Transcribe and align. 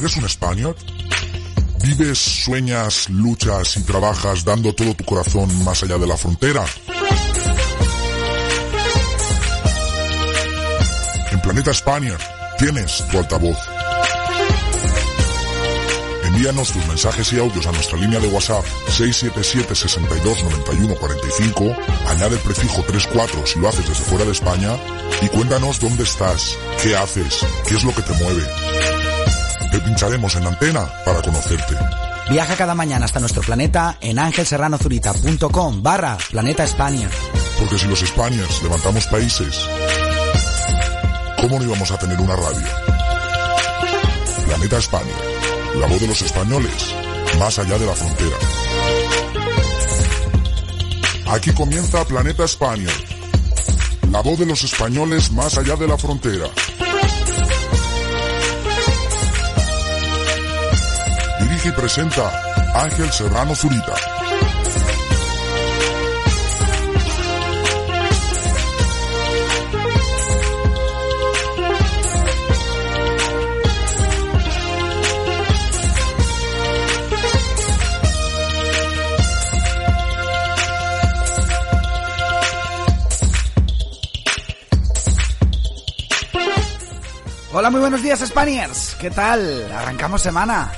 ¿Eres 0.00 0.16
un 0.16 0.24
español? 0.24 0.74
¿Vives, 1.82 2.18
sueñas, 2.18 3.10
luchas 3.10 3.76
y 3.76 3.82
trabajas 3.82 4.46
dando 4.46 4.74
todo 4.74 4.94
tu 4.94 5.04
corazón 5.04 5.62
más 5.62 5.82
allá 5.82 5.98
de 5.98 6.06
la 6.06 6.16
frontera? 6.16 6.64
En 11.30 11.40
Planeta 11.42 11.72
España 11.72 12.16
tienes 12.58 13.04
tu 13.10 13.18
altavoz. 13.18 13.58
Envíanos 16.24 16.72
tus 16.72 16.86
mensajes 16.86 17.30
y 17.34 17.38
audios 17.38 17.66
a 17.66 17.72
nuestra 17.72 17.98
línea 17.98 18.20
de 18.20 18.28
WhatsApp 18.28 18.64
677 18.88 19.74
62 19.74 20.44
91 20.44 20.94
45, 20.94 21.76
añade 22.08 22.36
el 22.36 22.40
prefijo 22.40 22.82
34 22.84 23.46
si 23.46 23.58
lo 23.58 23.68
haces 23.68 23.86
desde 23.86 24.04
fuera 24.04 24.24
de 24.24 24.32
España 24.32 24.78
y 25.20 25.28
cuéntanos 25.28 25.78
dónde 25.78 26.04
estás, 26.04 26.56
qué 26.82 26.96
haces, 26.96 27.44
qué 27.68 27.74
es 27.74 27.84
lo 27.84 27.94
que 27.94 28.00
te 28.00 28.14
mueve. 28.14 28.99
Te 29.80 29.86
pincharemos 29.86 30.34
en 30.36 30.46
antena 30.46 30.86
para 31.06 31.22
conocerte. 31.22 31.74
Viaja 32.28 32.54
cada 32.54 32.74
mañana 32.74 33.06
hasta 33.06 33.18
nuestro 33.18 33.40
planeta 33.42 33.96
en 34.00 34.18
angelserranozurita.com 34.18 35.82
barra 35.82 36.18
Planeta 36.30 36.64
España. 36.64 37.08
Porque 37.58 37.78
si 37.78 37.86
los 37.88 38.02
Españas 38.02 38.62
levantamos 38.62 39.06
países, 39.06 39.66
¿cómo 41.40 41.58
no 41.58 41.64
íbamos 41.64 41.90
a 41.90 41.98
tener 41.98 42.20
una 42.20 42.36
radio? 42.36 42.66
Planeta 44.46 44.76
España, 44.76 45.16
la 45.78 45.86
voz 45.86 46.00
de 46.00 46.08
los 46.08 46.22
españoles, 46.22 46.94
más 47.38 47.58
allá 47.58 47.78
de 47.78 47.86
la 47.86 47.94
frontera. 47.94 48.36
Aquí 51.28 51.52
comienza 51.52 52.04
Planeta 52.04 52.44
España, 52.44 52.90
la 54.10 54.20
voz 54.20 54.38
de 54.38 54.46
los 54.46 54.62
españoles 54.62 55.32
más 55.32 55.56
allá 55.56 55.76
de 55.76 55.88
la 55.88 55.96
frontera. 55.96 56.46
Dirige 61.62 61.78
presenta 61.78 62.32
Ángel 62.74 63.12
Serrano 63.12 63.54
Zurita. 63.54 63.92
Hola, 87.52 87.68
muy 87.68 87.80
buenos 87.80 88.02
días, 88.02 88.20
Spaniards. 88.20 88.96
¿Qué 88.98 89.10
tal? 89.10 89.70
Arrancamos 89.70 90.22
semana. 90.22 90.72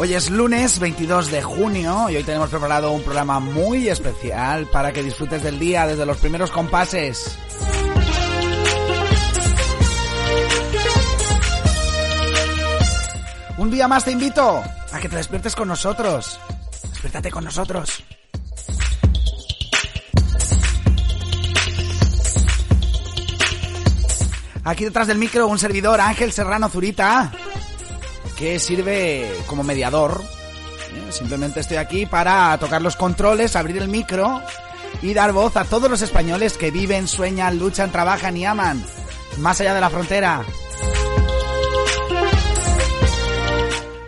Hoy 0.00 0.14
es 0.14 0.30
lunes 0.30 0.78
22 0.78 1.28
de 1.32 1.42
junio 1.42 2.08
y 2.08 2.14
hoy 2.14 2.22
tenemos 2.22 2.50
preparado 2.50 2.92
un 2.92 3.02
programa 3.02 3.40
muy 3.40 3.88
especial 3.88 4.66
para 4.66 4.92
que 4.92 5.02
disfrutes 5.02 5.42
del 5.42 5.58
día 5.58 5.88
desde 5.88 6.06
los 6.06 6.18
primeros 6.18 6.52
compases. 6.52 7.36
Un 13.56 13.72
día 13.72 13.88
más 13.88 14.04
te 14.04 14.12
invito 14.12 14.62
a 14.92 15.00
que 15.00 15.08
te 15.08 15.16
despiertes 15.16 15.56
con 15.56 15.66
nosotros. 15.66 16.38
Despiértate 16.90 17.32
con 17.32 17.42
nosotros. 17.42 18.04
Aquí 24.62 24.84
detrás 24.84 25.08
del 25.08 25.18
micro 25.18 25.48
un 25.48 25.58
servidor, 25.58 26.00
Ángel 26.00 26.30
Serrano 26.30 26.68
Zurita, 26.68 27.32
que 28.38 28.58
sirve 28.58 29.30
como 29.46 29.64
mediador. 29.64 30.22
¿eh? 30.94 31.12
Simplemente 31.12 31.60
estoy 31.60 31.76
aquí 31.76 32.06
para 32.06 32.56
tocar 32.58 32.80
los 32.80 32.96
controles, 32.96 33.56
abrir 33.56 33.78
el 33.78 33.88
micro 33.88 34.40
y 35.02 35.12
dar 35.12 35.32
voz 35.32 35.56
a 35.56 35.64
todos 35.64 35.90
los 35.90 36.02
españoles 36.02 36.56
que 36.56 36.70
viven, 36.70 37.08
sueñan, 37.08 37.58
luchan, 37.58 37.90
trabajan 37.90 38.36
y 38.36 38.46
aman 38.46 38.82
más 39.38 39.60
allá 39.60 39.74
de 39.74 39.80
la 39.80 39.90
frontera. 39.90 40.44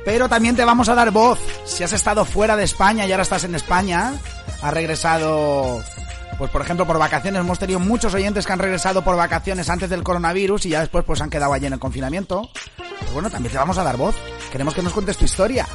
Pero 0.04 0.28
también 0.28 0.56
te 0.56 0.64
vamos 0.64 0.88
a 0.88 0.94
dar 0.94 1.10
voz 1.10 1.38
si 1.64 1.84
has 1.84 1.92
estado 1.92 2.24
fuera 2.24 2.56
de 2.56 2.64
España 2.64 3.06
y 3.06 3.12
ahora 3.12 3.22
estás 3.22 3.44
en 3.44 3.54
España, 3.54 4.14
has 4.62 4.74
regresado 4.74 5.82
pues 6.40 6.50
por 6.50 6.62
ejemplo 6.62 6.86
por 6.86 6.98
vacaciones 6.98 7.38
hemos 7.38 7.58
tenido 7.58 7.78
muchos 7.78 8.14
oyentes 8.14 8.46
que 8.46 8.52
han 8.54 8.58
regresado 8.58 9.04
por 9.04 9.14
vacaciones 9.14 9.68
antes 9.68 9.90
del 9.90 10.02
coronavirus 10.02 10.64
y 10.64 10.70
ya 10.70 10.80
después 10.80 11.04
pues 11.04 11.20
han 11.20 11.28
quedado 11.28 11.52
allí 11.52 11.66
en 11.66 11.74
el 11.74 11.78
confinamiento. 11.78 12.48
Pues 12.98 13.12
bueno, 13.12 13.28
también 13.28 13.52
te 13.52 13.58
vamos 13.58 13.76
a 13.76 13.84
dar 13.84 13.98
voz. 13.98 14.14
Queremos 14.50 14.72
que 14.72 14.82
nos 14.82 14.94
cuentes 14.94 15.18
tu 15.18 15.26
historia. 15.26 15.68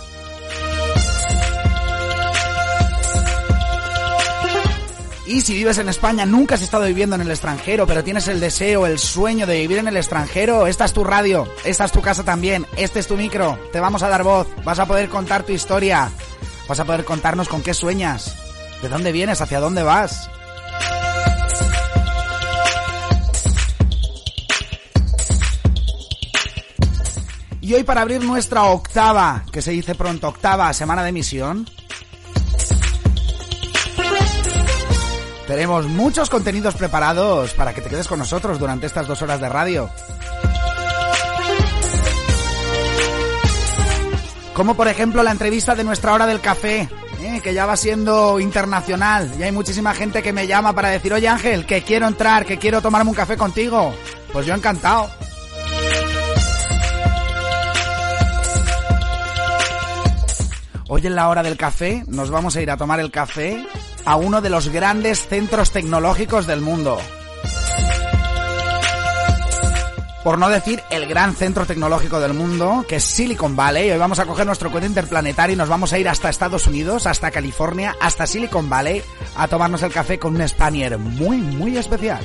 Y 5.27 5.41
si 5.41 5.53
vives 5.53 5.77
en 5.77 5.87
España, 5.87 6.25
nunca 6.25 6.55
has 6.55 6.63
estado 6.63 6.85
viviendo 6.85 7.15
en 7.15 7.21
el 7.21 7.29
extranjero, 7.29 7.85
pero 7.85 8.03
tienes 8.03 8.27
el 8.27 8.39
deseo, 8.39 8.87
el 8.87 8.97
sueño 8.97 9.45
de 9.45 9.59
vivir 9.59 9.77
en 9.77 9.87
el 9.87 9.97
extranjero, 9.97 10.65
esta 10.65 10.85
es 10.85 10.93
tu 10.93 11.03
radio, 11.03 11.47
esta 11.63 11.85
es 11.85 11.91
tu 11.91 12.01
casa 12.01 12.23
también, 12.23 12.65
este 12.75 12.99
es 12.99 13.07
tu 13.07 13.17
micro, 13.17 13.59
te 13.71 13.79
vamos 13.79 14.01
a 14.01 14.09
dar 14.09 14.23
voz, 14.23 14.47
vas 14.63 14.79
a 14.79 14.87
poder 14.87 15.09
contar 15.09 15.43
tu 15.43 15.51
historia, 15.51 16.09
vas 16.67 16.79
a 16.79 16.85
poder 16.85 17.05
contarnos 17.05 17.49
con 17.49 17.61
qué 17.61 17.75
sueñas, 17.75 18.35
de 18.81 18.89
dónde 18.89 19.11
vienes, 19.11 19.41
hacia 19.41 19.59
dónde 19.59 19.83
vas. 19.83 20.29
Y 27.65 27.73
hoy 27.73 27.83
para 27.83 28.01
abrir 28.01 28.23
nuestra 28.23 28.65
octava, 28.65 29.43
que 29.51 29.59
se 29.59 29.71
dice 29.71 29.95
pronto 29.95 30.27
octava 30.27 30.71
semana 30.71 31.01
de 31.01 31.09
emisión, 31.09 31.67
tenemos 35.47 35.87
muchos 35.87 36.29
contenidos 36.29 36.75
preparados 36.75 37.53
para 37.53 37.73
que 37.73 37.81
te 37.81 37.89
quedes 37.89 38.07
con 38.07 38.19
nosotros 38.19 38.59
durante 38.59 38.85
estas 38.85 39.07
dos 39.07 39.19
horas 39.23 39.41
de 39.41 39.49
radio. 39.49 39.89
Como 44.53 44.75
por 44.75 44.87
ejemplo 44.87 45.23
la 45.23 45.31
entrevista 45.31 45.73
de 45.73 45.83
nuestra 45.83 46.13
hora 46.13 46.27
del 46.27 46.41
café, 46.41 46.87
¿eh? 47.19 47.41
que 47.41 47.55
ya 47.55 47.65
va 47.65 47.75
siendo 47.77 48.39
internacional. 48.39 49.31
Y 49.39 49.41
hay 49.41 49.51
muchísima 49.51 49.95
gente 49.95 50.21
que 50.21 50.33
me 50.33 50.45
llama 50.45 50.73
para 50.73 50.89
decir, 50.89 51.11
oye 51.13 51.27
Ángel, 51.27 51.65
que 51.65 51.81
quiero 51.81 52.07
entrar, 52.07 52.45
que 52.45 52.59
quiero 52.59 52.83
tomarme 52.83 53.09
un 53.09 53.15
café 53.15 53.35
contigo. 53.35 53.91
Pues 54.31 54.45
yo 54.45 54.53
encantado. 54.53 55.09
Hoy 60.87 61.01
en 61.07 61.15
la 61.15 61.29
hora 61.29 61.41
del 61.41 61.57
café 61.57 62.03
nos 62.07 62.29
vamos 62.29 62.55
a 62.55 62.61
ir 62.61 62.69
a 62.69 62.77
tomar 62.77 62.99
el 62.99 63.09
café 63.09 63.65
a 64.05 64.17
uno 64.17 64.39
de 64.41 64.51
los 64.51 64.69
grandes 64.69 65.27
centros 65.27 65.71
tecnológicos 65.71 66.45
del 66.45 66.61
mundo. 66.61 66.99
Por 70.23 70.37
no 70.37 70.47
decir 70.49 70.83
el 70.91 71.07
gran 71.07 71.35
centro 71.35 71.65
tecnológico 71.65 72.19
del 72.19 72.35
mundo, 72.35 72.85
que 72.87 72.97
es 72.97 73.03
Silicon 73.03 73.55
Valley. 73.55 73.89
Hoy 73.89 73.97
vamos 73.97 74.19
a 74.19 74.25
coger 74.25 74.45
nuestro 74.45 74.71
cohete 74.71 74.85
interplanetario 74.85 75.55
y 75.55 75.57
nos 75.57 75.69
vamos 75.69 75.91
a 75.91 75.97
ir 75.97 76.07
hasta 76.07 76.29
Estados 76.29 76.67
Unidos, 76.67 77.07
hasta 77.07 77.31
California, 77.31 77.95
hasta 77.99 78.27
Silicon 78.27 78.69
Valley, 78.69 79.01
a 79.37 79.47
tomarnos 79.47 79.81
el 79.81 79.91
café 79.91 80.19
con 80.19 80.35
un 80.35 80.47
Spanier 80.47 80.99
muy, 80.99 81.37
muy 81.37 81.77
especial. 81.77 82.23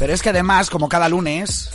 Pero 0.00 0.14
es 0.14 0.22
que 0.22 0.30
además, 0.30 0.70
como 0.70 0.88
cada 0.88 1.10
lunes, 1.10 1.68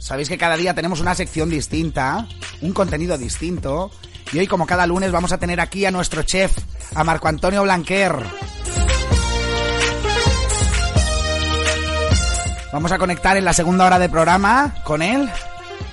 sabéis 0.00 0.30
que 0.30 0.38
cada 0.38 0.56
día 0.56 0.72
tenemos 0.72 1.00
una 1.00 1.14
sección 1.14 1.50
distinta, 1.50 2.26
un 2.62 2.72
contenido 2.72 3.18
distinto, 3.18 3.90
y 4.32 4.38
hoy 4.38 4.46
como 4.46 4.66
cada 4.66 4.86
lunes 4.86 5.12
vamos 5.12 5.32
a 5.32 5.38
tener 5.38 5.60
aquí 5.60 5.84
a 5.84 5.90
nuestro 5.90 6.22
chef, 6.22 6.50
a 6.94 7.04
Marco 7.04 7.28
Antonio 7.28 7.62
Blanquer. 7.62 8.16
Vamos 12.72 12.90
a 12.90 12.98
conectar 12.98 13.36
en 13.36 13.44
la 13.44 13.52
segunda 13.52 13.84
hora 13.84 13.98
de 13.98 14.08
programa 14.08 14.74
con 14.84 15.02
él, 15.02 15.28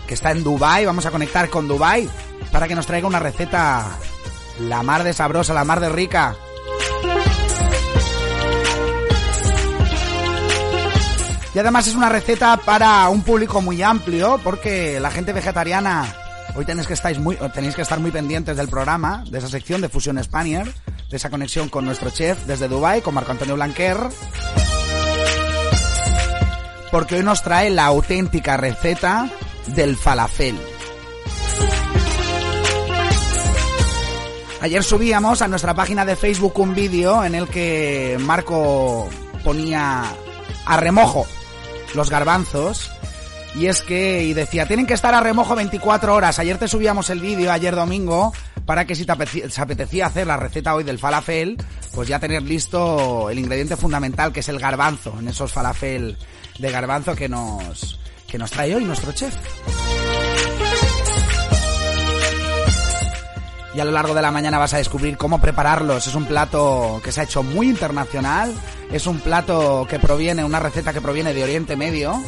que 0.07 0.13
está 0.13 0.31
en 0.31 0.45
Dubai. 0.45 0.85
Vamos 0.85 1.05
a 1.05 1.11
conectar 1.11 1.49
con 1.49 1.67
Dubai 1.67 2.07
para 2.53 2.69
que 2.69 2.75
nos 2.75 2.85
traiga 2.85 3.07
una 3.07 3.19
receta 3.19 3.85
la 4.61 4.81
mar 4.81 5.03
de 5.03 5.11
sabrosa, 5.11 5.53
la 5.53 5.65
mar 5.65 5.81
de 5.81 5.89
rica. 5.89 6.37
Y 11.55 11.59
además 11.59 11.87
es 11.87 11.95
una 11.95 12.09
receta 12.09 12.57
para 12.57 13.07
un 13.07 13.21
público 13.21 13.61
muy 13.61 13.81
amplio, 13.81 14.41
porque 14.43 14.99
la 14.99 15.09
gente 15.09 15.31
vegetariana, 15.31 16.13
hoy 16.53 16.65
tenéis 16.65 16.85
que, 16.85 16.93
estar 16.93 17.17
muy 17.17 18.11
pendientes 18.11 18.57
del 18.57 18.67
programa, 18.67 19.23
de 19.29 19.37
esa 19.37 19.47
sección 19.47 19.79
de 19.79 19.87
Fusión 19.87 20.21
Spanier, 20.21 20.69
de 21.09 21.15
esa 21.15 21.29
conexión 21.29 21.69
con 21.69 21.85
nuestro 21.85 22.09
chef 22.09 22.45
desde 22.45 22.67
Dubai, 22.67 23.01
con 23.01 23.13
Marco 23.13 23.31
Antonio 23.31 23.55
Blanquer. 23.55 23.95
Porque 26.91 27.15
hoy 27.15 27.23
nos 27.23 27.41
trae 27.41 27.69
la 27.69 27.85
auténtica 27.85 28.57
receta 28.57 29.29
del 29.67 29.95
falafel. 29.95 30.59
Ayer 34.59 34.83
subíamos 34.83 35.41
a 35.41 35.47
nuestra 35.47 35.73
página 35.73 36.03
de 36.03 36.17
Facebook 36.17 36.59
un 36.59 36.75
vídeo 36.75 37.23
en 37.23 37.33
el 37.33 37.47
que 37.47 38.17
Marco 38.19 39.07
ponía 39.41 40.03
a 40.65 40.77
remojo 40.77 41.25
los 41.95 42.09
garbanzos 42.09 42.91
y 43.55 43.67
es 43.67 43.81
que, 43.81 44.23
y 44.23 44.33
decía, 44.33 44.67
tienen 44.67 44.85
que 44.85 44.93
estar 44.93 45.13
a 45.13 45.21
remojo 45.21 45.55
24 45.55 46.13
horas. 46.13 46.39
Ayer 46.39 46.57
te 46.57 46.67
subíamos 46.67 47.09
el 47.09 47.21
vídeo, 47.21 47.51
ayer 47.51 47.73
domingo, 47.73 48.33
para 48.65 48.85
que 48.85 48.95
si 48.95 49.05
te 49.05 49.13
apetecía 49.13 50.07
hacer 50.07 50.27
la 50.27 50.35
receta 50.35 50.75
hoy 50.75 50.83
del 50.83 50.99
falafel, 50.99 51.57
pues 51.93 52.09
ya 52.09 52.19
tener 52.19 52.43
listo 52.43 53.29
el 53.29 53.39
ingrediente 53.39 53.77
fundamental 53.77 54.33
que 54.33 54.41
es 54.41 54.49
el 54.49 54.59
garbanzo, 54.59 55.15
en 55.19 55.29
esos 55.29 55.53
falafel 55.53 56.17
de 56.59 56.71
garbanzo 56.71 57.15
que 57.15 57.29
nos, 57.29 57.99
que 58.27 58.37
nos 58.37 58.51
trae 58.51 58.75
hoy 58.75 58.83
nuestro 58.83 59.13
chef. 59.13 59.33
Y 63.75 63.79
a 63.79 63.85
lo 63.85 63.91
largo 63.91 64.13
de 64.13 64.21
la 64.21 64.31
mañana 64.31 64.57
vas 64.57 64.73
a 64.73 64.77
descubrir 64.77 65.17
cómo 65.17 65.41
prepararlos. 65.41 66.07
Es 66.07 66.15
un 66.15 66.25
plato 66.25 67.01
que 67.03 67.11
se 67.11 67.21
ha 67.21 67.23
hecho 67.25 67.43
muy 67.43 67.67
internacional. 67.67 68.53
Es 68.91 69.05
un 69.05 69.19
plato 69.19 69.85
que 69.89 69.99
proviene, 69.99 70.45
una 70.45 70.59
receta 70.59 70.93
que 70.93 71.01
proviene 71.01 71.33
de 71.33 71.43
Oriente 71.43 71.75
Medio 71.75 72.21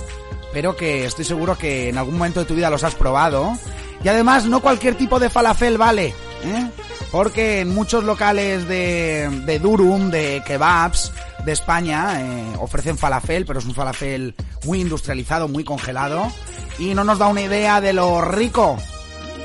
pero 0.57 0.75
que 0.75 1.05
estoy 1.05 1.25
seguro 1.25 1.57
que 1.57 1.89
en 1.89 1.97
algún 1.97 2.17
momento 2.17 2.39
de 2.39 2.45
tu 2.45 2.55
vida 2.55 2.69
los 2.69 2.83
has 2.83 2.95
probado. 2.95 3.55
Y 4.03 4.07
además 4.07 4.45
no 4.45 4.59
cualquier 4.59 4.95
tipo 4.95 5.19
de 5.19 5.29
falafel 5.29 5.77
vale, 5.77 6.15
¿eh? 6.43 6.69
porque 7.11 7.61
en 7.61 7.73
muchos 7.73 8.03
locales 8.03 8.67
de, 8.67 9.29
de 9.45 9.59
durum, 9.59 10.09
de 10.09 10.43
kebabs 10.45 11.11
de 11.45 11.51
España, 11.51 12.21
eh, 12.21 12.55
ofrecen 12.59 12.97
falafel, 12.97 13.45
pero 13.45 13.59
es 13.59 13.65
un 13.65 13.73
falafel 13.73 14.35
muy 14.65 14.81
industrializado, 14.81 15.47
muy 15.47 15.63
congelado, 15.63 16.31
y 16.77 16.93
no 16.93 17.03
nos 17.03 17.19
da 17.19 17.27
una 17.27 17.41
idea 17.41 17.81
de 17.81 17.93
lo 17.93 18.21
rico 18.21 18.77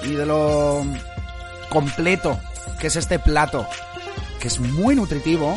y 0.04 0.12
de 0.12 0.26
lo 0.26 0.84
completo 1.72 2.38
que 2.78 2.88
es 2.88 2.96
este 2.96 3.18
plato, 3.18 3.66
que 4.38 4.48
es 4.48 4.60
muy 4.60 4.94
nutritivo 4.94 5.56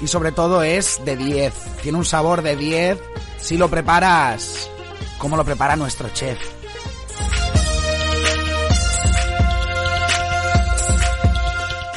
y 0.00 0.06
sobre 0.06 0.30
todo 0.30 0.62
es 0.62 1.00
de 1.04 1.16
10. 1.16 1.54
Tiene 1.82 1.98
un 1.98 2.04
sabor 2.04 2.42
de 2.42 2.54
10 2.54 2.98
si 3.38 3.56
lo 3.56 3.68
preparas 3.68 4.70
como 5.18 5.36
lo 5.36 5.44
prepara 5.44 5.74
nuestro 5.74 6.10
chef. 6.10 6.57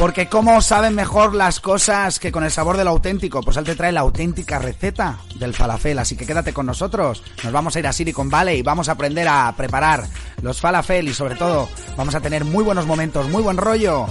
Porque 0.01 0.27
cómo 0.27 0.59
saben 0.61 0.95
mejor 0.95 1.35
las 1.35 1.59
cosas 1.59 2.17
que 2.17 2.31
con 2.31 2.43
el 2.43 2.49
sabor 2.49 2.75
del 2.75 2.87
auténtico, 2.87 3.41
pues 3.41 3.57
él 3.57 3.65
te 3.65 3.75
trae 3.75 3.91
la 3.91 3.99
auténtica 3.99 4.57
receta 4.57 5.19
del 5.35 5.53
falafel, 5.53 5.99
así 5.99 6.17
que 6.17 6.25
quédate 6.25 6.53
con 6.53 6.65
nosotros. 6.65 7.21
Nos 7.43 7.53
vamos 7.53 7.75
a 7.75 7.79
ir 7.79 7.85
a 7.85 7.93
Silicon 7.93 8.27
Valley 8.27 8.57
y 8.57 8.63
vamos 8.63 8.89
a 8.89 8.93
aprender 8.93 9.27
a 9.27 9.53
preparar 9.55 10.03
los 10.41 10.59
falafel 10.59 11.07
y 11.07 11.13
sobre 11.13 11.35
todo 11.35 11.69
vamos 11.97 12.15
a 12.15 12.19
tener 12.19 12.45
muy 12.45 12.63
buenos 12.63 12.87
momentos, 12.87 13.29
muy 13.29 13.43
buen 13.43 13.57
rollo 13.57 14.07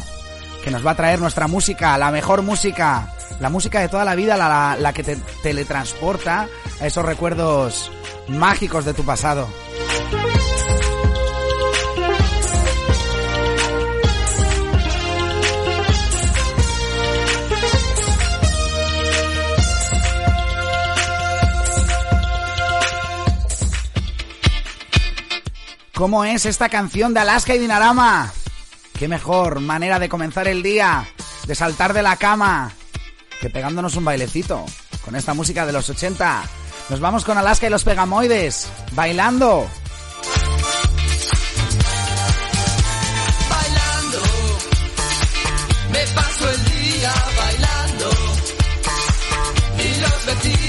que 0.63 0.71
nos 0.71 0.87
va 0.87 0.93
a 0.93 0.97
traer 0.97 1.19
nuestra 1.19 1.49
música, 1.49 1.99
la 1.99 2.13
mejor 2.13 2.43
música 2.43 3.13
la 3.41 3.49
música 3.49 3.81
de 3.81 3.89
toda 3.89 4.05
la 4.05 4.15
vida, 4.15 4.37
la, 4.37 4.93
que 4.93 5.03
te 5.03 5.17
teletransporta 5.43 6.47
a 6.81 6.87
esos 6.87 7.05
recuerdos 7.05 7.91
mágicos 8.29 8.85
de 8.85 8.95
tu 8.95 9.03
pasado. 9.03 9.49
¿Cómo 26.01 26.25
es 26.25 26.47
esta 26.47 26.71
canción 26.71 27.13
de 27.13 27.21
Alaska 27.21 27.55
y 27.55 27.59
Dinarama? 27.59 28.33
Qué 28.99 29.07
mejor 29.07 29.61
manera 29.61 29.99
de 29.99 30.09
comenzar 30.09 30.49
el 30.49 30.63
día, 30.63 31.07
de 31.47 31.55
saltar 31.55 31.93
de 31.93 32.01
la 32.01 32.17
cama, 32.17 32.73
que 33.39 33.51
pegándonos 33.51 33.97
un 33.97 34.07
bailecito 34.07 34.65
con 35.05 35.15
esta 35.15 35.35
música 35.35 35.67
de 35.67 35.73
los 35.73 35.91
80. 35.91 36.43
Nos 36.89 37.01
vamos 37.01 37.23
con 37.27 37.37
Alaska 37.37 37.67
y 37.67 37.71
los 37.71 37.85
Pegamoides, 37.85 38.71
bailando. 38.93 39.69
Bailando, 43.51 44.23
me 45.93 46.07
paso 46.15 46.49
el 46.49 46.65
día 46.65 47.15
bailando 47.37 48.11
y 49.77 50.01
los 50.01 50.25
vecinos 50.25 50.60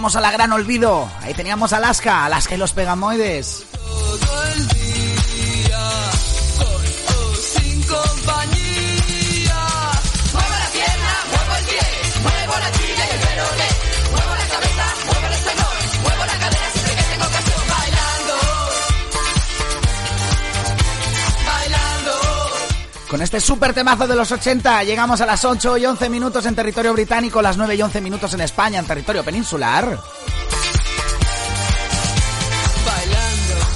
teníamos 0.00 0.16
a 0.16 0.22
la 0.22 0.30
gran 0.30 0.50
olvido. 0.52 1.10
Ahí 1.20 1.34
teníamos 1.34 1.74
a 1.74 1.76
Alaska, 1.76 2.24
Alaska 2.24 2.54
y 2.54 2.56
los 2.56 2.72
Pegamoides. 2.72 3.69
Con 23.20 23.24
este 23.24 23.40
super 23.42 23.74
temazo 23.74 24.06
de 24.06 24.16
los 24.16 24.32
80 24.32 24.82
llegamos 24.84 25.20
a 25.20 25.26
las 25.26 25.44
8 25.44 25.76
y 25.76 25.84
11 25.84 26.08
minutos 26.08 26.46
en 26.46 26.54
territorio 26.54 26.94
británico, 26.94 27.42
las 27.42 27.58
9 27.58 27.74
y 27.74 27.82
11 27.82 28.00
minutos 28.00 28.32
en 28.32 28.40
España, 28.40 28.78
en 28.78 28.86
territorio 28.86 29.22
peninsular. 29.22 29.84
Bailando, 32.86 33.66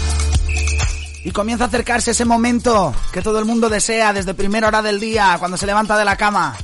Y 1.25 1.31
comienza 1.31 1.65
a 1.65 1.67
acercarse 1.67 2.13
ese 2.13 2.25
momento 2.25 2.95
que 3.13 3.21
todo 3.21 3.39
el 3.39 3.45
mundo 3.45 3.69
desea 3.69 4.15
desde 4.15 4.33
primera 4.33 4.69
hora 4.69 4.81
del 4.81 4.99
día, 4.99 5.37
cuando 5.39 5.59
se 5.59 5.67
levanta 5.67 5.99
de 5.99 6.07
la 6.07 6.17
cama. 6.17 6.57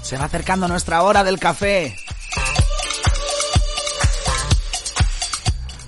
Se 0.00 0.16
va 0.16 0.24
acercando 0.24 0.66
nuestra 0.66 1.02
hora 1.02 1.22
del 1.22 1.38
café. 1.38 1.94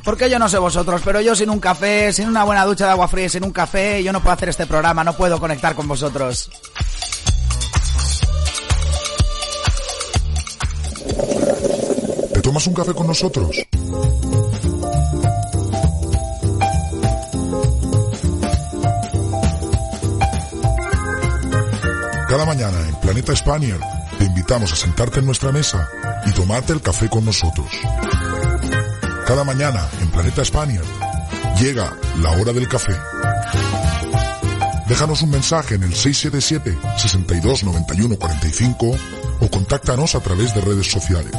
Porque 0.04 0.28
yo 0.28 0.38
no 0.38 0.50
sé 0.50 0.58
vosotros, 0.58 1.00
pero 1.02 1.22
yo 1.22 1.34
sin 1.34 1.48
un 1.48 1.58
café, 1.58 2.12
sin 2.12 2.28
una 2.28 2.44
buena 2.44 2.66
ducha 2.66 2.84
de 2.84 2.90
agua 2.90 3.08
fría, 3.08 3.28
sin 3.28 3.42
un 3.42 3.52
café, 3.52 4.02
yo 4.02 4.12
no 4.12 4.20
puedo 4.20 4.34
hacer 4.34 4.50
este 4.50 4.66
programa, 4.66 5.02
no 5.02 5.16
puedo 5.16 5.40
conectar 5.40 5.74
con 5.74 5.88
vosotros. 5.88 6.50
¿Te 12.34 12.40
tomas 12.42 12.66
un 12.66 12.74
café 12.74 12.92
con 12.92 13.06
nosotros? 13.06 13.56
Cada 22.28 22.44
mañana 22.44 22.78
en 22.88 22.94
Planeta 22.96 23.34
Spaniard 23.34 23.80
te 24.18 24.24
invitamos 24.24 24.70
a 24.70 24.76
sentarte 24.76 25.20
en 25.20 25.26
nuestra 25.26 25.50
mesa 25.50 25.88
y 26.26 26.32
tomarte 26.32 26.74
el 26.74 26.82
café 26.82 27.08
con 27.08 27.24
nosotros. 27.24 27.70
Cada 29.26 29.42
mañana 29.42 29.88
en 30.02 30.10
Planeta 30.10 30.44
Spaniard 30.44 30.84
llega 31.58 31.96
la 32.20 32.32
hora 32.32 32.52
del 32.52 32.68
café. 32.68 32.94
Déjanos 34.86 35.22
un 35.22 35.30
mensaje 35.30 35.76
en 35.76 35.82
el 35.82 35.94
677 35.94 36.76
62 36.98 37.64
91 37.64 38.18
45 38.18 38.96
o 39.40 39.50
contáctanos 39.50 40.14
a 40.14 40.20
través 40.20 40.54
de 40.54 40.60
redes 40.60 40.90
sociales. 40.90 41.34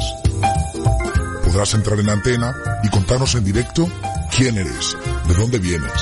Podrás 1.44 1.74
entrar 1.74 2.00
en 2.00 2.08
antena 2.08 2.56
y 2.82 2.88
contarnos 2.88 3.36
en 3.36 3.44
directo 3.44 3.88
quién 4.36 4.58
eres, 4.58 4.96
de 5.28 5.34
dónde 5.34 5.60
vienes, 5.60 5.92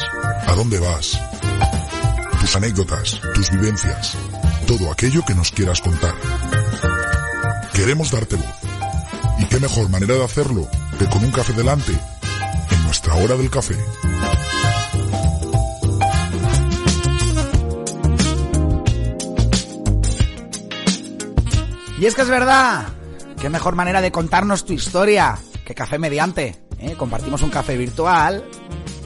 a 0.46 0.54
dónde 0.54 0.78
vas, 0.78 1.20
tus 2.40 2.56
anécdotas, 2.56 3.20
tus 3.34 3.50
vivencias, 3.50 4.16
todo 4.66 4.90
aquello 4.90 5.22
que 5.26 5.34
nos 5.34 5.50
quieras 5.50 5.82
contar. 5.82 6.14
Queremos 7.74 8.10
darte 8.10 8.36
voz. 8.36 8.46
¿Y 9.38 9.44
qué 9.46 9.60
mejor 9.60 9.90
manera 9.90 10.14
de 10.14 10.24
hacerlo 10.24 10.66
con 11.10 11.24
un 11.24 11.30
café 11.32 11.52
delante 11.52 11.92
en 12.70 12.84
nuestra 12.84 13.14
hora 13.14 13.34
del 13.36 13.50
café? 13.50 13.74
Y 21.98 22.06
es 22.06 22.14
que 22.14 22.22
es 22.22 22.28
verdad. 22.28 22.86
Qué 23.40 23.48
mejor 23.48 23.74
manera 23.74 24.00
de 24.00 24.10
contarnos 24.10 24.64
tu 24.64 24.72
historia 24.72 25.38
que 25.64 25.74
café 25.74 25.98
mediante. 25.98 26.56
¿eh? 26.78 26.94
Compartimos 26.96 27.42
un 27.42 27.50
café 27.50 27.76
virtual 27.76 28.44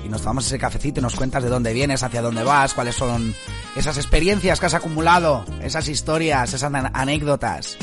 y 0.05 0.09
nos 0.09 0.23
tomamos 0.23 0.47
ese 0.47 0.59
cafecito 0.59 1.01
y 1.01 1.03
nos 1.03 1.15
cuentas 1.15 1.43
de 1.43 1.49
dónde 1.49 1.73
vienes, 1.73 2.03
hacia 2.03 2.23
dónde 2.23 2.45
vas, 2.45 2.75
cuáles 2.75 2.95
son 2.95 3.35
esas 3.77 3.97
experiencias 3.99 4.59
que 4.59 4.67
has 4.67 4.75
acumulado, 4.75 5.45
esas 5.63 5.89
historias, 5.89 6.53
esas 6.55 6.73
an- 6.73 6.91
anécdotas. 6.95 7.77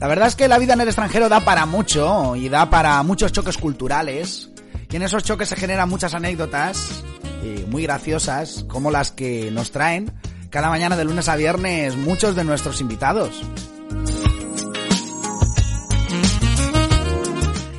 La 0.00 0.06
verdad 0.06 0.28
es 0.28 0.36
que 0.36 0.46
la 0.46 0.58
vida 0.58 0.74
en 0.74 0.80
el 0.80 0.88
extranjero 0.88 1.28
da 1.28 1.40
para 1.40 1.66
mucho 1.66 2.36
y 2.36 2.48
da 2.48 2.70
para 2.70 3.02
muchos 3.02 3.32
choques 3.32 3.58
culturales. 3.58 4.50
Y 4.90 4.96
en 4.96 5.02
esos 5.02 5.24
choques 5.24 5.48
se 5.48 5.56
generan 5.56 5.88
muchas 5.88 6.14
anécdotas 6.14 7.02
eh, 7.42 7.66
muy 7.68 7.82
graciosas, 7.82 8.64
como 8.68 8.92
las 8.92 9.10
que 9.10 9.50
nos 9.50 9.72
traen 9.72 10.12
cada 10.50 10.68
mañana 10.68 10.96
de 10.96 11.04
lunes 11.04 11.28
a 11.28 11.36
viernes 11.36 11.96
muchos 11.96 12.36
de 12.36 12.44
nuestros 12.44 12.80
invitados. 12.80 13.42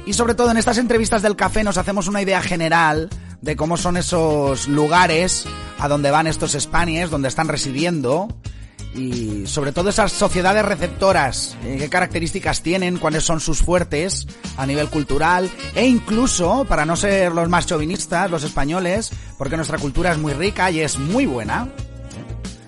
Y 0.05 0.13
sobre 0.13 0.35
todo 0.35 0.51
en 0.51 0.57
estas 0.57 0.77
entrevistas 0.77 1.21
del 1.21 1.37
café 1.37 1.63
nos 1.63 1.77
hacemos 1.77 2.07
una 2.07 2.21
idea 2.21 2.41
general 2.41 3.09
de 3.41 3.55
cómo 3.55 3.77
son 3.77 3.95
esos 3.95 4.67
lugares 4.67 5.45
a 5.79 5.87
donde 5.87 6.11
van 6.11 6.27
estos 6.27 6.51
Spanies, 6.51 7.09
donde 7.09 7.29
están 7.29 7.47
residiendo. 7.47 8.27
Y 8.95 9.45
sobre 9.45 9.71
todo 9.71 9.89
esas 9.89 10.11
sociedades 10.11 10.65
receptoras, 10.65 11.55
eh, 11.63 11.77
qué 11.77 11.89
características 11.89 12.63
tienen, 12.63 12.97
cuáles 12.97 13.23
son 13.23 13.39
sus 13.39 13.59
fuertes 13.59 14.27
a 14.57 14.65
nivel 14.65 14.89
cultural 14.89 15.49
e 15.75 15.85
incluso, 15.85 16.65
para 16.65 16.85
no 16.85 16.95
ser 16.95 17.31
los 17.33 17.49
más 17.49 17.67
chauvinistas, 17.67 18.31
los 18.31 18.43
españoles, 18.43 19.11
porque 19.37 19.57
nuestra 19.57 19.77
cultura 19.77 20.11
es 20.11 20.17
muy 20.17 20.33
rica 20.33 20.71
y 20.71 20.79
es 20.79 20.97
muy 20.97 21.27
buena. 21.27 21.67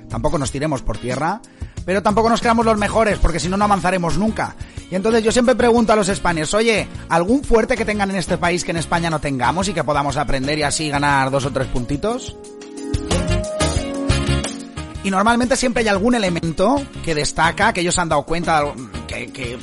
Tampoco 0.10 0.38
nos 0.38 0.52
tiremos 0.52 0.84
por 0.84 0.98
tierra, 0.98 1.42
pero 1.86 2.04
tampoco 2.04 2.30
nos 2.30 2.42
creamos 2.42 2.66
los 2.66 2.78
mejores, 2.78 3.18
porque 3.18 3.40
si 3.40 3.50
no, 3.50 3.58
no 3.58 3.66
avanzaremos 3.66 4.18
nunca. 4.18 4.56
Y 4.92 4.96
entonces 4.96 5.24
yo 5.24 5.32
siempre 5.32 5.56
pregunto 5.56 5.94
a 5.94 5.96
los 5.96 6.10
españoles, 6.10 6.54
oye, 6.54 6.88
¿algún 7.10 7.44
fuerte 7.44 7.76
que 7.76 7.86
tengan 7.86 8.12
en 8.12 8.18
este 8.18 8.38
país 8.38 8.64
que 8.64 8.72
en 8.72 8.78
España 8.78 9.10
no 9.10 9.20
tengamos 9.20 9.70
y 9.70 9.74
que 9.74 9.84
podamos 9.84 10.18
aprender 10.18 10.60
y 10.60 10.64
así 10.64 10.90
ganar 10.90 11.32
dos 11.32 11.46
o 11.46 11.52
tres 11.52 11.68
puntitos? 11.68 12.36
Y 15.04 15.10
normalmente 15.10 15.56
siempre 15.56 15.82
hay 15.82 15.88
algún 15.88 16.14
elemento 16.16 16.82
que 17.04 17.16
destaca, 17.16 17.74
que 17.74 17.82
ellos 17.82 17.98
han 17.98 18.10
dado 18.10 18.24
cuenta, 18.24 18.64
que, 19.08 19.32
que 19.32 19.58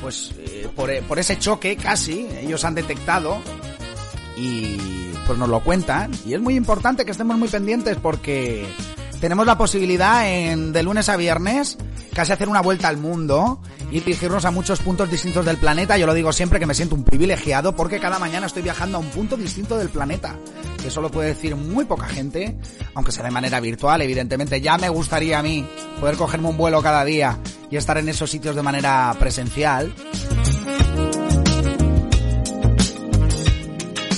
pues 0.00 0.32
eh, 0.38 0.68
por, 0.74 0.90
por 1.02 1.18
ese 1.18 1.38
choque 1.38 1.76
casi, 1.76 2.28
ellos 2.40 2.64
han 2.64 2.74
detectado 2.74 3.38
y 4.36 4.76
pues 5.26 5.38
nos 5.38 5.48
lo 5.48 5.60
cuentan. 5.60 6.12
Y 6.24 6.34
es 6.34 6.40
muy 6.40 6.54
importante 6.54 7.04
que 7.04 7.10
estemos 7.10 7.36
muy 7.36 7.48
pendientes 7.48 7.96
porque 8.00 8.66
tenemos 9.20 9.46
la 9.46 9.58
posibilidad 9.58 10.26
en, 10.28 10.72
de 10.72 10.82
lunes 10.82 11.08
a 11.08 11.16
viernes 11.16 11.76
casi 12.14 12.32
hacer 12.32 12.48
una 12.48 12.62
vuelta 12.62 12.88
al 12.88 12.96
mundo 12.96 13.60
y 13.90 14.00
dirigirnos 14.00 14.44
a 14.44 14.50
muchos 14.50 14.80
puntos 14.80 15.10
distintos 15.10 15.44
del 15.44 15.58
planeta. 15.58 15.96
Yo 15.96 16.06
lo 16.06 16.14
digo 16.14 16.32
siempre 16.32 16.58
que 16.58 16.66
me 16.66 16.74
siento 16.74 16.94
un 16.94 17.04
privilegiado 17.04 17.76
porque 17.76 18.00
cada 18.00 18.18
mañana 18.18 18.46
estoy 18.46 18.62
viajando 18.62 18.96
a 18.98 19.00
un 19.00 19.10
punto 19.10 19.36
distinto 19.36 19.76
del 19.76 19.90
planeta. 19.90 20.36
Que 20.80 20.88
eso 20.88 21.00
lo 21.00 21.10
puede 21.10 21.28
decir 21.28 21.54
muy 21.54 21.84
poca 21.84 22.06
gente, 22.06 22.56
aunque 22.94 23.12
sea 23.12 23.24
de 23.24 23.30
manera 23.30 23.60
virtual, 23.60 24.00
evidentemente. 24.02 24.60
Ya 24.60 24.78
me 24.78 24.88
gustaría 24.88 25.38
a 25.38 25.42
mí 25.42 25.66
poder 26.00 26.16
cogerme 26.16 26.48
un 26.48 26.56
vuelo 26.56 26.82
cada 26.82 27.04
día 27.04 27.38
y 27.70 27.76
estar 27.76 27.98
en 27.98 28.08
esos 28.08 28.30
sitios 28.30 28.56
de 28.56 28.62
manera 28.62 29.14
presencial. 29.18 29.92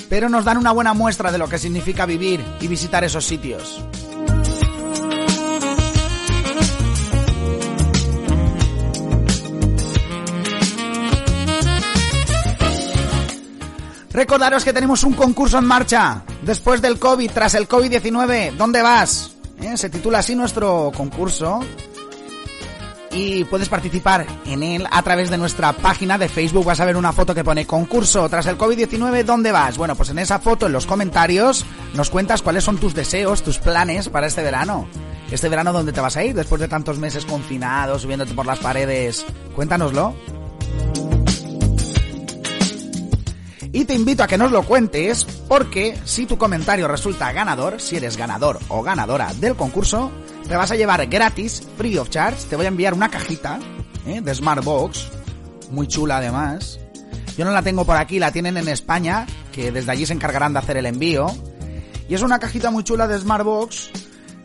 Pero 0.08 0.28
nos 0.28 0.44
dan 0.44 0.58
una 0.58 0.72
buena 0.72 0.94
muestra 0.94 1.32
de 1.32 1.38
lo 1.38 1.48
que 1.48 1.58
significa 1.58 2.06
vivir 2.06 2.44
y 2.60 2.68
visitar 2.68 3.02
esos 3.02 3.24
sitios. 3.24 3.82
Recordaros 14.12 14.64
que 14.64 14.72
tenemos 14.72 15.04
un 15.04 15.14
concurso 15.14 15.58
en 15.58 15.64
marcha. 15.64 16.22
Después 16.42 16.82
del 16.82 16.98
COVID, 16.98 17.30
tras 17.30 17.54
el 17.54 17.66
COVID-19, 17.66 18.52
¿dónde 18.56 18.82
vas? 18.82 19.36
¿Eh? 19.60 19.76
Se 19.76 19.88
titula 19.88 20.18
así 20.18 20.34
nuestro 20.34 20.92
concurso. 20.94 21.60
Y 23.10 23.44
puedes 23.44 23.68
participar 23.68 24.26
en 24.46 24.62
él 24.62 24.86
a 24.90 25.02
través 25.02 25.30
de 25.30 25.36
nuestra 25.36 25.72
página 25.72 26.16
de 26.16 26.28
Facebook. 26.28 26.64
Vas 26.64 26.80
a 26.80 26.84
ver 26.84 26.96
una 26.96 27.12
foto 27.12 27.34
que 27.34 27.44
pone 27.44 27.66
concurso 27.66 28.28
tras 28.28 28.46
el 28.46 28.56
COVID-19, 28.56 29.24
¿dónde 29.24 29.52
vas? 29.52 29.76
Bueno, 29.76 29.94
pues 29.96 30.10
en 30.10 30.18
esa 30.18 30.38
foto, 30.38 30.66
en 30.66 30.72
los 30.72 30.86
comentarios, 30.86 31.64
nos 31.94 32.08
cuentas 32.08 32.40
cuáles 32.42 32.64
son 32.64 32.78
tus 32.78 32.94
deseos, 32.94 33.42
tus 33.42 33.58
planes 33.58 34.08
para 34.08 34.26
este 34.26 34.42
verano. 34.42 34.88
Este 35.30 35.48
verano, 35.48 35.72
¿dónde 35.72 35.92
te 35.92 36.00
vas 36.00 36.16
a 36.16 36.24
ir 36.24 36.34
después 36.34 36.60
de 36.60 36.68
tantos 36.68 36.98
meses 36.98 37.24
confinados, 37.24 38.02
subiéndote 38.02 38.34
por 38.34 38.46
las 38.46 38.58
paredes? 38.58 39.24
Cuéntanoslo. 39.54 40.14
Y 43.72 43.86
te 43.86 43.94
invito 43.94 44.22
a 44.22 44.26
que 44.26 44.36
nos 44.36 44.52
lo 44.52 44.64
cuentes 44.64 45.24
porque 45.48 45.98
si 46.04 46.26
tu 46.26 46.36
comentario 46.36 46.88
resulta 46.88 47.32
ganador, 47.32 47.80
si 47.80 47.96
eres 47.96 48.18
ganador 48.18 48.58
o 48.68 48.82
ganadora 48.82 49.32
del 49.34 49.56
concurso, 49.56 50.10
te 50.46 50.56
vas 50.56 50.70
a 50.70 50.76
llevar 50.76 51.06
gratis, 51.06 51.62
free 51.78 51.96
of 51.96 52.10
charge, 52.10 52.46
te 52.50 52.56
voy 52.56 52.66
a 52.66 52.68
enviar 52.68 52.92
una 52.92 53.10
cajita 53.10 53.58
¿eh? 54.06 54.20
de 54.20 54.34
Smartbox, 54.34 55.08
muy 55.70 55.88
chula 55.88 56.18
además. 56.18 56.78
Yo 57.38 57.46
no 57.46 57.50
la 57.50 57.62
tengo 57.62 57.86
por 57.86 57.96
aquí, 57.96 58.18
la 58.18 58.30
tienen 58.30 58.58
en 58.58 58.68
España, 58.68 59.26
que 59.52 59.72
desde 59.72 59.90
allí 59.90 60.04
se 60.04 60.12
encargarán 60.12 60.52
de 60.52 60.58
hacer 60.58 60.76
el 60.76 60.84
envío. 60.84 61.26
Y 62.10 62.14
es 62.14 62.20
una 62.20 62.38
cajita 62.38 62.70
muy 62.70 62.84
chula 62.84 63.08
de 63.08 63.18
Smartbox 63.18 63.90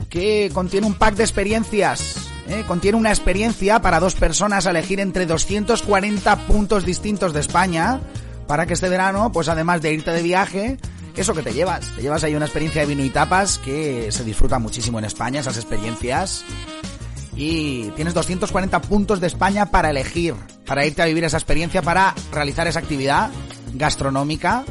que 0.10 0.50
contiene 0.54 0.88
un 0.88 0.94
pack 0.94 1.16
de 1.16 1.24
experiencias 1.24 2.28
¿eh? 2.48 2.64
contiene 2.66 2.98
una 2.98 3.10
experiencia 3.10 3.82
para 3.82 4.00
dos 4.00 4.16
personas 4.16 4.66
a 4.66 4.70
elegir 4.70 5.02
entre 5.02 5.26
240 5.26 6.48
puntos 6.48 6.86
distintos 6.86 7.34
de 7.34 7.42
España 7.42 8.00
para 8.48 8.66
que 8.66 8.74
este 8.74 8.90
verano, 8.90 9.32
pues 9.32 9.50
además 9.50 9.82
de 9.82 9.94
irte 9.94 10.12
de 10.12 10.24
viaje, 10.24 10.78
eso 11.16 11.34
que 11.34 11.42
te 11.42 11.54
llevas, 11.54 11.92
te 11.96 12.02
llevas 12.02 12.24
ahí 12.24 12.36
una 12.36 12.46
experiencia 12.46 12.82
de 12.82 12.88
vino 12.88 13.04
y 13.04 13.10
tapas 13.10 13.58
que 13.58 14.12
se 14.12 14.24
disfruta 14.24 14.60
muchísimo 14.60 15.00
en 15.00 15.06
España, 15.06 15.40
esas 15.40 15.58
experiencias. 15.58 16.44
Y 17.36 17.90
tienes 17.96 18.14
240 18.14 18.82
puntos 18.82 19.20
de 19.20 19.28
España 19.28 19.68
para 19.68 19.90
elegir, 19.90 20.36
para 20.66 20.86
irte 20.86 21.02
a 21.02 21.06
vivir 21.06 21.24
esa 21.24 21.38
experiencia, 21.38 21.82
para 21.82 22.14
realizar 22.32 22.68
esa 22.68 22.80
actividad 22.80 23.30
gastronómica. 23.74 24.64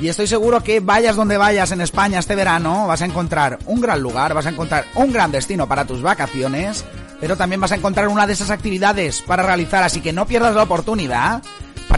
Y 0.00 0.08
estoy 0.08 0.26
seguro 0.26 0.62
que 0.62 0.80
vayas 0.80 1.14
donde 1.14 1.36
vayas 1.36 1.72
en 1.72 1.82
España 1.82 2.18
este 2.18 2.34
verano, 2.34 2.86
vas 2.86 3.02
a 3.02 3.04
encontrar 3.04 3.58
un 3.66 3.80
gran 3.80 4.00
lugar, 4.00 4.32
vas 4.32 4.46
a 4.46 4.50
encontrar 4.50 4.86
un 4.94 5.12
gran 5.12 5.30
destino 5.30 5.68
para 5.68 5.84
tus 5.84 6.00
vacaciones, 6.02 6.84
pero 7.20 7.36
también 7.36 7.60
vas 7.60 7.72
a 7.72 7.76
encontrar 7.76 8.08
una 8.08 8.26
de 8.26 8.32
esas 8.32 8.50
actividades 8.50 9.20
para 9.20 9.42
realizar, 9.42 9.82
así 9.82 10.00
que 10.00 10.12
no 10.12 10.26
pierdas 10.26 10.54
la 10.54 10.62
oportunidad. 10.62 11.42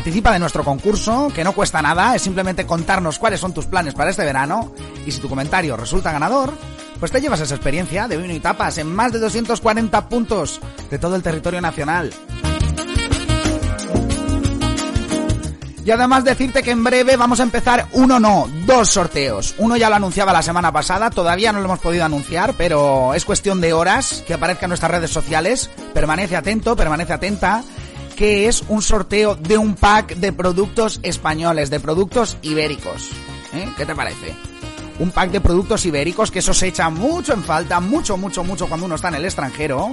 Participa 0.03 0.33
de 0.33 0.41
nuestro 0.41 0.65
concurso, 0.65 1.31
que 1.33 1.45
no 1.45 1.53
cuesta 1.53 1.81
nada, 1.81 2.17
es 2.17 2.23
simplemente 2.23 2.67
contarnos 2.67 3.21
cuáles 3.21 3.39
son 3.39 3.55
tus 3.55 3.67
planes 3.67 3.95
para 3.95 4.11
este 4.11 4.25
verano, 4.25 4.73
y 5.07 5.13
si 5.13 5.21
tu 5.21 5.29
comentario 5.29 5.77
resulta 5.77 6.11
ganador, 6.11 6.53
pues 6.99 7.13
te 7.13 7.21
llevas 7.21 7.39
esa 7.39 7.55
experiencia 7.55 8.09
de 8.09 8.17
vino 8.17 8.35
y 8.35 8.41
tapas 8.41 8.79
en 8.79 8.93
más 8.93 9.13
de 9.13 9.21
240 9.21 10.09
puntos 10.09 10.61
de 10.91 10.99
todo 10.99 11.15
el 11.15 11.23
territorio 11.23 11.61
nacional. 11.61 12.13
Y 15.85 15.91
además 15.93 16.25
decirte 16.25 16.65
que 16.65 16.73
en 16.73 16.83
breve 16.83 17.17
vamos 17.17 17.39
a 17.39 17.45
empezar 17.45 17.87
uno 17.93 18.19
no, 18.19 18.49
dos 18.67 18.89
sorteos. 18.89 19.55
Uno 19.59 19.77
ya 19.77 19.89
lo 19.89 19.95
anunciaba 19.95 20.33
la 20.33 20.43
semana 20.43 20.73
pasada, 20.73 21.11
todavía 21.11 21.53
no 21.53 21.61
lo 21.61 21.67
hemos 21.67 21.79
podido 21.79 22.05
anunciar, 22.05 22.55
pero 22.57 23.15
es 23.15 23.25
cuestión 23.25 23.61
de 23.61 23.73
horas 23.73 24.25
que 24.27 24.35
aparezca 24.35 24.67
en 24.67 24.71
nuestras 24.71 24.91
redes 24.91 25.13
sociales. 25.13 25.71
Permanece 25.95 26.37
atento, 26.37 26.75
permanece 26.75 27.13
atenta, 27.13 27.63
que 28.17 28.49
es 28.49 28.65
un 28.69 28.83
sorteo 28.83 29.35
de 29.35 29.59
un 29.59 29.75
pack 29.75 30.15
de 30.17 30.33
productos 30.33 31.01
españoles, 31.03 31.69
de 31.71 31.81
productos 31.81 32.37
ibéricos. 32.43 33.11
¿Eh? 33.53 33.69
¿Qué 33.77 33.85
te 33.85 33.95
parece? 33.95 34.35
Un 34.99 35.11
pack 35.11 35.31
de 35.31 35.41
productos 35.41 35.85
ibéricos 35.87 36.31
que 36.31 36.41
eso 36.41 36.55
se 36.55 36.69
echa 36.69 36.89
mucho 36.91 37.33
en 37.33 37.43
falta, 37.43 37.81
mucho, 37.81 38.17
mucho, 38.17 38.45
mucho 38.45 38.69
cuando 38.69 38.87
uno 38.87 38.95
está 38.95 39.09
en 39.09 39.17
el 39.17 39.25
extranjero. 39.25 39.93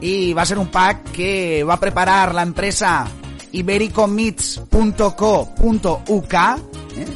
Y 0.00 0.32
va 0.32 0.42
a 0.42 0.46
ser 0.46 0.58
un 0.58 0.68
pack 0.68 1.10
que 1.12 1.64
va 1.64 1.74
a 1.74 1.80
preparar 1.80 2.32
la 2.34 2.42
empresa 2.42 3.06
ibericomeats.co.uk 3.52 6.34
¿eh? 6.34 7.06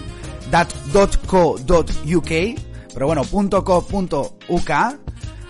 .co.uk 1.26 2.30
pero 2.92 3.06
bueno, 3.06 3.22
.co.uk 3.24 4.70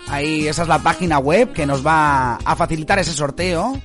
ahí 0.09 0.49
esa 0.49 0.63
es 0.63 0.69
la 0.69 0.79
página 0.79 1.19
web 1.19 1.53
que 1.53 1.67
nos 1.67 1.87
va 1.87 2.37
a 2.37 2.57
facilitar 2.57 2.99
ese 2.99 3.13
sorteo 3.13 3.79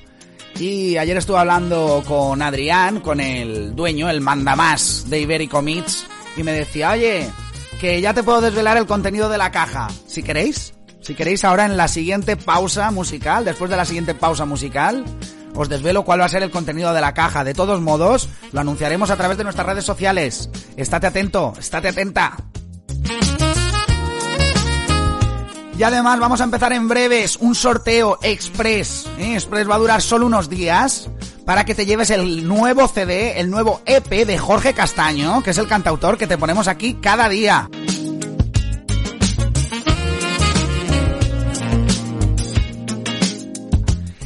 y 0.57 0.97
ayer 0.97 1.17
estuve 1.17 1.37
hablando 1.37 2.03
con 2.07 2.41
Adrián, 2.41 2.99
con 2.99 3.19
el 3.19 3.75
dueño, 3.75 4.09
el 4.09 4.21
mandamás 4.21 5.05
de 5.09 5.19
Iberico 5.19 5.61
Meats 5.61 6.05
y 6.35 6.43
me 6.43 6.53
decía, 6.53 6.91
oye, 6.91 7.29
que 7.79 8.01
ya 8.01 8.13
te 8.13 8.23
puedo 8.23 8.41
desvelar 8.41 8.77
el 8.77 8.85
contenido 8.85 9.29
de 9.29 9.37
la 9.37 9.51
caja, 9.51 9.87
si 10.07 10.23
queréis. 10.23 10.73
Si 11.01 11.15
queréis 11.15 11.43
ahora 11.43 11.65
en 11.65 11.77
la 11.77 11.87
siguiente 11.87 12.35
pausa 12.37 12.91
musical, 12.91 13.45
después 13.45 13.71
de 13.71 13.77
la 13.77 13.85
siguiente 13.85 14.13
pausa 14.13 14.45
musical, 14.45 15.05
os 15.55 15.69
desvelo 15.69 16.03
cuál 16.03 16.21
va 16.21 16.25
a 16.25 16.29
ser 16.29 16.43
el 16.43 16.51
contenido 16.51 16.93
de 16.93 17.01
la 17.01 17.13
caja. 17.13 17.43
De 17.43 17.53
todos 17.53 17.81
modos, 17.81 18.29
lo 18.51 18.59
anunciaremos 18.59 19.09
a 19.09 19.15
través 19.15 19.37
de 19.37 19.43
nuestras 19.43 19.65
redes 19.65 19.85
sociales. 19.85 20.49
Estate 20.77 21.07
atento, 21.07 21.53
estate 21.57 21.87
atenta. 21.89 22.37
Y 25.79 25.83
además 25.83 26.19
vamos 26.19 26.41
a 26.41 26.43
empezar 26.43 26.73
en 26.73 26.89
breves 26.89 27.37
un 27.37 27.55
sorteo 27.55 28.19
express. 28.21 29.07
¿eh? 29.17 29.35
Express 29.35 29.69
va 29.69 29.75
a 29.75 29.79
durar 29.79 30.01
solo 30.01 30.25
unos 30.25 30.49
días 30.49 31.09
para 31.45 31.63
que 31.63 31.73
te 31.73 31.85
lleves 31.85 32.09
el 32.09 32.45
nuevo 32.45 32.85
CD, 32.89 33.39
el 33.39 33.49
nuevo 33.49 33.81
EP 33.85 34.09
de 34.27 34.37
Jorge 34.37 34.73
Castaño, 34.73 35.41
que 35.41 35.51
es 35.51 35.57
el 35.57 35.69
cantautor 35.69 36.17
que 36.17 36.27
te 36.27 36.37
ponemos 36.37 36.67
aquí 36.67 36.95
cada 36.95 37.29
día. 37.29 37.69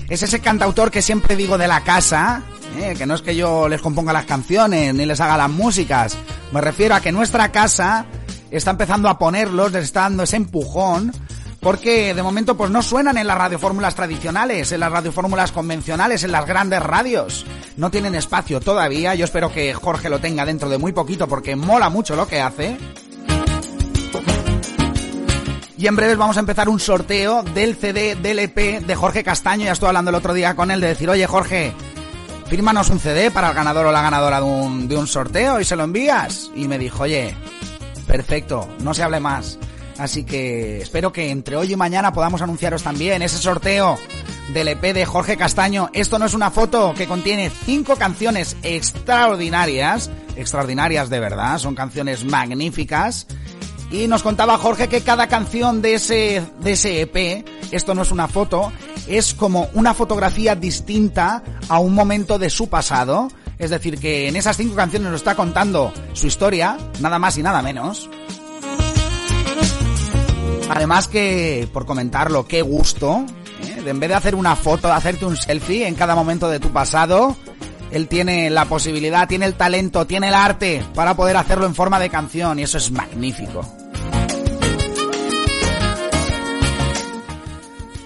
Es 0.10 0.24
ese 0.24 0.40
cantautor 0.40 0.90
que 0.90 1.04
siempre 1.04 1.36
digo 1.36 1.60
de 1.60 1.68
la 1.68 1.84
casa, 1.84 2.42
¿eh? 2.80 2.96
que 2.98 3.06
no 3.06 3.14
es 3.14 3.22
que 3.22 3.36
yo 3.36 3.70
les 3.70 3.80
componga 3.80 4.12
las 4.12 4.26
canciones 4.26 4.96
ni 4.96 5.06
les 5.06 5.22
haga 5.22 5.38
las 5.38 5.52
músicas. 5.52 6.18
Me 6.52 6.62
refiero 6.62 6.96
a 6.96 7.02
que 7.02 7.12
nuestra 7.12 7.52
casa 7.52 8.08
está 8.50 8.72
empezando 8.72 9.08
a 9.08 9.20
ponerlos, 9.20 9.72
les 9.72 9.84
está 9.84 10.02
dando 10.02 10.24
ese 10.24 10.38
empujón, 10.38 11.12
porque 11.64 12.14
de 12.14 12.22
momento 12.22 12.58
pues 12.58 12.70
no 12.70 12.84
suenan 12.84 13.18
en 13.18 13.26
las 13.26 13.38
radiofórmulas 13.38 13.96
tradicionales, 13.96 14.74
en 14.74 14.82
las 14.82 14.92
radiofórmulas 14.92 15.54
convencionales, 15.54 16.24
en 16.24 16.34
las 16.34 16.46
grandes 16.46 16.84
radios. 16.84 17.46
No 17.78 17.90
tienen 17.90 18.16
espacio 18.16 18.60
todavía, 18.60 19.16
yo 19.16 19.24
espero 19.24 19.52
que 19.52 19.74
Jorge 19.74 20.10
lo 20.10 20.20
tenga 20.20 20.46
dentro 20.46 20.68
de 20.68 20.78
muy 20.78 20.92
poquito 20.92 21.28
porque 21.28 21.56
mola 21.56 21.90
mucho 21.90 22.18
lo 22.18 22.28
que 22.28 22.42
hace. 22.42 22.78
Y 25.78 25.88
en 25.88 25.96
breves 25.96 26.18
vamos 26.18 26.38
a 26.38 26.42
empezar 26.42 26.68
un 26.68 26.80
sorteo 26.80 27.44
del 27.44 27.76
CD 27.76 28.16
del 28.16 28.40
EP 28.40 28.86
de 28.86 28.96
Jorge 28.96 29.24
Castaño. 29.24 29.66
Ya 29.66 29.72
estuve 29.72 29.90
hablando 29.90 30.10
el 30.10 30.16
otro 30.16 30.34
día 30.34 30.56
con 30.56 30.70
él 30.70 30.82
de 30.82 30.88
decir, 30.88 31.10
oye 31.10 31.28
Jorge, 31.28 31.74
fírmanos 32.48 32.90
un 32.90 33.00
CD 33.00 33.32
para 33.32 33.50
el 33.50 33.54
ganador 33.54 33.86
o 33.86 33.92
la 33.92 34.02
ganadora 34.02 34.42
de 34.42 34.46
un, 34.46 34.88
de 34.88 34.98
un 34.98 35.08
sorteo 35.08 35.62
y 35.62 35.66
se 35.66 35.78
lo 35.78 35.86
envías. 35.86 36.52
Y 36.56 36.68
me 36.68 36.78
dijo, 36.78 37.04
oye, 37.04 37.36
perfecto, 38.06 38.68
no 38.80 38.94
se 38.94 39.04
hable 39.04 39.22
más. 39.22 39.58
Así 39.98 40.24
que 40.24 40.82
espero 40.82 41.12
que 41.14 41.30
entre 41.30 41.56
hoy 41.56 41.74
y 41.74 41.76
mañana 41.76 42.14
podamos 42.14 42.42
anunciaros 42.42 42.84
también 42.84 43.22
ese 43.22 43.38
sorteo 43.38 43.98
del 44.54 44.68
EP 44.68 44.82
de 44.94 45.06
Jorge 45.06 45.38
Castaño. 45.38 45.90
Esto 45.94 46.20
no 46.20 46.26
es 46.26 46.34
una 46.34 46.52
foto 46.52 46.94
que 46.96 47.08
contiene 47.08 47.52
cinco 47.66 47.96
canciones 47.96 48.58
extraordinarias, 48.64 50.10
extraordinarias 50.36 51.10
de 51.10 51.20
verdad, 51.20 51.58
son 51.60 51.76
canciones 51.76 52.26
magníficas. 52.26 53.28
Y 53.92 54.08
nos 54.08 54.24
contaba 54.24 54.58
Jorge 54.58 54.88
que 54.88 55.02
cada 55.02 55.28
canción 55.28 55.84
de 55.84 55.94
ese, 55.94 56.42
de 56.62 56.72
ese 56.72 57.02
EP, 57.02 57.46
esto 57.72 57.94
no 57.94 58.02
es 58.02 58.12
una 58.12 58.28
foto, 58.28 58.72
es 59.08 59.36
como 59.36 59.70
una 59.76 59.94
fotografía 59.94 60.56
distinta 60.56 61.44
a 61.70 61.78
un 61.78 61.94
momento 61.94 62.40
de 62.40 62.50
su 62.50 62.70
pasado. 62.70 63.28
Es 63.60 63.70
decir, 63.70 64.00
que 64.00 64.28
en 64.28 64.36
esas 64.36 64.58
cinco 64.58 64.76
canciones 64.76 65.12
nos 65.12 65.22
está 65.22 65.36
contando 65.36 65.94
su 66.14 66.26
historia, 66.26 66.76
nada 67.02 67.20
más 67.20 67.38
y 67.38 67.44
nada 67.44 67.62
menos. 67.62 68.10
Además 70.70 71.08
que, 71.08 71.68
por 71.72 71.86
comentarlo, 71.86 72.48
qué 72.48 72.62
gusto, 72.62 73.26
¿eh? 73.64 73.84
en 73.86 74.00
vez 74.00 74.10
de 74.10 74.16
hacer 74.16 74.36
una 74.36 74.56
foto, 74.56 74.88
de 74.88 74.94
hacerte 74.94 75.26
un 75.26 75.38
selfie 75.38 75.88
en 75.88 75.96
cada 75.96 76.16
momento 76.16 76.50
de 76.50 76.60
tu 76.60 76.70
pasado, 76.70 77.36
él 77.92 78.08
tiene 78.08 78.50
la 78.50 78.66
posibilidad, 78.66 79.28
tiene 79.28 79.46
el 79.46 79.54
talento, 79.54 80.08
tiene 80.08 80.30
el 80.30 80.34
arte 80.34 80.84
para 80.96 81.16
poder 81.16 81.38
hacerlo 81.38 81.66
en 81.66 81.76
forma 81.76 82.00
de 82.00 82.10
canción 82.10 82.58
y 82.60 82.64
eso 82.64 82.78
es 82.78 82.92
magnífico. 82.92 83.64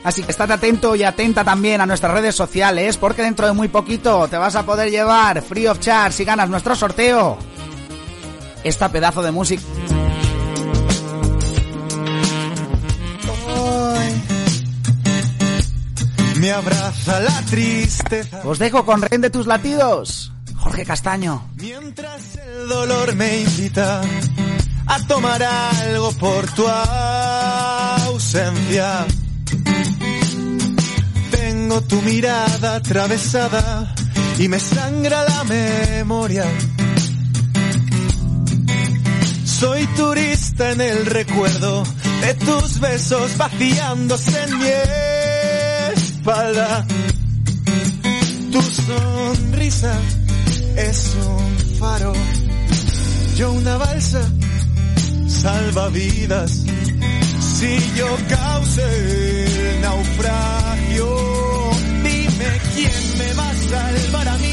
Así 0.03 0.23
que 0.23 0.31
estate 0.31 0.53
atento 0.53 0.95
y 0.95 1.03
atenta 1.03 1.43
también 1.43 1.81
a 1.81 1.85
nuestras 1.85 2.13
redes 2.13 2.33
sociales 2.33 2.95
porque 2.97 3.21
dentro 3.21 3.45
de 3.45 3.53
muy 3.53 3.67
poquito 3.67 4.27
te 4.29 4.37
vas 4.37 4.55
a 4.55 4.65
poder 4.65 4.89
llevar 4.89 5.41
free 5.41 5.67
of 5.67 5.79
charge 5.79 6.17
si 6.17 6.25
ganas 6.25 6.49
nuestro 6.49 6.75
sorteo. 6.75 7.37
Esta 8.63 8.89
pedazo 8.89 9.21
de 9.21 9.31
música. 9.31 9.63
Abraza 16.57 17.19
la 17.19 17.41
tristeza. 17.43 18.41
Os 18.43 18.59
dejo 18.59 18.85
con 18.85 19.01
Ren 19.01 19.21
de 19.21 19.29
tus 19.29 19.47
latidos. 19.47 20.31
Jorge 20.55 20.85
Castaño. 20.85 21.49
Mientras 21.55 22.35
el 22.35 22.67
dolor 22.67 23.15
me 23.15 23.41
invita 23.41 24.01
a 24.87 25.07
tomar 25.07 25.41
algo 25.43 26.11
por 26.13 26.45
tu 26.51 26.67
ausencia. 28.07 29.05
Tengo 31.31 31.81
tu 31.81 32.01
mirada 32.01 32.75
atravesada 32.75 33.95
y 34.39 34.47
me 34.47 34.59
sangra 34.59 35.23
la 35.23 35.43
memoria. 35.43 36.45
Soy 39.45 39.85
turista 39.95 40.71
en 40.71 40.81
el 40.81 41.05
recuerdo 41.05 41.83
de 42.21 42.33
tus 42.33 42.79
besos 42.79 43.37
vaciándose 43.37 44.43
en 44.43 44.57
mi 44.59 44.65
Tu 48.51 48.61
sonrisa 48.61 49.93
es 50.75 51.15
un 51.25 51.57
faro, 51.79 52.11
yo 53.37 53.53
una 53.53 53.77
balsa 53.77 54.19
salvavidas. 55.25 56.65
Si 57.39 57.77
yo 57.95 58.07
causé 58.27 59.69
el 59.69 59.81
naufragio, 59.81 61.15
dime 62.03 62.61
quién 62.75 63.17
me 63.19 63.33
va 63.33 63.49
a 63.49 63.55
salvar 63.55 64.27
a 64.27 64.37
mí 64.39 64.46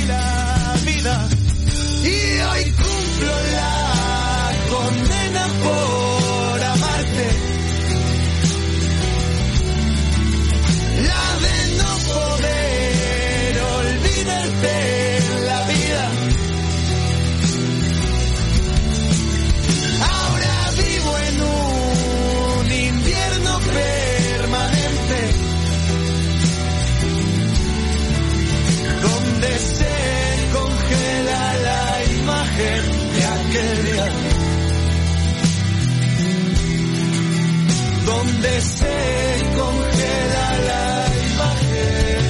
donde 38.44 38.60
se 38.60 39.42
congela 39.56 40.58
la 40.68 40.84
imagen. 41.32 42.20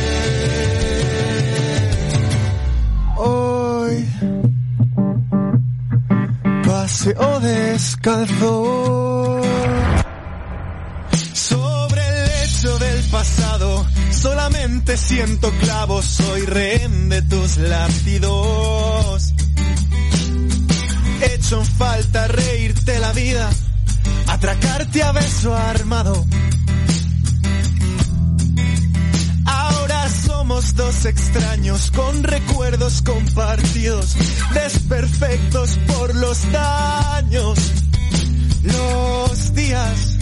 Hoy 3.17 4.07
paseo 6.65 7.41
descalzo 7.41 9.41
sobre 11.33 12.09
el 12.09 12.25
lecho 12.27 12.79
del 12.79 13.03
pasado. 13.11 13.85
Solamente 14.11 14.97
siento 14.97 15.51
clavos, 15.61 16.05
soy 16.05 16.43
rehén 16.43 17.09
de 17.09 17.23
tus 17.23 17.57
latidos. 17.57 19.35
Hecho 21.21 21.61
en 21.61 21.67
falta 21.67 22.27
reírte 22.29 22.99
la 22.99 23.13
vida, 23.13 23.51
atracarte 24.45 25.03
a 25.03 25.13
beso 25.13 25.55
armado. 25.55 26.27
Ahora 29.47 30.09
somos 30.11 30.77
dos 30.77 31.07
extraños 31.07 31.91
con 31.91 32.23
recuerdos 32.23 33.01
compartidos, 33.01 34.15
desperfectos 34.53 35.79
por 35.87 36.15
los 36.17 36.53
daños. 36.53 37.59
Los 38.65 39.55
días 39.55 40.19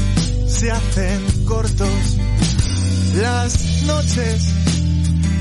se 0.46 0.70
hacen 0.70 1.44
cortos, 1.44 2.16
las 3.16 3.82
noches 3.86 4.54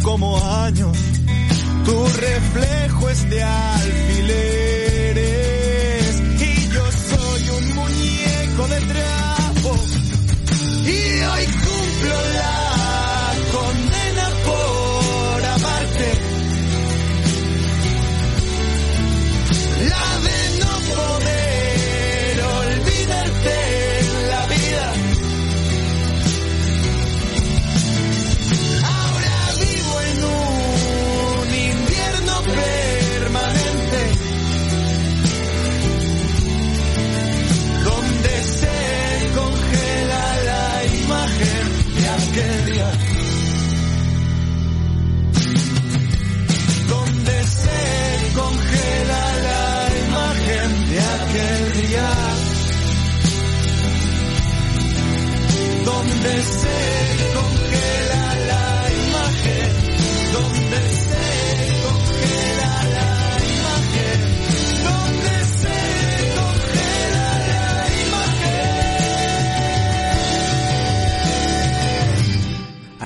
como 0.02 0.44
años. 0.64 0.98
Tu 1.86 2.04
reflejo 2.20 3.10
es 3.10 3.30
de 3.30 3.44
alfileres 3.44 4.81
muñeco 8.52 8.68
de 8.68 8.82
trapo. 8.82 9.78
Y 10.86 11.24
hoy 11.24 11.46
cumplo 11.46 12.16
la 12.34 12.71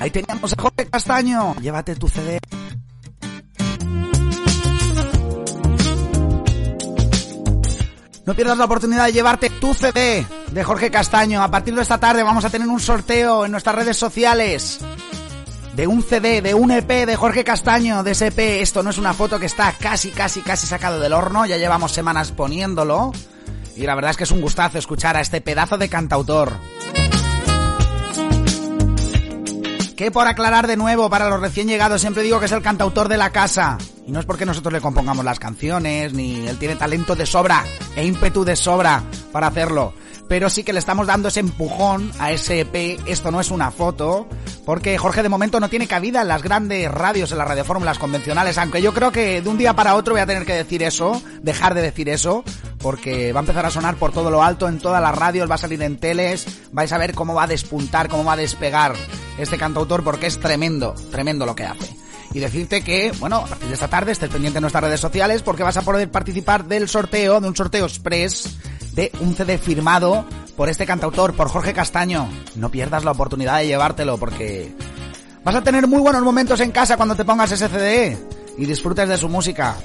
Ahí 0.06 0.10
teníamos 0.12 0.52
a 0.52 0.62
Jorge 0.62 0.86
Castaño. 0.86 1.56
Llévate 1.56 1.96
tu 1.96 2.06
CD. 2.06 2.38
No 8.24 8.34
pierdas 8.34 8.56
la 8.56 8.66
oportunidad 8.66 9.06
de 9.06 9.12
llevarte 9.12 9.50
tu 9.50 9.74
CD 9.74 10.24
de 10.52 10.62
Jorge 10.62 10.92
Castaño. 10.92 11.42
A 11.42 11.50
partir 11.50 11.74
de 11.74 11.82
esta 11.82 11.98
tarde 11.98 12.22
vamos 12.22 12.44
a 12.44 12.50
tener 12.50 12.68
un 12.68 12.78
sorteo 12.78 13.46
en 13.46 13.50
nuestras 13.50 13.74
redes 13.74 13.96
sociales 13.96 14.78
de 15.74 15.88
un 15.88 16.04
CD, 16.04 16.40
de 16.40 16.54
un 16.54 16.70
EP 16.70 17.04
de 17.04 17.16
Jorge 17.16 17.42
Castaño, 17.42 18.04
de 18.04 18.12
ese 18.12 18.28
EP. 18.28 18.38
Esto 18.62 18.84
no 18.84 18.90
es 18.90 18.98
una 18.98 19.12
foto 19.12 19.40
que 19.40 19.46
está 19.46 19.72
casi, 19.72 20.10
casi, 20.10 20.40
casi 20.40 20.68
sacado 20.68 21.00
del 21.00 21.14
horno. 21.14 21.46
Ya 21.46 21.56
llevamos 21.56 21.90
semanas 21.90 22.30
poniéndolo. 22.30 23.10
Y 23.74 23.82
la 23.82 23.96
verdad 23.96 24.12
es 24.12 24.16
que 24.16 24.24
es 24.24 24.30
un 24.30 24.40
gustazo 24.40 24.78
escuchar 24.78 25.16
a 25.16 25.20
este 25.20 25.40
pedazo 25.40 25.76
de 25.78 25.88
cantautor. 25.88 26.52
Que 29.96 30.10
por 30.10 30.26
aclarar 30.26 30.66
de 30.66 30.76
nuevo, 30.76 31.08
para 31.08 31.30
los 31.30 31.40
recién 31.40 31.68
llegados, 31.68 32.02
siempre 32.02 32.22
digo 32.22 32.38
que 32.38 32.44
es 32.44 32.52
el 32.52 32.60
cantautor 32.60 33.08
de 33.08 33.16
la 33.16 33.30
casa. 33.30 33.78
Y 34.06 34.12
no 34.12 34.20
es 34.20 34.26
porque 34.26 34.44
nosotros 34.44 34.70
le 34.70 34.82
compongamos 34.82 35.24
las 35.24 35.38
canciones, 35.38 36.12
ni 36.12 36.46
él 36.46 36.58
tiene 36.58 36.76
talento 36.76 37.16
de 37.16 37.24
sobra 37.24 37.64
e 37.96 38.04
ímpetu 38.04 38.44
de 38.44 38.56
sobra 38.56 39.02
para 39.32 39.46
hacerlo. 39.46 39.94
Pero 40.28 40.50
sí 40.50 40.64
que 40.64 40.72
le 40.72 40.80
estamos 40.80 41.06
dando 41.06 41.28
ese 41.28 41.40
empujón 41.40 42.10
a 42.18 42.32
ese 42.32 42.60
EP. 42.60 43.00
Esto 43.06 43.30
no 43.30 43.40
es 43.40 43.50
una 43.50 43.70
foto, 43.70 44.26
porque 44.64 44.98
Jorge 44.98 45.22
de 45.22 45.28
momento 45.28 45.60
no 45.60 45.68
tiene 45.68 45.86
cabida 45.86 46.22
en 46.22 46.28
las 46.28 46.42
grandes 46.42 46.90
radios, 46.90 47.30
en 47.30 47.38
las 47.38 47.46
radiofórmulas 47.46 47.98
convencionales. 47.98 48.58
Aunque 48.58 48.82
yo 48.82 48.92
creo 48.92 49.12
que 49.12 49.40
de 49.40 49.48
un 49.48 49.58
día 49.58 49.74
para 49.74 49.94
otro 49.94 50.14
voy 50.14 50.20
a 50.20 50.26
tener 50.26 50.44
que 50.44 50.54
decir 50.54 50.82
eso, 50.82 51.22
dejar 51.42 51.74
de 51.74 51.82
decir 51.82 52.08
eso, 52.08 52.42
porque 52.78 53.32
va 53.32 53.40
a 53.40 53.42
empezar 53.42 53.66
a 53.66 53.70
sonar 53.70 53.96
por 53.96 54.12
todo 54.12 54.30
lo 54.30 54.42
alto 54.42 54.68
en 54.68 54.78
todas 54.78 55.00
las 55.00 55.14
radios, 55.14 55.48
va 55.48 55.54
a 55.54 55.58
salir 55.58 55.80
en 55.82 55.96
teles, 55.98 56.46
vais 56.72 56.92
a 56.92 56.98
ver 56.98 57.14
cómo 57.14 57.34
va 57.34 57.44
a 57.44 57.48
despuntar, 57.48 58.08
cómo 58.08 58.24
va 58.24 58.32
a 58.32 58.36
despegar 58.36 58.94
este 59.38 59.58
cantautor, 59.58 60.02
porque 60.02 60.26
es 60.26 60.40
tremendo, 60.40 60.94
tremendo 61.12 61.46
lo 61.46 61.54
que 61.54 61.64
hace. 61.64 61.96
Y 62.34 62.40
decirte 62.40 62.82
que, 62.82 63.12
bueno, 63.18 63.36
a 63.36 63.46
partir 63.46 63.68
de 63.68 63.74
esta 63.74 63.88
tarde 63.88 64.12
estés 64.12 64.28
pendiente 64.28 64.58
en 64.58 64.62
nuestras 64.62 64.84
redes 64.84 65.00
sociales 65.00 65.42
porque 65.42 65.62
vas 65.62 65.76
a 65.76 65.82
poder 65.82 66.10
participar 66.10 66.64
del 66.66 66.88
sorteo, 66.88 67.40
de 67.40 67.48
un 67.48 67.56
sorteo 67.56 67.86
express 67.86 68.58
de 68.96 69.12
un 69.20 69.36
CD 69.36 69.58
firmado 69.58 70.24
por 70.56 70.70
este 70.70 70.86
cantautor, 70.86 71.34
por 71.34 71.48
Jorge 71.48 71.74
Castaño. 71.74 72.28
No 72.56 72.70
pierdas 72.70 73.04
la 73.04 73.10
oportunidad 73.10 73.58
de 73.58 73.66
llevártelo 73.66 74.16
porque 74.16 74.74
vas 75.44 75.54
a 75.54 75.62
tener 75.62 75.86
muy 75.86 76.00
buenos 76.00 76.22
momentos 76.22 76.58
en 76.60 76.72
casa 76.72 76.96
cuando 76.96 77.14
te 77.14 77.26
pongas 77.26 77.52
ese 77.52 77.68
CD 77.68 78.18
y 78.56 78.64
disfrutes 78.64 79.06
de 79.06 79.18
su 79.18 79.28
música. 79.28 79.76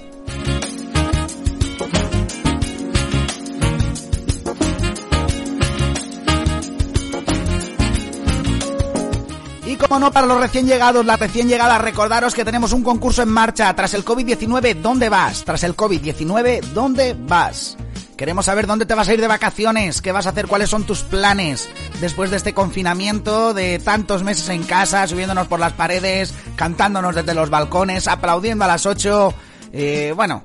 Y 9.65 9.75
como 9.75 9.99
no, 9.99 10.11
para 10.13 10.25
los 10.25 10.39
recién 10.39 10.67
llegados, 10.67 11.05
las 11.05 11.19
recién 11.19 11.49
llegadas, 11.49 11.81
recordaros 11.81 12.33
que 12.33 12.45
tenemos 12.45 12.71
un 12.71 12.81
concurso 12.83 13.21
en 13.21 13.29
marcha. 13.29 13.73
Tras 13.75 13.93
el 13.93 14.05
COVID-19, 14.05 14.75
¿dónde 14.75 15.09
vas? 15.09 15.43
Tras 15.43 15.63
el 15.65 15.75
COVID-19, 15.75 16.61
¿dónde 16.73 17.13
vas? 17.27 17.77
Queremos 18.21 18.45
saber 18.45 18.67
dónde 18.67 18.85
te 18.85 18.93
vas 18.93 19.07
a 19.07 19.15
ir 19.15 19.19
de 19.19 19.27
vacaciones, 19.27 19.99
qué 19.99 20.11
vas 20.11 20.27
a 20.27 20.29
hacer, 20.29 20.45
cuáles 20.45 20.69
son 20.69 20.83
tus 20.83 21.01
planes 21.01 21.67
después 22.01 22.29
de 22.29 22.37
este 22.37 22.53
confinamiento 22.53 23.55
de 23.55 23.79
tantos 23.79 24.21
meses 24.21 24.47
en 24.49 24.61
casa, 24.61 25.07
subiéndonos 25.07 25.47
por 25.47 25.59
las 25.59 25.73
paredes, 25.73 26.31
cantándonos 26.55 27.15
desde 27.15 27.33
los 27.33 27.49
balcones, 27.49 28.07
aplaudiendo 28.07 28.65
a 28.65 28.67
las 28.67 28.85
8. 28.85 29.33
Eh, 29.73 30.13
bueno, 30.15 30.43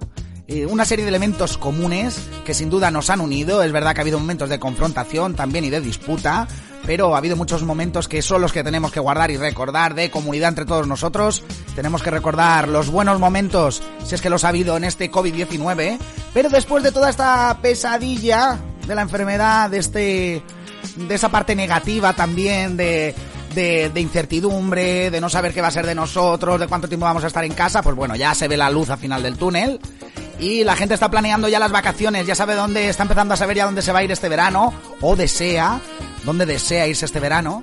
eh, 0.48 0.64
una 0.64 0.86
serie 0.86 1.04
de 1.04 1.10
elementos 1.10 1.58
comunes 1.58 2.18
que 2.46 2.54
sin 2.54 2.70
duda 2.70 2.90
nos 2.90 3.10
han 3.10 3.20
unido. 3.20 3.62
Es 3.62 3.72
verdad 3.72 3.92
que 3.92 4.00
ha 4.00 4.04
habido 4.04 4.20
momentos 4.20 4.48
de 4.48 4.58
confrontación 4.58 5.34
también 5.34 5.66
y 5.66 5.68
de 5.68 5.82
disputa, 5.82 6.48
pero 6.84 7.14
ha 7.14 7.18
habido 7.18 7.36
muchos 7.36 7.62
momentos 7.62 8.08
que 8.08 8.22
son 8.22 8.42
los 8.42 8.52
que 8.52 8.64
tenemos 8.64 8.92
que 8.92 9.00
guardar 9.00 9.30
y 9.30 9.36
recordar 9.36 9.94
de 9.94 10.10
comunidad 10.10 10.50
entre 10.50 10.64
todos 10.64 10.86
nosotros. 10.86 11.42
Tenemos 11.74 12.02
que 12.02 12.10
recordar 12.10 12.68
los 12.68 12.90
buenos 12.90 13.18
momentos, 13.18 13.82
si 14.04 14.14
es 14.14 14.20
que 14.20 14.30
los 14.30 14.44
ha 14.44 14.48
habido 14.48 14.76
en 14.76 14.84
este 14.84 15.10
COVID-19, 15.10 15.98
pero 16.34 16.48
después 16.48 16.82
de 16.82 16.92
toda 16.92 17.10
esta 17.10 17.58
pesadilla 17.62 18.58
de 18.86 18.94
la 18.94 19.02
enfermedad, 19.02 19.70
de 19.70 19.78
este 19.78 20.42
de 20.96 21.14
esa 21.14 21.28
parte 21.28 21.54
negativa 21.54 22.12
también 22.14 22.76
de 22.76 23.14
de, 23.54 23.88
de, 23.88 24.00
incertidumbre, 24.02 25.10
de 25.10 25.18
no 25.18 25.30
saber 25.30 25.54
qué 25.54 25.62
va 25.62 25.68
a 25.68 25.70
ser 25.70 25.86
de 25.86 25.94
nosotros, 25.94 26.60
de 26.60 26.66
cuánto 26.66 26.88
tiempo 26.88 27.06
vamos 27.06 27.24
a 27.24 27.28
estar 27.28 27.42
en 27.42 27.54
casa, 27.54 27.82
pues 27.82 27.96
bueno, 27.96 28.14
ya 28.14 28.34
se 28.34 28.48
ve 28.48 28.56
la 28.56 28.68
luz 28.68 28.90
al 28.90 28.98
final 28.98 29.22
del 29.22 29.38
túnel. 29.38 29.80
Y 30.38 30.64
la 30.64 30.76
gente 30.76 30.94
está 30.94 31.10
planeando 31.10 31.48
ya 31.48 31.58
las 31.58 31.72
vacaciones, 31.72 32.26
ya 32.26 32.34
sabe 32.34 32.54
dónde, 32.54 32.88
está 32.88 33.02
empezando 33.02 33.34
a 33.34 33.36
saber 33.36 33.56
ya 33.56 33.64
dónde 33.64 33.82
se 33.82 33.92
va 33.92 34.00
a 34.00 34.04
ir 34.04 34.12
este 34.12 34.28
verano, 34.28 34.72
o 35.00 35.16
desea, 35.16 35.80
dónde 36.24 36.44
desea 36.44 36.86
irse 36.86 37.06
este 37.06 37.20
verano. 37.20 37.62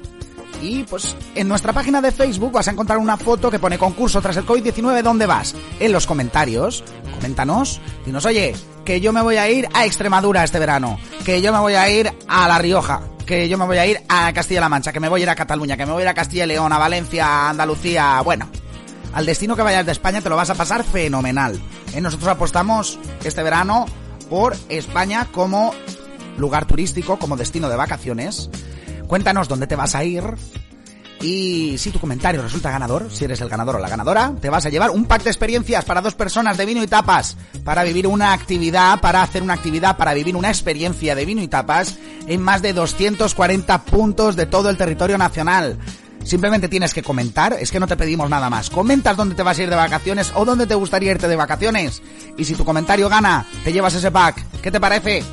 Y 0.61 0.83
pues 0.83 1.15
en 1.35 1.47
nuestra 1.49 1.73
página 1.73 2.01
de 2.01 2.11
Facebook 2.11 2.53
vas 2.53 2.67
a 2.67 2.71
encontrar 2.71 2.97
una 2.97 3.17
foto 3.17 3.51
que 3.51 3.59
pone 3.59 3.77
concurso 3.77 4.21
tras 4.21 4.37
el 4.37 4.45
COVID-19, 4.45 5.01
¿dónde 5.01 5.25
vas? 5.25 5.53
En 5.79 5.91
los 5.91 6.07
comentarios, 6.07 6.83
coméntanos, 7.15 7.81
dinos, 8.05 8.25
oye, 8.25 8.55
que 8.85 9.01
yo 9.01 9.11
me 9.11 9.21
voy 9.21 9.37
a 9.37 9.49
ir 9.49 9.67
a 9.73 9.85
Extremadura 9.85 10.43
este 10.43 10.59
verano, 10.59 10.97
que 11.25 11.41
yo 11.41 11.51
me 11.51 11.59
voy 11.59 11.73
a 11.73 11.89
ir 11.89 12.11
a 12.27 12.47
La 12.47 12.59
Rioja, 12.59 13.01
que 13.25 13.49
yo 13.49 13.57
me 13.57 13.65
voy 13.65 13.77
a 13.77 13.85
ir 13.85 14.01
a 14.07 14.31
Castilla-La 14.33 14.69
Mancha, 14.69 14.93
que 14.93 14.99
me 14.99 15.09
voy 15.09 15.21
a 15.21 15.23
ir 15.23 15.29
a 15.29 15.35
Cataluña, 15.35 15.77
que 15.77 15.85
me 15.85 15.91
voy 15.91 16.01
a 16.01 16.05
ir 16.05 16.09
a 16.09 16.13
Castilla 16.13 16.45
y 16.45 16.47
León, 16.47 16.71
a 16.71 16.77
Valencia, 16.77 17.25
a 17.25 17.49
Andalucía, 17.49 18.21
bueno, 18.21 18.49
al 19.13 19.25
destino 19.25 19.55
que 19.55 19.61
vayas 19.61 19.85
de 19.85 19.91
España 19.91 20.21
te 20.21 20.29
lo 20.29 20.35
vas 20.35 20.49
a 20.49 20.55
pasar 20.55 20.83
fenomenal. 20.83 21.59
¿eh? 21.93 22.01
Nosotros 22.01 22.29
apostamos 22.29 22.99
este 23.23 23.43
verano 23.43 23.85
por 24.29 24.55
España 24.69 25.27
como 25.31 25.73
lugar 26.37 26.65
turístico, 26.65 27.19
como 27.19 27.37
destino 27.37 27.69
de 27.69 27.75
vacaciones. 27.75 28.49
Cuéntanos 29.07 29.47
dónde 29.47 29.67
te 29.67 29.75
vas 29.75 29.95
a 29.95 30.03
ir. 30.03 30.23
Y 31.21 31.77
si 31.77 31.89
tu 31.91 31.99
comentario 31.99 32.41
resulta 32.41 32.69
ganador, 32.69 33.09
si 33.09 33.23
eres 33.23 33.39
el 33.39 33.47
ganador 33.47 33.77
o 33.77 33.79
la 33.79 33.87
ganadora, 33.87 34.33
te 34.41 34.49
vas 34.49 34.65
a 34.65 34.69
llevar 34.69 34.89
un 34.89 35.05
pack 35.05 35.23
de 35.23 35.29
experiencias 35.29 35.85
para 35.85 36.01
dos 36.01 36.15
personas 36.15 36.57
de 36.57 36.65
vino 36.65 36.83
y 36.83 36.87
tapas, 36.87 37.37
para 37.63 37.83
vivir 37.83 38.07
una 38.07 38.33
actividad, 38.33 38.99
para 38.99 39.21
hacer 39.21 39.41
una 39.41 39.53
actividad, 39.53 39.95
para 39.95 40.13
vivir 40.13 40.35
una 40.35 40.49
experiencia 40.49 41.15
de 41.15 41.23
vino 41.23 41.41
y 41.41 41.47
tapas 41.47 41.97
en 42.27 42.41
más 42.41 42.61
de 42.61 42.73
240 42.73 43.85
puntos 43.85 44.35
de 44.35 44.47
todo 44.47 44.69
el 44.69 44.75
territorio 44.75 45.17
nacional. 45.17 45.77
Simplemente 46.23 46.69
tienes 46.69 46.93
que 46.93 47.03
comentar, 47.03 47.53
es 47.59 47.71
que 47.71 47.79
no 47.79 47.87
te 47.87 47.97
pedimos 47.97 48.29
nada 48.29 48.49
más. 48.49 48.69
Comentas 48.69 49.17
dónde 49.17 49.35
te 49.35 49.43
vas 49.43 49.57
a 49.59 49.63
ir 49.63 49.69
de 49.69 49.75
vacaciones 49.75 50.31
o 50.35 50.45
dónde 50.45 50.65
te 50.65 50.75
gustaría 50.75 51.11
irte 51.11 51.27
de 51.27 51.35
vacaciones. 51.35 52.01
Y 52.37 52.45
si 52.45 52.55
tu 52.55 52.65
comentario 52.65 53.09
gana, 53.09 53.45
te 53.63 53.73
llevas 53.73 53.95
ese 53.95 54.11
pack. 54.11 54.61
¿Qué 54.61 54.71
te 54.71 54.79
parece? 54.79 55.23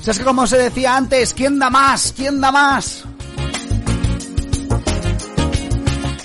Si 0.00 0.10
es 0.10 0.18
que 0.18 0.24
como 0.24 0.46
se 0.46 0.56
decía 0.56 0.96
antes, 0.96 1.34
¿quién 1.34 1.58
da 1.58 1.68
más? 1.68 2.14
¿Quién 2.16 2.40
da 2.40 2.52
más? 2.52 3.04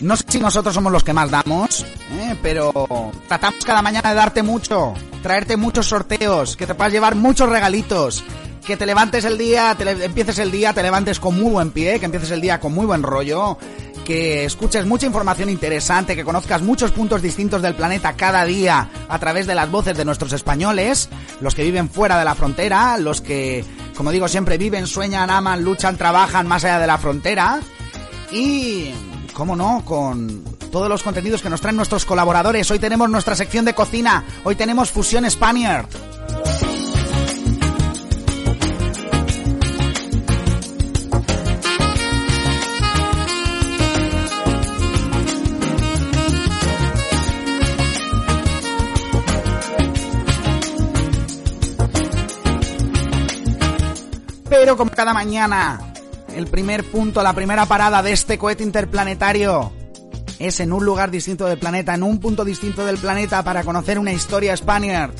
No 0.02 0.16
sé 0.16 0.24
si 0.28 0.40
nosotros 0.40 0.74
somos 0.74 0.92
los 0.92 1.04
que 1.04 1.14
más 1.14 1.30
damos, 1.30 1.86
¿eh? 2.12 2.36
pero 2.42 3.12
tratamos 3.28 3.64
cada 3.64 3.84
mañana 3.84 4.10
de 4.10 4.16
darte 4.16 4.42
mucho, 4.42 4.96
traerte 5.22 5.58
muchos 5.58 5.88
sorteos, 5.88 6.56
que 6.56 6.66
te 6.66 6.74
puedas 6.74 6.92
llevar 6.92 7.14
muchos 7.14 7.50
regalitos, 7.50 8.24
que 8.66 8.78
te 8.78 8.86
levantes 8.86 9.26
el 9.26 9.38
día, 9.38 9.76
te 9.78 9.86
le- 9.86 10.06
empieces 10.06 10.38
el 10.40 10.52
día, 10.52 10.74
te 10.74 10.84
levantes 10.84 11.20
con 11.20 11.40
muy 11.40 11.52
buen 11.52 11.72
pie, 11.72 12.00
que 12.00 12.06
empieces 12.06 12.32
el 12.32 12.42
día 12.42 12.60
con 12.60 12.74
muy 12.74 12.86
buen 12.86 13.02
rollo, 13.04 13.58
que 14.06 14.46
escuches 14.46 14.86
mucha 14.86 15.06
información 15.08 15.50
interesante, 15.50 16.16
que 16.16 16.24
conozcas 16.24 16.62
muchos 16.62 16.92
puntos 16.92 17.22
distintos 17.22 17.62
del 17.62 17.76
planeta 17.76 18.14
cada 18.14 18.46
día 18.46 18.90
a 19.10 19.20
través 19.20 19.48
de 19.48 19.56
las 19.56 19.70
voces 19.72 19.98
de 19.98 20.06
nuestros 20.06 20.34
españoles, 20.34 21.10
los 21.40 21.56
que 21.56 21.64
viven 21.64 21.90
fuera 21.90 22.18
de 22.20 22.26
la 22.26 22.36
frontera, 22.36 22.98
los 22.98 23.22
que, 23.22 23.66
como 23.96 24.12
digo 24.12 24.28
siempre, 24.28 24.58
viven, 24.58 24.86
sueñan, 24.88 25.30
aman, 25.30 25.64
luchan, 25.64 25.98
trabajan 25.98 26.48
más 26.48 26.64
allá 26.64 26.80
de 26.80 26.88
la 26.88 26.98
frontera 26.98 27.60
y, 28.32 28.92
cómo 29.34 29.56
no, 29.56 29.84
con 29.86 30.44
todos 30.72 30.88
los 30.88 31.04
contenidos 31.04 31.42
que 31.42 31.50
nos 31.50 31.62
traen 31.62 31.76
nuestros 31.78 32.06
colaboradores. 32.06 32.70
Hoy 32.72 32.80
tenemos 32.80 33.10
nuestra 33.10 33.36
sección 33.36 33.66
de 33.66 33.74
cocina, 33.74 34.24
hoy 34.44 34.56
tenemos 34.56 34.90
Fusión 34.92 35.30
Spaniard. 35.30 35.86
Como 54.78 54.92
cada 54.92 55.14
mañana, 55.14 55.80
el 56.34 56.48
primer 56.48 56.90
punto, 56.90 57.22
la 57.22 57.34
primera 57.34 57.66
parada 57.66 58.02
de 58.02 58.14
este 58.14 58.38
cohete 58.38 58.64
interplanetario 58.64 59.72
es 60.40 60.60
en 60.62 60.72
un 60.72 60.86
lugar 60.86 61.12
distinto 61.12 61.46
del 61.46 61.60
planeta, 61.60 61.94
en 61.94 62.04
un 62.04 62.20
punto 62.20 62.46
distinto 62.46 62.86
del 62.86 62.98
planeta 62.98 63.44
para 63.44 63.64
conocer 63.64 64.00
una 64.00 64.14
historia 64.14 64.56
Spaniard. 64.56 65.12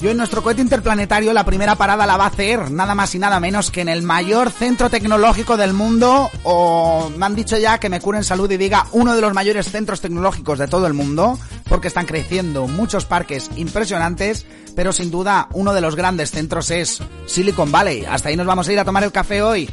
Y 0.00 0.08
en 0.08 0.16
nuestro 0.18 0.42
cohete 0.42 0.60
interplanetario 0.60 1.32
la 1.32 1.44
primera 1.44 1.76
parada 1.76 2.06
la 2.06 2.18
va 2.18 2.24
a 2.24 2.28
hacer 2.28 2.70
nada 2.70 2.94
más 2.94 3.14
y 3.14 3.18
nada 3.18 3.40
menos 3.40 3.70
que 3.70 3.80
en 3.80 3.88
el 3.88 4.02
mayor 4.02 4.50
centro 4.50 4.90
tecnológico 4.90 5.56
del 5.56 5.72
mundo, 5.72 6.30
o 6.44 7.10
me 7.16 7.26
han 7.26 7.34
dicho 7.34 7.56
ya 7.56 7.78
que 7.78 7.88
me 7.88 8.00
curen 8.00 8.22
salud 8.22 8.50
y 8.50 8.58
diga 8.58 8.86
uno 8.92 9.14
de 9.14 9.22
los 9.22 9.32
mayores 9.32 9.70
centros 9.70 10.02
tecnológicos 10.02 10.58
de 10.58 10.68
todo 10.68 10.86
el 10.86 10.92
mundo, 10.92 11.38
porque 11.68 11.88
están 11.88 12.06
creciendo 12.06 12.66
muchos 12.66 13.04
parques 13.04 13.50
impresionantes, 13.56 14.46
pero 14.74 14.92
sin 14.92 15.10
duda 15.10 15.48
uno 15.52 15.72
de 15.72 15.80
los 15.80 15.96
grandes 15.96 16.30
centros 16.30 16.70
es 16.70 17.02
Silicon 17.26 17.72
Valley. 17.72 18.04
Hasta 18.04 18.28
ahí 18.28 18.36
nos 18.36 18.46
vamos 18.46 18.68
a 18.68 18.72
ir 18.72 18.78
a 18.78 18.84
tomar 18.84 19.04
el 19.04 19.12
café 19.12 19.42
hoy. 19.42 19.68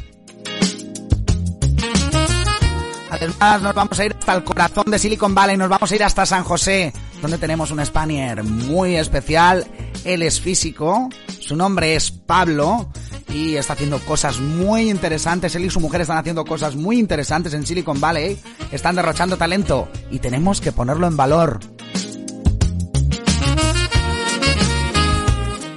Además, 3.14 3.62
nos 3.62 3.74
vamos 3.74 4.00
a 4.00 4.04
ir 4.04 4.16
hasta 4.18 4.34
el 4.34 4.42
corazón 4.42 4.84
de 4.90 4.98
Silicon 4.98 5.36
Valley, 5.36 5.56
nos 5.56 5.68
vamos 5.68 5.90
a 5.90 5.94
ir 5.94 6.02
hasta 6.02 6.26
San 6.26 6.42
José, 6.42 6.92
donde 7.22 7.38
tenemos 7.38 7.70
un 7.70 7.84
Spanier 7.84 8.42
muy 8.42 8.96
especial. 8.96 9.64
Él 10.04 10.22
es 10.22 10.40
físico, 10.40 11.08
su 11.38 11.54
nombre 11.54 11.94
es 11.94 12.10
Pablo 12.10 12.90
y 13.28 13.54
está 13.54 13.74
haciendo 13.74 14.00
cosas 14.00 14.40
muy 14.40 14.90
interesantes. 14.90 15.54
Él 15.54 15.64
y 15.64 15.70
su 15.70 15.78
mujer 15.78 16.00
están 16.00 16.18
haciendo 16.18 16.44
cosas 16.44 16.74
muy 16.74 16.98
interesantes 16.98 17.54
en 17.54 17.64
Silicon 17.64 18.00
Valley, 18.00 18.36
están 18.72 18.96
derrochando 18.96 19.36
talento 19.36 19.88
y 20.10 20.18
tenemos 20.18 20.60
que 20.60 20.72
ponerlo 20.72 21.06
en 21.06 21.16
valor. 21.16 21.60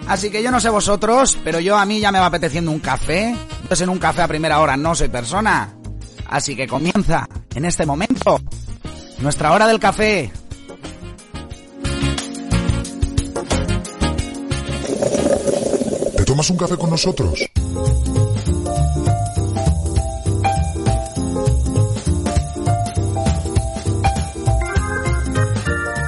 Así 0.08 0.32
que 0.32 0.41
yo 0.41 0.50
no 0.50 0.60
sé 0.60 0.69
vosotros, 0.69 1.38
pero 1.43 1.60
yo 1.60 1.78
a 1.78 1.86
mí 1.86 2.00
ya 2.00 2.12
me 2.12 2.19
va 2.19 2.28
apeteciendo 2.28 2.71
un 2.71 2.80
café. 2.80 3.36
Entonces 3.62 3.82
en 3.82 3.89
un 3.89 4.00
café 4.00 4.23
a 4.23 4.28
primera 4.28 4.60
hora 4.60 4.76
no 4.76 4.95
soy 4.95 5.10
persona. 5.10 5.76
Así 6.29 6.55
que 6.55 6.67
comienza 6.67 7.27
en 7.55 7.65
este 7.65 7.85
momento 7.85 8.39
nuestra 9.19 9.51
hora 9.51 9.67
del 9.67 9.79
café. 9.79 10.31
¿Te 16.17 16.23
tomas 16.25 16.49
un 16.49 16.57
café 16.57 16.77
con 16.77 16.89
nosotros? 16.89 17.39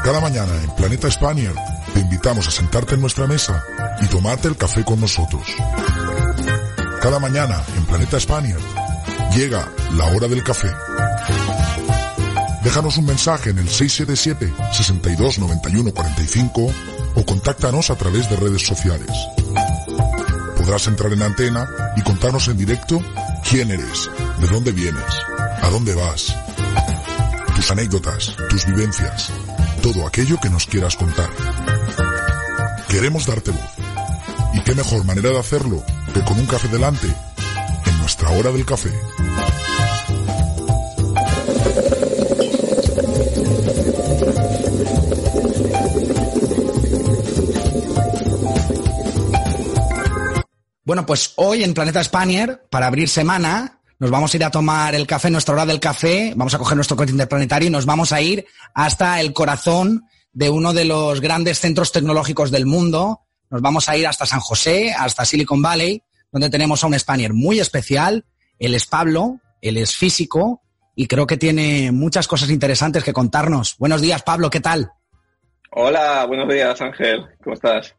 Cada 0.03 0.21
mañana 0.21 0.53
en 0.63 0.71
Planeta 0.71 1.09
Spaniard 1.09 1.55
te 1.93 1.99
invitamos 1.99 2.47
a 2.47 2.51
sentarte 2.51 2.95
en 2.95 3.01
nuestra 3.01 3.27
mesa 3.27 3.63
y 4.01 4.07
tomarte 4.07 4.47
el 4.47 4.57
café 4.57 4.83
con 4.83 4.99
nosotros. 4.99 5.43
Cada 7.01 7.19
mañana 7.19 7.63
en 7.77 7.85
Planeta 7.85 8.19
Spaniard 8.19 8.88
llega 9.35 9.71
la 9.95 10.05
hora 10.05 10.27
del 10.27 10.43
café. 10.43 10.69
Déjanos 12.63 12.97
un 12.97 13.05
mensaje 13.05 13.51
en 13.51 13.59
el 13.59 13.69
677 13.69 14.53
62 14.73 15.39
91 15.39 15.93
45 15.93 16.71
o 17.15 17.25
contáctanos 17.25 17.89
a 17.89 17.95
través 17.95 18.29
de 18.29 18.35
redes 18.35 18.65
sociales. 18.65 19.11
Podrás 20.57 20.87
entrar 20.87 21.11
en 21.13 21.21
antena 21.21 21.67
y 21.95 22.01
contarnos 22.01 22.47
en 22.47 22.57
directo 22.57 23.01
quién 23.49 23.71
eres, 23.71 24.09
de 24.39 24.47
dónde 24.47 24.71
vienes, 24.71 25.03
a 25.61 25.69
dónde 25.69 25.95
vas, 25.95 26.35
tus 27.55 27.71
anécdotas, 27.71 28.35
tus 28.49 28.65
vivencias, 28.65 29.31
todo 29.81 30.05
aquello 30.05 30.39
que 30.39 30.49
nos 30.49 30.65
quieras 30.65 30.95
contar. 30.95 31.29
Queremos 32.87 33.25
darte 33.25 33.51
voz. 33.51 33.71
¿Y 34.53 34.61
qué 34.61 34.75
mejor 34.75 35.05
manera 35.05 35.29
de 35.29 35.39
hacerlo 35.39 35.83
que 36.13 36.21
con 36.21 36.39
un 36.39 36.45
café 36.45 36.67
delante 36.67 37.07
nuestra 38.09 38.31
hora 38.31 38.51
del 38.51 38.65
café? 38.65 38.89
Bueno, 50.83 51.05
pues 51.05 51.33
hoy 51.35 51.63
en 51.63 51.75
Planeta 51.75 52.03
Spanier, 52.03 52.67
para 52.71 52.87
abrir 52.87 53.07
semana, 53.09 53.79
nos 53.99 54.09
vamos 54.09 54.33
a 54.33 54.37
ir 54.37 54.43
a 54.43 54.49
tomar 54.49 54.95
el 54.95 55.05
café, 55.05 55.29
nuestra 55.29 55.53
hora 55.53 55.67
del 55.67 55.79
café, 55.79 56.33
vamos 56.35 56.55
a 56.55 56.57
coger 56.57 56.77
nuestro 56.77 56.97
cohete 56.97 57.11
interplanetario 57.11 57.67
y 57.67 57.71
nos 57.71 57.85
vamos 57.85 58.11
a 58.11 58.19
ir 58.21 58.43
hasta 58.73 59.21
el 59.21 59.33
corazón 59.33 60.05
de 60.33 60.49
uno 60.49 60.73
de 60.73 60.85
los 60.85 61.21
grandes 61.21 61.59
centros 61.59 61.91
tecnológicos 61.91 62.49
del 62.49 62.65
mundo. 62.65 63.27
Nos 63.51 63.61
vamos 63.61 63.87
a 63.87 63.95
ir 63.95 64.07
hasta 64.07 64.25
San 64.25 64.39
José, 64.39 64.93
hasta 64.93 65.25
Silicon 65.25 65.61
Valley, 65.61 66.03
donde 66.31 66.49
tenemos 66.49 66.83
a 66.83 66.87
un 66.87 66.97
Spanier 66.97 67.33
muy 67.33 67.59
especial. 67.59 68.25
Él 68.59 68.75
es 68.75 68.85
Pablo, 68.85 69.39
él 69.61 69.77
es 69.77 69.95
físico 69.95 70.61
y 70.95 71.07
creo 71.07 71.27
que 71.27 71.37
tiene 71.37 71.91
muchas 71.91 72.27
cosas 72.27 72.49
interesantes 72.49 73.03
que 73.03 73.13
contarnos. 73.13 73.75
Buenos 73.77 74.01
días, 74.01 74.21
Pablo, 74.23 74.49
¿qué 74.49 74.59
tal? 74.59 74.91
Hola, 75.71 76.25
buenos 76.25 76.51
días 76.51 76.81
Ángel, 76.81 77.25
¿cómo 77.43 77.53
estás? 77.53 77.95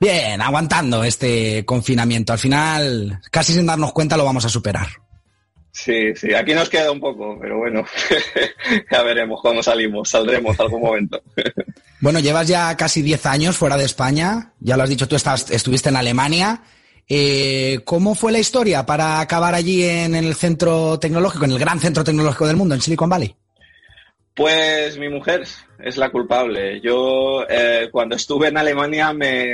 Bien, 0.00 0.40
aguantando 0.42 1.04
este 1.04 1.64
confinamiento. 1.64 2.32
Al 2.32 2.38
final, 2.38 3.20
casi 3.30 3.52
sin 3.52 3.66
darnos 3.66 3.92
cuenta, 3.92 4.16
lo 4.16 4.24
vamos 4.24 4.44
a 4.44 4.48
superar. 4.48 4.88
Sí, 5.70 6.14
sí, 6.14 6.34
aquí 6.34 6.52
nos 6.54 6.68
queda 6.68 6.90
un 6.90 7.00
poco, 7.00 7.38
pero 7.40 7.58
bueno, 7.58 7.84
ya 8.90 9.02
veremos 9.04 9.40
cuando 9.40 9.62
salimos, 9.62 10.10
saldremos 10.10 10.58
algún 10.60 10.82
momento. 10.82 11.22
Bueno, 12.02 12.18
llevas 12.18 12.48
ya 12.48 12.76
casi 12.76 13.00
10 13.00 13.26
años 13.26 13.56
fuera 13.56 13.76
de 13.76 13.84
España, 13.84 14.54
ya 14.58 14.76
lo 14.76 14.82
has 14.82 14.88
dicho, 14.88 15.06
tú 15.06 15.14
estás, 15.14 15.48
estuviste 15.52 15.88
en 15.88 15.94
Alemania. 15.94 16.60
Eh, 17.08 17.80
¿Cómo 17.84 18.14
fue 18.14 18.32
la 18.32 18.38
historia 18.38 18.86
para 18.86 19.20
acabar 19.20 19.54
allí 19.54 19.84
en 19.84 20.14
el 20.14 20.34
centro 20.34 20.98
tecnológico, 20.98 21.44
en 21.44 21.52
el 21.52 21.58
gran 21.58 21.80
centro 21.80 22.04
tecnológico 22.04 22.46
del 22.46 22.56
mundo, 22.56 22.74
en 22.74 22.80
Silicon 22.80 23.08
Valley? 23.08 23.34
Pues 24.34 24.96
mi 24.96 25.08
mujer 25.08 25.44
es 25.78 25.96
la 25.96 26.10
culpable. 26.10 26.80
Yo 26.80 27.44
eh, 27.48 27.88
cuando 27.92 28.16
estuve 28.16 28.48
en 28.48 28.56
Alemania 28.56 29.12
me 29.12 29.46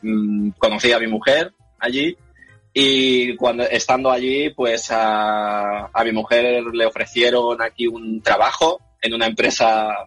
mm, 0.00 0.50
conocí 0.56 0.92
a 0.92 0.98
mi 0.98 1.08
mujer 1.08 1.52
allí 1.78 2.16
y 2.72 3.36
cuando 3.36 3.64
estando 3.64 4.10
allí 4.10 4.48
pues 4.50 4.90
a, 4.90 5.86
a 5.92 6.04
mi 6.04 6.12
mujer 6.12 6.64
le 6.72 6.86
ofrecieron 6.86 7.60
aquí 7.60 7.86
un 7.86 8.22
trabajo 8.22 8.80
en 9.02 9.12
una 9.12 9.26
empresa 9.26 10.06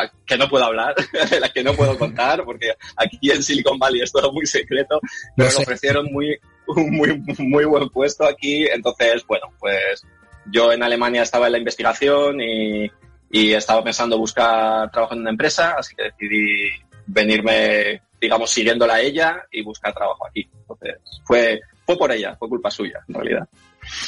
a- 0.00 0.10
que 0.26 0.36
no 0.36 0.48
puedo 0.48 0.64
hablar, 0.64 0.94
de 1.30 1.40
la 1.40 1.48
que 1.50 1.62
no 1.64 1.74
puedo 1.74 1.96
contar, 1.98 2.44
porque 2.44 2.72
aquí 2.96 3.30
en 3.30 3.42
Silicon 3.42 3.78
Valley 3.78 4.02
es 4.02 4.12
todo 4.12 4.32
muy 4.32 4.46
secreto, 4.46 5.00
pero 5.36 5.50
me 5.56 5.62
ofrecieron 5.64 6.06
muy, 6.12 6.38
un 6.68 6.90
muy, 6.96 7.22
muy 7.38 7.64
buen 7.64 7.88
puesto 7.88 8.24
aquí, 8.24 8.66
entonces, 8.66 9.24
bueno, 9.26 9.46
pues 9.58 10.02
yo 10.50 10.72
en 10.72 10.82
Alemania 10.82 11.22
estaba 11.22 11.46
en 11.46 11.52
la 11.52 11.58
investigación 11.58 12.40
y, 12.40 12.90
y 13.30 13.52
estaba 13.52 13.82
pensando 13.82 14.18
buscar 14.18 14.90
trabajo 14.90 15.14
en 15.14 15.20
una 15.20 15.30
empresa, 15.30 15.74
así 15.78 15.94
que 15.94 16.04
decidí 16.04 16.68
venirme, 17.06 18.02
digamos, 18.20 18.50
siguiéndola 18.50 18.94
a 18.94 19.00
ella 19.00 19.42
y 19.50 19.62
buscar 19.62 19.94
trabajo 19.94 20.26
aquí. 20.26 20.48
Entonces, 20.60 20.96
fue, 21.24 21.60
fue 21.84 21.96
por 21.96 22.10
ella, 22.12 22.36
fue 22.38 22.48
culpa 22.48 22.70
suya, 22.70 23.00
en 23.08 23.14
realidad. 23.14 23.48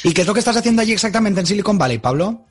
¿Y 0.03 0.13
qué 0.13 0.21
es 0.21 0.27
lo 0.27 0.33
que 0.33 0.39
estás 0.39 0.57
haciendo 0.57 0.81
allí 0.81 0.93
exactamente 0.93 1.39
en 1.39 1.45
Silicon 1.45 1.77
Valley, 1.77 1.97
Pablo? 1.99 2.45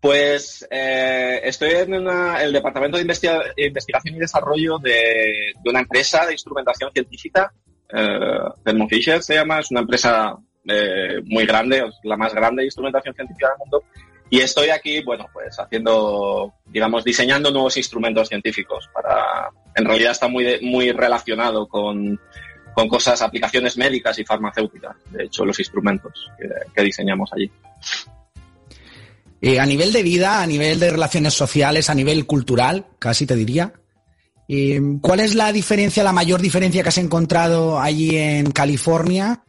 Pues 0.00 0.66
eh, 0.70 1.40
estoy 1.42 1.70
en 1.70 1.94
una- 1.94 2.40
el 2.42 2.52
departamento 2.52 2.96
de 2.96 3.02
investiga- 3.02 3.42
investigación 3.56 4.14
y 4.14 4.18
desarrollo 4.20 4.78
de, 4.78 5.52
una 5.64 5.80
empresa 5.80 6.24
de 6.24 6.32
instrumentación 6.32 6.92
científica, 6.92 7.52
eh, 7.92 8.18
Thermo 8.64 8.88
Fisher 8.88 9.22
se 9.22 9.34
llama, 9.34 9.58
es 9.60 9.70
una 9.70 9.80
empresa 9.80 10.36
eh, 10.70 11.20
muy 11.24 11.46
grande, 11.46 11.82
la 12.04 12.16
más 12.16 12.32
grande 12.34 12.60
de 12.62 12.66
instrumentación 12.66 13.14
científica 13.14 13.48
del 13.48 13.58
mundo. 13.58 13.82
Y 14.30 14.40
estoy 14.40 14.68
aquí, 14.68 15.02
bueno, 15.02 15.26
pues 15.32 15.58
haciendo, 15.58 16.52
digamos, 16.66 17.02
diseñando 17.02 17.50
nuevos 17.50 17.76
instrumentos 17.78 18.28
científicos 18.28 18.88
para, 18.92 19.48
en 19.74 19.84
realidad 19.86 20.12
está 20.12 20.28
muy, 20.28 20.60
muy 20.60 20.92
relacionado 20.92 21.66
con, 21.66 22.20
con 22.74 22.88
cosas, 22.88 23.22
aplicaciones 23.22 23.78
médicas 23.78 24.18
y 24.18 24.24
farmacéuticas, 24.24 24.96
de 25.10 25.24
hecho, 25.24 25.46
los 25.46 25.58
instrumentos 25.58 26.30
que 26.74 26.82
diseñamos 26.82 27.32
allí. 27.32 27.50
Eh, 29.40 29.60
a 29.60 29.66
nivel 29.66 29.92
de 29.92 30.02
vida, 30.02 30.42
a 30.42 30.46
nivel 30.46 30.80
de 30.80 30.90
relaciones 30.90 31.34
sociales, 31.34 31.90
a 31.90 31.94
nivel 31.94 32.26
cultural, 32.26 32.86
casi 32.98 33.26
te 33.26 33.36
diría. 33.36 33.72
eh, 34.48 34.80
¿Cuál 35.00 35.20
es 35.20 35.34
la 35.34 35.52
diferencia, 35.52 36.02
la 36.02 36.12
mayor 36.12 36.40
diferencia 36.40 36.82
que 36.82 36.88
has 36.88 36.98
encontrado 36.98 37.78
allí 37.78 38.16
en 38.16 38.50
California? 38.50 39.44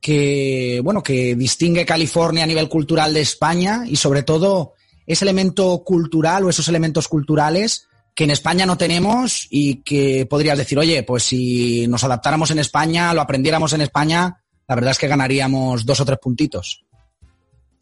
Que, 0.00 0.80
bueno, 0.84 1.02
que 1.02 1.34
distingue 1.34 1.84
California 1.84 2.44
a 2.44 2.46
nivel 2.46 2.68
cultural 2.68 3.12
de 3.12 3.20
España 3.20 3.84
y 3.86 3.96
sobre 3.96 4.22
todo 4.22 4.74
ese 5.06 5.24
elemento 5.24 5.82
cultural 5.84 6.44
o 6.44 6.50
esos 6.50 6.68
elementos 6.68 7.08
culturales 7.08 7.86
que 8.14 8.24
en 8.24 8.30
España 8.30 8.64
no 8.64 8.78
tenemos 8.78 9.46
y 9.50 9.82
que 9.82 10.26
podrías 10.26 10.56
decir, 10.56 10.78
oye, 10.78 11.02
pues 11.02 11.24
si 11.24 11.86
nos 11.88 12.04
adaptáramos 12.04 12.50
en 12.50 12.60
España, 12.60 13.12
lo 13.12 13.20
aprendiéramos 13.20 13.72
en 13.72 13.80
España, 13.80 14.40
la 14.68 14.74
verdad 14.74 14.92
es 14.92 14.98
que 14.98 15.08
ganaríamos 15.08 15.84
dos 15.84 16.00
o 16.00 16.04
tres 16.04 16.18
puntitos. 16.22 16.83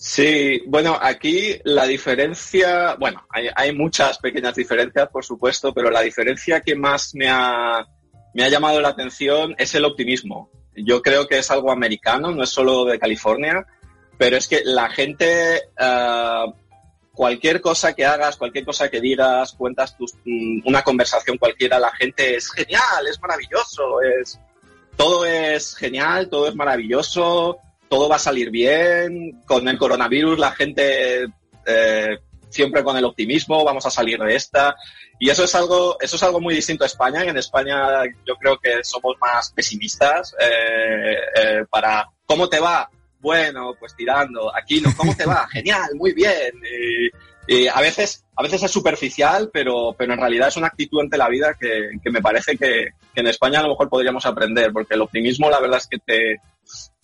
Sí, 0.04 0.64
bueno, 0.66 0.98
aquí 1.00 1.60
la 1.62 1.86
diferencia, 1.86 2.96
bueno, 2.96 3.24
hay, 3.30 3.46
hay 3.54 3.72
muchas 3.72 4.18
pequeñas 4.18 4.56
diferencias, 4.56 5.08
por 5.10 5.24
supuesto, 5.24 5.72
pero 5.72 5.92
la 5.92 6.00
diferencia 6.00 6.60
que 6.60 6.74
más 6.74 7.14
me 7.14 7.28
ha, 7.30 7.86
me 8.34 8.42
ha 8.42 8.48
llamado 8.48 8.80
la 8.80 8.88
atención 8.88 9.54
es 9.56 9.76
el 9.76 9.84
optimismo. 9.84 10.50
Yo 10.74 11.02
creo 11.02 11.28
que 11.28 11.38
es 11.38 11.48
algo 11.52 11.70
americano, 11.70 12.32
no 12.32 12.42
es 12.42 12.50
solo 12.50 12.84
de 12.84 12.98
California, 12.98 13.64
pero 14.18 14.36
es 14.36 14.48
que 14.48 14.62
la 14.64 14.90
gente, 14.90 15.62
ah, 15.78 16.46
cualquier 17.12 17.60
cosa 17.60 17.94
que 17.94 18.04
hagas, 18.04 18.36
cualquier 18.36 18.64
cosa 18.64 18.90
que 18.90 19.00
digas, 19.00 19.52
cuentas 19.52 19.96
mm, 20.24 20.62
una 20.66 20.82
conversación 20.82 21.38
cualquiera, 21.38 21.78
la 21.78 21.92
gente 21.92 22.34
es 22.34 22.50
genial, 22.50 23.06
es 23.08 23.20
maravilloso, 23.20 24.02
es 24.02 24.40
todo 24.96 25.24
es 25.24 25.76
genial, 25.76 26.28
todo 26.28 26.48
es 26.48 26.56
maravilloso, 26.56 27.60
todo 27.92 28.08
va 28.08 28.16
a 28.16 28.18
salir 28.18 28.50
bien. 28.50 29.42
Con 29.44 29.68
el 29.68 29.76
coronavirus 29.76 30.38
la 30.38 30.52
gente 30.52 31.24
eh, 31.66 32.18
siempre 32.48 32.82
con 32.82 32.96
el 32.96 33.04
optimismo, 33.04 33.62
vamos 33.66 33.84
a 33.84 33.90
salir 33.90 34.18
de 34.18 34.34
esta. 34.34 34.74
Y 35.18 35.28
eso 35.28 35.44
es 35.44 35.54
algo, 35.54 35.98
eso 36.00 36.16
es 36.16 36.22
algo 36.22 36.40
muy 36.40 36.54
distinto 36.54 36.84
a 36.84 36.86
España. 36.86 37.22
En 37.22 37.36
España 37.36 38.02
yo 38.26 38.36
creo 38.36 38.56
que 38.58 38.82
somos 38.82 39.16
más 39.20 39.52
pesimistas 39.52 40.34
eh, 40.40 41.16
eh, 41.36 41.64
para 41.68 42.08
¿cómo 42.24 42.48
te 42.48 42.60
va? 42.60 42.88
Bueno, 43.20 43.74
pues 43.78 43.94
tirando. 43.94 44.50
Aquí 44.56 44.80
no, 44.80 44.96
¿cómo 44.96 45.14
te 45.14 45.26
va? 45.26 45.46
Genial, 45.52 45.90
muy 45.96 46.14
bien. 46.14 46.50
Y, 47.46 47.54
y 47.54 47.68
a 47.68 47.78
veces, 47.82 48.24
a 48.34 48.42
veces 48.42 48.62
es 48.62 48.70
superficial, 48.70 49.50
pero, 49.52 49.94
pero 49.98 50.14
en 50.14 50.18
realidad 50.18 50.48
es 50.48 50.56
una 50.56 50.68
actitud 50.68 51.02
ante 51.02 51.18
la 51.18 51.28
vida 51.28 51.58
que, 51.60 51.90
que 52.02 52.10
me 52.10 52.22
parece 52.22 52.56
que, 52.56 52.92
que 53.12 53.20
en 53.20 53.26
España 53.26 53.58
a 53.58 53.64
lo 53.64 53.68
mejor 53.68 53.90
podríamos 53.90 54.24
aprender, 54.24 54.72
porque 54.72 54.94
el 54.94 55.02
optimismo 55.02 55.50
la 55.50 55.60
verdad 55.60 55.76
es 55.76 55.88
que 55.88 55.98
te, 55.98 56.40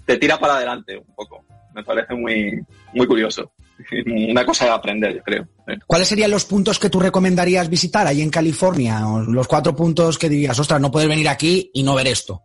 te 0.09 0.17
tira 0.17 0.41
para 0.41 0.57
adelante 0.57 0.97
un 0.97 1.15
poco. 1.15 1.45
Me 1.75 1.85
parece 1.85 2.15
muy, 2.15 2.59
muy 2.95 3.07
curioso. 3.07 3.53
Una 4.31 4.47
cosa 4.47 4.65
de 4.65 4.71
aprender, 4.71 5.17
yo 5.17 5.23
creo. 5.23 5.47
¿Cuáles 5.87 6.09
serían 6.09 6.31
los 6.31 6.47
puntos 6.47 6.79
que 6.79 6.89
tú 6.89 6.99
recomendarías 6.99 7.69
visitar 7.69 8.07
ahí 8.07 8.23
en 8.23 8.31
California? 8.31 9.03
Los 9.29 9.47
cuatro 9.47 9.77
puntos 9.77 10.17
que 10.17 10.31
dirías, 10.31 10.59
ostras, 10.59 10.81
no 10.81 10.91
puedes 10.91 11.11
venir 11.11 11.29
aquí 11.29 11.71
y 11.75 11.83
no 11.83 11.95
ver 11.95 12.07
esto. 12.07 12.43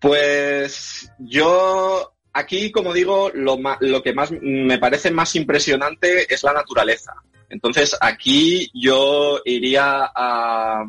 Pues 0.00 1.12
yo 1.18 2.14
aquí, 2.32 2.70
como 2.72 2.94
digo, 2.94 3.30
lo, 3.34 3.58
lo 3.80 4.02
que 4.02 4.14
más 4.14 4.32
me 4.40 4.78
parece 4.78 5.10
más 5.10 5.36
impresionante 5.36 6.32
es 6.32 6.42
la 6.42 6.54
naturaleza. 6.54 7.12
Entonces 7.50 7.94
aquí 8.00 8.70
yo 8.72 9.42
iría 9.44 10.10
a, 10.14 10.82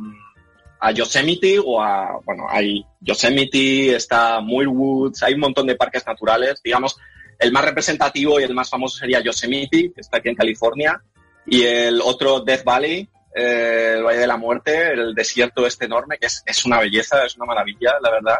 a 0.81 0.91
Yosemite 0.91 1.59
o 1.63 1.79
a, 1.79 2.19
bueno, 2.25 2.47
hay 2.49 2.83
Yosemite, 2.99 3.95
está 3.95 4.41
Muir 4.41 4.67
Woods, 4.67 5.21
hay 5.21 5.35
un 5.35 5.41
montón 5.41 5.67
de 5.67 5.75
parques 5.75 6.05
naturales. 6.07 6.59
Digamos, 6.63 6.97
el 7.37 7.51
más 7.51 7.63
representativo 7.63 8.39
y 8.39 8.43
el 8.43 8.55
más 8.55 8.69
famoso 8.69 8.97
sería 8.97 9.21
Yosemite, 9.21 9.91
que 9.93 10.01
está 10.01 10.17
aquí 10.17 10.29
en 10.29 10.35
California, 10.35 10.99
y 11.45 11.63
el 11.63 12.01
otro 12.01 12.39
Death 12.39 12.63
Valley, 12.63 13.07
eh, 13.35 13.93
el 13.97 14.03
Valle 14.03 14.19
de 14.19 14.27
la 14.27 14.37
Muerte, 14.37 14.91
el 14.91 15.13
desierto 15.13 15.67
este 15.67 15.85
enorme, 15.85 16.17
que 16.17 16.25
es, 16.25 16.41
es 16.47 16.65
una 16.65 16.79
belleza, 16.79 17.25
es 17.25 17.35
una 17.35 17.45
maravilla, 17.45 17.93
la 18.01 18.09
verdad. 18.09 18.39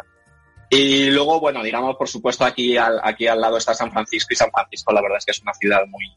Y 0.68 1.10
luego, 1.10 1.38
bueno, 1.38 1.62
digamos, 1.62 1.94
por 1.96 2.08
supuesto, 2.08 2.44
aquí 2.44 2.76
al, 2.76 2.98
aquí 3.04 3.28
al 3.28 3.40
lado 3.40 3.56
está 3.56 3.72
San 3.72 3.92
Francisco 3.92 4.32
y 4.32 4.36
San 4.36 4.50
Francisco, 4.50 4.92
la 4.92 5.02
verdad 5.02 5.18
es 5.18 5.26
que 5.26 5.30
es 5.30 5.42
una 5.42 5.54
ciudad 5.54 5.86
muy 5.86 6.12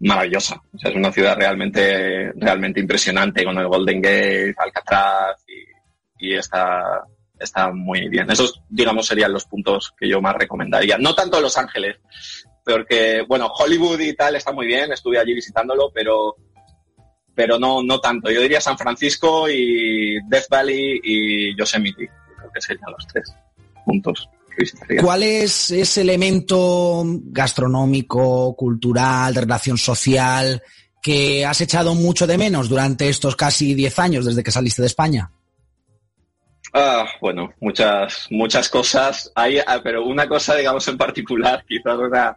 maravillosa. 0.00 0.60
O 0.74 0.78
sea, 0.78 0.90
es 0.90 0.96
una 0.96 1.12
ciudad 1.12 1.36
realmente, 1.36 2.32
realmente 2.34 2.80
impresionante 2.80 3.44
con 3.44 3.58
el 3.58 3.68
Golden 3.68 4.00
Gate, 4.00 4.54
Alcatraz 4.56 5.44
y, 6.18 6.34
está, 6.34 7.02
está 7.38 7.70
muy 7.72 8.08
bien. 8.08 8.30
Esos, 8.30 8.62
digamos, 8.68 9.06
serían 9.06 9.32
los 9.32 9.44
puntos 9.44 9.94
que 9.98 10.08
yo 10.08 10.20
más 10.20 10.36
recomendaría. 10.36 10.98
No 10.98 11.14
tanto 11.14 11.40
Los 11.40 11.56
Ángeles, 11.56 11.98
porque, 12.64 13.24
bueno, 13.26 13.46
Hollywood 13.46 14.00
y 14.00 14.14
tal 14.14 14.36
está 14.36 14.52
muy 14.52 14.66
bien, 14.66 14.92
estuve 14.92 15.18
allí 15.18 15.34
visitándolo, 15.34 15.90
pero, 15.92 16.36
pero 17.34 17.58
no, 17.58 17.82
no 17.82 18.00
tanto. 18.00 18.30
Yo 18.30 18.42
diría 18.42 18.60
San 18.60 18.78
Francisco 18.78 19.48
y 19.48 20.18
Death 20.28 20.48
Valley 20.50 21.00
y 21.02 21.56
Yosemite. 21.58 22.10
Creo 22.36 22.50
que 22.52 22.60
serían 22.60 22.92
los 22.92 23.06
tres 23.06 23.34
puntos. 23.84 24.28
¿Cuál 25.00 25.22
es 25.22 25.70
ese 25.70 26.00
elemento 26.02 27.02
gastronómico, 27.06 28.54
cultural, 28.56 29.34
de 29.34 29.40
relación 29.40 29.78
social 29.78 30.62
que 31.02 31.44
has 31.46 31.60
echado 31.60 31.94
mucho 31.94 32.26
de 32.26 32.38
menos 32.38 32.68
durante 32.68 33.08
estos 33.08 33.36
casi 33.36 33.74
10 33.74 33.98
años 33.98 34.24
desde 34.26 34.42
que 34.42 34.50
saliste 34.50 34.82
de 34.82 34.86
España? 34.86 35.30
Ah, 36.72 37.06
bueno, 37.20 37.52
muchas, 37.60 38.26
muchas 38.30 38.68
cosas. 38.68 39.32
Hay, 39.34 39.58
ah, 39.58 39.80
pero 39.82 40.04
una 40.04 40.28
cosa, 40.28 40.54
digamos, 40.54 40.86
en 40.88 40.98
particular, 40.98 41.64
quizás 41.68 41.96
suena, 41.96 42.36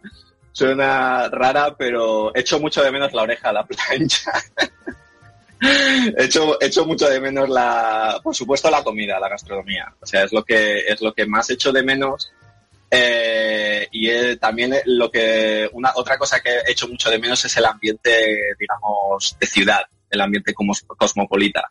suena 0.52 1.28
rara, 1.28 1.76
pero 1.76 2.34
echo 2.34 2.58
mucho 2.58 2.82
de 2.82 2.90
menos 2.90 3.12
la 3.12 3.22
oreja 3.22 3.50
a 3.50 3.52
la 3.52 3.66
plancha. 3.66 4.32
echo, 6.18 6.60
echo 6.60 6.84
mucho 6.84 7.08
de 7.08 7.20
menos 7.20 7.48
la, 7.48 8.20
por 8.22 8.34
supuesto, 8.34 8.70
la 8.70 8.84
comida, 8.84 9.18
la 9.18 9.28
gastronomía. 9.28 9.94
O 10.00 10.06
sea, 10.06 10.24
es 10.24 10.32
lo 10.32 10.44
que, 10.44 10.80
es 10.80 11.00
lo 11.00 11.12
que 11.12 11.26
más 11.26 11.50
echo 11.50 11.72
de 11.72 11.82
menos. 11.82 12.32
Eh, 12.90 13.88
y 13.90 14.36
también 14.36 14.74
lo 14.86 15.10
que, 15.10 15.68
una, 15.72 15.92
otra 15.96 16.16
cosa 16.16 16.40
que 16.40 16.60
echo 16.66 16.86
mucho 16.88 17.10
de 17.10 17.18
menos 17.18 17.44
es 17.44 17.56
el 17.56 17.64
ambiente, 17.64 18.54
digamos, 18.58 19.36
de 19.38 19.46
ciudad, 19.46 19.82
el 20.10 20.20
ambiente 20.20 20.54
como 20.54 20.72
cosmopolita 20.86 21.68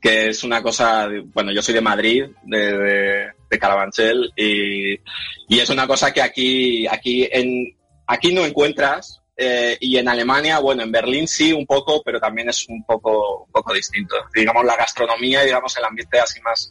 que 0.00 0.28
es 0.28 0.42
una 0.44 0.62
cosa, 0.62 1.08
bueno, 1.34 1.52
yo 1.52 1.62
soy 1.62 1.74
de 1.74 1.80
Madrid, 1.80 2.24
de, 2.42 2.58
de, 2.58 3.32
de 3.50 3.58
Carabanchel, 3.58 4.32
y, 4.34 4.94
y, 4.94 5.58
es 5.58 5.68
una 5.68 5.86
cosa 5.86 6.12
que 6.12 6.22
aquí, 6.22 6.86
aquí, 6.86 7.28
en, 7.30 7.76
aquí 8.06 8.32
no 8.32 8.46
encuentras, 8.46 9.19
eh, 9.42 9.78
y 9.80 9.96
en 9.96 10.06
Alemania, 10.06 10.58
bueno, 10.58 10.82
en 10.82 10.92
Berlín 10.92 11.26
sí 11.26 11.50
un 11.50 11.64
poco, 11.64 12.02
pero 12.04 12.20
también 12.20 12.50
es 12.50 12.68
un 12.68 12.84
poco, 12.84 13.44
un 13.44 13.50
poco 13.50 13.72
distinto. 13.72 14.14
Digamos, 14.34 14.66
la 14.66 14.76
gastronomía, 14.76 15.42
digamos, 15.42 15.74
el 15.78 15.84
ambiente 15.84 16.20
así 16.20 16.42
más, 16.42 16.70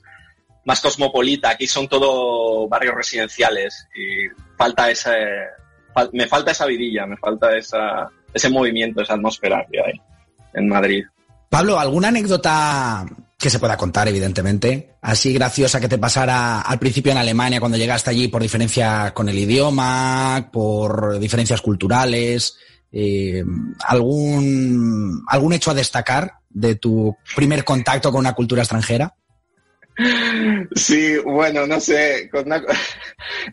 más 0.66 0.80
cosmopolita, 0.80 1.50
aquí 1.50 1.66
son 1.66 1.88
todo 1.88 2.68
barrios 2.68 2.94
residenciales, 2.94 3.88
y 3.96 4.30
falta 4.56 4.92
ese, 4.92 5.16
me 6.14 6.28
falta 6.28 6.52
esa 6.52 6.68
vidilla, 6.68 7.08
me 7.08 7.18
falta 7.18 7.58
esa, 7.58 8.08
ese 8.32 8.50
movimiento, 8.50 9.02
esa 9.02 9.16
atmósfera 9.16 9.66
que 9.72 9.80
hay 9.80 9.94
en 10.54 10.68
Madrid. 10.68 11.06
Pablo, 11.50 11.80
¿alguna 11.80 12.10
anécdota 12.10 13.04
que 13.40 13.50
se 13.50 13.58
pueda 13.58 13.78
contar, 13.78 14.10
evidentemente, 14.10 14.98
así 15.02 15.32
graciosa 15.32 15.80
que 15.80 15.88
te 15.88 15.98
pasara 15.98 16.60
al 16.60 16.78
principio 16.78 17.14
en 17.14 17.18
Alemania 17.18 17.62
cuando 17.62 17.78
llegaste 17.78 18.10
allí 18.10 18.28
por 18.28 18.42
diferencia 18.42 19.14
con 19.14 19.30
el 19.30 19.38
idioma, 19.38 20.50
por 20.52 21.18
diferencias 21.20 21.62
culturales, 21.62 22.58
eh, 22.92 23.42
algún, 23.88 25.24
algún 25.26 25.54
hecho 25.54 25.72
a 25.72 25.74
destacar 25.74 26.34
de 26.50 26.76
tu 26.76 27.16
primer 27.34 27.64
contacto 27.64 28.12
con 28.12 28.20
una 28.20 28.34
cultura 28.34 28.64
extranjera. 28.64 29.16
Sí, 30.76 31.18
bueno, 31.20 31.68
no 31.68 31.80
sé. 31.80 32.30
Con 32.32 32.46
una... 32.46 32.64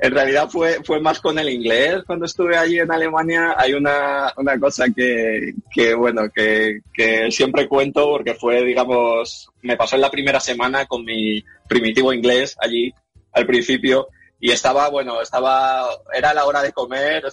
En 0.01 0.13
realidad 0.13 0.49
fue, 0.49 0.79
fue 0.85 1.01
más 1.01 1.21
con 1.21 1.39
el 1.39 1.49
inglés. 1.49 2.03
Cuando 2.07 2.27
estuve 2.27 2.57
allí 2.57 2.79
en 2.79 2.91
Alemania 2.91 3.55
hay 3.57 3.73
una, 3.75 4.33
una 4.37 4.59
cosa 4.59 4.87
que, 4.95 5.55
que 5.73 5.95
bueno, 5.95 6.31
que, 6.35 6.81
que 6.95 7.31
siempre 7.31 7.69
cuento 7.69 8.09
porque 8.09 8.35
fue, 8.35 8.65
digamos, 8.65 9.49
me 9.63 9.77
pasó 9.77 9.97
en 9.97 10.03
la 10.03 10.11
primera 10.11 10.41
semana 10.41 10.87
con 10.87 11.05
mi 11.05 11.43
primitivo 11.69 12.13
inglés 12.13 12.57
allí 12.61 12.93
al 13.33 13.47
principio 13.47 14.09
y 14.39 14.51
estaba, 14.51 14.89
bueno, 14.89 15.21
estaba, 15.21 15.89
era 16.13 16.35
la 16.35 16.45
hora 16.45 16.63
de 16.63 16.73
comer, 16.73 17.25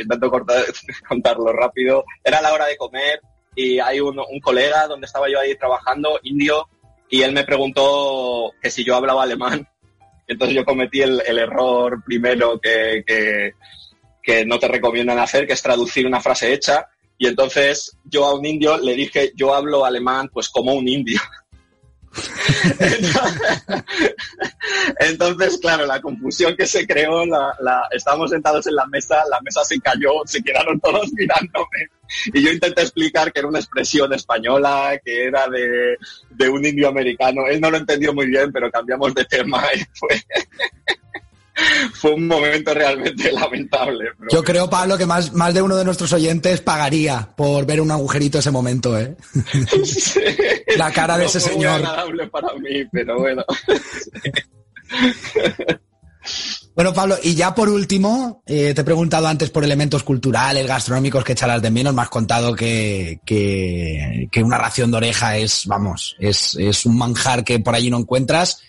intento 0.00 0.30
cortar, 0.30 0.64
contarlo 1.08 1.52
rápido, 1.52 2.04
era 2.22 2.40
la 2.40 2.52
hora 2.52 2.66
de 2.66 2.76
comer 2.76 3.20
y 3.54 3.78
hay 3.78 4.00
un, 4.00 4.18
un 4.18 4.40
colega 4.40 4.86
donde 4.86 5.06
estaba 5.06 5.28
yo 5.28 5.40
ahí 5.40 5.56
trabajando, 5.56 6.20
indio, 6.22 6.68
y 7.10 7.22
él 7.22 7.32
me 7.32 7.44
preguntó 7.44 8.52
que 8.62 8.70
si 8.70 8.84
yo 8.84 8.94
hablaba 8.94 9.24
alemán. 9.24 9.68
Entonces 10.28 10.56
yo 10.56 10.64
cometí 10.64 11.02
el, 11.02 11.20
error 11.26 12.04
primero 12.06 12.60
que, 12.60 13.04
que, 13.04 14.44
no 14.46 14.60
te 14.60 14.68
recomiendan 14.68 15.18
hacer, 15.18 15.44
que 15.44 15.54
es 15.54 15.62
traducir 15.62 16.06
una 16.06 16.20
frase 16.20 16.52
hecha. 16.52 16.86
Y 17.18 17.26
entonces 17.26 17.98
yo 18.04 18.24
a 18.26 18.34
un 18.34 18.46
indio 18.46 18.78
le 18.78 18.94
dije, 18.94 19.32
yo 19.34 19.52
hablo 19.52 19.84
alemán 19.84 20.30
pues 20.32 20.48
como 20.48 20.72
un 20.72 20.86
indio. 20.86 21.20
Entonces, 24.98 25.58
claro, 25.58 25.86
la 25.86 26.00
confusión 26.00 26.56
que 26.56 26.66
se 26.66 26.84
creó, 26.86 27.22
estábamos 27.92 28.30
sentados 28.30 28.66
en 28.66 28.74
la 28.74 28.86
mesa, 28.86 29.22
la 29.30 29.40
mesa 29.40 29.62
se 29.64 29.80
cayó, 29.80 30.10
se 30.24 30.42
quedaron 30.42 30.80
todos 30.80 31.12
mirándome. 31.12 31.88
Y 32.32 32.42
yo 32.42 32.50
intenté 32.50 32.82
explicar 32.82 33.32
que 33.32 33.38
era 33.38 33.48
una 33.48 33.60
expresión 33.60 34.12
española, 34.12 35.00
que 35.04 35.26
era 35.26 35.46
de, 35.48 35.96
de 36.30 36.48
un 36.48 36.64
indio 36.64 36.88
americano. 36.88 37.46
Él 37.46 37.60
no 37.60 37.70
lo 37.70 37.76
entendió 37.76 38.12
muy 38.12 38.26
bien, 38.26 38.50
pero 38.52 38.70
cambiamos 38.70 39.14
de 39.14 39.24
tema 39.24 39.64
y 39.74 39.78
fue... 39.94 40.08
fue 41.94 42.12
un 42.14 42.26
momento 42.26 42.72
realmente 42.74 43.30
lamentable. 43.32 44.06
Pero... 44.18 44.30
Yo 44.30 44.42
creo, 44.44 44.70
Pablo, 44.70 44.96
que 44.96 45.06
más, 45.06 45.32
más 45.32 45.52
de 45.54 45.62
uno 45.62 45.76
de 45.76 45.84
nuestros 45.84 46.12
oyentes 46.12 46.60
pagaría 46.60 47.28
por 47.36 47.66
ver 47.66 47.80
un 47.80 47.90
agujerito 47.90 48.38
ese 48.38 48.50
momento, 48.50 48.98
¿eh? 48.98 49.16
Sí. 49.84 50.20
La 50.76 50.92
cara 50.92 51.16
de 51.16 51.24
No 51.24 51.28
ese 51.30 51.40
fue 51.40 51.52
muy 51.52 51.62
señor. 51.62 51.76
agradable 51.76 52.26
para 52.28 52.54
mí, 52.54 52.84
pero 52.92 53.18
bueno. 53.18 53.44
Bueno, 56.74 56.94
Pablo, 56.94 57.16
y 57.22 57.34
ya 57.34 57.54
por 57.54 57.68
último, 57.68 58.42
eh, 58.46 58.72
te 58.72 58.80
he 58.80 58.84
preguntado 58.84 59.26
antes 59.26 59.50
por 59.50 59.64
elementos 59.64 60.02
culturales, 60.02 60.66
gastronómicos 60.66 61.24
que 61.24 61.32
echarás 61.32 61.60
de 61.60 61.70
menos. 61.70 61.92
Me 61.92 62.02
has 62.02 62.08
contado 62.08 62.54
que, 62.54 63.20
que, 63.26 64.28
que 64.30 64.42
una 64.42 64.56
ración 64.56 64.90
de 64.90 64.96
oreja 64.98 65.36
es, 65.36 65.66
vamos, 65.66 66.16
es, 66.18 66.54
es 66.58 66.86
un 66.86 66.96
manjar 66.96 67.44
que 67.44 67.58
por 67.58 67.74
allí 67.74 67.90
no 67.90 67.98
encuentras. 67.98 68.62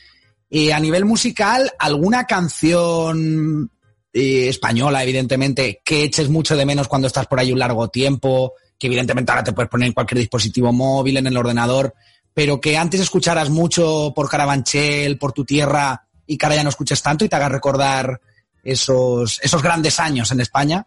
Eh, 0.54 0.74
a 0.74 0.80
nivel 0.82 1.06
musical, 1.06 1.72
¿alguna 1.80 2.26
canción 2.26 3.72
eh, 4.12 4.50
española, 4.50 5.02
evidentemente, 5.02 5.82
que 5.82 6.04
eches 6.04 6.28
mucho 6.28 6.58
de 6.58 6.66
menos 6.66 6.90
cuando 6.90 7.08
estás 7.08 7.26
por 7.26 7.40
ahí 7.40 7.54
un 7.54 7.60
largo 7.60 7.88
tiempo? 7.88 8.56
Que 8.78 8.88
evidentemente 8.88 9.32
ahora 9.32 9.46
te 9.46 9.54
puedes 9.54 9.72
poner 9.72 9.88
en 9.88 9.94
cualquier 9.94 10.20
dispositivo 10.20 10.74
móvil, 10.74 11.16
en 11.16 11.28
el 11.28 11.38
ordenador, 11.38 11.94
pero 12.34 12.60
que 12.60 12.78
antes 12.78 13.00
escucharas 13.00 13.50
mucho 13.50 14.12
por 14.14 14.30
Carabanchel, 14.30 15.18
por 15.18 15.32
tu 15.32 15.46
tierra, 15.46 16.06
y 16.28 16.38
que 16.38 16.46
ahora 16.46 16.58
ya 16.58 16.64
no 16.64 16.70
escuches 16.70 17.02
tanto 17.02 17.24
y 17.24 17.30
te 17.30 17.36
hagas 17.38 17.52
recordar 17.54 18.20
esos, 18.62 19.40
esos 19.42 19.64
grandes 19.64 20.02
años 20.02 20.30
en 20.34 20.42
España. 20.42 20.86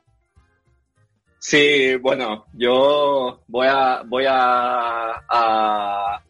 Sí, 1.38 1.96
bueno, 1.96 2.46
yo 2.52 3.42
voy 3.48 3.66
a 3.66 4.02
voy 4.06 4.26
a, 4.28 5.24
a 5.26 6.23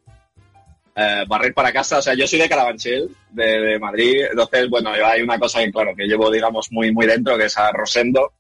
eh, 0.97 1.25
barrer 1.27 1.53
para 1.53 1.73
casa. 1.73 1.99
O 1.99 2.03
sea, 2.03 2.15
yo 2.15 2.27
soy 2.27 2.39
de 2.39 2.49
Carabanchel, 2.49 3.09
de, 3.31 3.79
Madrid. 3.79 4.27
Entonces, 4.31 4.69
bueno, 4.69 4.91
hay 4.91 5.23
una 5.23 5.39
cosa 5.39 5.61
que, 5.61 5.73
claro, 5.73 5.95
que 5.97 6.07
llevo, 6.07 6.31
digamos, 6.31 6.71
muy, 6.71 6.93
muy 6.93 7.07
dentro, 7.07 7.37
que 7.37 7.47
es 7.47 7.59
a 7.59 7.73
Rosendo, 7.73 8.33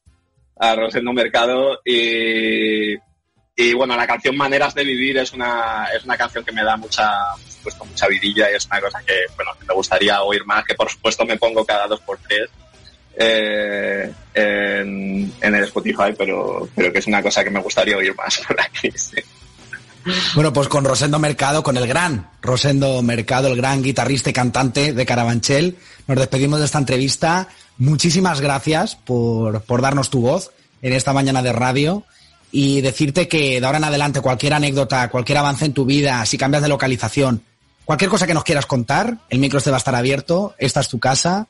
a 0.56 0.74
Rosendo 0.74 1.12
Mercado. 1.12 1.80
Y, 1.84 2.94
y 3.56 3.72
bueno, 3.74 3.96
la 3.96 4.06
canción 4.06 4.36
Maneras 4.36 4.74
de 4.74 4.84
Vivir 4.84 5.18
es 5.18 5.32
una, 5.32 5.86
es 5.94 6.04
una 6.04 6.16
canción 6.16 6.44
que 6.44 6.52
me 6.52 6.64
da 6.64 6.76
mucha, 6.76 7.10
supuesto, 7.64 7.84
mucha 7.84 8.08
vidilla 8.08 8.50
y 8.50 8.54
es 8.54 8.66
una 8.66 8.80
cosa 8.80 9.02
que, 9.04 9.14
bueno, 9.36 9.52
que 9.58 9.66
me 9.66 9.74
gustaría 9.74 10.22
oír 10.22 10.44
más, 10.44 10.64
que 10.64 10.74
por 10.74 10.90
supuesto 10.90 11.24
me 11.24 11.38
pongo 11.38 11.64
cada 11.64 11.86
dos 11.86 12.00
por 12.00 12.18
tres. 12.18 12.50
Eh, 13.16 14.12
en, 14.34 15.32
en, 15.40 15.54
el 15.54 15.64
Spotify, 15.64 16.12
pero, 16.18 16.68
pero 16.74 16.92
que 16.92 16.98
es 16.98 17.06
una 17.06 17.22
cosa 17.22 17.44
que 17.44 17.50
me 17.50 17.60
gustaría 17.60 17.96
oír 17.96 18.12
más 18.16 18.40
por 18.46 18.60
aquí. 18.60 18.90
Sí. 18.96 19.16
Bueno, 20.34 20.52
pues 20.52 20.68
con 20.68 20.84
Rosendo 20.84 21.18
Mercado, 21.18 21.62
con 21.62 21.76
el 21.76 21.86
gran 21.86 22.30
Rosendo 22.42 23.02
Mercado, 23.02 23.48
el 23.48 23.56
gran 23.56 23.82
guitarrista 23.82 24.30
y 24.30 24.32
cantante 24.32 24.92
de 24.92 25.06
Carabanchel, 25.06 25.78
nos 26.06 26.18
despedimos 26.18 26.58
de 26.58 26.66
esta 26.66 26.78
entrevista. 26.78 27.48
Muchísimas 27.78 28.40
gracias 28.40 28.96
por, 28.96 29.62
por 29.62 29.80
darnos 29.80 30.10
tu 30.10 30.20
voz 30.20 30.50
en 30.82 30.92
esta 30.92 31.12
mañana 31.12 31.42
de 31.42 31.52
radio 31.52 32.04
y 32.52 32.82
decirte 32.82 33.26
que 33.26 33.60
de 33.60 33.66
ahora 33.66 33.78
en 33.78 33.84
adelante 33.84 34.20
cualquier 34.20 34.54
anécdota, 34.54 35.08
cualquier 35.08 35.38
avance 35.38 35.64
en 35.64 35.72
tu 35.72 35.84
vida, 35.84 36.24
si 36.26 36.38
cambias 36.38 36.62
de 36.62 36.68
localización, 36.68 37.42
cualquier 37.84 38.10
cosa 38.10 38.26
que 38.26 38.34
nos 38.34 38.44
quieras 38.44 38.66
contar, 38.66 39.18
el 39.30 39.38
micro 39.38 39.60
te 39.60 39.70
va 39.70 39.76
a 39.76 39.78
estar 39.78 39.94
abierto, 39.94 40.54
esta 40.58 40.80
es 40.80 40.88
tu 40.88 40.98
casa 40.98 41.48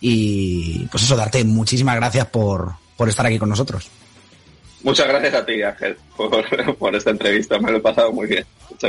y 0.00 0.86
pues 0.86 1.02
eso, 1.02 1.16
darte 1.16 1.44
muchísimas 1.44 1.96
gracias 1.96 2.26
por, 2.26 2.74
por 2.96 3.08
estar 3.08 3.26
aquí 3.26 3.38
con 3.38 3.48
nosotros. 3.48 3.90
Muchas 4.82 5.08
gracias 5.08 5.34
a 5.34 5.44
ti, 5.44 5.62
Ángel, 5.62 5.96
por, 6.16 6.76
por, 6.78 6.94
esta 6.94 7.10
entrevista. 7.10 7.58
Me 7.58 7.70
lo 7.70 7.78
he 7.78 7.80
pasado 7.80 8.12
muy 8.12 8.26
bien. 8.26 8.44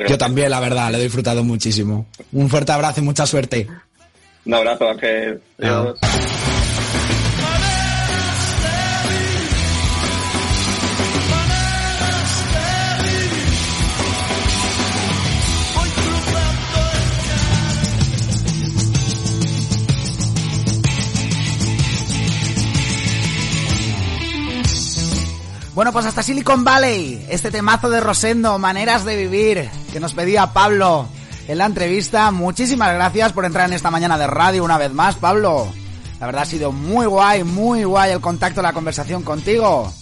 Yo 0.08 0.18
también, 0.18 0.50
la 0.50 0.60
verdad, 0.60 0.92
le 0.92 1.00
he 1.00 1.04
disfrutado 1.04 1.44
muchísimo. 1.44 2.06
Un 2.34 2.50
fuerte 2.50 2.72
abrazo 2.72 3.00
y 3.00 3.04
mucha 3.04 3.26
suerte. 3.26 3.68
Un 4.46 4.54
abrazo, 4.54 4.90
Ángel. 4.90 5.42
Adiós. 5.60 5.98
Bueno, 25.78 25.92
pues 25.92 26.08
hasta 26.08 26.24
Silicon 26.24 26.64
Valley, 26.64 27.24
este 27.30 27.52
temazo 27.52 27.88
de 27.92 28.00
Rosendo, 28.00 28.58
maneras 28.58 29.06
de 29.06 29.16
vivir, 29.16 29.70
que 29.94 30.00
nos 30.00 30.16
pedía 30.16 30.52
Pablo 30.52 31.08
en 31.48 31.60
la 31.60 31.68
entrevista. 31.68 32.32
Muchísimas 32.32 32.96
gracias 32.96 33.32
por 33.32 33.46
entrar 33.46 33.68
en 33.68 33.74
esta 33.74 33.92
mañana 33.92 34.18
de 34.18 34.26
radio 34.26 34.64
una 34.64 34.80
vez 34.80 34.92
más, 34.92 35.18
Pablo. 35.18 35.68
La 36.20 36.26
verdad 36.26 36.42
ha 36.42 36.46
sido 36.48 36.72
muy 36.72 37.06
guay, 37.06 37.44
muy 37.44 37.84
guay 37.84 38.12
el 38.12 38.22
contacto, 38.22 38.64
la 38.64 38.74
conversación 38.74 39.22
contigo. 39.22 39.94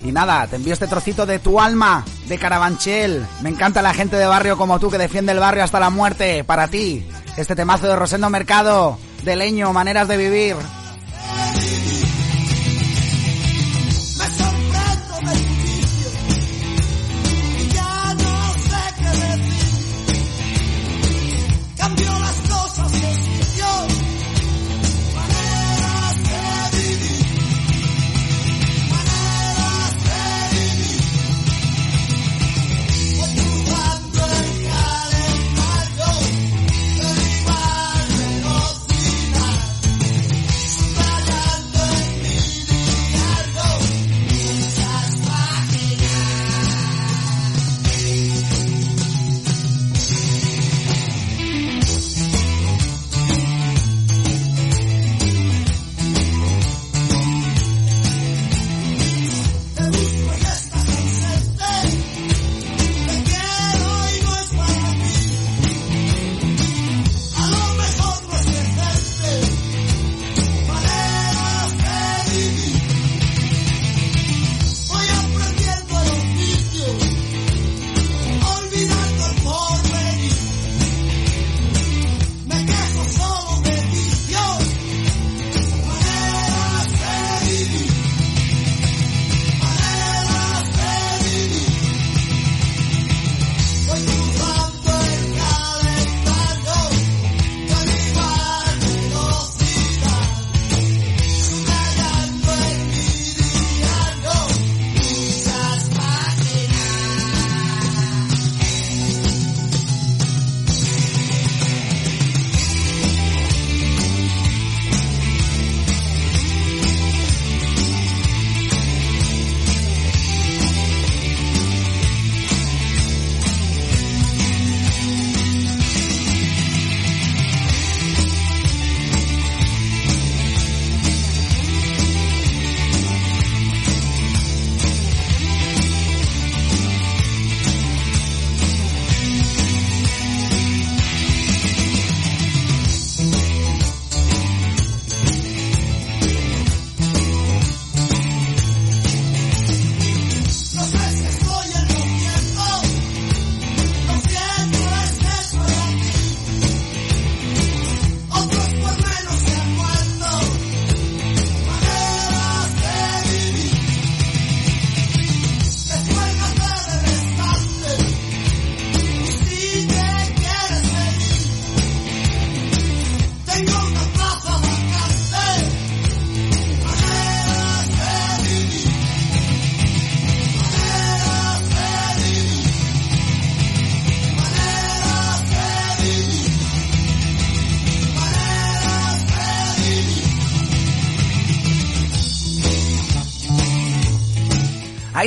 Y 0.00 0.10
nada, 0.10 0.48
te 0.48 0.56
envío 0.56 0.72
este 0.72 0.88
trocito 0.88 1.26
de 1.26 1.38
tu 1.38 1.60
alma, 1.60 2.04
de 2.26 2.36
Carabanchel. 2.36 3.24
Me 3.42 3.50
encanta 3.50 3.82
la 3.82 3.94
gente 3.94 4.16
de 4.16 4.26
barrio 4.26 4.56
como 4.56 4.80
tú 4.80 4.90
que 4.90 4.98
defiende 4.98 5.30
el 5.30 5.38
barrio 5.38 5.62
hasta 5.62 5.78
la 5.78 5.90
muerte. 5.90 6.42
Para 6.42 6.66
ti, 6.66 7.06
este 7.36 7.54
temazo 7.54 7.86
de 7.86 7.94
Rosendo 7.94 8.28
Mercado, 8.30 8.98
de 9.22 9.36
leño, 9.36 9.72
maneras 9.72 10.08
de 10.08 10.16
vivir. 10.16 10.56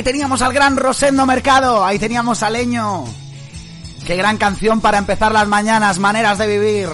Ahí 0.00 0.04
teníamos 0.04 0.40
al 0.40 0.54
gran 0.54 0.78
Rosendo 0.78 1.26
Mercado, 1.26 1.84
ahí 1.84 1.98
teníamos 1.98 2.42
a 2.42 2.48
Leño. 2.48 3.04
Qué 4.06 4.16
gran 4.16 4.38
canción 4.38 4.80
para 4.80 4.96
empezar 4.96 5.30
las 5.30 5.46
mañanas, 5.46 5.98
maneras 5.98 6.38
de 6.38 6.46
vivir. 6.46 6.88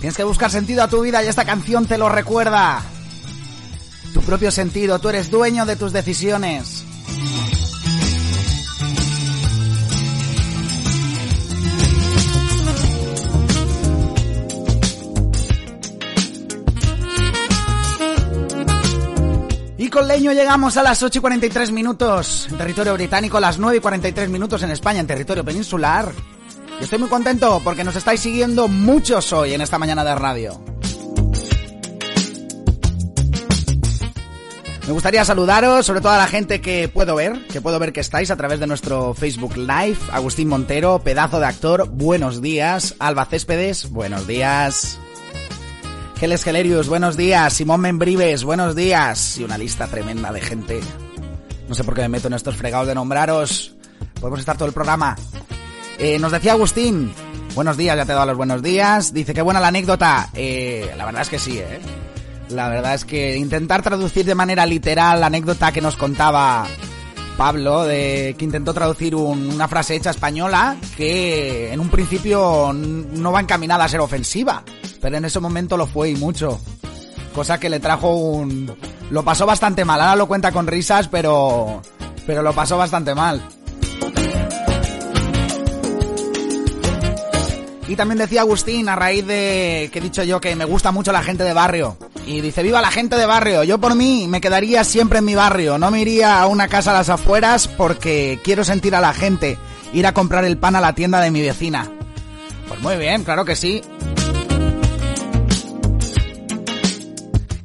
Tienes 0.00 0.16
que 0.16 0.24
buscar 0.24 0.50
sentido 0.50 0.82
a 0.82 0.88
tu 0.88 1.00
vida 1.02 1.22
y 1.22 1.28
esta 1.28 1.44
canción 1.44 1.86
te 1.86 1.96
lo 1.96 2.08
recuerda. 2.08 2.82
Tu 4.12 4.20
propio 4.22 4.50
sentido, 4.50 4.98
tú 4.98 5.10
eres 5.10 5.30
dueño 5.30 5.64
de 5.64 5.76
tus 5.76 5.92
decisiones. 5.92 6.84
Leño 20.06 20.32
llegamos 20.32 20.76
a 20.76 20.82
las 20.82 21.02
8 21.02 21.18
y 21.18 21.20
43 21.20 21.72
minutos 21.72 22.48
en 22.50 22.56
territorio 22.56 22.94
británico, 22.94 23.38
las 23.38 23.58
9 23.58 23.78
y 23.78 23.80
43 23.80 24.28
minutos 24.30 24.62
en 24.62 24.70
España, 24.70 25.00
en 25.00 25.06
territorio 25.06 25.44
peninsular. 25.44 26.10
Y 26.80 26.84
estoy 26.84 26.98
muy 26.98 27.08
contento 27.08 27.60
porque 27.62 27.84
nos 27.84 27.96
estáis 27.96 28.20
siguiendo 28.20 28.68
muchos 28.68 29.32
hoy 29.32 29.52
en 29.52 29.60
esta 29.60 29.78
mañana 29.78 30.04
de 30.04 30.14
radio. 30.14 30.60
Me 34.86 34.92
gustaría 34.92 35.24
saludaros, 35.24 35.86
sobre 35.86 36.00
todo 36.00 36.12
a 36.12 36.18
la 36.18 36.26
gente 36.26 36.60
que 36.60 36.88
puedo 36.88 37.14
ver, 37.14 37.46
que 37.46 37.60
puedo 37.60 37.78
ver 37.78 37.92
que 37.92 38.00
estáis 38.00 38.30
a 38.30 38.36
través 38.36 38.58
de 38.58 38.66
nuestro 38.66 39.14
Facebook 39.14 39.56
Live. 39.56 39.98
Agustín 40.10 40.48
Montero, 40.48 40.98
pedazo 41.00 41.38
de 41.38 41.46
actor, 41.46 41.88
buenos 41.90 42.42
días. 42.42 42.96
Alba 42.98 43.26
Céspedes, 43.26 43.90
buenos 43.90 44.26
días. 44.26 44.98
Geles 46.20 46.44
Gelerius, 46.44 46.88
buenos 46.88 47.16
días. 47.16 47.52
Simón 47.54 47.80
Membrives, 47.80 48.44
buenos 48.44 48.76
días. 48.76 49.38
Y 49.38 49.44
una 49.44 49.56
lista 49.56 49.86
tremenda 49.86 50.30
de 50.32 50.40
gente. 50.40 50.80
No 51.68 51.74
sé 51.74 51.82
por 51.82 51.94
qué 51.94 52.02
me 52.02 52.10
meto 52.10 52.28
en 52.28 52.34
estos 52.34 52.56
fregados 52.56 52.86
de 52.88 52.94
nombraros. 52.94 53.74
Podemos 54.20 54.40
estar 54.40 54.56
todo 54.56 54.68
el 54.68 54.74
programa. 54.74 55.16
Eh, 55.98 56.18
nos 56.18 56.32
decía 56.32 56.52
Agustín, 56.52 57.10
buenos 57.54 57.76
días, 57.78 57.96
ya 57.96 58.04
te 58.04 58.12
he 58.12 58.14
dado 58.14 58.26
los 58.26 58.36
buenos 58.36 58.62
días. 58.62 59.14
Dice, 59.14 59.32
qué 59.32 59.40
buena 59.40 59.60
la 59.60 59.68
anécdota. 59.68 60.28
Eh, 60.34 60.92
la 60.96 61.06
verdad 61.06 61.22
es 61.22 61.28
que 61.30 61.38
sí, 61.38 61.58
¿eh? 61.58 61.80
La 62.50 62.68
verdad 62.68 62.94
es 62.94 63.04
que 63.06 63.36
intentar 63.36 63.80
traducir 63.82 64.26
de 64.26 64.34
manera 64.34 64.66
literal 64.66 65.20
la 65.20 65.26
anécdota 65.28 65.72
que 65.72 65.80
nos 65.80 65.96
contaba 65.96 66.66
Pablo, 67.38 67.84
de 67.84 68.34
que 68.36 68.44
intentó 68.44 68.74
traducir 68.74 69.14
un- 69.14 69.52
una 69.54 69.68
frase 69.68 69.94
hecha 69.94 70.10
española 70.10 70.76
que 70.96 71.72
en 71.72 71.80
un 71.80 71.88
principio 71.88 72.72
no 72.74 73.32
va 73.32 73.40
encaminada 73.40 73.84
a 73.84 73.88
ser 73.88 74.00
ofensiva, 74.00 74.64
pero 75.00 75.16
en 75.16 75.24
ese 75.24 75.40
momento 75.40 75.76
lo 75.76 75.86
fue 75.86 76.10
y 76.10 76.16
mucho. 76.16 76.60
Cosa 77.34 77.58
que 77.58 77.70
le 77.70 77.80
trajo 77.80 78.14
un... 78.14 78.72
Lo 79.10 79.24
pasó 79.24 79.46
bastante 79.46 79.84
mal, 79.84 80.00
ahora 80.00 80.16
lo 80.16 80.28
cuenta 80.28 80.52
con 80.52 80.66
risas, 80.66 81.08
pero... 81.08 81.82
Pero 82.26 82.42
lo 82.42 82.52
pasó 82.52 82.76
bastante 82.76 83.14
mal. 83.14 83.42
Y 87.90 87.96
también 87.96 88.18
decía 88.18 88.42
Agustín, 88.42 88.88
a 88.88 88.94
raíz 88.94 89.26
de 89.26 89.90
que 89.92 89.98
he 89.98 90.02
dicho 90.02 90.22
yo 90.22 90.40
que 90.40 90.54
me 90.54 90.64
gusta 90.64 90.92
mucho 90.92 91.10
la 91.10 91.24
gente 91.24 91.42
de 91.42 91.52
barrio. 91.52 91.96
Y 92.24 92.40
dice, 92.40 92.62
viva 92.62 92.80
la 92.80 92.92
gente 92.92 93.16
de 93.16 93.26
barrio. 93.26 93.64
Yo 93.64 93.78
por 93.78 93.96
mí 93.96 94.26
me 94.28 94.40
quedaría 94.40 94.84
siempre 94.84 95.18
en 95.18 95.24
mi 95.24 95.34
barrio. 95.34 95.76
No 95.76 95.90
me 95.90 96.00
iría 96.00 96.40
a 96.40 96.46
una 96.46 96.68
casa 96.68 96.92
a 96.92 96.94
las 96.94 97.08
afueras 97.08 97.66
porque 97.66 98.38
quiero 98.44 98.62
sentir 98.62 98.94
a 98.94 99.00
la 99.00 99.12
gente. 99.12 99.58
Ir 99.92 100.06
a 100.06 100.14
comprar 100.14 100.44
el 100.44 100.56
pan 100.56 100.76
a 100.76 100.80
la 100.80 100.94
tienda 100.94 101.20
de 101.20 101.32
mi 101.32 101.42
vecina. 101.42 101.90
Pues 102.68 102.80
muy 102.80 102.96
bien, 102.96 103.24
claro 103.24 103.44
que 103.44 103.56
sí. 103.56 103.82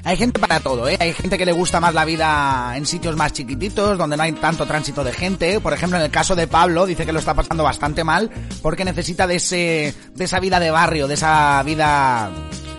Hay 0.06 0.18
gente 0.18 0.39
para 0.39 0.60
todo, 0.60 0.88
¿eh? 0.88 0.97
Hay 0.99 1.14
gente 1.14 1.36
que 1.36 1.47
le 1.47 1.51
gusta 1.51 1.80
más 1.80 1.95
la 1.95 2.06
vida 2.06 2.74
en 2.76 2.86
sitios 2.86 3.16
más 3.16 3.34
chiquititos, 3.34 3.97
donde 3.97 4.16
no 4.16 4.22
hay 4.22 4.34
tanto 4.34 4.68
tránsito 4.68 5.03
de 5.03 5.12
gente. 5.12 5.60
Por 5.60 5.74
ejemplo, 5.74 5.97
en 5.97 6.06
el 6.06 6.12
caso 6.12 6.36
de 6.36 6.45
Pablo, 6.45 6.86
dice 6.86 7.08
que 7.08 7.12
lo 7.12 7.18
está 7.18 7.34
pasando 7.34 7.64
bastante 7.64 8.03
mal 8.03 8.30
porque 8.62 8.86
necesita 8.86 9.26
de 9.26 9.38
ese, 9.38 9.95
de 10.14 10.24
esa 10.24 10.39
vida 10.39 10.60
de 10.60 10.70
barrio, 10.70 11.08
de 11.08 11.16
esa 11.16 11.64
vida 11.64 12.30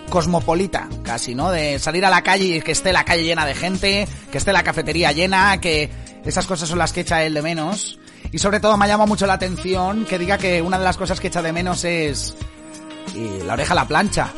cosmopolita, 0.09 0.87
casi, 1.03 1.35
¿no? 1.35 1.51
De 1.51 1.79
salir 1.79 2.05
a 2.05 2.09
la 2.09 2.23
calle 2.23 2.45
y 2.45 2.61
que 2.61 2.71
esté 2.71 2.93
la 2.93 3.03
calle 3.03 3.25
llena 3.25 3.45
de 3.45 3.55
gente, 3.55 4.07
que 4.31 4.37
esté 4.37 4.53
la 4.53 4.63
cafetería 4.63 5.11
llena, 5.11 5.59
que 5.59 5.89
esas 6.23 6.47
cosas 6.47 6.69
son 6.69 6.79
las 6.79 6.93
que 6.93 7.01
echa 7.01 7.25
él 7.25 7.33
de 7.33 7.41
menos. 7.41 7.99
Y 8.31 8.39
sobre 8.39 8.61
todo 8.61 8.77
me 8.77 8.85
ha 8.85 8.87
llamado 8.87 9.07
mucho 9.07 9.27
la 9.27 9.33
atención 9.33 10.05
que 10.05 10.17
diga 10.17 10.37
que 10.37 10.61
una 10.61 10.77
de 10.77 10.85
las 10.85 10.95
cosas 10.95 11.19
que 11.19 11.27
echa 11.27 11.41
de 11.41 11.51
menos 11.51 11.83
es 11.83 12.35
eh, 13.17 13.43
la 13.45 13.51
oreja 13.51 13.73
a 13.73 13.75
la 13.75 13.85
plancha. 13.85 14.31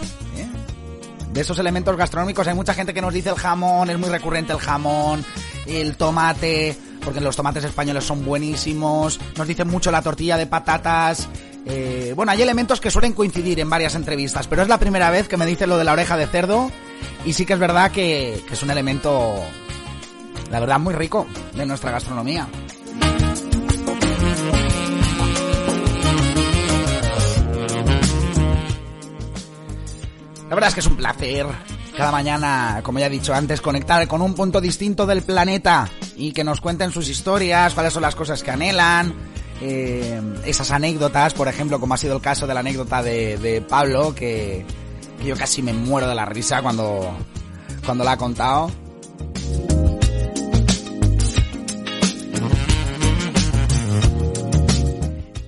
De 1.32 1.42
esos 1.42 1.60
elementos 1.60 1.96
gastronómicos 1.96 2.48
hay 2.48 2.56
mucha 2.56 2.74
gente 2.74 2.94
que 2.94 3.02
nos 3.02 3.14
dice 3.14 3.30
el 3.30 3.36
jamón, 3.36 3.90
es 3.90 4.00
muy 4.00 4.10
recurrente 4.10 4.54
el 4.54 4.60
jamón, 4.60 5.24
el 5.68 5.96
tomate, 5.96 6.76
porque 7.04 7.22
los 7.22 7.36
tomates 7.36 7.64
españoles 7.64 8.04
son 8.04 8.26
buenísimos, 8.26 9.20
nos 9.38 9.48
dicen 9.48 9.68
mucho 9.68 9.92
la 9.92 10.02
tortilla 10.02 10.38
de 10.38 10.48
patatas. 10.48 11.30
eh, 11.66 12.14
bueno, 12.16 12.32
hay 12.32 12.42
elementos 12.42 12.82
que 12.82 12.90
suelen 12.90 13.14
coincidir 13.14 13.60
en 13.60 13.70
varias 13.70 13.96
entrevistas, 13.96 14.48
pero 14.48 14.62
es 14.62 14.68
la 14.68 14.80
primera 14.80 15.12
vez 15.12 15.28
que 15.28 15.38
me 15.38 15.46
dice 15.46 15.68
lo 15.68 15.78
de 15.78 15.84
la 15.84 15.94
oreja 15.94 16.18
de 16.18 16.28
cerdo 16.28 16.72
y 17.26 17.34
sí 17.34 17.46
que 17.46 17.54
es 17.54 17.60
verdad 17.60 17.92
que 17.92 18.44
es 18.52 18.64
un 18.64 18.72
elemento, 18.72 19.36
la 20.52 20.60
verdad, 20.60 20.80
muy 20.80 20.94
rico 20.94 21.28
de 21.54 21.66
nuestra 21.66 21.92
gastronomía. 21.92 22.48
La 30.50 30.56
verdad 30.56 30.70
es 30.70 30.74
que 30.74 30.80
es 30.80 30.88
un 30.88 30.96
placer 30.96 31.46
cada 31.96 32.12
mañana, 32.12 32.82
como 32.84 32.98
ya 32.98 33.06
he 33.06 33.10
dicho 33.10 33.36
antes, 33.36 33.62
conectar 33.62 34.08
con 34.08 34.24
un 34.24 34.34
punto 34.34 34.60
distinto 34.60 35.06
del 35.06 35.22
planeta 35.22 35.88
y 36.16 36.32
que 36.32 36.44
nos 36.44 36.60
cuenten 36.60 36.92
sus 36.92 37.08
historias, 37.08 37.76
cuáles 37.76 37.94
son 37.94 38.02
las 38.02 38.16
cosas 38.16 38.42
que 38.42 38.50
anhelan, 38.50 39.14
eh, 39.62 40.20
esas 40.46 40.72
anécdotas, 40.72 41.36
por 41.36 41.48
ejemplo, 41.48 41.80
como 41.80 41.94
ha 41.94 41.98
sido 41.98 42.16
el 42.16 42.22
caso 42.22 42.48
de 42.48 42.56
la 42.56 42.62
anécdota 42.62 43.04
de, 43.04 43.64
Pablo, 43.70 44.16
que, 44.16 44.66
que 45.20 45.28
yo 45.28 45.36
casi 45.36 45.62
me 45.62 45.72
muero 45.72 46.08
de 46.08 46.16
la 46.16 46.26
risa 46.26 46.64
cuando, 46.64 47.16
cuando 47.86 48.04
la 48.04 48.14
ha 48.14 48.18
contado. 48.18 48.72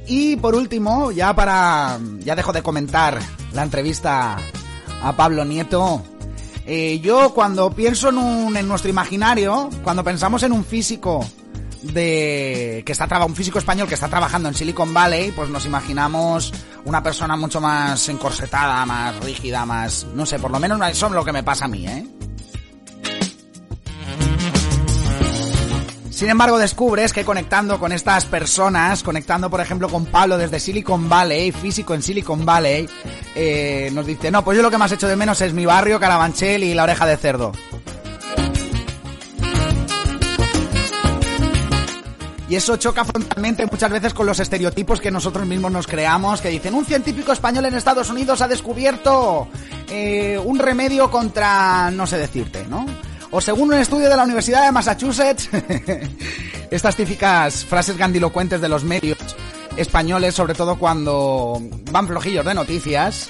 Y 0.06 0.36
por 0.36 0.54
último, 0.54 1.12
ya 1.12 1.34
para. 1.34 1.98
Ya 2.20 2.36
dejo 2.36 2.52
de 2.52 2.62
comentar 2.62 3.18
la 3.54 3.64
entrevista 3.64 4.38
a 5.02 5.14
Pablo 5.16 5.46
Nieto. 5.46 6.04
Eh, 6.66 7.00
yo 7.00 7.34
cuando 7.34 7.72
pienso 7.72 8.10
en, 8.10 8.18
un, 8.18 8.56
en 8.56 8.68
nuestro 8.68 8.90
imaginario, 8.90 9.70
cuando 9.84 10.04
pensamos 10.04 10.44
en 10.44 10.52
un 10.52 10.64
físico 10.64 11.26
de 11.82 12.84
que 12.86 12.92
está 12.92 13.08
un 13.26 13.36
físico 13.36 13.58
español 13.58 13.88
que 13.88 13.96
está 13.96 14.08
trabajando 14.08 14.50
en 14.50 14.56
Silicon 14.56 14.94
Valley, 14.94 15.32
pues 15.32 15.50
nos 15.50 15.66
imaginamos 15.66 16.54
una 16.86 17.02
persona 17.02 17.36
mucho 17.36 17.60
más 17.60 18.08
encorsetada, 18.10 18.86
más 18.86 19.20
rígida, 19.24 19.66
más 19.66 20.06
no 20.14 20.26
sé, 20.26 20.40
por 20.40 20.52
lo 20.52 20.60
menos 20.60 20.80
eso 20.90 21.08
es 21.08 21.12
lo 21.12 21.26
que 21.26 21.32
me 21.32 21.44
pasa 21.44 21.66
a 21.66 21.68
mí, 21.68 21.88
¿eh? 21.88 22.06
Sin 26.22 26.30
embargo, 26.30 26.60
descubres 26.60 27.14
que 27.14 27.26
conectando 27.26 27.80
con 27.80 27.92
estas 27.92 28.28
personas, 28.28 29.02
conectando 29.02 29.50
por 29.50 29.60
ejemplo 29.60 29.90
con 29.90 30.06
Pablo 30.06 30.38
desde 30.38 30.60
Silicon 30.60 31.10
Valley, 31.10 31.52
físico 31.52 31.96
en 31.96 32.04
Silicon 32.04 32.46
Valley, 32.46 32.88
eh, 33.34 33.90
nos 33.92 34.06
dice, 34.06 34.30
no, 34.30 34.44
pues 34.44 34.56
yo 34.56 34.62
lo 34.62 34.70
que 34.70 34.78
más 34.78 34.92
echo 34.92 35.08
de 35.08 35.16
menos 35.16 35.42
es 35.42 35.52
mi 35.52 35.66
barrio, 35.66 36.00
Carabanchel 36.00 36.64
y 36.64 36.76
la 36.76 36.84
oreja 36.84 37.08
de 37.08 37.18
cerdo. 37.18 37.52
Y 42.48 42.56
eso 42.56 42.78
choca 42.78 43.04
frontalmente 43.04 43.66
muchas 43.66 43.90
veces 43.90 44.14
con 44.14 44.28
los 44.28 44.40
estereotipos 44.40 45.02
que 45.02 45.10
nosotros 45.10 45.48
mismos 45.48 45.72
nos 45.72 45.88
creamos, 45.88 46.40
que 46.40 46.50
dicen, 46.50 46.76
un 46.76 46.86
científico 46.86 47.32
español 47.32 47.66
en 47.66 47.74
Estados 47.74 48.12
Unidos 48.12 48.42
ha 48.42 48.48
descubierto 48.48 49.48
eh, 49.90 50.40
un 50.46 50.60
remedio 50.60 51.10
contra, 51.10 51.90
no 51.90 52.06
sé 52.06 52.20
decirte, 52.20 52.68
¿no? 52.70 52.86
O 53.32 53.40
según 53.40 53.74
un 53.74 53.80
estudio 53.80 54.10
de 54.10 54.18
la 54.18 54.24
Universidad 54.24 54.66
de 54.66 54.74
Massachusetts, 54.74 55.50
estas 56.72 56.96
típicas 56.98 57.64
frases 57.64 57.96
grandilocuentes 57.96 58.60
de 58.60 58.68
los 58.68 58.84
medios 58.84 59.18
españoles, 59.78 60.36
sobre 60.36 60.54
todo 60.54 60.78
cuando 60.78 61.62
van 61.92 62.08
flojillos 62.08 62.46
de 62.46 62.54
noticias, 62.54 63.30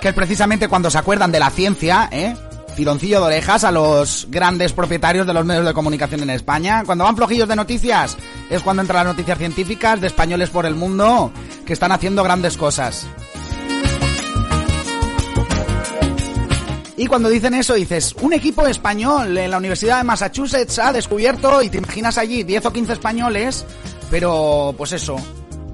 que 0.00 0.08
es 0.08 0.14
precisamente 0.14 0.68
cuando 0.68 0.90
se 0.90 0.98
acuerdan 0.98 1.32
de 1.32 1.40
la 1.40 1.50
ciencia, 1.50 2.10
¿eh? 2.12 2.36
Tironcillo 2.76 3.18
de 3.20 3.26
orejas 3.26 3.64
a 3.64 3.72
los 3.72 4.28
grandes 4.30 4.72
propietarios 4.72 5.26
de 5.26 5.32
los 5.32 5.44
medios 5.44 5.64
de 5.64 5.74
comunicación 5.74 6.22
en 6.22 6.30
España. 6.30 6.84
Cuando 6.84 7.04
van 7.04 7.16
flojillos 7.16 7.48
de 7.48 7.56
noticias 7.56 8.16
es 8.50 8.62
cuando 8.62 8.82
entran 8.82 9.04
las 9.04 9.16
noticias 9.16 9.38
científicas 9.38 10.00
de 10.00 10.06
españoles 10.06 10.50
por 10.50 10.64
el 10.64 10.76
mundo 10.76 11.32
que 11.66 11.72
están 11.72 11.92
haciendo 11.92 12.22
grandes 12.22 12.56
cosas. 12.56 13.06
Y 16.98 17.06
cuando 17.06 17.28
dicen 17.28 17.54
eso 17.54 17.74
dices, 17.74 18.12
un 18.20 18.32
equipo 18.32 18.66
español 18.66 19.38
en 19.38 19.52
la 19.52 19.58
Universidad 19.58 19.98
de 19.98 20.04
Massachusetts 20.04 20.80
ha 20.80 20.92
descubierto, 20.92 21.62
y 21.62 21.70
te 21.70 21.78
imaginas 21.78 22.18
allí 22.18 22.42
10 22.42 22.66
o 22.66 22.72
15 22.72 22.92
españoles, 22.94 23.64
pero 24.10 24.74
pues 24.76 24.90
eso, 24.90 25.16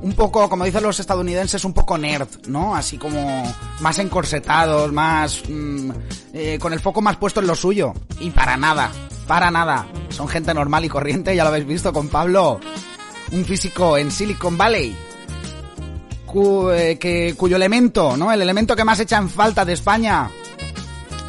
un 0.02 0.12
poco, 0.12 0.50
como 0.50 0.66
dicen 0.66 0.82
los 0.82 1.00
estadounidenses, 1.00 1.64
un 1.64 1.72
poco 1.72 1.96
nerd, 1.96 2.28
¿no? 2.48 2.76
Así 2.76 2.98
como 2.98 3.42
más 3.80 3.98
encorsetados, 4.00 4.92
más... 4.92 5.42
mm, 5.48 5.90
eh, 6.34 6.58
con 6.60 6.74
el 6.74 6.80
foco 6.80 7.00
más 7.00 7.16
puesto 7.16 7.40
en 7.40 7.46
lo 7.46 7.54
suyo. 7.54 7.94
Y 8.20 8.28
para 8.28 8.58
nada, 8.58 8.90
para 9.26 9.50
nada. 9.50 9.86
Son 10.10 10.28
gente 10.28 10.52
normal 10.52 10.84
y 10.84 10.90
corriente, 10.90 11.34
ya 11.34 11.44
lo 11.44 11.48
habéis 11.48 11.66
visto 11.66 11.90
con 11.90 12.08
Pablo. 12.08 12.60
Un 13.32 13.46
físico 13.46 13.96
en 13.96 14.10
Silicon 14.10 14.58
Valley. 14.58 14.94
Eh, 16.36 16.98
que, 16.98 17.34
cuyo 17.36 17.56
elemento, 17.56 18.16
¿no? 18.16 18.32
El 18.32 18.42
elemento 18.42 18.74
que 18.74 18.84
más 18.84 18.98
echa 18.98 19.18
en 19.18 19.30
falta 19.30 19.64
de 19.64 19.72
España 19.72 20.28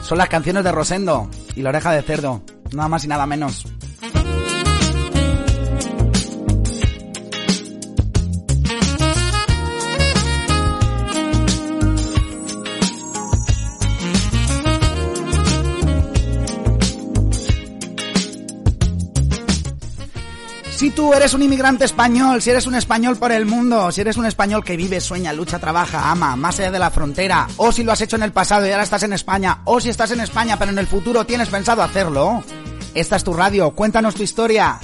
son 0.06 0.20
las 0.20 0.30
canciones 0.30 0.64
de 0.64 0.72
Rosendo 0.72 1.28
y 1.56 1.64
la 1.64 1.70
oreja 1.70 1.92
de 1.92 2.04
cerdo. 2.04 2.44
Nada 2.74 2.88
más 2.88 3.04
y 3.06 3.08
nada 3.08 3.26
menos. 3.26 3.66
Si 20.86 20.92
tú 20.92 21.16
eres 21.16 21.34
un 21.34 21.42
inmigrante 21.42 21.84
español, 21.84 22.44
si 22.44 22.52
eres 22.52 22.68
un 22.68 22.76
español 22.76 23.18
por 23.18 23.32
el 23.32 23.48
mundo, 23.48 23.92
si 23.92 24.02
eres 24.02 24.18
un 24.18 24.28
español 24.28 24.64
que 24.64 24.78
vive, 24.78 25.02
sueña, 25.02 25.34
lucha, 25.34 25.58
trabaja, 25.58 26.12
ama, 26.12 26.36
más 26.36 26.60
allá 26.60 26.70
de 26.70 26.78
la 26.78 26.92
frontera, 26.92 27.48
o 27.58 27.72
si 27.72 27.84
lo 27.84 27.92
has 27.92 28.02
hecho 28.02 28.18
en 28.18 28.22
el 28.22 28.32
pasado 28.32 28.68
y 28.68 28.70
ahora 28.70 28.84
estás 28.84 29.02
en 29.02 29.12
España, 29.12 29.62
o 29.64 29.80
si 29.80 29.90
estás 29.90 30.12
en 30.12 30.20
España 30.20 30.58
pero 30.60 30.70
en 30.70 30.78
el 30.78 30.86
futuro 30.86 31.26
tienes 31.26 31.50
pensado 31.50 31.82
hacerlo, 31.82 32.44
esta 32.94 33.16
es 33.16 33.24
tu 33.24 33.34
radio, 33.34 33.72
cuéntanos 33.72 34.14
tu 34.14 34.22
historia. 34.22 34.80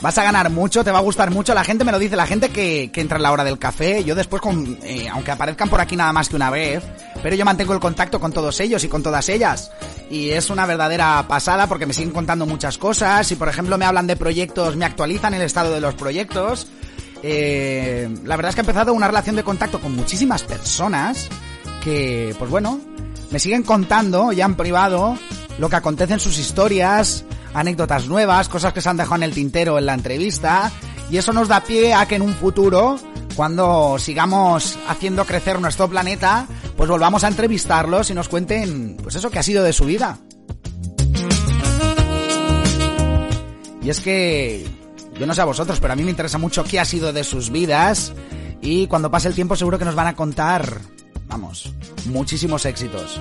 Vas 0.00 0.16
a 0.16 0.22
ganar 0.22 0.48
mucho, 0.50 0.84
te 0.84 0.92
va 0.92 0.98
a 0.98 1.02
gustar 1.02 1.30
mucho. 1.30 1.54
La 1.54 1.64
gente 1.64 1.84
me 1.84 1.90
lo 1.90 1.98
dice, 1.98 2.14
la 2.14 2.26
gente 2.26 2.50
que, 2.50 2.90
que 2.92 3.00
entra 3.00 3.16
en 3.16 3.22
la 3.22 3.32
hora 3.32 3.42
del 3.42 3.58
café. 3.58 4.04
Yo 4.04 4.14
después, 4.14 4.40
con, 4.40 4.78
eh, 4.82 5.08
aunque 5.10 5.32
aparezcan 5.32 5.68
por 5.68 5.80
aquí 5.80 5.96
nada 5.96 6.12
más 6.12 6.28
que 6.28 6.36
una 6.36 6.50
vez, 6.50 6.84
pero 7.20 7.34
yo 7.34 7.44
mantengo 7.44 7.72
el 7.72 7.80
contacto 7.80 8.20
con 8.20 8.32
todos 8.32 8.60
ellos 8.60 8.84
y 8.84 8.88
con 8.88 9.02
todas 9.02 9.28
ellas. 9.28 9.72
Y 10.08 10.30
es 10.30 10.50
una 10.50 10.66
verdadera 10.66 11.26
pasada 11.26 11.66
porque 11.66 11.86
me 11.86 11.92
siguen 11.92 12.12
contando 12.12 12.46
muchas 12.46 12.78
cosas. 12.78 13.30
Y 13.32 13.36
por 13.36 13.48
ejemplo 13.48 13.76
me 13.76 13.86
hablan 13.86 14.06
de 14.06 14.14
proyectos, 14.14 14.76
me 14.76 14.84
actualizan 14.84 15.34
el 15.34 15.42
estado 15.42 15.72
de 15.72 15.80
los 15.80 15.94
proyectos. 15.94 16.68
Eh, 17.24 18.08
la 18.24 18.36
verdad 18.36 18.50
es 18.50 18.54
que 18.54 18.60
he 18.60 18.62
empezado 18.62 18.92
una 18.92 19.08
relación 19.08 19.34
de 19.34 19.42
contacto 19.42 19.80
con 19.80 19.96
muchísimas 19.96 20.44
personas 20.44 21.28
que, 21.82 22.36
pues 22.38 22.50
bueno, 22.50 22.80
me 23.30 23.38
siguen 23.40 23.64
contando 23.64 24.30
ya 24.30 24.44
en 24.44 24.54
privado 24.54 25.18
lo 25.58 25.68
que 25.68 25.76
acontece 25.76 26.12
en 26.14 26.20
sus 26.20 26.38
historias, 26.38 27.24
anécdotas 27.60 28.06
nuevas, 28.06 28.48
cosas 28.48 28.72
que 28.72 28.80
se 28.80 28.88
han 28.88 28.96
dejado 28.96 29.16
en 29.16 29.22
el 29.24 29.34
tintero 29.34 29.78
en 29.78 29.86
la 29.86 29.94
entrevista. 29.94 30.70
Y 31.10 31.16
eso 31.16 31.32
nos 31.32 31.48
da 31.48 31.62
pie 31.62 31.94
a 31.94 32.06
que 32.06 32.16
en 32.16 32.22
un 32.22 32.34
futuro, 32.34 32.98
cuando 33.34 33.98
sigamos 33.98 34.78
haciendo 34.88 35.24
crecer 35.24 35.60
nuestro 35.60 35.88
planeta, 35.88 36.46
pues 36.76 36.90
volvamos 36.90 37.24
a 37.24 37.28
entrevistarlos 37.28 38.10
y 38.10 38.14
nos 38.14 38.28
cuenten, 38.28 38.96
pues 39.02 39.14
eso 39.14 39.30
que 39.30 39.38
ha 39.38 39.42
sido 39.42 39.64
de 39.64 39.72
su 39.72 39.84
vida. 39.84 40.18
Y 43.82 43.90
es 43.90 44.00
que, 44.00 44.66
yo 45.18 45.26
no 45.26 45.34
sé 45.34 45.40
a 45.40 45.46
vosotros, 45.46 45.80
pero 45.80 45.94
a 45.94 45.96
mí 45.96 46.04
me 46.04 46.10
interesa 46.10 46.36
mucho 46.36 46.62
qué 46.64 46.78
ha 46.78 46.84
sido 46.84 47.12
de 47.12 47.24
sus 47.24 47.50
vidas. 47.50 48.12
Y 48.60 48.86
cuando 48.86 49.10
pase 49.10 49.28
el 49.28 49.34
tiempo 49.34 49.56
seguro 49.56 49.78
que 49.78 49.84
nos 49.84 49.94
van 49.94 50.08
a 50.08 50.14
contar, 50.14 50.80
vamos, 51.26 51.72
muchísimos 52.06 52.66
éxitos. 52.66 53.18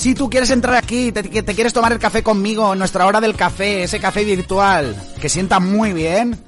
Si 0.00 0.14
tú 0.14 0.30
quieres 0.30 0.48
entrar 0.48 0.76
aquí, 0.76 1.12
te, 1.12 1.22
quieres 1.22 1.74
tomar 1.74 1.92
el 1.92 1.98
café 1.98 2.22
conmigo 2.22 2.74
nuestra 2.74 3.04
hora 3.04 3.20
del 3.20 3.36
café, 3.36 3.82
ese 3.82 4.00
café 4.00 4.24
virtual 4.24 4.96
que 5.20 5.28
sienta 5.28 5.60
muy 5.60 5.92
bien, 5.92 6.38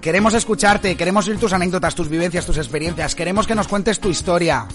queremos 0.00 0.34
escucharte, 0.34 0.96
queremos 0.96 1.26
oír 1.26 1.36
tus 1.36 1.52
anécdotas, 1.52 1.96
tus 1.96 2.08
vivencias, 2.08 2.46
tus 2.46 2.58
experiencias, 2.58 3.16
queremos 3.16 3.44
que 3.48 3.56
nos 3.56 3.66
cuentes 3.66 3.98
tu 3.98 4.08
historia. 4.08 4.68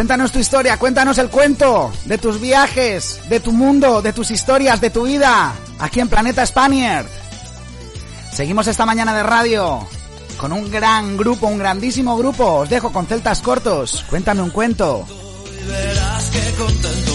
Cuéntanos 0.00 0.32
tu 0.32 0.38
historia, 0.38 0.78
cuéntanos 0.78 1.18
el 1.18 1.28
cuento 1.28 1.92
de 2.06 2.16
tus 2.16 2.40
viajes, 2.40 3.20
de 3.28 3.38
tu 3.38 3.52
mundo, 3.52 4.00
de 4.00 4.14
tus 4.14 4.30
historias, 4.30 4.80
de 4.80 4.88
tu 4.88 5.02
vida, 5.02 5.52
aquí 5.78 6.00
en 6.00 6.08
Planeta 6.08 6.46
Spaniard. 6.46 7.04
Seguimos 8.32 8.66
esta 8.66 8.86
mañana 8.86 9.14
de 9.14 9.22
radio 9.22 9.86
con 10.38 10.54
un 10.54 10.70
gran 10.70 11.18
grupo, 11.18 11.48
un 11.48 11.58
grandísimo 11.58 12.16
grupo. 12.16 12.60
Os 12.60 12.70
dejo 12.70 12.90
con 12.94 13.06
celtas 13.06 13.42
cortos. 13.42 14.06
Cuéntame 14.08 14.40
un 14.40 14.48
cuento. 14.48 15.04
Verás 15.68 16.30
que 16.30 17.09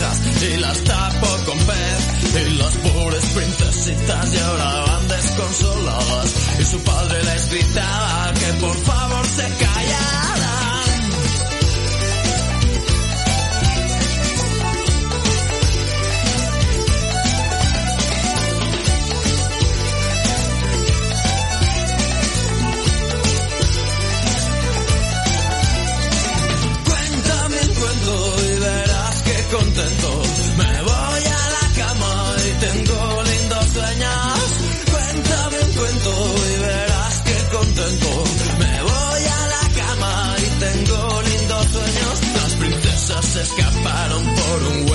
y 0.00 0.56
las 0.58 0.82
tapó 0.84 1.28
con 1.46 1.58
pez. 1.58 2.46
Y 2.46 2.54
las 2.56 2.76
pobres 2.76 3.24
princesitas 3.34 4.32
lloraban 4.32 5.08
desconsoladas 5.08 6.34
y 6.60 6.64
su 6.64 6.78
padre 6.80 7.24
les 7.24 7.50
gritaba 7.50 8.32
que 8.34 8.52
por 8.54 8.76
favor 8.84 9.26
se 9.26 9.42
callaran. 9.42 10.41
autumn 44.52 44.91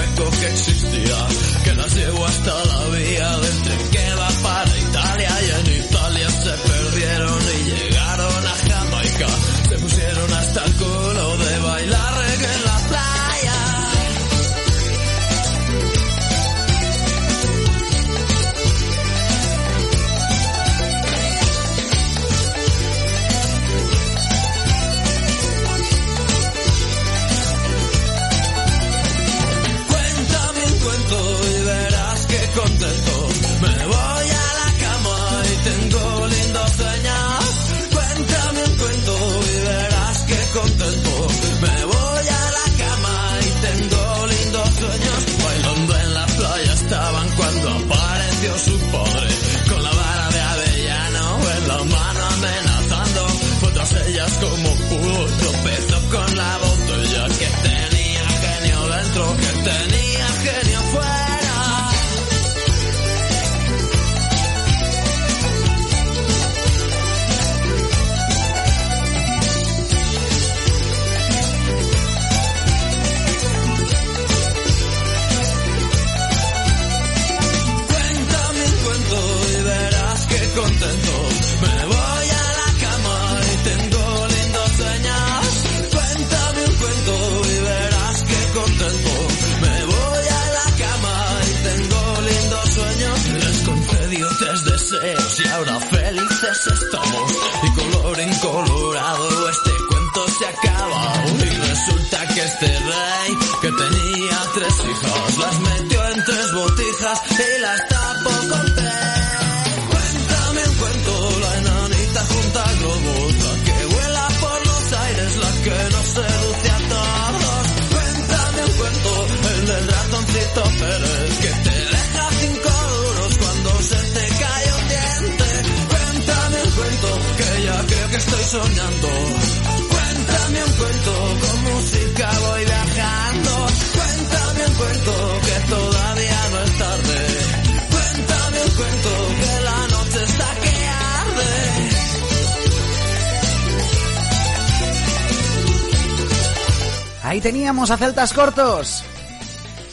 teníamos 147.47 147.91
a 147.91 147.97
Celtas 147.97 148.33
Cortos. 148.33 149.05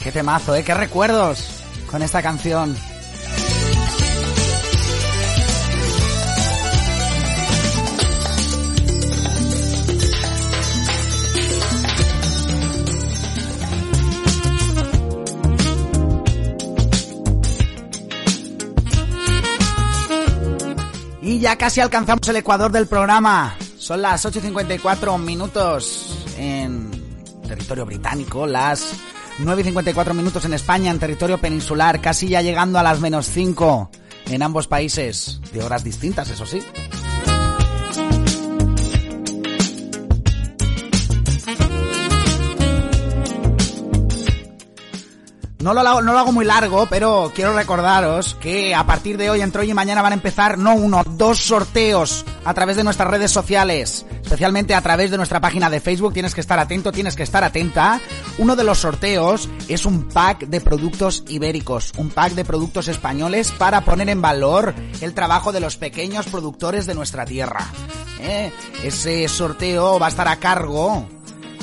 Qué 0.03 0.11
temazo, 0.11 0.53
¿eh? 0.55 0.63
Qué 0.65 0.73
recuerdos 0.73 1.63
con 1.89 2.03
esta 2.03 2.21
canción. 2.21 2.75
Y 21.21 21.39
ya 21.39 21.57
casi 21.57 21.79
alcanzamos 21.79 22.27
el 22.27 22.35
ecuador 22.35 22.73
del 22.73 22.87
programa. 22.87 23.55
Son 23.77 24.01
las 24.01 24.25
8.54 24.25 25.17
minutos 25.19 26.17
en 26.37 26.94
territorio 27.65 27.85
británico, 27.87 28.45
las 28.45 28.93
9.54 29.39 30.13
minutos 30.13 30.45
en 30.45 30.53
España, 30.53 30.91
en 30.91 30.99
territorio 30.99 31.39
peninsular, 31.39 31.99
casi 31.99 32.27
ya 32.27 32.43
llegando 32.43 32.77
a 32.77 32.83
las 32.83 32.99
menos 32.99 33.25
5 33.25 33.89
en 34.27 34.43
ambos 34.43 34.67
países, 34.67 35.41
de 35.51 35.63
horas 35.63 35.83
distintas, 35.83 36.29
eso 36.29 36.45
sí. 36.45 36.59
No 45.65 45.73
lo, 45.73 45.79
hago- 46.19 46.31
muy 46.31 46.45
largo, 46.45 46.85
pero 46.91 47.31
quiero 47.33 47.51
recordaros 47.55 48.35
que 48.35 48.75
a 48.75 48.85
partir 48.85 49.17
de 49.17 49.31
hoy, 49.31 49.41
entre 49.41 49.61
hoy 49.61 49.71
y 49.71 49.73
mañana, 49.73 50.03
van 50.03 50.11
a 50.11 50.15
empezar 50.15 50.59
no 50.59 50.75
uno, 50.75 51.01
dos 51.03 51.39
sorteos 51.39 52.23
a 52.43 52.53
través 52.53 52.77
de 52.77 52.83
nuestras 52.83 53.09
redes 53.09 53.31
sociales, 53.31 54.05
especialmente 54.21 54.75
a 54.75 54.81
través 54.81 55.09
de 55.09 55.17
nuestra 55.17 55.41
página 55.41 55.71
de 55.71 55.79
Facebook. 55.79 56.13
Tienes 56.13 56.35
que 56.35 56.41
estar 56.41 56.59
atento, 56.59 56.91
tienes 56.91 57.15
que 57.15 57.23
estar 57.23 57.43
atenta. 57.43 57.99
Uno 58.37 58.55
de 58.55 58.63
los 58.63 58.77
sorteos 58.77 59.49
es 59.67 59.87
un 59.87 60.03
pack 60.07 60.41
de 60.45 60.61
productos 60.61 61.23
ibéricos, 61.29 61.93
un 61.97 62.11
pack 62.11 62.33
de 62.33 62.45
productos 62.45 62.87
españoles 62.87 63.51
para 63.51 63.81
poner 63.81 64.09
en 64.09 64.21
valor 64.21 64.75
el 65.01 65.15
trabajo 65.15 65.51
de 65.51 65.61
los 65.61 65.77
pequeños 65.77 66.27
productores 66.27 66.85
de 66.85 66.93
nuestra 66.93 67.25
tierra. 67.25 67.65
¿eh? 68.21 68.51
Ese 68.83 69.27
sorteo 69.27 69.97
va 69.97 70.05
a 70.05 70.09
estar 70.09 70.27
a 70.27 70.35
cargo 70.35 71.07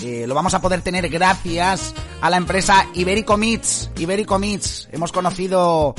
eh, 0.02 0.24
lo 0.26 0.34
vamos 0.34 0.54
a 0.54 0.60
poder 0.60 0.82
tener 0.82 1.08
gracias 1.08 1.94
a 2.20 2.28
la 2.30 2.36
empresa 2.36 2.86
Iberico 2.94 3.36
Meats. 3.36 3.90
Iberico 3.98 4.38
Meats. 4.38 4.88
Hemos 4.92 5.12
conocido 5.12 5.94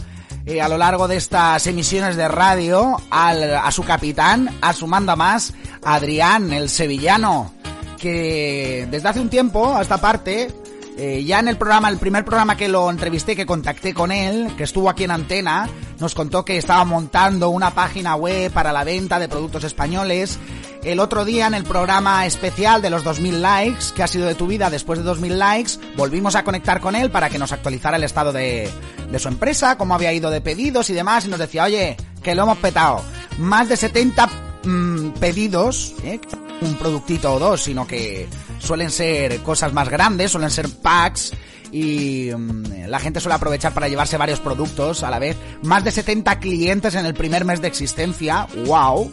eh, 0.46 0.62
a 0.62 0.68
lo 0.68 0.78
largo 0.78 1.08
de 1.08 1.16
estas 1.18 1.66
emisiones 1.68 2.16
de 2.16 2.28
radio 2.28 2.98
al- 3.10 3.56
a 3.56 3.72
su 3.72 3.84
capitán, 3.84 4.50
a 4.62 4.74
su 4.74 4.88
manda 4.88 5.16
más, 5.16 5.54
Adrián, 5.84 6.52
el 6.54 6.70
sevillano, 6.70 7.54
que 7.98 8.88
desde 8.92 9.08
hace 9.10 9.20
un 9.22 9.30
tiempo 9.30 9.76
a 9.76 9.82
esta 9.82 10.00
parte, 10.00 10.52
eh, 10.98 11.24
ya 11.24 11.40
en 11.40 11.48
el 11.48 11.58
programa, 11.58 11.90
el 11.90 11.98
primer 11.98 12.24
programa 12.24 12.56
que 12.56 12.68
lo 12.68 12.90
entrevisté, 12.90 13.36
que 13.36 13.46
contacté 13.46 13.94
con 13.94 14.12
él, 14.12 14.54
que 14.56 14.64
estuvo 14.64 14.90
aquí 14.90 15.04
en 15.04 15.12
Antena, 15.12 15.68
nos 16.00 16.14
contó 16.14 16.46
que 16.46 16.58
estaba 16.58 16.86
montando 16.86 17.50
una 17.50 17.72
página 17.72 18.16
web 18.16 18.52
para 18.52 18.72
la 18.72 18.84
venta 18.84 19.20
de 19.20 19.28
productos 19.28 19.64
españoles. 19.64 20.38
El 20.84 21.00
otro 21.00 21.26
día 21.26 21.48
en 21.48 21.54
el 21.54 21.64
programa 21.64 22.26
especial 22.26 22.82
de 22.82 22.90
los 22.90 23.04
2000 23.04 23.42
likes, 23.42 23.86
que 23.96 24.04
ha 24.04 24.08
sido 24.08 24.28
de 24.28 24.36
tu 24.36 24.48
vida 24.48 24.70
después 24.70 25.00
de 25.00 25.06
2000 25.06 25.40
likes, 25.40 25.72
volvimos 25.96 26.36
a 26.36 26.44
conectar 26.44 26.80
con 26.80 26.96
él 26.96 27.10
para 27.10 27.30
que 27.30 27.40
nos 27.40 27.52
actualizara 27.52 27.98
el 27.98 28.04
estado 28.04 28.32
de, 28.32 28.70
de 29.10 29.20
su 29.20 29.30
empresa, 29.30 29.78
cómo 29.78 29.96
había 29.96 30.14
ido 30.14 30.30
de 30.30 30.42
pedidos 30.42 30.90
y 30.90 30.94
demás, 30.94 31.26
y 31.26 31.30
nos 31.30 31.40
decía, 31.40 31.64
oye, 31.64 31.98
que 32.22 32.36
lo 32.36 32.44
hemos 32.44 32.58
petado. 32.58 33.02
Más 33.40 33.70
de 33.70 33.78
70 33.78 34.30
mm, 34.64 35.10
pedidos, 35.20 35.96
¿eh? 36.04 36.20
un 36.62 36.76
productito 36.76 37.34
o 37.34 37.40
dos, 37.40 37.64
sino 37.64 37.88
que 37.88 38.28
suelen 38.64 38.92
ser 38.92 39.40
cosas 39.42 39.74
más 39.74 39.90
grandes, 39.90 40.32
suelen 40.32 40.50
ser 40.50 40.70
packs 40.70 41.34
y 41.72 42.30
mm, 42.36 42.88
la 42.88 43.00
gente 43.00 43.20
suele 43.20 43.36
aprovechar 43.36 43.74
para 43.74 43.88
llevarse 43.88 44.18
varios 44.18 44.40
productos 44.40 45.04
a 45.04 45.10
la 45.10 45.20
vez. 45.20 45.36
Más 45.64 45.84
de 45.84 45.92
70 45.92 46.40
clientes 46.40 46.96
en 46.96 47.06
el 47.06 47.14
primer 47.14 47.46
mes 47.46 47.62
de 47.62 47.68
existencia, 47.68 48.48
wow. 48.66 49.12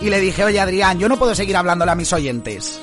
Y 0.00 0.10
le 0.10 0.20
dije, 0.20 0.44
oye 0.44 0.60
Adrián, 0.60 0.98
yo 0.98 1.08
no 1.08 1.18
puedo 1.18 1.34
seguir 1.34 1.56
hablándole 1.56 1.90
a 1.90 1.96
mis 1.96 2.12
oyentes 2.12 2.78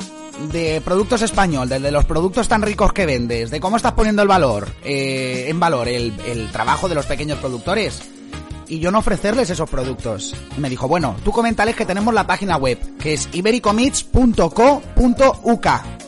de 0.51 0.82
productos 0.82 1.22
español, 1.22 1.70
de, 1.70 1.91
los 1.91 2.03
productos 2.03 2.49
tan 2.49 2.61
ricos 2.61 2.91
que 2.91 3.05
vendes, 3.05 3.51
de 3.51 3.61
cómo 3.61 3.78
estás 3.78 3.93
poniendo 3.93 4.22
el 4.22 4.28
valor, 4.28 4.68
eh, 4.84 5.45
en 5.47 5.59
valor 5.59 5.88
el 5.88 6.49
trabajo 6.51 6.89
de 6.89 6.95
los 6.95 7.05
pequeños 7.05 7.39
productores 7.39 8.01
y 8.68 8.80
yo 8.80 8.91
no 8.91 8.99
ofrecerles 8.99 9.49
esos 9.49 9.70
productos. 9.70 10.36
Me 10.57 10.70
dijo, 10.70 10.88
bueno, 10.88 11.16
tú 11.24 11.32
comentales 11.32 11.76
que 11.76 11.86
tenemos 11.86 12.13
la 12.13 12.28
página 12.28 12.57
web, 12.57 12.78
que 12.97 13.13
es 13.13 13.30
ibericomits.co.uk, 13.32 15.68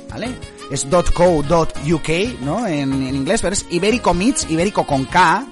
¿vale? 0.09 0.35
Es 0.71 0.85
.co.uk, 0.85 2.09
¿no? 2.41 2.67
En, 2.67 2.93
en 2.93 3.15
inglés, 3.15 3.41
pero 3.41 3.53
es 3.53 3.65
ibericomits, 3.69 4.47
ibérico 4.49 4.85
con 4.85 5.05
K. 5.05 5.45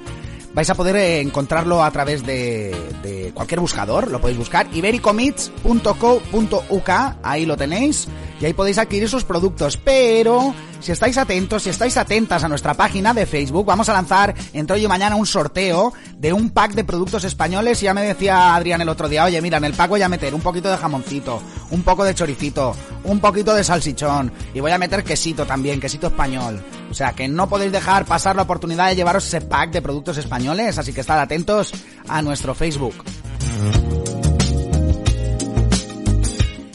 Vais 0.54 0.70
a 0.70 0.76
poder 0.76 0.96
eh, 0.96 1.20
encontrarlo 1.20 1.84
a 1.84 1.92
través 1.92 2.26
de, 2.26 2.74
de 3.04 3.32
cualquier 3.34 3.60
buscador, 3.60 4.10
lo 4.10 4.22
podéis 4.22 4.38
buscar, 4.38 4.68
ibericomits.co.uk, 4.74 6.90
ahí 7.24 7.46
lo 7.46 7.58
tenéis, 7.58 8.08
y 8.40 8.46
ahí 8.46 8.54
podéis 8.54 8.78
adquirir 8.78 9.10
sus 9.10 9.26
productos, 9.26 9.76
pero 9.76 10.56
si 10.86 10.92
estáis 10.92 11.18
atentos, 11.18 11.64
si 11.64 11.72
estáis 11.72 11.98
atentas 11.98 12.44
a 12.44 12.48
nuestra 12.48 12.76
página 12.76 13.12
de 13.12 13.26
Facebook, 13.26 13.66
vamos 13.66 13.90
a 13.90 13.94
lanzar 13.94 14.36
entre 14.54 14.76
hoy 14.76 14.86
y 14.86 14.88
mañana 14.88 15.16
un 15.16 15.26
sorteo 15.26 15.92
de 16.16 16.32
un 16.32 16.52
pack 16.52 16.74
de 16.74 16.84
productos 16.84 17.24
españoles, 17.24 17.82
ya 17.82 17.92
me 17.96 18.04
decía 18.04 18.54
Adrián 18.54 18.82
el 18.82 18.90
otro 18.90 19.10
día, 19.10 19.24
oye, 19.24 19.42
mira, 19.42 19.58
en 19.58 19.64
el 19.64 19.74
pack 19.74 19.90
voy 19.90 20.04
a 20.04 20.10
meter 20.10 20.36
un 20.36 20.42
poquito 20.42 20.70
de 20.70 20.78
jamoncito, 20.78 21.42
un 21.72 21.82
poco 21.82 22.04
de 22.04 22.14
choricito, 22.14 22.76
un 23.04 23.20
poquito 23.20 23.56
de 23.56 23.64
salchichón, 23.64 24.32
y 24.54 24.60
voy 24.60 24.74
a 24.74 24.78
meter 24.78 25.04
quesito 25.04 25.44
también, 25.48 25.80
quesito 25.80 26.06
español. 26.06 26.64
O 26.92 26.94
sea, 26.94 27.14
que 27.14 27.28
no 27.28 27.50
podéis 27.50 27.72
dejar 27.72 28.06
pasar 28.06 28.36
la 28.36 28.44
oportunidad 28.44 28.90
de 28.90 28.96
llevaros 28.96 29.26
ese 29.26 29.42
pack 29.42 29.72
de 29.72 29.82
productos 29.82 30.20
españoles, 30.20 30.78
así 30.78 30.94
que 30.94 31.02
estad 31.02 31.20
atentos 31.20 31.74
a 32.08 32.22
nuestro 32.22 32.54
Facebook. 32.54 32.94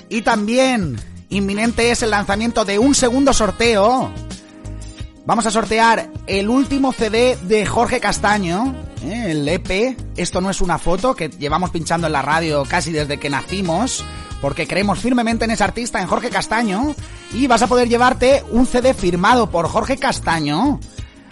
Y 0.08 0.22
también, 0.22 0.98
inminente 1.30 1.90
es 1.90 2.02
el 2.02 2.10
lanzamiento 2.10 2.64
de 2.64 2.78
un 2.78 2.94
segundo 2.94 3.32
sorteo. 3.32 4.10
Vamos 5.24 5.46
a 5.46 5.50
sortear 5.50 6.10
el 6.26 6.48
último 6.48 6.92
CD 6.92 7.38
de 7.42 7.64
Jorge 7.64 8.00
Castaño, 8.00 8.74
¿eh? 9.04 9.26
el 9.28 9.48
EP. 9.48 9.96
Esto 10.16 10.40
no 10.40 10.50
es 10.50 10.60
una 10.60 10.78
foto 10.78 11.14
que 11.14 11.28
llevamos 11.28 11.70
pinchando 11.70 12.06
en 12.08 12.12
la 12.12 12.22
radio 12.22 12.64
casi 12.68 12.90
desde 12.90 13.18
que 13.18 13.30
nacimos, 13.30 14.04
porque 14.40 14.66
creemos 14.66 14.98
firmemente 14.98 15.44
en 15.44 15.52
ese 15.52 15.62
artista, 15.62 16.00
en 16.00 16.08
Jorge 16.08 16.30
Castaño, 16.30 16.94
y 17.32 17.46
vas 17.46 17.62
a 17.62 17.68
poder 17.68 17.88
llevarte 17.88 18.44
un 18.50 18.66
CD 18.66 18.92
firmado 18.92 19.50
por 19.50 19.68
Jorge 19.68 19.98
Castaño 19.98 20.80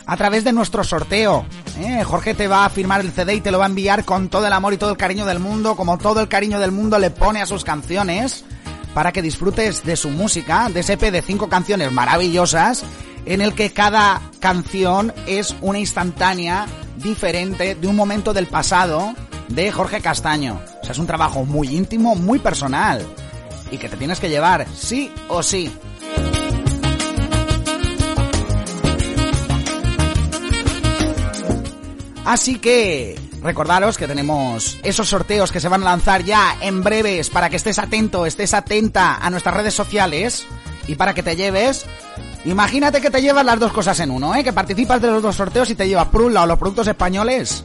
a 0.07 0.16
través 0.16 0.44
de 0.44 0.53
nuestro 0.53 0.84
sorteo. 0.84 1.44
¿eh? 1.80 2.05
Jorge 2.05 2.34
te 2.34 2.46
va 2.46 2.64
a 2.64 2.70
firmar 2.70 3.01
el 3.01 3.12
CD 3.12 3.34
y 3.34 3.40
te 3.40 3.51
lo 3.51 3.59
va 3.59 3.66
a 3.66 3.68
enviar 3.68 4.05
con 4.05 4.28
todo 4.28 4.46
el 4.46 4.53
amor 4.53 4.72
y 4.74 4.78
todo 4.78 4.90
el 4.90 4.96
cariño 4.96 5.26
del 5.26 5.38
mundo, 5.38 5.76
como 5.76 5.99
todo 5.99 6.20
el 6.20 6.28
cariño 6.28 6.61
del 6.61 6.72
mundo 6.72 6.99
le 6.99 7.11
pone 7.11 7.42
a 7.42 7.46
sus 7.46 7.64
canciones, 7.64 8.44
para 8.99 9.12
que 9.12 9.22
disfrutes 9.22 9.84
de 9.84 9.94
su 9.94 10.11
música, 10.11 10.68
de 10.70 10.80
ese 10.80 10.94
EP 10.94 11.12
de 11.12 11.22
cinco 11.22 11.49
canciones 11.49 11.92
maravillosas, 11.92 12.82
en 13.26 13.40
el 13.40 13.55
que 13.55 13.70
cada 13.70 14.20
canción 14.40 15.14
es 15.28 15.55
una 15.61 15.78
instantánea 15.78 16.66
diferente 16.96 17.76
de 17.76 17.86
un 17.86 17.94
momento 17.94 18.34
del 18.34 18.49
pasado 18.49 19.14
de 19.46 19.70
Jorge 19.70 20.01
Castaño. 20.01 20.61
O 20.82 20.84
sea, 20.84 20.90
es 20.90 20.99
un 20.99 21.07
trabajo 21.07 21.44
muy 21.44 21.76
íntimo, 21.76 22.16
muy 22.16 22.40
personal, 22.40 23.07
y 23.70 23.78
que 23.78 23.88
te 23.88 23.96
tienes 23.96 24.18
que 24.18 24.30
llevar, 24.30 24.66
sí 24.74 25.12
o 25.28 25.44
sí. 25.44 25.70
Así 32.24 32.59
que 32.59 33.28
recordaros 33.43 33.97
que 33.97 34.07
tenemos 34.07 34.78
esos 34.82 35.09
sorteos 35.09 35.53
que 35.53 35.61
se 35.61 35.68
van 35.68 35.82
a 35.82 35.86
lanzar 35.86 36.24
ya 36.24 36.57
en 36.61 36.82
breves 36.82 37.30
para 37.30 37.51
que 37.51 37.57
estés 37.57 37.78
atento, 37.78 38.26
estés 38.26 38.55
atenta 38.55 39.16
a 39.16 39.30
nuestras 39.30 39.55
redes 39.55 39.74
sociales 39.74 40.47
y 40.86 40.95
para 40.95 41.14
que 41.14 41.22
te 41.22 41.36
lleves 41.36 41.86
Imagínate 42.45 43.01
que 43.01 43.11
te 43.11 43.20
llevas 43.20 43.45
las 43.45 43.59
dos 43.59 43.72
cosas 43.72 43.99
en 44.01 44.11
uno, 44.11 44.34
¿eh? 44.34 44.45
Que 44.45 44.53
participas 44.53 45.03
de 45.03 45.11
los 45.11 45.22
dos 45.22 45.36
sorteos 45.36 45.68
y 45.70 45.74
te 45.74 45.89
llevas 45.89 46.09
por 46.09 46.22
un 46.22 46.32
lado 46.32 46.47
los 46.47 46.59
productos 46.59 46.86
españoles 46.86 47.64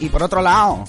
y 0.00 0.08
por 0.08 0.22
otro 0.22 0.40
lado 0.42 0.84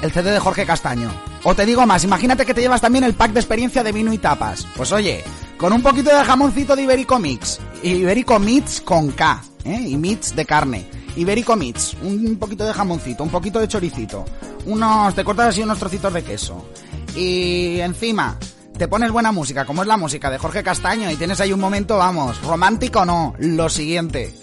el 0.00 0.12
CD 0.12 0.30
de 0.30 0.38
Jorge 0.38 0.64
Castaño. 0.64 1.10
O 1.42 1.54
te 1.54 1.66
digo 1.66 1.84
más, 1.86 2.04
imagínate 2.04 2.46
que 2.46 2.54
te 2.54 2.60
llevas 2.60 2.80
también 2.80 3.04
el 3.04 3.14
pack 3.14 3.32
de 3.32 3.40
experiencia 3.40 3.82
de 3.82 3.92
vino 3.92 4.12
y 4.12 4.18
tapas. 4.18 4.66
Pues 4.76 4.92
oye, 4.92 5.24
con 5.58 5.72
un 5.72 5.82
poquito 5.82 6.16
de 6.16 6.24
jamoncito 6.24 6.76
de 6.76 6.82
Iberico 6.82 7.18
Mix. 7.18 7.58
Iberico 7.82 8.38
Mix 8.38 8.80
con 8.80 9.10
K, 9.10 9.42
¿eh? 9.64 9.84
Y 9.88 9.96
Mix 9.96 10.34
de 10.36 10.44
carne. 10.44 10.86
Iberico 11.16 11.56
Mix, 11.56 11.96
un 12.02 12.36
poquito 12.38 12.64
de 12.64 12.72
jamoncito, 12.72 13.22
un 13.22 13.30
poquito 13.30 13.60
de 13.60 13.68
choricito. 13.68 14.24
Unos, 14.66 15.14
te 15.14 15.24
cortas 15.24 15.48
así 15.48 15.62
unos 15.62 15.78
trocitos 15.78 16.12
de 16.12 16.22
queso. 16.22 16.66
Y 17.14 17.78
encima, 17.80 18.38
te 18.76 18.88
pones 18.88 19.12
buena 19.12 19.30
música, 19.30 19.64
como 19.64 19.82
es 19.82 19.88
la 19.88 19.96
música 19.96 20.30
de 20.30 20.38
Jorge 20.38 20.62
Castaño, 20.62 21.10
y 21.10 21.16
tienes 21.16 21.40
ahí 21.40 21.52
un 21.52 21.60
momento, 21.60 21.96
vamos, 21.96 22.42
romántico 22.42 23.00
o 23.00 23.04
no, 23.04 23.34
lo 23.38 23.68
siguiente. 23.68 24.34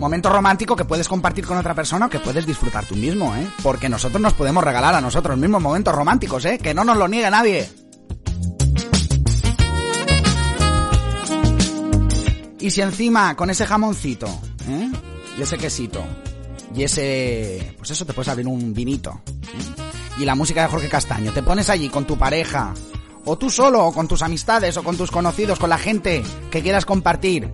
Momento 0.00 0.30
romántico 0.30 0.76
que 0.76 0.84
puedes 0.84 1.08
compartir 1.08 1.44
con 1.44 1.58
otra 1.58 1.74
persona 1.74 2.06
o 2.06 2.08
que 2.08 2.20
puedes 2.20 2.46
disfrutar 2.46 2.84
tú 2.86 2.94
mismo, 2.94 3.34
¿eh? 3.34 3.48
Porque 3.62 3.88
nosotros 3.88 4.20
nos 4.20 4.32
podemos 4.32 4.62
regalar 4.62 4.94
a 4.94 5.00
nosotros 5.00 5.36
mismos 5.36 5.60
momentos 5.60 5.94
románticos, 5.94 6.44
¿eh? 6.44 6.58
Que 6.58 6.72
no 6.72 6.84
nos 6.84 6.96
lo 6.96 7.08
niegue 7.08 7.30
nadie. 7.30 7.68
Y 12.60 12.70
si 12.70 12.80
encima 12.80 13.36
con 13.36 13.50
ese 13.50 13.66
jamoncito, 13.66 14.26
¿eh? 14.68 14.90
Y 15.38 15.42
ese 15.42 15.56
quesito, 15.56 16.04
y 16.74 16.82
ese... 16.82 17.74
Pues 17.76 17.90
eso, 17.90 18.04
te 18.04 18.12
puedes 18.12 18.28
abrir 18.28 18.46
un 18.46 18.74
vinito. 18.74 19.20
¿eh? 19.26 20.20
Y 20.20 20.24
la 20.24 20.34
música 20.34 20.62
de 20.62 20.68
Jorge 20.68 20.88
Castaño. 20.88 21.32
Te 21.32 21.42
pones 21.42 21.70
allí 21.70 21.88
con 21.88 22.04
tu 22.04 22.18
pareja, 22.18 22.74
o 23.24 23.38
tú 23.38 23.50
solo, 23.50 23.86
o 23.86 23.92
con 23.92 24.08
tus 24.08 24.22
amistades, 24.22 24.76
o 24.76 24.82
con 24.82 24.96
tus 24.96 25.10
conocidos, 25.10 25.58
con 25.58 25.70
la 25.70 25.78
gente 25.78 26.22
que 26.50 26.62
quieras 26.62 26.84
compartir 26.84 27.52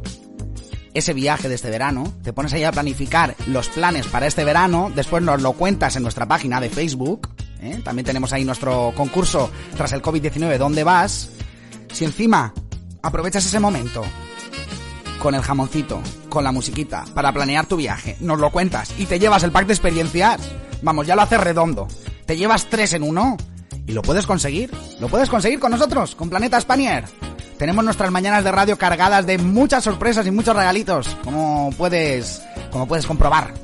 ese 0.94 1.12
viaje 1.12 1.48
de 1.48 1.57
este 1.57 1.70
verano, 1.70 2.14
te 2.22 2.32
pones 2.32 2.52
ahí 2.52 2.62
a 2.62 2.70
planificar 2.70 3.34
los 3.48 3.68
planes 3.68 4.07
para 4.07 4.28
este 4.28 4.44
verano, 4.44 4.92
después 4.94 5.22
nos 5.22 5.42
lo 5.42 5.52
cuentas 5.52 5.96
en 5.96 6.02
nuestra 6.05 6.26
página 6.26 6.61
de 6.61 6.70
Facebook, 6.70 7.28
¿eh? 7.61 7.80
también 7.84 8.07
tenemos 8.07 8.32
ahí 8.32 8.44
nuestro 8.44 8.92
concurso 8.96 9.50
tras 9.76 9.92
el 9.92 10.00
COVID-19, 10.00 10.57
¿dónde 10.57 10.84
vas? 10.84 11.30
Si 11.92 12.05
encima 12.05 12.55
aprovechas 13.02 13.44
ese 13.44 13.59
momento 13.59 14.05
con 15.25 15.35
el 15.35 15.41
jamoncito, 15.41 16.03
con 16.29 16.45
la 16.45 16.53
musiquita, 16.53 17.07
para 17.14 17.33
planear 17.33 17.64
tu 17.64 17.77
viaje, 17.77 18.14
nos 18.20 18.39
lo 18.39 18.51
cuentas 18.51 18.93
y 18.99 19.07
te 19.07 19.18
llevas 19.18 19.43
el 19.43 19.53
pack 19.53 19.66
de 19.66 19.72
experiencias, 19.72 20.39
vamos, 20.83 21.07
ya 21.07 21.16
lo 21.16 21.22
haces 21.22 21.41
redondo, 21.41 21.89
te 22.27 22.37
llevas 22.37 22.66
tres 22.68 22.93
en 22.93 23.03
uno 23.03 23.39
y 23.87 23.93
lo 23.93 24.03
puedes 24.03 24.27
conseguir, 24.27 24.70
lo 25.01 25.09
puedes 25.09 25.31
conseguir 25.31 25.61
con 25.61 25.70
nosotros, 25.70 26.14
con 26.14 26.29
Planeta 26.29 26.61
Spanier. 26.61 27.05
Tenemos 27.57 27.83
nuestras 27.87 28.11
mañanas 28.11 28.45
de 28.45 28.53
radio 28.53 28.77
cargadas 28.77 29.25
de 29.25 29.39
muchas 29.39 29.85
sorpresas 29.85 30.27
y 30.27 30.31
muchos 30.31 30.55
regalitos, 30.55 31.16
como 31.25 31.72
puedes, 31.75 32.43
como 32.70 32.87
puedes 32.87 33.07
comprobar. 33.07 33.63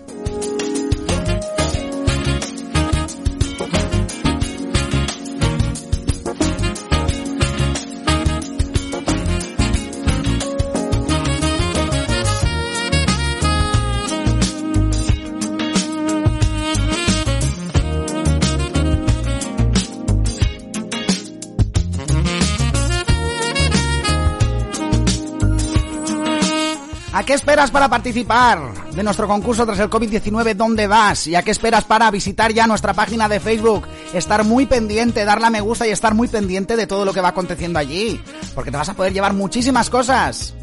Qué 27.31 27.35
esperas 27.35 27.71
para 27.71 27.89
participar 27.89 28.91
de 28.91 29.05
nuestro 29.05 29.29
concurso 29.29 29.65
tras 29.65 29.79
el 29.79 29.89
COVID-19? 29.89 30.53
¿Dónde 30.57 30.89
vas? 30.89 31.29
¿Y 31.29 31.37
a 31.37 31.43
qué 31.43 31.53
esperas 31.53 31.85
para 31.85 32.11
visitar 32.11 32.53
ya 32.53 32.67
nuestra 32.67 32.93
página 32.93 33.29
de 33.29 33.39
Facebook? 33.39 33.87
Estar 34.13 34.43
muy 34.43 34.67
pendiente, 34.67 35.25
darle 35.25 35.47
a 35.47 35.51
me 35.51 35.61
gusta 35.61 35.87
y 35.87 35.93
estar 35.93 36.13
muy 36.13 36.27
pendiente 36.27 36.75
de 36.75 36.89
todo 36.89 37.05
lo 37.05 37.13
que 37.13 37.21
va 37.21 37.29
aconteciendo 37.29 37.79
allí. 37.79 38.21
Porque 38.53 38.73
te 38.73 38.77
vas 38.77 38.89
a 38.89 38.95
poder 38.95 39.13
llevar 39.13 39.33
muchísimas 39.33 39.89
cosas. 39.89 40.55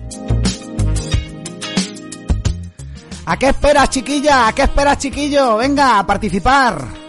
¿A 3.26 3.40
qué 3.40 3.48
esperas, 3.48 3.90
chiquilla? 3.90 4.50
¿A 4.50 4.54
qué 4.54 4.64
esperas, 4.64 4.98
chiquillo? 4.98 5.56
Venga, 5.56 6.00
a 6.00 6.06
participar. 6.06 7.07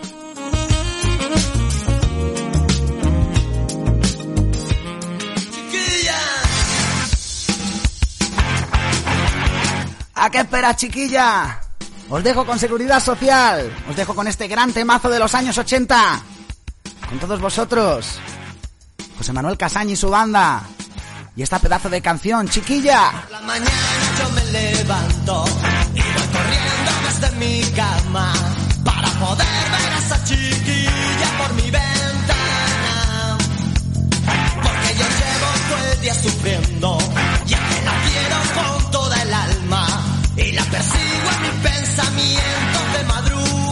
¿A 10.20 10.30
qué 10.30 10.38
esperas, 10.38 10.76
chiquilla? 10.76 11.60
Os 12.10 12.24
dejo 12.24 12.44
con 12.44 12.58
seguridad 12.58 13.00
social. 13.02 13.70
Os 13.88 13.94
dejo 13.96 14.14
con 14.14 14.26
este 14.26 14.48
gran 14.48 14.72
temazo 14.72 15.08
de 15.08 15.18
los 15.18 15.34
años 15.34 15.56
80. 15.56 16.22
Con 17.08 17.18
todos 17.20 17.40
vosotros. 17.40 18.18
José 19.16 19.32
Manuel 19.32 19.56
Casaña 19.56 19.92
y 19.92 19.96
su 19.96 20.10
banda. 20.10 20.62
Y 21.36 21.42
esta 21.42 21.60
pedazo 21.60 21.88
de 21.88 22.02
canción, 22.02 22.48
chiquilla. 22.48 23.12
Por 23.12 23.30
la 23.30 23.40
mañana 23.42 23.70
yo 24.18 24.30
me 24.30 24.44
levanto 24.46 25.44
y 25.94 26.00
voy 26.00 26.28
corriendo 26.32 26.90
desde 27.06 27.30
mi 27.36 27.62
cama 27.76 28.32
para 28.84 29.08
poder 29.20 29.46
ver 29.46 29.92
a 29.92 29.98
esa 29.98 30.24
chiquilla 30.24 31.38
por 31.38 31.54
mi 31.54 31.70
ventana. 31.70 33.38
Porque 34.62 34.94
yo 34.98 35.04
llevo 35.04 35.48
todo 35.68 35.92
el 35.92 36.00
día 36.00 36.14
sufriendo 36.14 36.98
y 37.46 37.54
a 37.54 37.68
que 37.68 37.84
la 37.84 37.92
quiero 38.02 38.36
con 38.54 38.90
toda 38.90 39.22
el 39.22 39.32
alma 39.32 39.87
y 40.38 40.52
la 40.52 40.64
persigo 40.64 41.28
en 41.34 41.42
mi 41.42 41.62
pensamiento 41.62 42.78
de 42.96 43.04
madrugada. 43.04 43.67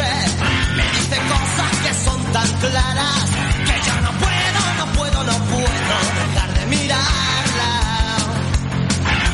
Me 0.00 0.84
dice 0.96 1.16
cosas 1.28 1.72
que 1.84 1.94
son 2.04 2.20
tan 2.32 2.48
claras 2.60 3.24
que 3.66 3.76
yo 3.86 3.94
no 4.00 4.12
puedo, 4.24 4.60
no 4.78 4.86
puedo, 4.98 5.24
no 5.24 5.36
puedo 5.52 5.94
dejar 6.20 6.54
de 6.54 6.66
mirarla. 6.66 7.72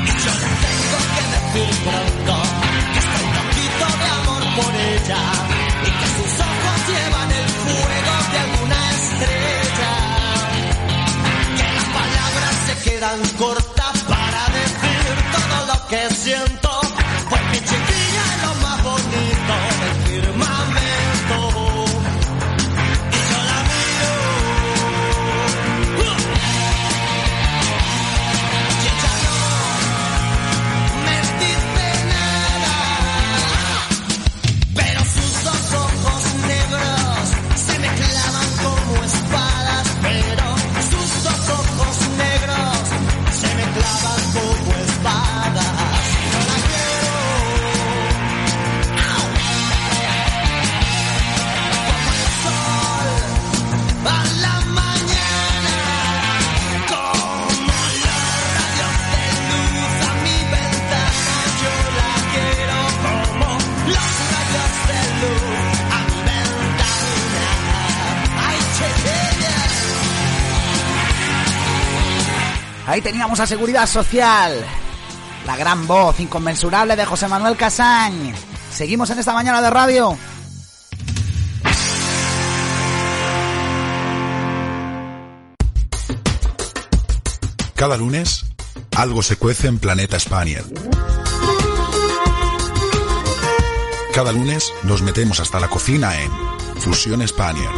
Y 0.03 0.13
yo 0.25 0.33
le 0.43 0.49
tengo 0.65 0.99
que 1.15 1.23
decir 1.35 1.71
pronto 1.87 2.35
que 2.93 2.99
estoy 3.05 3.27
loquito 3.39 3.87
de 4.03 4.09
amor 4.21 4.43
por 4.59 4.73
ella 4.75 5.23
y 5.87 5.91
que 5.99 6.07
sus 6.17 6.33
ojos 6.51 6.79
llevan 6.91 7.31
el 7.41 7.49
fuego 7.65 8.15
de 8.33 8.39
alguna 8.47 8.81
estrella. 8.99 9.95
Que 11.57 11.67
las 11.77 11.89
palabras 12.01 12.55
se 12.67 12.91
quedan 12.91 13.21
cortas 13.39 13.97
para 14.09 14.43
decir 14.59 15.15
todo 15.33 15.57
lo 15.67 15.89
que 15.89 16.15
siento. 16.15 16.66
Ahí 72.97 73.03
teníamos 73.03 73.39
a 73.41 73.47
Seguridad 73.47 73.87
Social. 73.87 74.65
La 75.45 75.55
gran 75.55 75.87
voz 75.87 76.19
inconmensurable 76.19 76.97
de 76.97 77.05
José 77.05 77.29
Manuel 77.29 77.55
Casañ. 77.55 78.33
Seguimos 78.73 79.11
en 79.11 79.19
esta 79.19 79.35
mañana 79.35 79.61
de 79.61 79.69
radio. 79.69 80.17
Cada 87.75 87.99
lunes, 87.99 88.47
algo 88.97 89.23
se 89.23 89.37
cuece 89.37 89.67
en 89.67 89.79
Planeta 89.79 90.19
Spaniel. 90.19 90.65
Cada 94.15 94.33
lunes 94.33 94.73
nos 94.85 95.03
metemos 95.03 95.41
hasta 95.41 95.61
la 95.61 95.69
cocina 95.69 96.19
en 96.19 96.31
Fusión 96.81 97.29
Spaniel. 97.29 97.69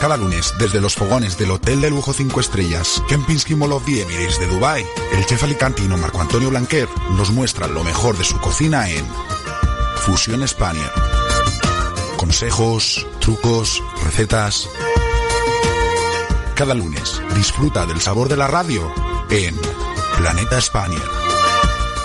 Cada 0.00 0.16
lunes, 0.16 0.54
desde 0.58 0.80
los 0.80 0.94
fogones 0.94 1.36
del 1.36 1.50
Hotel 1.50 1.82
de 1.82 1.90
Lujo 1.90 2.14
5 2.14 2.40
Estrellas, 2.40 3.02
Kempinski 3.06 3.54
Mall 3.54 3.72
of 3.72 3.84
the 3.84 4.00
Emirates 4.00 4.40
de 4.40 4.46
Dubai, 4.46 4.82
el 5.12 5.26
chef 5.26 5.44
alicantino 5.44 5.98
Marco 5.98 6.22
Antonio 6.22 6.48
Blanquer 6.48 6.88
nos 7.18 7.30
muestra 7.30 7.66
lo 7.66 7.84
mejor 7.84 8.16
de 8.16 8.24
su 8.24 8.40
cocina 8.40 8.88
en 8.88 9.04
Fusión 9.96 10.46
Spaniel. 10.48 10.90
Consejos, 12.16 13.06
trucos, 13.20 13.82
recetas. 14.04 14.70
Cada 16.54 16.72
lunes, 16.72 17.20
disfruta 17.34 17.84
del 17.84 18.00
sabor 18.00 18.30
de 18.30 18.38
la 18.38 18.46
radio 18.46 18.90
en 19.28 19.54
Planeta 20.16 20.56
España. 20.56 21.00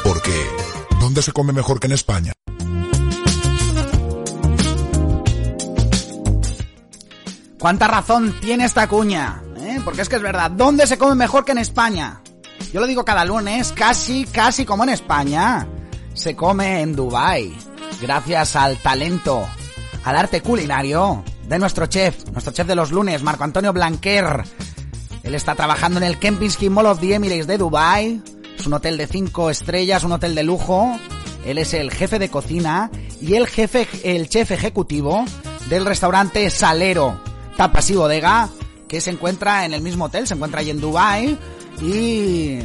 Porque, 0.04 0.34
¿dónde 1.00 1.22
se 1.22 1.32
come 1.32 1.54
mejor 1.54 1.80
que 1.80 1.88
en 1.88 1.94
España? 1.94 2.35
¿Cuánta 7.66 7.88
razón 7.88 8.32
tiene 8.42 8.64
esta 8.64 8.88
cuña? 8.88 9.42
¿Eh? 9.58 9.82
Porque 9.84 10.04
es 10.04 10.08
que 10.08 10.18
es 10.18 10.22
verdad, 10.22 10.52
¿dónde 10.52 10.86
se 10.86 11.00
come 11.00 11.16
mejor 11.16 11.44
que 11.46 11.52
en 11.54 11.58
España? 11.58 12.22
Yo 12.72 12.80
lo 12.80 12.86
digo 12.86 13.04
cada 13.04 13.26
lunes, 13.26 13.72
casi, 13.72 14.26
casi 14.26 14.66
como 14.66 14.84
en 14.84 14.90
España. 14.90 15.68
Se 16.14 16.36
come 16.36 16.82
en 16.82 16.96
Dubai, 16.96 17.58
gracias 18.00 18.56
al 18.56 18.78
talento, 18.78 19.48
al 20.04 20.16
arte 20.16 20.42
culinario 20.42 21.24
de 21.48 21.58
nuestro 21.58 21.88
chef, 21.88 22.30
nuestro 22.30 22.54
chef 22.54 22.68
de 22.68 22.76
los 22.76 22.92
lunes, 22.92 23.24
Marco 23.24 23.44
Antonio 23.46 23.74
Blanquer. 23.74 24.44
Él 25.24 25.34
está 25.34 25.56
trabajando 25.56 25.98
en 25.98 26.04
el 26.04 26.20
Kempinski 26.20 26.70
Mall 26.70 26.86
of 26.86 27.00
the 27.00 27.16
Emirates 27.16 27.48
de 27.48 27.58
Dubai. 27.58 28.22
Es 28.60 28.68
un 28.68 28.74
hotel 28.74 28.96
de 28.96 29.08
cinco 29.08 29.50
estrellas, 29.50 30.04
un 30.04 30.12
hotel 30.12 30.36
de 30.36 30.44
lujo. 30.44 31.00
Él 31.48 31.58
es 31.58 31.74
el 31.74 31.90
jefe 31.90 32.20
de 32.20 32.30
cocina 32.30 32.92
y 33.20 33.34
el 33.34 33.48
jefe, 33.48 33.88
el 34.04 34.30
chef 34.30 34.52
ejecutivo 34.52 35.26
del 35.68 35.84
restaurante 35.84 36.48
Salero 36.52 37.34
Tapas 37.58 37.90
y 37.90 37.96
Bodega, 37.96 38.50
que 38.88 39.02
se 39.02 39.12
encuentra 39.12 39.66
en 39.66 39.74
el 39.74 39.82
mismo 39.82 40.06
hotel, 40.06 40.28
se 40.28 40.34
encuentra 40.34 40.62
ahí 40.62 40.70
en 40.70 40.82
Dubai 40.82 41.38
y 41.82 42.60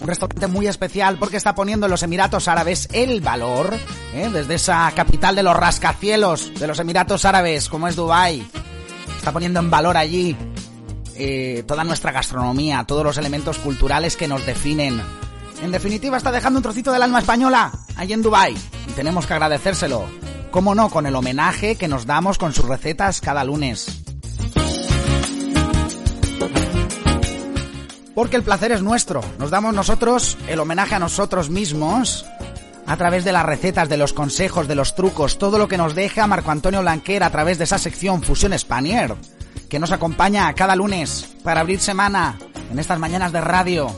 un 0.00 0.06
restaurante 0.06 0.46
muy 0.46 0.66
especial 0.66 1.18
porque 1.18 1.36
está 1.36 1.54
poniendo 1.54 1.86
en 1.86 1.90
los 1.90 2.02
Emiratos 2.02 2.48
Árabes 2.48 2.88
el 2.92 3.20
valor, 3.20 3.74
¿eh? 4.14 4.30
desde 4.32 4.54
esa 4.54 4.90
capital 4.94 5.34
de 5.34 5.42
los 5.42 5.56
rascacielos 5.56 6.52
de 6.58 6.66
los 6.66 6.78
Emiratos 6.78 7.24
Árabes, 7.24 7.68
como 7.68 7.88
es 7.88 7.96
Dubai, 7.96 8.46
está 9.16 9.32
poniendo 9.32 9.60
en 9.60 9.70
valor 9.70 9.96
allí 9.96 10.36
eh, 11.16 11.64
toda 11.66 11.84
nuestra 11.84 12.12
gastronomía, 12.12 12.84
todos 12.84 13.04
los 13.04 13.18
elementos 13.18 13.58
culturales 13.58 14.16
que 14.16 14.28
nos 14.28 14.46
definen. 14.46 15.00
En 15.62 15.72
definitiva, 15.72 16.16
está 16.16 16.30
dejando 16.30 16.58
un 16.58 16.62
trocito 16.62 16.92
del 16.92 17.02
alma 17.02 17.18
española 17.18 17.72
allí 17.96 18.12
en 18.12 18.22
Dubai 18.22 18.54
y 18.54 18.92
tenemos 18.92 19.26
que 19.26 19.34
agradecérselo. 19.34 20.04
Cómo 20.52 20.74
no, 20.74 20.88
con 20.88 21.06
el 21.06 21.16
homenaje 21.16 21.74
que 21.74 21.88
nos 21.88 22.06
damos 22.06 22.38
con 22.38 22.54
sus 22.54 22.66
recetas 22.66 23.20
cada 23.20 23.44
lunes. 23.44 24.04
Porque 28.18 28.34
el 28.34 28.42
placer 28.42 28.72
es 28.72 28.82
nuestro. 28.82 29.20
Nos 29.38 29.48
damos 29.48 29.72
nosotros 29.72 30.36
el 30.48 30.58
homenaje 30.58 30.96
a 30.96 30.98
nosotros 30.98 31.50
mismos 31.50 32.26
a 32.84 32.96
través 32.96 33.22
de 33.24 33.30
las 33.30 33.46
recetas, 33.46 33.88
de 33.88 33.96
los 33.96 34.12
consejos, 34.12 34.66
de 34.66 34.74
los 34.74 34.96
trucos, 34.96 35.38
todo 35.38 35.56
lo 35.56 35.68
que 35.68 35.78
nos 35.78 35.94
deja 35.94 36.26
Marco 36.26 36.50
Antonio 36.50 36.80
Blanquer 36.80 37.22
a 37.22 37.30
través 37.30 37.58
de 37.58 37.64
esa 37.64 37.78
sección 37.78 38.20
Fusión 38.24 38.58
Spanier, 38.58 39.14
que 39.68 39.78
nos 39.78 39.92
acompaña 39.92 40.52
cada 40.54 40.74
lunes 40.74 41.28
para 41.44 41.60
abrir 41.60 41.78
semana 41.78 42.36
en 42.72 42.80
estas 42.80 42.98
mañanas 42.98 43.30
de 43.30 43.40
radio. 43.40 43.88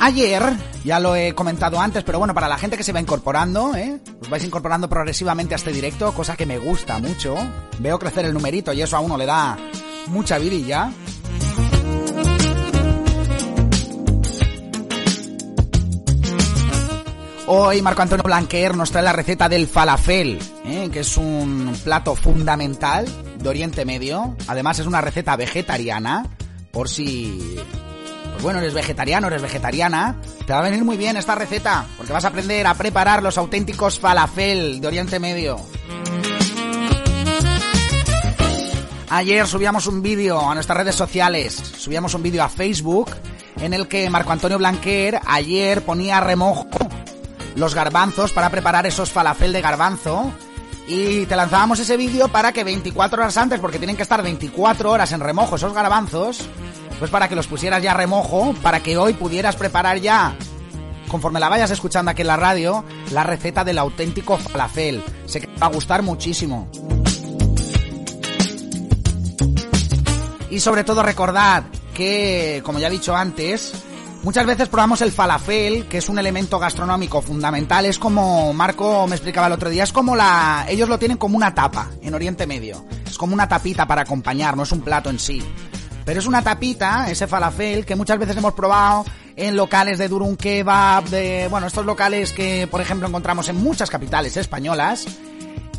Ayer, 0.00 0.42
ya 0.84 0.98
lo 1.00 1.14
he 1.14 1.34
comentado 1.34 1.80
antes, 1.80 2.02
pero 2.04 2.18
bueno, 2.18 2.34
para 2.34 2.48
la 2.48 2.58
gente 2.58 2.76
que 2.76 2.82
se 2.82 2.92
va 2.92 3.00
incorporando, 3.00 3.74
¿eh? 3.76 4.00
Os 4.20 4.28
vais 4.28 4.44
incorporando 4.44 4.88
progresivamente 4.88 5.54
a 5.54 5.56
este 5.56 5.72
directo, 5.72 6.12
cosa 6.12 6.36
que 6.36 6.46
me 6.46 6.58
gusta 6.58 6.98
mucho. 6.98 7.36
Veo 7.78 7.98
crecer 7.98 8.24
el 8.24 8.34
numerito 8.34 8.72
y 8.72 8.82
eso 8.82 8.96
a 8.96 9.00
uno 9.00 9.16
le 9.16 9.26
da 9.26 9.56
mucha 10.08 10.38
virilla. 10.38 10.90
Hoy 17.46 17.82
Marco 17.82 18.02
Antonio 18.02 18.22
Blanquer 18.22 18.76
nos 18.76 18.90
trae 18.90 19.02
la 19.04 19.12
receta 19.12 19.48
del 19.48 19.66
falafel, 19.66 20.38
¿eh? 20.64 20.88
que 20.92 21.00
es 21.00 21.16
un 21.16 21.76
plato 21.84 22.16
fundamental 22.16 23.06
de 23.38 23.48
Oriente 23.48 23.84
Medio. 23.84 24.36
Además 24.48 24.78
es 24.78 24.86
una 24.86 25.00
receta 25.00 25.36
vegetariana, 25.36 26.24
por 26.70 26.88
si 26.88 27.56
bueno, 28.42 28.58
eres 28.58 28.74
vegetariano, 28.74 29.28
eres 29.28 29.40
vegetariana, 29.40 30.16
te 30.44 30.52
va 30.52 30.58
a 30.58 30.62
venir 30.62 30.84
muy 30.84 30.96
bien 30.96 31.16
esta 31.16 31.36
receta, 31.36 31.86
porque 31.96 32.12
vas 32.12 32.24
a 32.24 32.28
aprender 32.28 32.66
a 32.66 32.74
preparar 32.74 33.22
los 33.22 33.38
auténticos 33.38 34.00
falafel 34.00 34.80
de 34.80 34.86
Oriente 34.88 35.20
Medio. 35.20 35.56
Ayer 39.10 39.46
subíamos 39.46 39.86
un 39.86 40.02
vídeo 40.02 40.40
a 40.40 40.54
nuestras 40.54 40.78
redes 40.78 40.96
sociales, 40.96 41.54
subíamos 41.54 42.14
un 42.14 42.22
vídeo 42.22 42.42
a 42.42 42.48
Facebook 42.48 43.10
en 43.60 43.74
el 43.74 43.86
que 43.86 44.10
Marco 44.10 44.32
Antonio 44.32 44.58
Blanquer 44.58 45.20
ayer 45.26 45.82
ponía 45.82 46.18
a 46.18 46.20
remojo 46.20 46.66
los 47.54 47.74
garbanzos 47.74 48.32
para 48.32 48.50
preparar 48.50 48.86
esos 48.86 49.10
falafel 49.10 49.52
de 49.52 49.60
garbanzo 49.60 50.32
y 50.88 51.26
te 51.26 51.36
lanzábamos 51.36 51.78
ese 51.78 51.96
vídeo 51.96 52.28
para 52.28 52.52
que 52.52 52.64
24 52.64 53.22
horas 53.22 53.36
antes, 53.36 53.60
porque 53.60 53.78
tienen 53.78 53.96
que 53.96 54.02
estar 54.02 54.22
24 54.22 54.90
horas 54.90 55.12
en 55.12 55.20
remojo 55.20 55.56
esos 55.56 55.72
garbanzos, 55.72 56.40
pues 57.02 57.10
para 57.10 57.26
que 57.26 57.34
los 57.34 57.48
pusieras 57.48 57.82
ya 57.82 57.94
remojo, 57.94 58.54
para 58.62 58.78
que 58.78 58.96
hoy 58.96 59.14
pudieras 59.14 59.56
preparar 59.56 59.98
ya, 59.98 60.36
conforme 61.08 61.40
la 61.40 61.48
vayas 61.48 61.72
escuchando 61.72 62.12
aquí 62.12 62.20
en 62.20 62.28
la 62.28 62.36
radio, 62.36 62.84
la 63.10 63.24
receta 63.24 63.64
del 63.64 63.78
auténtico 63.78 64.38
falafel. 64.38 65.02
Sé 65.26 65.40
que 65.40 65.48
te 65.48 65.58
va 65.58 65.66
a 65.66 65.70
gustar 65.70 66.02
muchísimo. 66.02 66.68
Y 70.48 70.60
sobre 70.60 70.84
todo 70.84 71.02
recordad 71.02 71.64
que, 71.92 72.62
como 72.64 72.78
ya 72.78 72.86
he 72.86 72.90
dicho 72.92 73.16
antes, 73.16 73.72
muchas 74.22 74.46
veces 74.46 74.68
probamos 74.68 75.02
el 75.02 75.10
falafel, 75.10 75.88
que 75.88 75.98
es 75.98 76.08
un 76.08 76.20
elemento 76.20 76.60
gastronómico 76.60 77.20
fundamental. 77.20 77.84
Es 77.84 77.98
como 77.98 78.52
Marco 78.52 79.08
me 79.08 79.16
explicaba 79.16 79.48
el 79.48 79.54
otro 79.54 79.70
día, 79.70 79.82
es 79.82 79.92
como 79.92 80.14
la... 80.14 80.66
Ellos 80.68 80.88
lo 80.88 81.00
tienen 81.00 81.18
como 81.18 81.36
una 81.36 81.52
tapa 81.52 81.90
en 82.00 82.14
Oriente 82.14 82.46
Medio. 82.46 82.84
Es 83.04 83.18
como 83.18 83.34
una 83.34 83.48
tapita 83.48 83.88
para 83.88 84.02
acompañar, 84.02 84.56
no 84.56 84.62
es 84.62 84.70
un 84.70 84.82
plato 84.82 85.10
en 85.10 85.18
sí. 85.18 85.42
Pero 86.04 86.20
es 86.20 86.26
una 86.26 86.42
tapita, 86.42 87.10
ese 87.10 87.26
falafel, 87.26 87.86
que 87.86 87.96
muchas 87.96 88.18
veces 88.18 88.36
hemos 88.36 88.54
probado 88.54 89.04
en 89.36 89.56
locales 89.56 89.98
de 89.98 90.08
durum 90.08 90.36
kebab, 90.36 91.04
de, 91.04 91.48
bueno, 91.48 91.66
estos 91.66 91.86
locales 91.86 92.32
que, 92.32 92.66
por 92.70 92.80
ejemplo, 92.80 93.08
encontramos 93.08 93.48
en 93.48 93.56
muchas 93.56 93.90
capitales 93.90 94.36
españolas. 94.36 95.06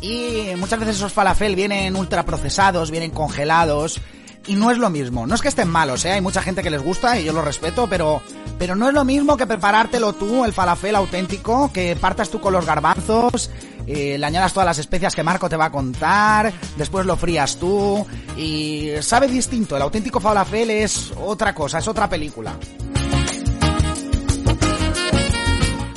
Y 0.00 0.48
muchas 0.56 0.78
veces 0.80 0.96
esos 0.96 1.12
falafel 1.12 1.56
vienen 1.56 1.96
ultraprocesados, 1.96 2.90
vienen 2.90 3.10
congelados. 3.10 4.00
Y 4.46 4.56
no 4.56 4.70
es 4.70 4.78
lo 4.78 4.90
mismo. 4.90 5.26
No 5.26 5.34
es 5.34 5.40
que 5.40 5.48
estén 5.48 5.68
malos, 5.68 6.04
¿eh? 6.04 6.12
Hay 6.12 6.20
mucha 6.20 6.42
gente 6.42 6.62
que 6.62 6.70
les 6.70 6.82
gusta 6.82 7.18
y 7.18 7.24
yo 7.24 7.32
lo 7.32 7.42
respeto, 7.42 7.86
pero, 7.88 8.22
pero 8.58 8.76
no 8.76 8.88
es 8.88 8.94
lo 8.94 9.04
mismo 9.04 9.36
que 9.36 9.46
preparártelo 9.46 10.12
tú, 10.12 10.44
el 10.44 10.52
falafel 10.52 10.96
auténtico, 10.96 11.70
que 11.72 11.96
partas 11.96 12.28
tú 12.28 12.40
con 12.40 12.52
los 12.52 12.66
garbanzos, 12.66 13.50
eh, 13.86 14.16
le 14.18 14.26
añadas 14.26 14.52
todas 14.52 14.66
las 14.66 14.78
especias 14.78 15.14
que 15.14 15.22
Marco 15.22 15.48
te 15.48 15.56
va 15.56 15.66
a 15.66 15.70
contar, 15.70 16.52
después 16.76 17.06
lo 17.06 17.16
frías 17.16 17.56
tú 17.56 18.06
y 18.36 18.90
sabe 19.00 19.28
distinto. 19.28 19.76
El 19.76 19.82
auténtico 19.82 20.20
falafel 20.20 20.70
es 20.70 21.12
otra 21.22 21.54
cosa, 21.54 21.78
es 21.78 21.88
otra 21.88 22.08
película. 22.08 22.54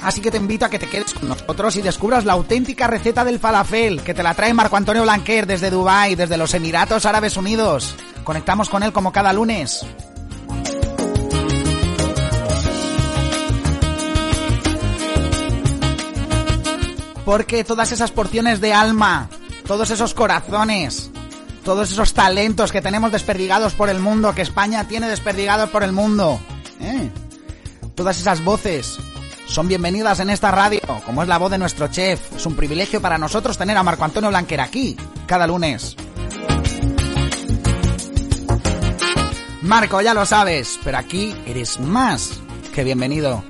Así 0.02 0.22
que 0.22 0.32
te 0.32 0.38
invito 0.38 0.66
a 0.66 0.70
que 0.70 0.80
te 0.80 0.88
quedes 0.88 1.14
con 1.14 1.30
nosotros 1.30 1.76
y 1.76 1.82
descubras 1.82 2.24
la 2.24 2.34
auténtica 2.34 2.88
receta 2.88 3.26
del 3.26 3.40
falafel 3.40 4.04
que 4.04 4.14
te 4.14 4.24
la 4.24 4.34
trae 4.34 4.54
Marco 4.54 4.78
Antonio 4.78 5.04
Blanquer 5.04 5.48
desde 5.48 5.72
Dubai, 5.72 6.16
desde 6.16 6.38
los 6.38 6.54
Emiratos 6.54 7.06
Árabes 7.06 7.36
Unidos. 7.36 7.96
Conectamos 8.24 8.70
con 8.70 8.84
él 8.84 8.92
como 8.92 9.12
cada 9.12 9.34
lunes. 9.34 9.86
Porque 17.26 17.66
todas 17.66 17.92
esas 17.92 18.12
porciones 18.12 18.62
de 18.62 18.74
alma, 18.74 19.30
todos 19.66 19.90
esos 19.90 20.14
corazones, 20.14 21.12
todos 21.66 21.92
esos 21.92 22.14
talentos 22.14 22.72
que 22.72 22.82
tenemos 22.82 23.12
desperdigados 23.12 23.74
por 23.74 23.90
el 23.90 24.00
mundo, 24.00 24.34
que 24.34 24.44
España 24.44 24.88
tiene 24.88 25.10
desperdigados 25.10 25.70
por 25.70 25.84
el 25.84 25.92
mundo, 25.92 26.40
¿eh? 26.80 27.10
todas 27.96 28.18
esas 28.18 28.42
voces 28.46 28.98
son 29.48 29.68
bienvenidas 29.68 30.20
en 30.20 30.30
esta 30.30 30.52
radio, 30.52 30.82
como 31.06 31.24
es 31.24 31.28
la 31.28 31.38
voz 31.38 31.52
de 31.52 31.58
nuestro 31.58 31.88
chef. 31.88 32.20
Es 32.36 32.46
un 32.46 32.56
privilegio 32.56 33.02
para 33.02 33.18
nosotros 33.18 33.58
tener 33.58 33.78
a 33.78 33.84
Marco 33.84 34.04
Antonio 34.04 34.30
Blanquer 34.30 34.62
aquí, 34.62 34.96
cada 35.26 35.48
lunes. 35.48 35.96
Marco, 39.62 40.02
ya 40.02 40.14
lo 40.14 40.26
sabes, 40.26 40.80
pero 40.84 40.98
aquí 40.98 41.36
eres 41.46 41.80
más 41.80 42.40
que 42.74 42.84
bienvenido. 42.84 43.44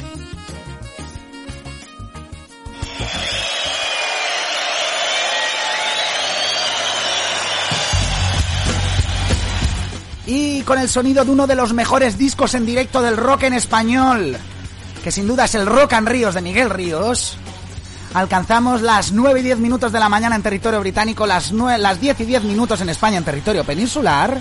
Y 10.25 10.61
con 10.63 10.77
el 10.77 10.89
sonido 10.89 11.23
de 11.23 11.31
uno 11.31 11.47
de 11.47 11.55
los 11.55 11.73
mejores 11.73 12.17
discos 12.17 12.53
en 12.53 12.65
directo 12.65 13.01
del 13.01 13.15
rock 13.15 13.43
en 13.43 13.53
español, 13.53 14.37
que 15.03 15.11
sin 15.11 15.27
duda 15.27 15.45
es 15.45 15.55
el 15.55 15.65
Rock 15.65 15.93
and 15.93 16.07
Ríos 16.07 16.35
de 16.35 16.41
Miguel 16.41 16.69
Ríos, 16.69 17.37
alcanzamos 18.13 18.81
las 18.81 19.11
9 19.11 19.39
y 19.39 19.43
10 19.43 19.59
minutos 19.59 19.91
de 19.91 19.99
la 19.99 20.09
mañana 20.09 20.35
en 20.35 20.43
territorio 20.43 20.79
británico, 20.79 21.25
las, 21.25 21.51
9, 21.51 21.77
las 21.77 21.99
10 21.99 22.19
y 22.21 22.25
10 22.25 22.43
minutos 22.43 22.81
en 22.81 22.89
España 22.89 23.17
en 23.17 23.23
territorio 23.23 23.63
peninsular. 23.63 24.37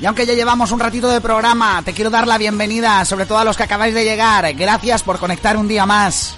Y 0.00 0.06
aunque 0.06 0.26
ya 0.26 0.34
llevamos 0.34 0.70
un 0.70 0.80
ratito 0.80 1.08
de 1.08 1.20
programa, 1.20 1.80
te 1.82 1.94
quiero 1.94 2.10
dar 2.10 2.26
la 2.26 2.36
bienvenida, 2.36 3.04
sobre 3.04 3.24
todo 3.24 3.38
a 3.38 3.44
los 3.44 3.56
que 3.56 3.62
acabáis 3.62 3.94
de 3.94 4.04
llegar. 4.04 4.52
Gracias 4.52 5.02
por 5.02 5.18
conectar 5.18 5.56
un 5.56 5.66
día 5.66 5.86
más. 5.86 6.36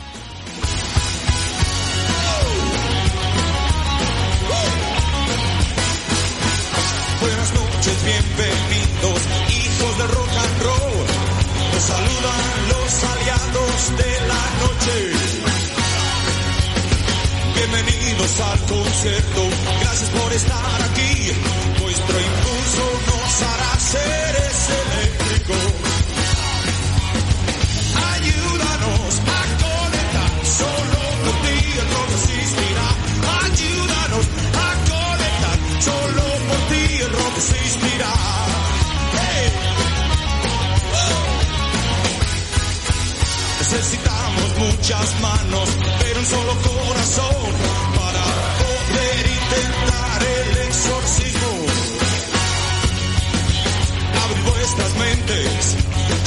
Al 18.38 18.60
concierto, 18.66 19.48
gracias 19.80 20.10
por 20.10 20.32
estar 20.34 20.82
aquí. 20.90 21.32
Vuestro 21.80 22.20
impulso 22.20 22.84
nos 23.06 23.42
hará 23.42 23.80
seres 23.80 24.68
eléctricos. 24.84 25.56
Ayúdanos 28.12 29.12
a 29.24 29.42
conectar, 29.64 30.32
solo 30.44 31.00
por 31.24 31.34
ti 31.46 31.58
el 31.80 31.88
rock 31.94 32.10
existirá. 32.12 32.88
Ayúdanos 33.46 34.26
a 34.52 34.68
conectar, 34.92 35.56
solo 35.80 36.24
por 36.46 36.60
ti 36.68 36.84
el 37.00 37.12
rock 37.12 37.36
se 37.40 37.56
inspira. 37.64 38.12
Necesitamos 43.60 44.48
muchas 44.58 45.20
manos, 45.22 45.68
pero 46.00 46.20
un 46.20 46.26
solo 46.26 46.52
corazón 46.52 46.76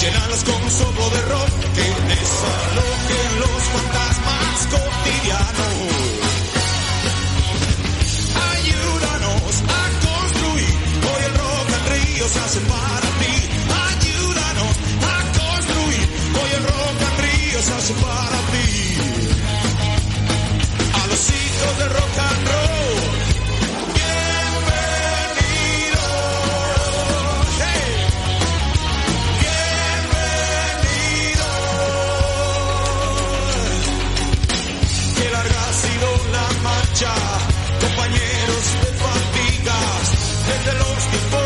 llenarlas 0.02 0.44
con 0.46 0.64
un 0.64 0.72
soplo 0.72 1.10
de 1.10 1.22
rock 1.24 1.50
que 1.76 1.82
desalojen 1.82 3.40
los 3.40 3.64
fantasmas 3.76 4.68
cotidianos. 4.72 5.78
Ayúdanos 8.52 9.64
a 9.68 9.84
construir, 10.08 10.76
hoy 11.04 11.22
el 11.26 11.34
rock 11.36 11.70
and 11.74 11.88
río 11.92 12.28
se 12.30 12.40
hace 12.40 12.60
para 12.62 13.09
desde 41.12 41.39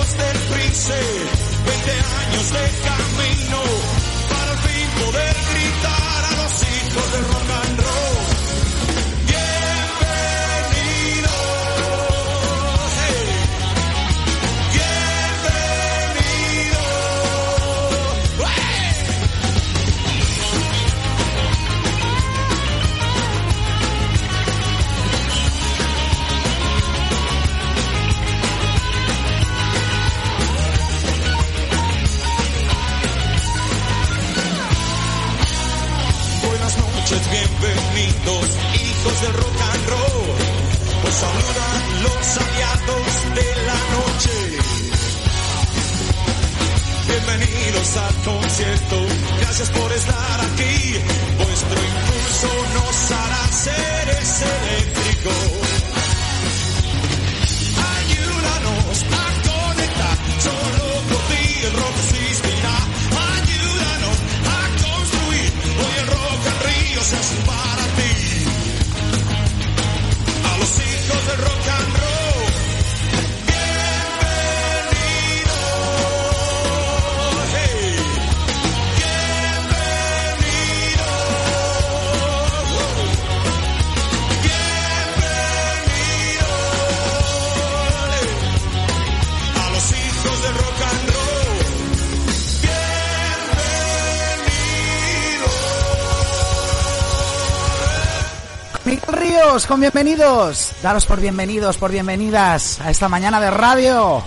Con 99.53 99.79
bienvenidos. 99.79 100.71
Daros 100.81 101.05
por 101.05 101.21
bienvenidos, 101.21 101.77
por 101.77 101.91
bienvenidas 101.91 102.81
a 102.81 102.89
esta 102.89 103.07
mañana 103.07 103.39
de 103.39 103.51
radio, 103.51 104.23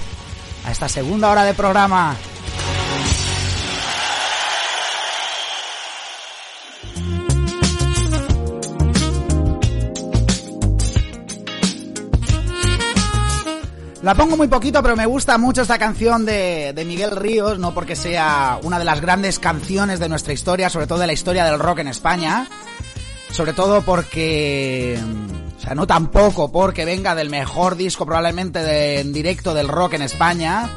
a 0.65 0.71
esta 0.71 0.89
segunda 0.89 1.29
hora 1.33 1.43
de 1.43 1.53
programa. 1.53 2.15
La 14.03 14.15
pongo 14.15 14.37
muy 14.37 14.47
poquito, 14.47 14.81
pero 14.81 14.95
me 14.95 15.07
gusta 15.07 15.39
mucho 15.39 15.63
esta 15.63 15.77
canción 15.77 16.25
de 16.25 16.85
Miguel 16.87 17.11
Ríos, 17.11 17.59
no 17.59 17.75
porque 17.75 17.97
sea 17.97 18.61
una 18.63 18.79
de 18.79 18.85
las 18.85 19.01
grandes 19.01 19.41
canciones 19.41 19.99
de 19.99 20.09
nuestra 20.09 20.33
historia, 20.33 20.71
sobre 20.71 20.87
todo 20.87 21.01
de 21.01 21.09
la 21.09 21.13
historia 21.13 21.45
del 21.47 21.59
rock 21.59 21.81
en 21.81 21.89
España, 21.89 22.47
sobre 23.37 23.53
todo 23.53 23.83
porque, 23.83 24.99
o 25.59 25.61
sea, 25.61 25.75
no 25.75 25.87
tampoco 25.87 26.51
porque 26.51 26.87
venga 26.87 27.15
del 27.15 27.29
mejor 27.29 27.77
disco 27.77 28.07
probablemente 28.07 28.61
de, 28.61 29.01
en 29.01 29.13
directo 29.13 29.53
del 29.53 29.69
rock 29.69 29.93
en 29.93 30.01
España, 30.01 30.71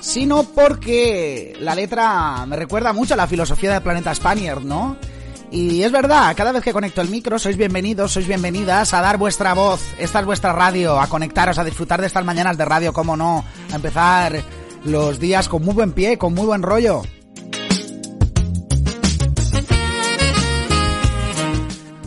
sino 0.00 0.42
porque 0.42 1.56
la 1.60 1.76
letra 1.76 2.44
me 2.48 2.56
recuerda 2.56 2.92
mucho 2.92 3.14
a 3.14 3.16
la 3.16 3.28
filosofía 3.28 3.72
de 3.72 3.80
Planeta 3.80 4.12
Spaniard, 4.12 4.60
¿no? 4.60 4.96
Y 5.52 5.84
es 5.84 5.92
verdad, 5.92 6.34
cada 6.36 6.50
vez 6.50 6.64
que 6.64 6.72
conecto 6.72 7.00
el 7.00 7.10
micro 7.10 7.38
sois 7.38 7.56
bienvenidos, 7.56 8.10
sois 8.10 8.26
bienvenidas 8.26 8.92
a 8.92 9.02
dar 9.02 9.16
vuestra 9.16 9.54
voz. 9.54 9.80
Esta 9.96 10.18
es 10.18 10.26
vuestra 10.26 10.52
radio, 10.52 11.00
a 11.00 11.06
conectaros, 11.06 11.58
a 11.58 11.64
disfrutar 11.64 12.00
de 12.00 12.08
estas 12.08 12.24
mañanas 12.24 12.58
de 12.58 12.64
radio, 12.64 12.92
cómo 12.92 13.16
no, 13.16 13.44
a 13.70 13.76
empezar 13.76 14.42
los 14.82 15.20
días 15.20 15.48
con 15.48 15.64
muy 15.64 15.74
buen 15.74 15.92
pie, 15.92 16.18
con 16.18 16.34
muy 16.34 16.46
buen 16.46 16.62
rollo. 16.62 17.02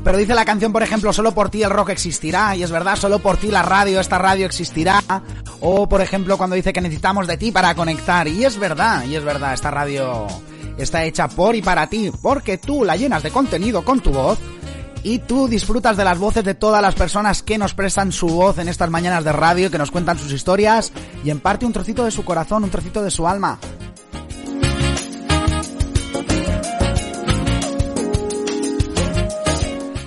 Pero 0.03 0.17
dice 0.17 0.35
la 0.35 0.43
canción, 0.43 0.73
por 0.73 0.84
ejemplo, 0.84 1.13
solo 1.13 1.34
por 1.34 1.49
ti 1.49 1.63
el 1.63 1.69
rock 1.69 1.89
existirá, 1.89 2.55
y 2.55 2.63
es 2.63 2.71
verdad, 2.71 2.97
solo 2.97 3.19
por 3.19 3.38
ti 3.38 3.47
la 3.47 3.61
radio, 3.61 3.99
esta 4.01 4.17
radio 4.17 4.45
existirá. 4.45 5.01
O, 5.61 5.88
por 5.88 6.01
ejemplo, 6.01 6.38
cuando 6.38 6.57
dice 6.57 6.73
que 6.73 6.81
necesitamos 6.81 7.25
de 7.25 7.38
ti 7.38 7.51
para 7.51 7.73
conectar, 7.73 8.27
y 8.27 8.43
es 8.43 8.57
verdad, 8.57 9.05
y 9.05 9.15
es 9.15 9.23
verdad, 9.23 9.53
esta 9.53 9.71
radio 9.71 10.27
está 10.77 11.05
hecha 11.05 11.30
por 11.30 11.55
y 11.55 11.61
para 11.61 11.88
ti, 11.88 12.11
porque 12.21 12.57
tú 12.57 12.84
la 12.84 12.97
llenas 12.97 13.23
de 13.23 13.31
contenido 13.31 13.85
con 13.85 14.01
tu 14.01 14.11
voz, 14.11 14.39
y 15.03 15.19
tú 15.19 15.47
disfrutas 15.47 15.95
de 15.95 16.03
las 16.03 16.17
voces 16.17 16.43
de 16.43 16.53
todas 16.53 16.81
las 16.81 16.95
personas 16.95 17.41
que 17.41 17.57
nos 17.57 17.73
prestan 17.73 18.11
su 18.11 18.27
voz 18.27 18.57
en 18.57 18.67
estas 18.67 18.89
mañanas 18.89 19.23
de 19.23 19.31
radio, 19.31 19.71
que 19.71 19.77
nos 19.77 19.91
cuentan 19.91 20.19
sus 20.19 20.34
historias, 20.34 20.91
y 21.23 21.30
en 21.30 21.39
parte 21.39 21.65
un 21.65 21.73
trocito 21.73 22.03
de 22.03 22.11
su 22.11 22.25
corazón, 22.25 22.65
un 22.65 22.69
trocito 22.69 23.01
de 23.01 23.11
su 23.11 23.25
alma. 23.25 23.57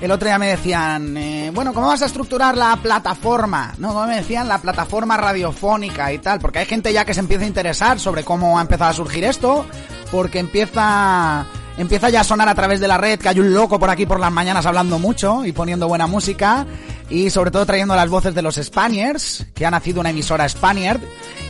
El 0.06 0.12
otro 0.12 0.28
día 0.28 0.38
me 0.38 0.50
decían, 0.50 1.16
eh, 1.16 1.50
bueno, 1.52 1.74
¿cómo 1.74 1.88
vas 1.88 2.00
a 2.00 2.06
estructurar 2.06 2.56
la 2.56 2.76
plataforma? 2.76 3.74
No, 3.78 3.88
¿cómo 3.88 4.06
me 4.06 4.14
decían? 4.14 4.46
La 4.46 4.58
plataforma 4.58 5.16
radiofónica 5.16 6.12
y 6.12 6.20
tal, 6.20 6.38
porque 6.38 6.60
hay 6.60 6.66
gente 6.66 6.92
ya 6.92 7.04
que 7.04 7.12
se 7.12 7.18
empieza 7.18 7.42
a 7.42 7.48
interesar 7.48 7.98
sobre 7.98 8.22
cómo 8.22 8.56
ha 8.56 8.62
empezado 8.62 8.92
a 8.92 8.94
surgir 8.94 9.24
esto, 9.24 9.66
porque 10.12 10.38
empieza 10.38 11.44
empieza 11.76 12.08
ya 12.08 12.20
a 12.20 12.24
sonar 12.24 12.48
a 12.48 12.54
través 12.54 12.78
de 12.78 12.86
la 12.86 12.98
red 12.98 13.18
que 13.18 13.30
hay 13.30 13.40
un 13.40 13.52
loco 13.52 13.80
por 13.80 13.90
aquí 13.90 14.06
por 14.06 14.20
las 14.20 14.30
mañanas 14.30 14.64
hablando 14.64 15.00
mucho 15.00 15.44
y 15.44 15.50
poniendo 15.50 15.88
buena 15.88 16.06
música 16.06 16.68
y 17.10 17.30
sobre 17.30 17.50
todo 17.50 17.66
trayendo 17.66 17.96
las 17.96 18.08
voces 18.08 18.32
de 18.32 18.42
los 18.42 18.54
Spaniards, 18.54 19.44
que 19.56 19.66
ha 19.66 19.72
nacido 19.72 19.98
una 19.98 20.10
emisora 20.10 20.48
Spaniard. 20.48 21.00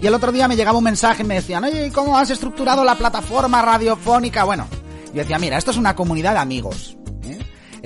Y 0.01 0.07
el 0.07 0.15
otro 0.15 0.33
día 0.33 0.49
me 0.49 0.57
llegaba 0.57 0.79
un 0.79 0.85
mensaje 0.85 1.25
y 1.25 1.27
me 1.27 1.35
decían, 1.35 1.65
oye, 1.65 1.93
¿cómo 1.93 2.17
has 2.17 2.31
estructurado 2.31 2.85
la 2.85 2.95
plataforma 2.95 3.61
radiofónica? 3.61 4.45
Bueno, 4.45 4.67
yo 5.09 5.21
decía, 5.21 5.39
mira, 5.39 5.59
esto 5.59 5.73
es 5.73 5.77
una 5.77 5.95
comunidad 5.95 6.33
de 6.33 6.39
amigos. 6.39 6.97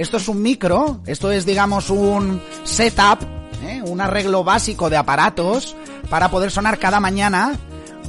Esto 0.00 0.16
es 0.16 0.28
un 0.28 0.40
micro, 0.40 1.00
esto 1.04 1.30
es, 1.30 1.44
digamos, 1.44 1.90
un 1.90 2.40
setup, 2.64 3.22
¿eh? 3.66 3.82
un 3.84 4.00
arreglo 4.00 4.42
básico 4.42 4.88
de 4.88 4.96
aparatos 4.96 5.76
para 6.08 6.30
poder 6.30 6.50
sonar 6.50 6.78
cada 6.78 7.00
mañana 7.00 7.58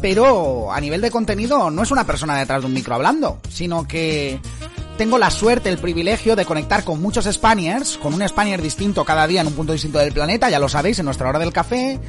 pero 0.02 0.72
a 0.72 0.80
nivel 0.80 1.02
de 1.02 1.12
contenido 1.12 1.70
no 1.70 1.84
es 1.84 1.92
una 1.92 2.06
persona 2.06 2.38
detrás 2.38 2.62
de 2.62 2.68
un 2.68 2.74
micro 2.74 2.96
hablando, 2.96 3.40
sino 3.50 3.88
que 3.88 4.40
tengo 4.98 5.18
la 5.18 5.30
suerte, 5.30 5.70
el 5.70 5.78
privilegio 5.78 6.36
de 6.36 6.46
conectar 6.46 6.84
con 6.84 7.02
muchos 7.02 7.26
Spaniards, 7.26 7.98
con 7.98 8.14
un 8.14 8.28
Spaniard 8.28 8.62
distinto 8.62 9.06
cada 9.06 9.28
día 9.28 9.42
en 9.42 9.48
un 9.48 9.54
punto 9.54 9.74
distinto 9.74 10.00
del 10.00 10.12
planeta, 10.12 10.50
ya 10.50 10.60
lo 10.60 10.70
sabéis, 10.70 10.98
en 11.00 11.06
nuestra 11.06 11.30
hora 11.30 11.40
del 11.40 11.54
café. 11.54 12.00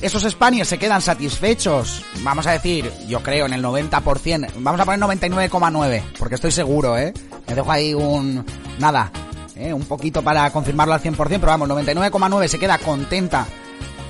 Esos 0.00 0.22
Spaniards 0.22 0.68
se 0.68 0.78
quedan 0.78 1.02
satisfechos, 1.02 2.04
vamos 2.22 2.46
a 2.46 2.52
decir, 2.52 2.92
yo 3.08 3.20
creo 3.20 3.46
en 3.46 3.52
el 3.52 3.64
90%, 3.64 4.52
vamos 4.58 4.80
a 4.80 4.84
poner 4.84 5.00
99,9, 5.00 6.02
porque 6.16 6.36
estoy 6.36 6.52
seguro, 6.52 6.96
¿eh? 6.96 7.12
Me 7.48 7.54
dejo 7.56 7.72
ahí 7.72 7.94
un... 7.94 8.44
nada, 8.78 9.10
¿eh? 9.56 9.72
un 9.72 9.84
poquito 9.86 10.22
para 10.22 10.50
confirmarlo 10.50 10.94
al 10.94 11.02
100%, 11.02 11.16
pero 11.16 11.46
vamos, 11.46 11.68
99,9 11.68 12.46
se 12.46 12.60
queda 12.60 12.78
contenta. 12.78 13.44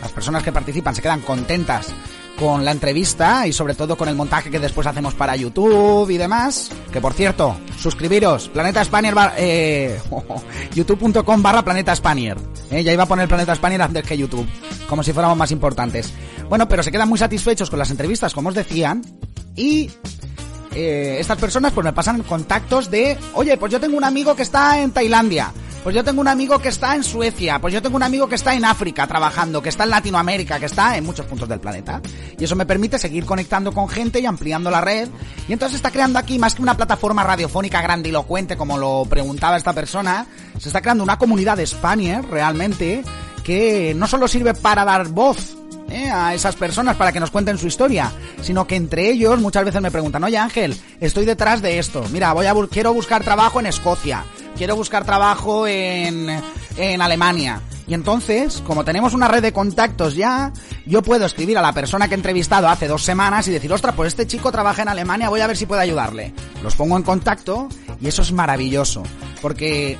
Las 0.02 0.12
personas 0.12 0.42
que 0.42 0.52
participan 0.52 0.94
se 0.94 1.00
quedan 1.00 1.22
contentas 1.22 1.86
con 2.38 2.64
la 2.64 2.70
entrevista 2.70 3.46
y 3.46 3.52
sobre 3.52 3.74
todo 3.74 3.96
con 3.96 4.08
el 4.08 4.14
montaje 4.14 4.50
que 4.50 4.60
después 4.60 4.86
hacemos 4.86 5.14
para 5.14 5.36
YouTube 5.36 6.08
y 6.10 6.16
demás. 6.16 6.70
Que 6.92 7.00
por 7.00 7.12
cierto, 7.12 7.56
suscribiros, 7.78 8.48
Planeta 8.48 8.84
Spaniard, 8.84 9.34
eh, 9.36 10.00
youtube.com 10.74 11.42
barra 11.42 11.62
Planeta 11.62 11.94
Spaniard. 11.94 12.40
Eh, 12.70 12.82
ya 12.82 12.92
iba 12.92 13.02
a 13.02 13.06
poner 13.06 13.28
Planeta 13.28 13.54
Spaniard 13.54 13.82
antes 13.82 14.04
que 14.04 14.16
YouTube, 14.16 14.46
como 14.88 15.02
si 15.02 15.12
fuéramos 15.12 15.36
más 15.36 15.50
importantes. 15.50 16.12
Bueno, 16.48 16.68
pero 16.68 16.82
se 16.82 16.92
quedan 16.92 17.08
muy 17.08 17.18
satisfechos 17.18 17.70
con 17.70 17.78
las 17.78 17.90
entrevistas, 17.90 18.32
como 18.32 18.50
os 18.50 18.54
decían, 18.54 19.02
y 19.56 19.90
eh, 20.74 21.16
estas 21.18 21.38
personas 21.38 21.72
pues 21.72 21.84
me 21.84 21.92
pasan 21.92 22.22
contactos 22.22 22.90
de, 22.90 23.18
oye, 23.34 23.56
pues 23.56 23.72
yo 23.72 23.80
tengo 23.80 23.96
un 23.96 24.04
amigo 24.04 24.36
que 24.36 24.42
está 24.42 24.80
en 24.80 24.92
Tailandia. 24.92 25.52
Pues 25.82 25.94
yo 25.94 26.04
tengo 26.04 26.20
un 26.20 26.28
amigo 26.28 26.58
que 26.58 26.68
está 26.68 26.94
en 26.94 27.04
Suecia, 27.04 27.60
pues 27.60 27.72
yo 27.72 27.80
tengo 27.80 27.96
un 27.96 28.02
amigo 28.02 28.28
que 28.28 28.34
está 28.34 28.54
en 28.54 28.64
África 28.64 29.06
trabajando, 29.06 29.62
que 29.62 29.68
está 29.68 29.84
en 29.84 29.90
Latinoamérica, 29.90 30.58
que 30.58 30.66
está 30.66 30.96
en 30.96 31.04
muchos 31.04 31.24
puntos 31.26 31.48
del 31.48 31.60
planeta. 31.60 32.02
Y 32.38 32.44
eso 32.44 32.56
me 32.56 32.66
permite 32.66 32.98
seguir 32.98 33.24
conectando 33.24 33.72
con 33.72 33.88
gente 33.88 34.20
y 34.20 34.26
ampliando 34.26 34.70
la 34.70 34.80
red. 34.80 35.08
Y 35.48 35.52
entonces 35.52 35.76
está 35.76 35.90
creando 35.90 36.18
aquí, 36.18 36.38
más 36.38 36.54
que 36.54 36.62
una 36.62 36.76
plataforma 36.76 37.22
radiofónica 37.24 37.80
grandilocuente, 37.80 38.56
como 38.56 38.76
lo 38.76 39.06
preguntaba 39.08 39.56
esta 39.56 39.72
persona, 39.72 40.26
se 40.58 40.68
está 40.68 40.80
creando 40.80 41.04
una 41.04 41.18
comunidad 41.18 41.56
de 41.56 41.66
Spanier, 41.66 42.24
realmente, 42.24 43.02
que 43.44 43.94
no 43.96 44.06
solo 44.06 44.28
sirve 44.28 44.54
para 44.54 44.84
dar 44.84 45.08
voz 45.08 45.57
¿eh? 45.90 46.10
a 46.10 46.34
esas 46.34 46.56
personas 46.56 46.96
para 46.96 47.12
que 47.12 47.20
nos 47.20 47.30
cuenten 47.30 47.58
su 47.58 47.66
historia, 47.66 48.12
sino 48.42 48.66
que 48.66 48.76
entre 48.76 49.10
ellos 49.10 49.40
muchas 49.40 49.64
veces 49.64 49.80
me 49.80 49.90
preguntan, 49.90 50.24
oye 50.24 50.38
Ángel, 50.38 50.76
estoy 51.00 51.24
detrás 51.24 51.62
de 51.62 51.78
esto, 51.78 52.04
mira, 52.12 52.32
voy 52.32 52.46
a 52.46 52.54
quiero 52.70 52.92
buscar 52.92 53.22
trabajo 53.24 53.60
en 53.60 53.66
Escocia, 53.66 54.24
quiero 54.56 54.76
buscar 54.76 55.04
trabajo 55.04 55.66
en, 55.66 56.28
en 56.76 57.02
Alemania. 57.02 57.60
Y 57.86 57.94
entonces, 57.94 58.62
como 58.66 58.84
tenemos 58.84 59.14
una 59.14 59.28
red 59.28 59.40
de 59.40 59.54
contactos 59.54 60.14
ya, 60.14 60.52
yo 60.84 61.00
puedo 61.00 61.24
escribir 61.24 61.56
a 61.56 61.62
la 61.62 61.72
persona 61.72 62.06
que 62.06 62.14
he 62.14 62.18
entrevistado 62.18 62.68
hace 62.68 62.86
dos 62.86 63.02
semanas 63.02 63.48
y 63.48 63.50
decir, 63.50 63.72
ostras, 63.72 63.94
pues 63.94 64.08
este 64.08 64.26
chico 64.26 64.52
trabaja 64.52 64.82
en 64.82 64.88
Alemania, 64.88 65.30
voy 65.30 65.40
a 65.40 65.46
ver 65.46 65.56
si 65.56 65.64
puedo 65.64 65.80
ayudarle. 65.80 66.34
Los 66.62 66.76
pongo 66.76 66.98
en 66.98 67.02
contacto 67.02 67.68
y 67.98 68.08
eso 68.08 68.20
es 68.20 68.30
maravilloso, 68.30 69.04
porque 69.40 69.96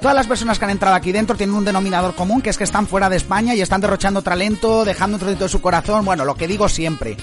Todas 0.00 0.14
las 0.14 0.28
personas 0.28 0.58
que 0.58 0.64
han 0.64 0.70
entrado 0.70 0.94
aquí 0.94 1.10
dentro 1.10 1.36
tienen 1.36 1.56
un 1.56 1.64
denominador 1.64 2.14
común, 2.14 2.40
que 2.40 2.50
es 2.50 2.56
que 2.56 2.64
están 2.64 2.86
fuera 2.86 3.08
de 3.08 3.16
España 3.16 3.54
y 3.54 3.60
están 3.60 3.80
derrochando 3.80 4.22
talento, 4.22 4.84
dejando 4.84 5.16
un 5.16 5.20
trocito 5.20 5.44
de 5.44 5.50
su 5.50 5.60
corazón, 5.60 6.04
bueno, 6.04 6.24
lo 6.24 6.36
que 6.36 6.46
digo 6.46 6.68
siempre. 6.68 7.16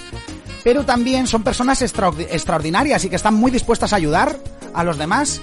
Pero 0.62 0.84
también 0.84 1.26
son 1.26 1.44
personas 1.44 1.82
extra 1.82 2.12
extraordinarias 2.30 3.06
y 3.06 3.10
que 3.10 3.16
están 3.16 3.36
muy 3.36 3.50
dispuestas 3.50 3.94
a 3.94 3.96
ayudar 3.96 4.38
a 4.74 4.84
los 4.84 4.98
demás. 4.98 5.40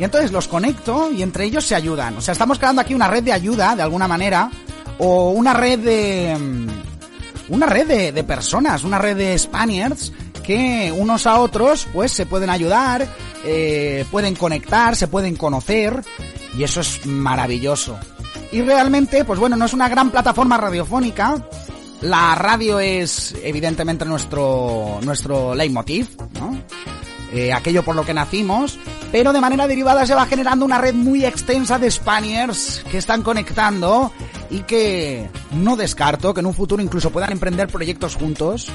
Y 0.00 0.04
entonces 0.04 0.32
los 0.32 0.48
conecto 0.48 1.12
y 1.12 1.22
entre 1.22 1.44
ellos 1.44 1.64
se 1.64 1.76
ayudan. 1.76 2.16
O 2.16 2.20
sea, 2.20 2.32
estamos 2.32 2.58
creando 2.58 2.82
aquí 2.82 2.94
una 2.94 3.06
red 3.06 3.22
de 3.22 3.32
ayuda, 3.32 3.76
de 3.76 3.82
alguna 3.82 4.08
manera, 4.08 4.50
o 4.98 5.30
una 5.30 5.54
red 5.54 5.78
de... 5.78 6.36
Una 7.48 7.66
red 7.66 7.86
de, 7.86 8.12
de 8.12 8.24
personas, 8.24 8.82
una 8.82 8.98
red 8.98 9.16
de 9.16 9.38
Spaniards 9.38 10.12
que 10.42 10.92
unos 10.96 11.26
a 11.26 11.38
otros 11.38 11.86
pues 11.92 12.12
se 12.12 12.26
pueden 12.26 12.50
ayudar, 12.50 13.06
eh, 13.44 14.04
pueden 14.10 14.34
conectar, 14.34 14.96
se 14.96 15.08
pueden 15.08 15.36
conocer 15.36 16.02
y 16.56 16.64
eso 16.64 16.80
es 16.80 17.06
maravilloso. 17.06 17.98
Y 18.50 18.62
realmente, 18.62 19.24
pues 19.24 19.38
bueno, 19.38 19.56
no 19.56 19.64
es 19.64 19.72
una 19.72 19.88
gran 19.88 20.10
plataforma 20.10 20.58
radiofónica. 20.58 21.42
La 22.02 22.34
radio 22.34 22.80
es 22.80 23.34
evidentemente 23.42 24.04
nuestro, 24.04 24.98
nuestro 25.02 25.54
leitmotiv, 25.54 26.08
¿no? 26.34 26.58
Eh, 27.32 27.50
aquello 27.50 27.82
por 27.82 27.96
lo 27.96 28.04
que 28.04 28.12
nacimos, 28.12 28.78
pero 29.10 29.32
de 29.32 29.40
manera 29.40 29.66
derivada 29.66 30.04
se 30.04 30.14
va 30.14 30.26
generando 30.26 30.66
una 30.66 30.76
red 30.76 30.92
muy 30.92 31.24
extensa 31.24 31.78
de 31.78 31.90
Spaniards 31.90 32.84
que 32.90 32.98
están 32.98 33.22
conectando 33.22 34.12
y 34.50 34.60
que 34.60 35.30
no 35.52 35.76
descarto 35.76 36.34
que 36.34 36.40
en 36.40 36.46
un 36.46 36.52
futuro 36.52 36.82
incluso 36.82 37.10
puedan 37.10 37.32
emprender 37.32 37.68
proyectos 37.68 38.16
juntos. 38.16 38.68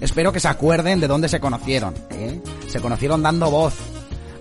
Espero 0.00 0.32
que 0.32 0.40
se 0.40 0.48
acuerden 0.48 1.00
de 1.00 1.06
dónde 1.06 1.28
se 1.28 1.38
conocieron. 1.38 1.94
¿eh? 2.12 2.40
Se 2.68 2.80
conocieron 2.80 3.22
dando 3.22 3.50
voz, 3.50 3.74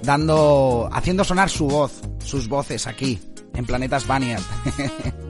dando, 0.03 0.89
haciendo 0.91 1.23
sonar 1.23 1.49
su 1.49 1.67
voz, 1.67 2.01
sus 2.23 2.47
voces 2.47 2.87
aquí, 2.87 3.19
en 3.53 3.65
Planeta 3.65 3.99
Spaniard. 3.99 4.41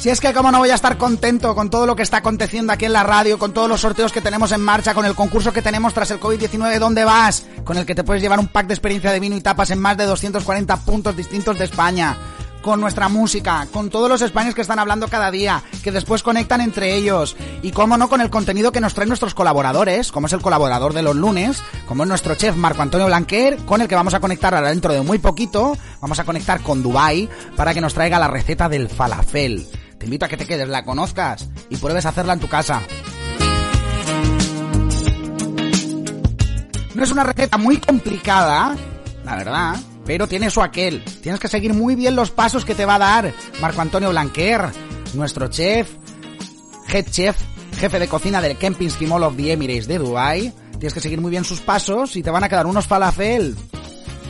Si 0.00 0.08
es 0.08 0.18
que 0.18 0.32
como 0.32 0.50
no 0.50 0.60
voy 0.60 0.70
a 0.70 0.76
estar 0.76 0.96
contento 0.96 1.54
con 1.54 1.68
todo 1.68 1.84
lo 1.84 1.94
que 1.94 2.02
está 2.02 2.16
aconteciendo 2.16 2.72
aquí 2.72 2.86
en 2.86 2.94
la 2.94 3.02
radio, 3.02 3.38
con 3.38 3.52
todos 3.52 3.68
los 3.68 3.82
sorteos 3.82 4.12
que 4.12 4.22
tenemos 4.22 4.50
en 4.50 4.62
marcha, 4.62 4.94
con 4.94 5.04
el 5.04 5.14
concurso 5.14 5.52
que 5.52 5.60
tenemos 5.60 5.92
tras 5.92 6.10
el 6.10 6.18
COVID-19, 6.18 6.78
¿dónde 6.78 7.04
vas? 7.04 7.44
Con 7.64 7.76
el 7.76 7.84
que 7.84 7.94
te 7.94 8.02
puedes 8.02 8.22
llevar 8.22 8.38
un 8.38 8.48
pack 8.48 8.66
de 8.66 8.72
experiencia 8.72 9.12
de 9.12 9.20
vino 9.20 9.36
y 9.36 9.42
tapas 9.42 9.70
en 9.72 9.78
más 9.78 9.98
de 9.98 10.06
240 10.06 10.74
puntos 10.86 11.14
distintos 11.14 11.58
de 11.58 11.66
España. 11.66 12.16
Con 12.62 12.80
nuestra 12.80 13.08
música, 13.08 13.66
con 13.72 13.88
todos 13.88 14.08
los 14.08 14.20
españoles 14.20 14.54
que 14.54 14.60
están 14.60 14.78
hablando 14.78 15.08
cada 15.08 15.30
día, 15.30 15.62
que 15.82 15.92
después 15.92 16.22
conectan 16.22 16.60
entre 16.60 16.94
ellos. 16.94 17.36
Y 17.62 17.70
cómo 17.72 17.96
no 17.96 18.08
con 18.08 18.20
el 18.20 18.28
contenido 18.28 18.70
que 18.70 18.80
nos 18.80 18.92
traen 18.92 19.08
nuestros 19.08 19.34
colaboradores, 19.34 20.12
como 20.12 20.26
es 20.26 20.32
el 20.34 20.42
colaborador 20.42 20.92
de 20.92 21.02
los 21.02 21.16
lunes, 21.16 21.62
como 21.86 22.02
es 22.02 22.08
nuestro 22.08 22.34
chef 22.34 22.56
Marco 22.56 22.82
Antonio 22.82 23.06
Blanquer, 23.06 23.56
con 23.64 23.80
el 23.80 23.88
que 23.88 23.94
vamos 23.94 24.12
a 24.12 24.20
conectar 24.20 24.54
ahora 24.54 24.68
dentro 24.68 24.92
de 24.92 25.00
muy 25.00 25.18
poquito. 25.18 25.76
Vamos 26.00 26.18
a 26.18 26.24
conectar 26.24 26.60
con 26.60 26.82
Dubai 26.82 27.28
para 27.56 27.72
que 27.72 27.80
nos 27.80 27.94
traiga 27.94 28.18
la 28.18 28.28
receta 28.28 28.68
del 28.68 28.88
falafel. 28.88 29.66
Te 29.98 30.04
invito 30.06 30.26
a 30.26 30.28
que 30.28 30.36
te 30.36 30.46
quedes, 30.46 30.68
la 30.68 30.84
conozcas 30.84 31.48
y 31.68 31.76
pruebes 31.76 32.06
a 32.06 32.10
hacerla 32.10 32.34
en 32.34 32.40
tu 32.40 32.48
casa. 32.48 32.82
No 36.94 37.04
es 37.04 37.10
una 37.10 37.24
receta 37.24 37.56
muy 37.56 37.78
complicada, 37.78 38.76
la 39.24 39.36
verdad, 39.36 39.76
pero 40.10 40.26
tiene 40.26 40.50
su 40.50 40.60
aquel. 40.60 41.04
Tienes 41.22 41.40
que 41.40 41.46
seguir 41.46 41.72
muy 41.72 41.94
bien 41.94 42.16
los 42.16 42.32
pasos 42.32 42.64
que 42.64 42.74
te 42.74 42.84
va 42.84 42.96
a 42.96 42.98
dar 42.98 43.32
Marco 43.60 43.80
Antonio 43.80 44.10
Blanquer, 44.10 44.62
nuestro 45.14 45.46
chef, 45.46 45.88
head 46.92 47.06
chef, 47.08 47.36
jefe 47.78 48.00
de 48.00 48.08
cocina 48.08 48.40
del 48.40 48.56
Kempinski 48.56 49.06
Mall 49.06 49.22
of 49.22 49.36
the 49.36 49.52
Emirates 49.52 49.86
de 49.86 49.98
Dubai. 49.98 50.52
Tienes 50.72 50.94
que 50.94 51.00
seguir 51.00 51.20
muy 51.20 51.30
bien 51.30 51.44
sus 51.44 51.60
pasos 51.60 52.16
y 52.16 52.24
te 52.24 52.30
van 52.32 52.42
a 52.42 52.48
quedar 52.48 52.66
unos 52.66 52.88
falafel 52.88 53.54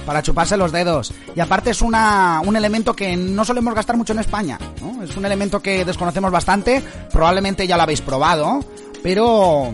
para 0.04 0.22
chuparse 0.22 0.58
los 0.58 0.70
dedos. 0.70 1.14
Y 1.34 1.40
aparte 1.40 1.70
es 1.70 1.80
una, 1.80 2.42
un 2.44 2.56
elemento 2.56 2.94
que 2.94 3.16
no 3.16 3.46
solemos 3.46 3.74
gastar 3.74 3.96
mucho 3.96 4.12
en 4.12 4.18
España. 4.18 4.58
Es 5.02 5.16
un 5.16 5.24
elemento 5.24 5.62
que 5.62 5.86
desconocemos 5.86 6.30
bastante, 6.30 6.84
probablemente 7.10 7.66
ya 7.66 7.78
lo 7.78 7.84
habéis 7.84 8.02
probado, 8.02 8.62
pero 9.02 9.72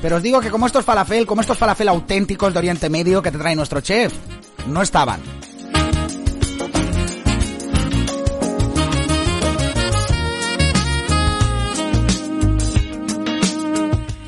Pero 0.00 0.16
os 0.16 0.22
digo 0.22 0.40
que 0.40 0.48
como 0.48 0.64
estos 0.64 0.86
falafel, 0.86 1.26
como 1.26 1.42
estos 1.42 1.58
falafel 1.58 1.88
auténticos 1.88 2.54
de 2.54 2.60
Oriente 2.60 2.88
Medio 2.88 3.20
que 3.20 3.30
te 3.30 3.36
trae 3.36 3.54
nuestro 3.54 3.82
chef, 3.82 4.14
no 4.66 4.82
estaban. 4.82 5.20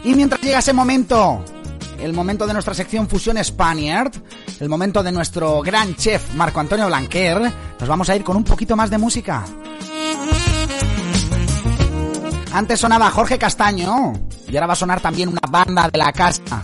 Y 0.05 0.15
mientras 0.15 0.41
llega 0.43 0.59
ese 0.59 0.75
momento, 0.75 1.43
el 1.99 2.13
momento 2.13 2.47
de 2.47 2.53
nuestra 2.53 2.75
sección 2.75 3.09
Fusión 3.09 3.43
Spaniard, 3.43 4.13
el 4.61 4.69
momento 4.69 5.03
de 5.03 5.11
nuestro 5.11 5.63
gran 5.63 5.97
chef 5.97 6.35
Marco 6.35 6.61
Antonio 6.61 6.87
Blanquer, 6.87 7.41
nos 7.81 7.89
vamos 7.89 8.11
a 8.11 8.17
ir 8.17 8.23
con 8.23 8.37
un 8.37 8.45
poquito 8.45 8.77
más 8.77 8.91
de 8.91 8.99
música. 8.99 9.45
Antes 12.53 12.79
sonaba 12.79 13.11
Jorge 13.11 13.39
Castaño 13.39 14.13
y 14.47 14.55
ahora 14.55 14.67
va 14.69 14.73
a 14.75 14.77
sonar 14.77 15.01
también 15.01 15.31
una 15.31 15.41
banda 15.51 15.89
de 15.89 15.99
la 15.99 16.13
casa. 16.13 16.63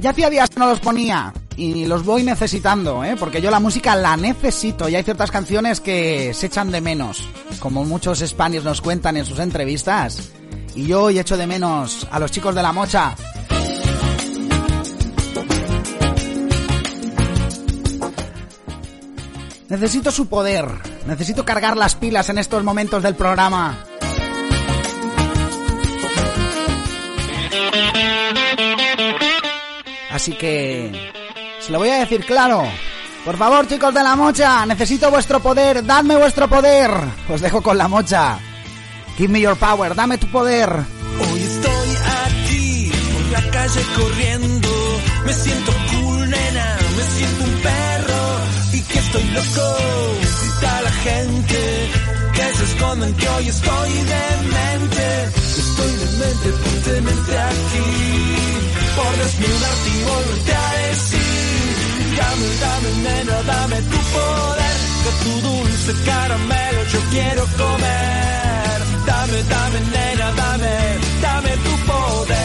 Ya 0.00 0.10
hacía 0.10 0.30
días 0.30 0.48
que 0.50 0.60
no 0.60 0.66
los 0.66 0.78
ponía 0.78 1.32
y 1.56 1.84
los 1.86 2.04
voy 2.04 2.22
necesitando, 2.22 3.02
¿eh? 3.02 3.16
porque 3.18 3.40
yo 3.40 3.50
la 3.50 3.58
música 3.58 3.96
la 3.96 4.16
necesito 4.16 4.88
y 4.88 4.94
hay 4.94 5.02
ciertas 5.02 5.32
canciones 5.32 5.80
que 5.80 6.32
se 6.34 6.46
echan 6.46 6.70
de 6.70 6.80
menos, 6.80 7.28
como 7.58 7.84
muchos 7.84 8.20
spaniards 8.20 8.64
nos 8.64 8.80
cuentan 8.80 9.16
en 9.16 9.26
sus 9.26 9.40
entrevistas. 9.40 10.30
Y 10.76 10.86
yo 10.86 11.04
hoy 11.04 11.18
echo 11.18 11.36
de 11.36 11.48
menos 11.48 12.06
a 12.12 12.20
los 12.20 12.30
chicos 12.30 12.54
de 12.54 12.62
la 12.62 12.72
mocha. 12.72 13.16
Necesito 19.68 20.12
su 20.12 20.28
poder, 20.28 20.66
necesito 21.06 21.44
cargar 21.44 21.76
las 21.76 21.96
pilas 21.96 22.28
en 22.30 22.38
estos 22.38 22.62
momentos 22.62 23.02
del 23.02 23.16
programa. 23.16 23.84
Así 30.18 30.32
que... 30.32 31.12
Se 31.60 31.70
lo 31.70 31.78
voy 31.78 31.90
a 31.90 32.00
decir 32.00 32.24
claro. 32.26 32.64
Por 33.24 33.36
favor, 33.36 33.68
chicos 33.68 33.94
de 33.94 34.02
la 34.02 34.16
mocha, 34.16 34.66
necesito 34.66 35.12
vuestro 35.12 35.38
poder, 35.38 35.86
dadme 35.86 36.16
vuestro 36.16 36.48
poder. 36.48 36.90
Os 37.28 37.40
dejo 37.40 37.62
con 37.62 37.78
la 37.78 37.86
mocha. 37.86 38.36
Give 39.16 39.28
me 39.28 39.40
your 39.40 39.56
power, 39.56 39.94
dame 39.94 40.18
tu 40.18 40.26
poder. 40.26 40.68
Hoy 40.72 41.40
estoy 41.40 41.90
aquí, 42.26 42.92
por 43.12 43.30
la 43.30 43.50
calle 43.52 43.80
corriendo. 43.94 44.68
Me 45.24 45.32
siento 45.34 45.72
cool, 45.92 46.30
nena, 46.30 46.76
me 46.96 47.02
siento 47.04 47.44
un 47.44 47.54
perro. 47.62 48.40
Y 48.72 48.82
que 48.82 48.98
estoy 48.98 49.22
loco, 49.22 49.76
grita 50.42 50.82
la 50.82 50.90
gente. 50.90 51.90
Que 52.34 52.56
se 52.56 52.64
esconden, 52.64 53.14
que 53.14 53.28
hoy 53.28 53.48
estoy 53.48 53.77
dame, 63.50 63.78
tu 63.92 63.98
poder. 64.14 64.76
Que 65.04 65.12
tu 65.24 65.32
dulce 65.46 65.92
caramelo 66.08 66.80
yo 66.92 67.00
quiero 67.12 67.42
comer. 67.62 68.78
Dame, 69.10 69.38
dame, 69.54 69.78
nena, 69.94 70.26
dame, 70.42 70.74
dame 71.24 71.52
tu 71.64 71.74
poder. 71.90 72.38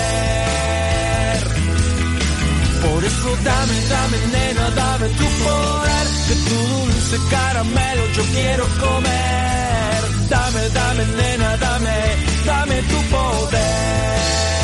Por 2.83 3.01
eso 3.09 3.29
dame, 3.49 3.77
dame, 3.93 4.17
nena, 4.35 4.65
dame 4.81 5.07
tu 5.19 5.27
poder. 5.45 6.05
Que 6.27 6.35
tu 6.47 6.57
dulce 6.73 7.15
caramelo 7.33 8.03
yo 8.17 8.23
quiero 8.35 8.65
comer. 8.83 9.99
Dame, 10.33 10.61
dame, 10.79 11.03
nena, 11.19 11.49
dame, 11.65 11.97
dame 12.45 12.77
tu 12.89 12.99
poder. 13.13 14.62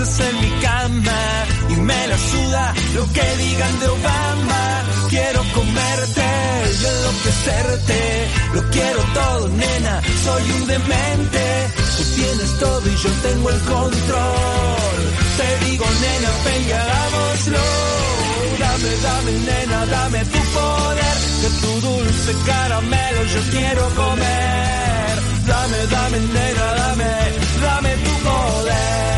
En 0.00 0.40
mi 0.40 0.50
cama 0.62 1.44
y 1.70 1.74
me 1.74 2.06
la 2.06 2.16
suda 2.16 2.74
lo 2.94 3.12
que 3.12 3.36
digan 3.36 3.80
de 3.80 3.88
Obama. 3.88 4.84
Quiero 5.08 5.42
comerte 5.52 6.28
y 6.80 6.84
enloquecerte, 6.86 8.28
lo 8.54 8.62
quiero 8.70 9.00
todo, 9.12 9.48
nena. 9.48 10.00
Soy 10.22 10.50
un 10.52 10.66
demente, 10.68 11.72
tú 11.96 12.02
tienes 12.14 12.58
todo 12.60 12.82
y 12.88 12.96
yo 12.96 13.10
tengo 13.26 13.50
el 13.50 13.60
control. 13.62 14.98
Te 15.36 15.66
digo, 15.66 15.84
nena, 15.84 16.30
ven 16.44 16.62
y 16.68 16.72
hagámoslo. 16.72 17.64
Dame, 18.60 18.96
dame, 19.02 19.32
nena, 19.32 19.86
dame 19.86 20.24
tu 20.26 20.38
poder, 20.38 21.16
que 21.40 21.48
tu 21.60 21.80
dulce 21.88 22.32
caramelo 22.46 23.24
yo 23.24 23.40
quiero 23.50 23.88
comer. 23.96 25.14
Dame, 25.44 25.86
dame, 25.90 26.18
nena, 26.20 26.66
dame, 26.82 27.10
dame 27.62 27.90
tu 28.04 28.12
poder. 28.22 29.17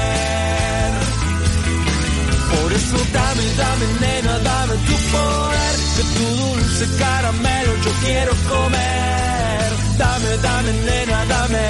Eso 2.73 2.97
dame, 3.13 3.43
dame, 3.57 3.87
nena, 4.01 4.39
dame 4.39 4.75
tu 4.87 4.95
poder, 5.11 5.75
que 5.97 6.03
tu 6.15 6.37
dulce 6.37 6.87
caramelo 6.99 7.77
yo 7.85 7.93
quiero 8.05 8.33
comer. 8.49 9.71
Dame, 9.99 10.37
dame, 10.39 10.73
nena, 10.73 11.25
dame, 11.27 11.65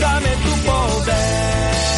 dame 0.00 0.30
tu 0.44 0.52
poder. 0.66 1.95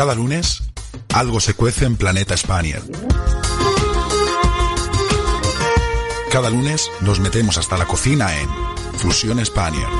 Cada 0.00 0.14
lunes, 0.14 0.62
algo 1.12 1.40
se 1.40 1.52
cuece 1.52 1.84
en 1.84 1.94
Planeta 1.94 2.34
Spaniard. 2.34 2.82
Cada 6.32 6.48
lunes 6.48 6.90
nos 7.02 7.20
metemos 7.20 7.58
hasta 7.58 7.76
la 7.76 7.84
cocina 7.84 8.34
en 8.40 8.48
Fusión 8.96 9.44
Spaniard. 9.44 9.90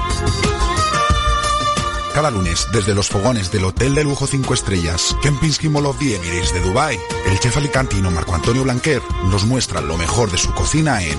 Cada 2.15 2.31
lunes, 2.31 2.67
desde 2.73 2.95
los 2.95 3.11
fogones 3.11 3.53
del 3.53 3.67
Hotel 3.67 3.95
de 3.95 4.05
Lujo 4.05 4.27
5 4.27 4.55
Estrellas, 4.55 5.15
Kempinski 5.21 5.69
Mall 5.69 5.85
of 5.85 5.99
the 5.99 6.17
Emirates 6.17 6.55
de 6.55 6.61
Dubai, 6.61 6.99
el 7.27 7.39
chef 7.39 7.59
alicantino 7.59 8.11
Marco 8.11 8.35
Antonio 8.35 8.65
Blanquer 8.65 9.03
nos 9.27 9.45
muestra 9.45 9.83
lo 9.83 9.99
mejor 9.99 10.31
de 10.31 10.39
su 10.39 10.51
cocina 10.55 11.03
en 11.03 11.19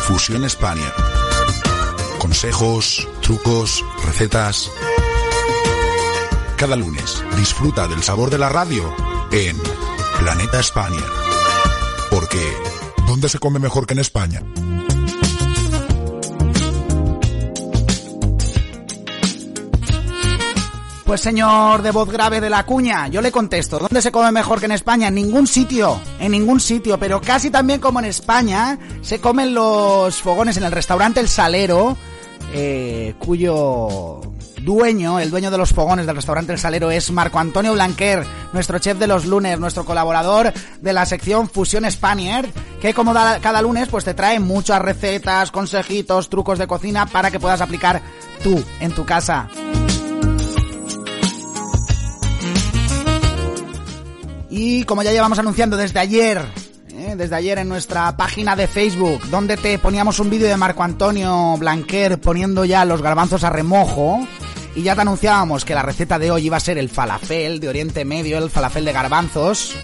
Fusión 0.00 0.46
Spaniard. 0.50 0.92
Consejos, 2.18 3.08
trucos, 3.22 3.82
recetas. 4.04 4.70
Cada 6.58 6.74
lunes, 6.74 7.22
disfruta 7.36 7.86
del 7.86 8.02
sabor 8.02 8.30
de 8.30 8.38
la 8.38 8.48
radio 8.48 8.92
en 9.30 9.56
Planeta 10.18 10.58
España. 10.58 11.04
Porque, 12.10 12.40
¿dónde 13.06 13.28
se 13.28 13.38
come 13.38 13.60
mejor 13.60 13.86
que 13.86 13.94
en 13.94 14.00
España? 14.00 14.42
Pues 21.04 21.20
señor 21.20 21.82
de 21.82 21.92
voz 21.92 22.10
grave 22.10 22.40
de 22.40 22.50
la 22.50 22.66
cuña, 22.66 23.06
yo 23.06 23.22
le 23.22 23.30
contesto, 23.30 23.78
¿dónde 23.78 24.02
se 24.02 24.10
come 24.10 24.32
mejor 24.32 24.58
que 24.58 24.66
en 24.66 24.72
España? 24.72 25.06
En 25.06 25.14
ningún 25.14 25.46
sitio, 25.46 26.00
en 26.18 26.32
ningún 26.32 26.58
sitio, 26.58 26.98
pero 26.98 27.20
casi 27.20 27.50
también 27.50 27.78
como 27.78 28.00
en 28.00 28.06
España, 28.06 28.76
se 29.00 29.20
comen 29.20 29.54
los 29.54 30.16
fogones 30.16 30.56
en 30.56 30.64
el 30.64 30.72
restaurante 30.72 31.20
El 31.20 31.28
Salero, 31.28 31.96
eh, 32.52 33.14
cuyo 33.20 34.20
dueño, 34.72 35.18
el 35.18 35.30
dueño 35.30 35.50
de 35.50 35.56
los 35.56 35.70
fogones 35.72 36.04
del 36.04 36.14
restaurante 36.16 36.52
El 36.52 36.58
Salero 36.58 36.90
es 36.90 37.10
Marco 37.10 37.38
Antonio 37.38 37.72
Blanquer, 37.72 38.26
nuestro 38.52 38.78
chef 38.78 38.98
de 38.98 39.06
los 39.06 39.24
lunes, 39.24 39.58
nuestro 39.58 39.86
colaborador 39.86 40.52
de 40.82 40.92
la 40.92 41.06
sección 41.06 41.48
Fusión 41.48 41.90
Spaniard, 41.90 42.50
que 42.78 42.92
como 42.92 43.14
da- 43.14 43.38
cada 43.40 43.62
lunes 43.62 43.88
pues 43.88 44.04
te 44.04 44.12
trae 44.12 44.38
muchas 44.40 44.82
recetas, 44.82 45.50
consejitos, 45.50 46.28
trucos 46.28 46.58
de 46.58 46.66
cocina 46.66 47.06
para 47.06 47.30
que 47.30 47.40
puedas 47.40 47.62
aplicar 47.62 48.02
tú 48.42 48.62
en 48.80 48.92
tu 48.92 49.06
casa. 49.06 49.48
Y 54.50 54.84
como 54.84 55.02
ya 55.02 55.12
llevamos 55.12 55.38
anunciando 55.38 55.76
desde 55.78 55.98
ayer, 56.00 56.42
¿eh? 56.94 57.14
desde 57.16 57.36
ayer 57.36 57.58
en 57.58 57.68
nuestra 57.68 58.16
página 58.16 58.56
de 58.56 58.66
Facebook, 58.66 59.22
donde 59.30 59.56
te 59.56 59.78
poníamos 59.78 60.18
un 60.20 60.30
vídeo 60.30 60.48
de 60.48 60.56
Marco 60.56 60.82
Antonio 60.82 61.56
Blanquer 61.58 62.18
poniendo 62.20 62.64
ya 62.64 62.84
los 62.84 63.00
garbanzos 63.02 63.44
a 63.44 63.50
remojo, 63.50 64.26
Y 64.74 64.82
ya 64.82 64.94
te 64.94 65.00
anunciábamos 65.00 65.64
que 65.64 65.74
la 65.74 65.82
receta 65.82 66.18
de 66.18 66.30
hoy 66.30 66.46
iba 66.46 66.56
a 66.56 66.60
ser 66.60 66.78
el 66.78 66.88
falafel 66.88 67.60
de 67.60 67.68
Oriente 67.68 68.04
Medio, 68.04 68.38
el 68.38 68.50
falafel 68.50 68.84
de 68.84 68.92
garbanzos. 68.92 69.74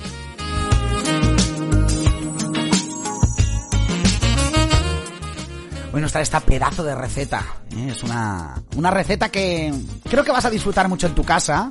Hoy 5.93 6.01
nos 6.01 6.11
trae 6.11 6.25
esta 6.25 6.41
pedazo 6.41 6.83
de 6.83 6.95
receta. 6.95 7.45
¿eh? 7.77 7.89
Es 7.91 8.03
una, 8.03 8.61
una 8.77 8.91
receta 8.91 9.29
que 9.29 9.73
creo 10.11 10.25
que 10.25 10.33
vas 10.33 10.45
a 10.45 10.51
disfrutar 10.51 10.89
mucho 10.89 11.07
en 11.07 11.15
tu 11.15 11.23
casa. 11.25 11.71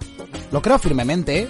Lo 0.51 0.61
creo 0.61 0.79
firmemente. 0.79 1.49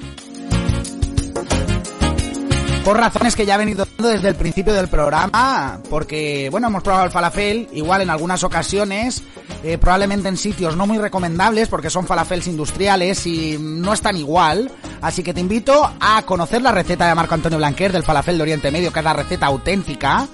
Por 2.83 2.97
razones 2.97 3.35
que 3.35 3.45
ya 3.45 3.55
he 3.55 3.57
venido 3.59 3.85
dando 3.85 4.09
desde 4.09 4.27
el 4.27 4.35
principio 4.35 4.73
del 4.73 4.89
programa, 4.89 5.79
porque, 5.89 6.49
bueno, 6.51 6.67
hemos 6.67 6.83
probado 6.83 7.05
el 7.05 7.11
falafel, 7.11 7.69
igual 7.71 8.01
en 8.01 8.09
algunas 8.09 8.43
ocasiones, 8.43 9.23
eh, 9.63 9.77
probablemente 9.77 10.27
en 10.27 10.35
sitios 10.35 10.75
no 10.75 10.85
muy 10.85 10.97
recomendables, 10.97 11.69
porque 11.69 11.89
son 11.89 12.05
falafels 12.05 12.47
industriales 12.47 13.25
y 13.25 13.57
no 13.59 13.93
están 13.93 14.17
igual. 14.17 14.69
Así 15.01 15.23
que 15.23 15.33
te 15.33 15.39
invito 15.39 15.89
a 15.99 16.21
conocer 16.23 16.61
la 16.61 16.71
receta 16.71 17.07
de 17.07 17.15
Marco 17.15 17.33
Antonio 17.33 17.57
Blanquer 17.57 17.91
del 17.91 18.03
falafel 18.03 18.37
de 18.37 18.43
Oriente 18.43 18.71
Medio, 18.71 18.91
que 18.91 18.99
es 18.99 19.05
la 19.05 19.13
receta 19.13 19.45
auténtica 19.45 20.27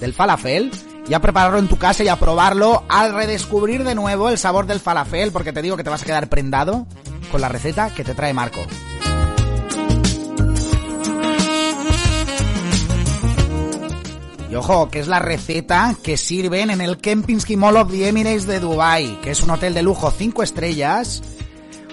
del 0.00 0.12
falafel, 0.12 0.70
y 1.08 1.14
a 1.14 1.20
prepararlo 1.20 1.58
en 1.58 1.68
tu 1.68 1.78
casa 1.78 2.04
y 2.04 2.08
a 2.08 2.16
probarlo 2.16 2.84
al 2.88 3.14
redescubrir 3.14 3.84
de 3.84 3.94
nuevo 3.94 4.28
el 4.28 4.38
sabor 4.38 4.66
del 4.66 4.80
falafel, 4.80 5.32
porque 5.32 5.52
te 5.52 5.62
digo 5.62 5.76
que 5.76 5.84
te 5.84 5.90
vas 5.90 6.02
a 6.02 6.06
quedar 6.06 6.28
prendado 6.28 6.86
con 7.32 7.40
la 7.40 7.48
receta 7.48 7.90
que 7.94 8.04
te 8.04 8.14
trae 8.14 8.32
Marco. 8.32 8.60
Ojo, 14.56 14.88
que 14.88 15.00
es 15.00 15.08
la 15.08 15.18
receta 15.18 15.96
que 16.02 16.16
sirven 16.16 16.70
en 16.70 16.80
el 16.80 16.98
Kempinski 16.98 17.56
Mall 17.56 17.76
of 17.76 17.90
the 17.90 18.08
Emirates 18.08 18.46
de 18.46 18.60
Dubai, 18.60 19.20
que 19.20 19.32
es 19.32 19.42
un 19.42 19.50
hotel 19.50 19.74
de 19.74 19.82
lujo 19.82 20.12
5 20.12 20.42
estrellas, 20.44 21.22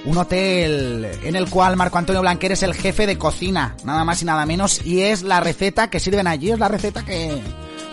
un 0.05 0.17
hotel 0.17 1.07
en 1.23 1.35
el 1.35 1.49
cual 1.49 1.75
Marco 1.75 1.97
Antonio 1.97 2.21
Blanquer 2.21 2.51
es 2.51 2.61
el 2.61 2.75
jefe 2.75 3.07
de 3.07 3.17
cocina, 3.17 3.75
nada 3.83 4.03
más 4.05 4.21
y 4.21 4.25
nada 4.25 4.45
menos, 4.45 4.85
y 4.85 5.01
es 5.01 5.23
la 5.23 5.39
receta 5.39 5.89
que 5.89 5.99
sirven 5.99 6.27
allí, 6.27 6.51
es 6.51 6.59
la 6.59 6.67
receta 6.67 7.03
que 7.03 7.41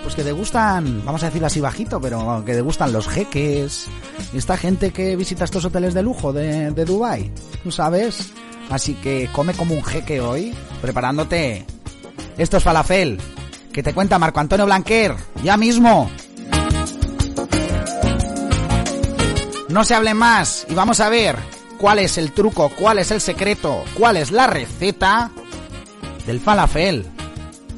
pues 0.02 0.14
que 0.14 0.22
te 0.22 0.32
gustan, 0.32 1.02
vamos 1.04 1.22
a 1.22 1.26
decirlo 1.26 1.46
así 1.46 1.60
bajito, 1.60 2.00
pero 2.00 2.42
que 2.44 2.52
te 2.52 2.60
gustan 2.60 2.92
los 2.92 3.08
jeques, 3.08 3.86
esta 4.34 4.56
gente 4.58 4.90
que 4.90 5.16
visita 5.16 5.44
estos 5.44 5.64
hoteles 5.64 5.94
de 5.94 6.02
lujo 6.02 6.32
de, 6.32 6.72
de 6.72 6.84
Dubai, 6.84 7.30
¿tú 7.62 7.70
sabes? 7.70 8.32
Así 8.70 8.94
que 8.94 9.30
come 9.32 9.54
como 9.54 9.74
un 9.74 9.84
jeque 9.84 10.20
hoy, 10.20 10.54
preparándote 10.82 11.64
estos 12.36 12.62
falafel 12.62 13.18
que 13.78 13.82
te 13.84 13.94
cuenta 13.94 14.18
Marco 14.18 14.40
Antonio 14.40 14.66
Blanquer, 14.66 15.14
ya 15.44 15.56
mismo. 15.56 16.10
No 19.68 19.84
se 19.84 19.94
hable 19.94 20.14
más 20.14 20.66
y 20.68 20.74
vamos 20.74 20.98
a 20.98 21.08
ver 21.08 21.36
cuál 21.78 22.00
es 22.00 22.18
el 22.18 22.32
truco, 22.32 22.70
cuál 22.70 22.98
es 22.98 23.12
el 23.12 23.20
secreto, 23.20 23.84
cuál 23.96 24.16
es 24.16 24.32
la 24.32 24.48
receta 24.48 25.30
del 26.26 26.40
falafel 26.40 27.06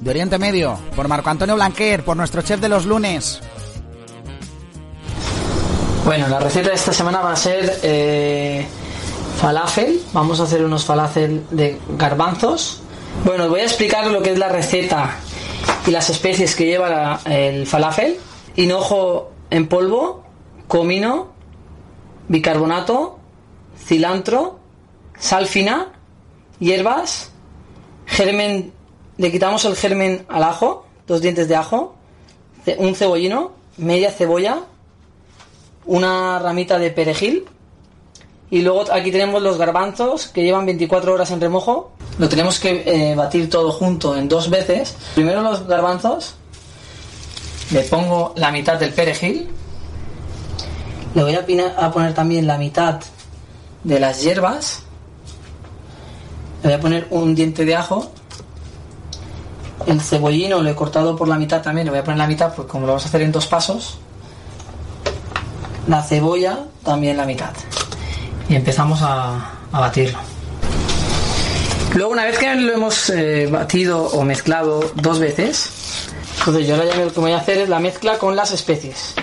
de 0.01 0.11
Oriente 0.11 0.39
Medio 0.39 0.79
por 0.97 1.07
Marco 1.07 1.29
Antonio 1.29 1.55
Blanquer, 1.55 2.03
por 2.03 2.17
nuestro 2.17 2.41
chef 2.41 2.63
de 2.63 2.71
los 2.71 2.87
lunes. 2.87 3.43
Bueno, 6.07 6.29
la 6.29 6.41
receta 6.41 6.71
de 6.71 6.77
esta 6.77 6.95
semana 6.95 7.21
va 7.21 7.33
a 7.33 7.37
ser 7.37 7.79
eh, 7.83 8.67
falafel. 9.39 10.01
Vamos 10.15 10.41
a 10.41 10.45
hacer 10.45 10.65
unos 10.65 10.83
falafel 10.83 11.45
de 11.51 11.79
garbanzos. 11.99 12.81
Bueno, 13.23 13.51
voy 13.51 13.61
a 13.61 13.65
explicar 13.65 14.07
lo 14.07 14.23
que 14.23 14.33
es 14.33 14.39
la 14.39 14.49
receta 14.49 15.19
y 15.87 15.91
las 15.91 16.11
especies 16.11 16.55
que 16.55 16.67
lleva 16.67 17.21
el 17.25 17.67
falafel. 17.67 18.19
Hinojo 18.57 19.31
en 19.51 19.69
polvo, 19.69 20.25
comino, 20.69 21.29
bicarbonato, 22.29 23.19
cilantro, 23.79 24.59
sal 25.19 25.47
fina, 25.47 25.93
hierbas, 26.59 27.33
germen, 28.07 28.73
le 29.17 29.31
quitamos 29.31 29.65
el 29.65 29.77
germen 29.77 30.27
al 30.29 30.45
ajo, 30.45 30.87
dos 31.07 31.21
dientes 31.21 31.49
de 31.49 31.57
ajo, 31.57 31.97
un 32.79 32.95
cebollino, 32.95 33.53
media 33.77 34.11
cebolla, 34.11 34.61
una 35.87 36.39
ramita 36.39 36.79
de 36.79 36.91
perejil 36.91 37.47
y 38.51 38.63
luego 38.63 38.85
aquí 38.93 39.13
tenemos 39.13 39.41
los 39.43 39.57
garbanzos 39.57 40.27
que 40.27 40.43
llevan 40.43 40.67
24 40.67 41.15
horas 41.15 41.31
en 41.31 41.41
remojo. 41.41 41.93
Lo 42.21 42.29
tenemos 42.29 42.61
que 42.61 42.83
eh, 42.85 43.15
batir 43.15 43.49
todo 43.49 43.73
junto 43.73 44.15
en 44.15 44.29
dos 44.29 44.51
veces. 44.51 44.95
Primero 45.15 45.41
los 45.41 45.67
garbanzos. 45.67 46.35
Le 47.71 47.81
pongo 47.85 48.35
la 48.37 48.53
mitad 48.53 48.79
del 48.79 48.93
perejil. 48.93 49.49
Le 51.15 51.23
voy 51.23 51.35
a, 51.35 51.91
poner 51.91 52.13
también 52.13 52.47
la 52.47 52.59
mitad 52.59 53.01
de 53.85 53.99
las 53.99 54.23
hierbas. 54.23 54.83
Le 56.63 56.69
voy 56.69 56.79
a 56.79 56.81
poner 56.81 57.07
un 57.09 57.35
diente 57.35 57.65
de 57.65 57.75
ajo. 57.75 58.13
El 59.87 60.03
cebollino 60.03 60.61
lo 60.61 60.69
he 60.69 60.75
cortado 60.75 61.17
por 61.17 61.27
la 61.27 61.37
mitad 61.37 61.63
también. 61.63 61.87
Le 61.87 61.91
voy 61.91 62.01
a 62.01 62.05
poner 62.05 62.19
la 62.19 62.27
mitad 62.27 62.55
porque 62.55 62.71
como 62.71 62.85
lo 62.85 62.93
vamos 62.93 63.07
a 63.07 63.09
hacer 63.09 63.23
en 63.23 63.33
dos 63.33 63.47
pasos. 63.47 63.97
La 65.89 66.03
cebolla 66.03 66.67
también 66.85 67.17
la 67.17 67.25
mitad 67.25 67.53
y 68.47 68.57
empezamos 68.57 69.01
a 69.01 69.55
batirlo. 69.73 70.19
Luego, 71.95 72.13
una 72.13 72.25
vez 72.25 72.39
que 72.39 72.55
lo 72.55 72.73
hemos 72.73 73.11
eh, 73.11 73.49
batido 73.51 74.05
o 74.07 74.23
mezclado 74.25 74.93
dos 74.95 75.19
veces, 75.19 75.69
entonces 76.39 76.67
yo 76.67 76.77
ahora 76.77 76.95
lo 76.97 77.13
que 77.13 77.21
voy 77.21 77.33
a 77.33 77.39
hacer 77.39 77.59
es 77.59 77.69
la 77.69 77.81
mezcla 77.81 78.17
con 78.19 78.37
las 78.37 78.53
especies. 78.53 79.15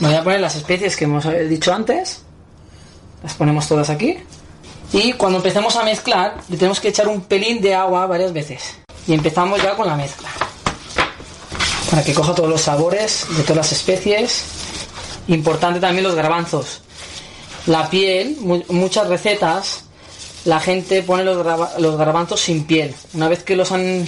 Voy 0.00 0.14
a 0.14 0.22
poner 0.22 0.40
las 0.40 0.54
especies 0.54 0.96
que 0.96 1.04
hemos 1.04 1.24
eh, 1.26 1.44
dicho 1.48 1.72
antes, 1.74 2.22
las 3.22 3.34
ponemos 3.34 3.66
todas 3.66 3.90
aquí, 3.90 4.18
y 4.92 5.12
cuando 5.14 5.38
empecemos 5.38 5.74
a 5.76 5.82
mezclar, 5.82 6.36
le 6.48 6.56
tenemos 6.56 6.80
que 6.80 6.88
echar 6.88 7.08
un 7.08 7.22
pelín 7.22 7.60
de 7.60 7.74
agua 7.74 8.06
varias 8.06 8.32
veces. 8.32 8.76
Y 9.06 9.14
empezamos 9.14 9.60
ya 9.62 9.74
con 9.74 9.86
la 9.88 9.96
mezcla. 9.96 10.28
Para 11.90 12.04
que 12.04 12.14
coja 12.14 12.34
todos 12.34 12.48
los 12.48 12.60
sabores 12.60 13.26
de 13.36 13.42
todas 13.42 13.56
las 13.56 13.72
especies. 13.72 14.44
Importante 15.28 15.80
también 15.80 16.04
los 16.04 16.14
garbanzos 16.14 16.80
la 17.66 17.88
piel, 17.88 18.36
mu- 18.40 18.64
muchas 18.70 19.06
recetas, 19.06 19.81
la 20.44 20.60
gente 20.60 21.02
pone 21.02 21.24
los, 21.24 21.96
garbanzos 21.96 22.40
sin 22.40 22.64
piel. 22.64 22.94
Una 23.14 23.28
vez 23.28 23.42
que 23.42 23.56
los 23.56 23.72
han 23.72 24.06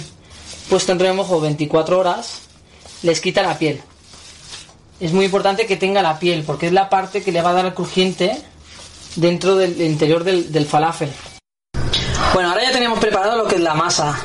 puesto 0.69 0.91
en 0.91 0.99
remojo 0.99 1.39
24 1.39 1.99
horas, 1.99 2.41
les 3.03 3.21
quita 3.21 3.43
la 3.43 3.57
piel. 3.57 3.81
Es 4.99 5.13
muy 5.13 5.25
importante 5.25 5.65
que 5.65 5.77
tenga 5.77 6.01
la 6.01 6.19
piel, 6.19 6.43
porque 6.45 6.67
es 6.67 6.73
la 6.73 6.89
parte 6.89 7.23
que 7.23 7.31
le 7.31 7.41
va 7.41 7.51
a 7.51 7.53
dar 7.53 7.65
el 7.65 7.73
crujiente 7.73 8.41
dentro 9.15 9.55
del 9.55 9.81
interior 9.81 10.23
del, 10.23 10.51
del 10.51 10.65
falafel. 10.65 11.11
Bueno, 12.33 12.49
ahora 12.49 12.63
ya 12.63 12.71
tenemos 12.71 12.99
preparado 12.99 13.37
lo 13.37 13.47
que 13.47 13.55
es 13.55 13.61
la 13.61 13.73
masa 13.73 14.17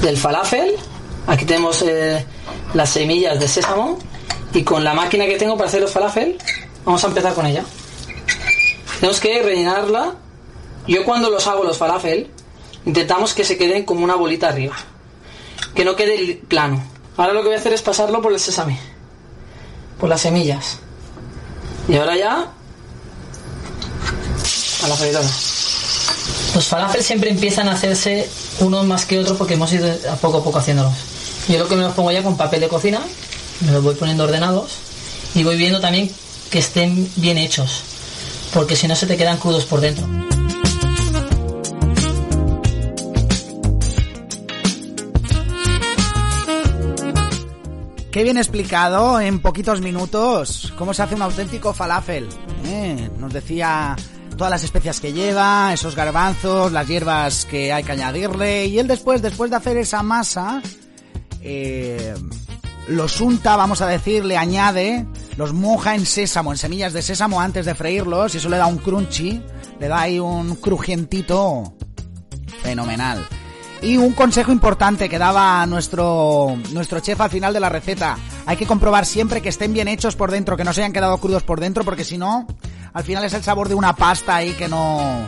del 0.00 0.16
falafel. 0.16 0.74
Aquí 1.26 1.44
tenemos 1.44 1.82
eh, 1.82 2.24
las 2.74 2.90
semillas 2.90 3.38
de 3.38 3.48
sésamo. 3.48 3.98
Y 4.52 4.64
con 4.64 4.82
la 4.82 4.94
máquina 4.94 5.26
que 5.26 5.36
tengo 5.36 5.56
para 5.56 5.68
hacer 5.68 5.80
los 5.80 5.92
falafel, 5.92 6.36
vamos 6.84 7.04
a 7.04 7.06
empezar 7.06 7.34
con 7.34 7.46
ella. 7.46 7.64
Tenemos 8.98 9.20
que 9.20 9.42
rellenarla. 9.42 10.14
Yo 10.90 11.04
cuando 11.04 11.30
los 11.30 11.46
hago 11.46 11.62
los 11.62 11.78
falafel, 11.78 12.28
intentamos 12.84 13.32
que 13.32 13.44
se 13.44 13.56
queden 13.56 13.84
como 13.84 14.02
una 14.02 14.16
bolita 14.16 14.48
arriba. 14.48 14.74
Que 15.72 15.84
no 15.84 15.94
quede 15.94 16.42
plano. 16.48 16.82
Ahora 17.16 17.32
lo 17.32 17.42
que 17.42 17.46
voy 17.46 17.56
a 17.56 17.60
hacer 17.60 17.72
es 17.72 17.80
pasarlo 17.80 18.20
por 18.20 18.32
el 18.32 18.40
sésame. 18.40 18.76
Por 20.00 20.08
las 20.08 20.22
semillas. 20.22 20.78
Y 21.88 21.94
ahora 21.94 22.16
ya... 22.16 22.52
A 24.82 24.88
la 24.88 24.96
freidora. 24.96 25.28
Los 26.56 26.66
falafel 26.66 27.04
siempre 27.04 27.30
empiezan 27.30 27.68
a 27.68 27.72
hacerse 27.72 28.28
unos 28.58 28.84
más 28.84 29.06
que 29.06 29.20
otros 29.20 29.38
porque 29.38 29.54
hemos 29.54 29.72
ido 29.72 29.96
poco 30.20 30.38
a 30.38 30.42
poco 30.42 30.58
haciéndolos. 30.58 30.94
Yo 31.46 31.56
lo 31.60 31.68
que 31.68 31.76
me 31.76 31.82
los 31.82 31.94
pongo 31.94 32.10
ya 32.10 32.24
con 32.24 32.36
papel 32.36 32.62
de 32.62 32.68
cocina, 32.68 33.00
me 33.60 33.70
los 33.70 33.84
voy 33.84 33.94
poniendo 33.94 34.24
ordenados 34.24 34.72
y 35.36 35.44
voy 35.44 35.56
viendo 35.56 35.80
también 35.80 36.10
que 36.50 36.58
estén 36.58 37.08
bien 37.14 37.38
hechos, 37.38 37.82
porque 38.52 38.74
si 38.74 38.88
no 38.88 38.96
se 38.96 39.06
te 39.06 39.16
quedan 39.16 39.36
crudos 39.36 39.66
por 39.66 39.80
dentro. 39.80 40.08
Qué 48.10 48.24
bien 48.24 48.38
explicado 48.38 49.20
en 49.20 49.38
poquitos 49.38 49.80
minutos 49.80 50.72
cómo 50.76 50.92
se 50.92 51.02
hace 51.02 51.14
un 51.14 51.22
auténtico 51.22 51.72
falafel. 51.72 52.28
¿eh? 52.64 53.08
Nos 53.18 53.32
decía 53.32 53.94
todas 54.36 54.50
las 54.50 54.64
especias 54.64 55.00
que 55.00 55.12
lleva, 55.12 55.72
esos 55.72 55.94
garbanzos, 55.94 56.72
las 56.72 56.88
hierbas 56.88 57.44
que 57.44 57.72
hay 57.72 57.84
que 57.84 57.92
añadirle 57.92 58.66
y 58.66 58.80
él 58.80 58.88
después, 58.88 59.22
después 59.22 59.50
de 59.50 59.58
hacer 59.58 59.76
esa 59.76 60.02
masa, 60.02 60.60
eh, 61.40 62.14
los 62.88 63.20
unta, 63.20 63.54
vamos 63.54 63.80
a 63.80 63.86
decir, 63.86 64.24
le 64.24 64.36
añade, 64.36 65.06
los 65.36 65.52
moja 65.52 65.94
en 65.94 66.04
sésamo, 66.04 66.50
en 66.50 66.58
semillas 66.58 66.92
de 66.92 67.02
sésamo 67.02 67.40
antes 67.40 67.64
de 67.64 67.76
freírlos 67.76 68.34
y 68.34 68.38
eso 68.38 68.48
le 68.48 68.56
da 68.56 68.66
un 68.66 68.78
crunchy, 68.78 69.40
le 69.78 69.86
da 69.86 70.00
ahí 70.00 70.18
un 70.18 70.56
crujientito 70.56 71.74
fenomenal. 72.60 73.24
Y 73.82 73.96
un 73.96 74.12
consejo 74.12 74.52
importante 74.52 75.08
que 75.08 75.18
daba 75.18 75.64
nuestro, 75.66 76.54
nuestro 76.72 77.00
chef 77.00 77.18
al 77.20 77.30
final 77.30 77.54
de 77.54 77.60
la 77.60 77.70
receta. 77.70 78.16
Hay 78.44 78.56
que 78.58 78.66
comprobar 78.66 79.06
siempre 79.06 79.40
que 79.40 79.48
estén 79.48 79.72
bien 79.72 79.88
hechos 79.88 80.16
por 80.16 80.30
dentro, 80.30 80.56
que 80.56 80.64
no 80.64 80.72
se 80.74 80.82
hayan 80.82 80.92
quedado 80.92 81.16
crudos 81.18 81.42
por 81.44 81.60
dentro, 81.60 81.82
porque 81.84 82.04
si 82.04 82.18
no, 82.18 82.46
al 82.92 83.04
final 83.04 83.24
es 83.24 83.32
el 83.32 83.42
sabor 83.42 83.68
de 83.70 83.74
una 83.74 83.96
pasta 83.96 84.36
ahí 84.36 84.52
que 84.52 84.68
no 84.68 85.26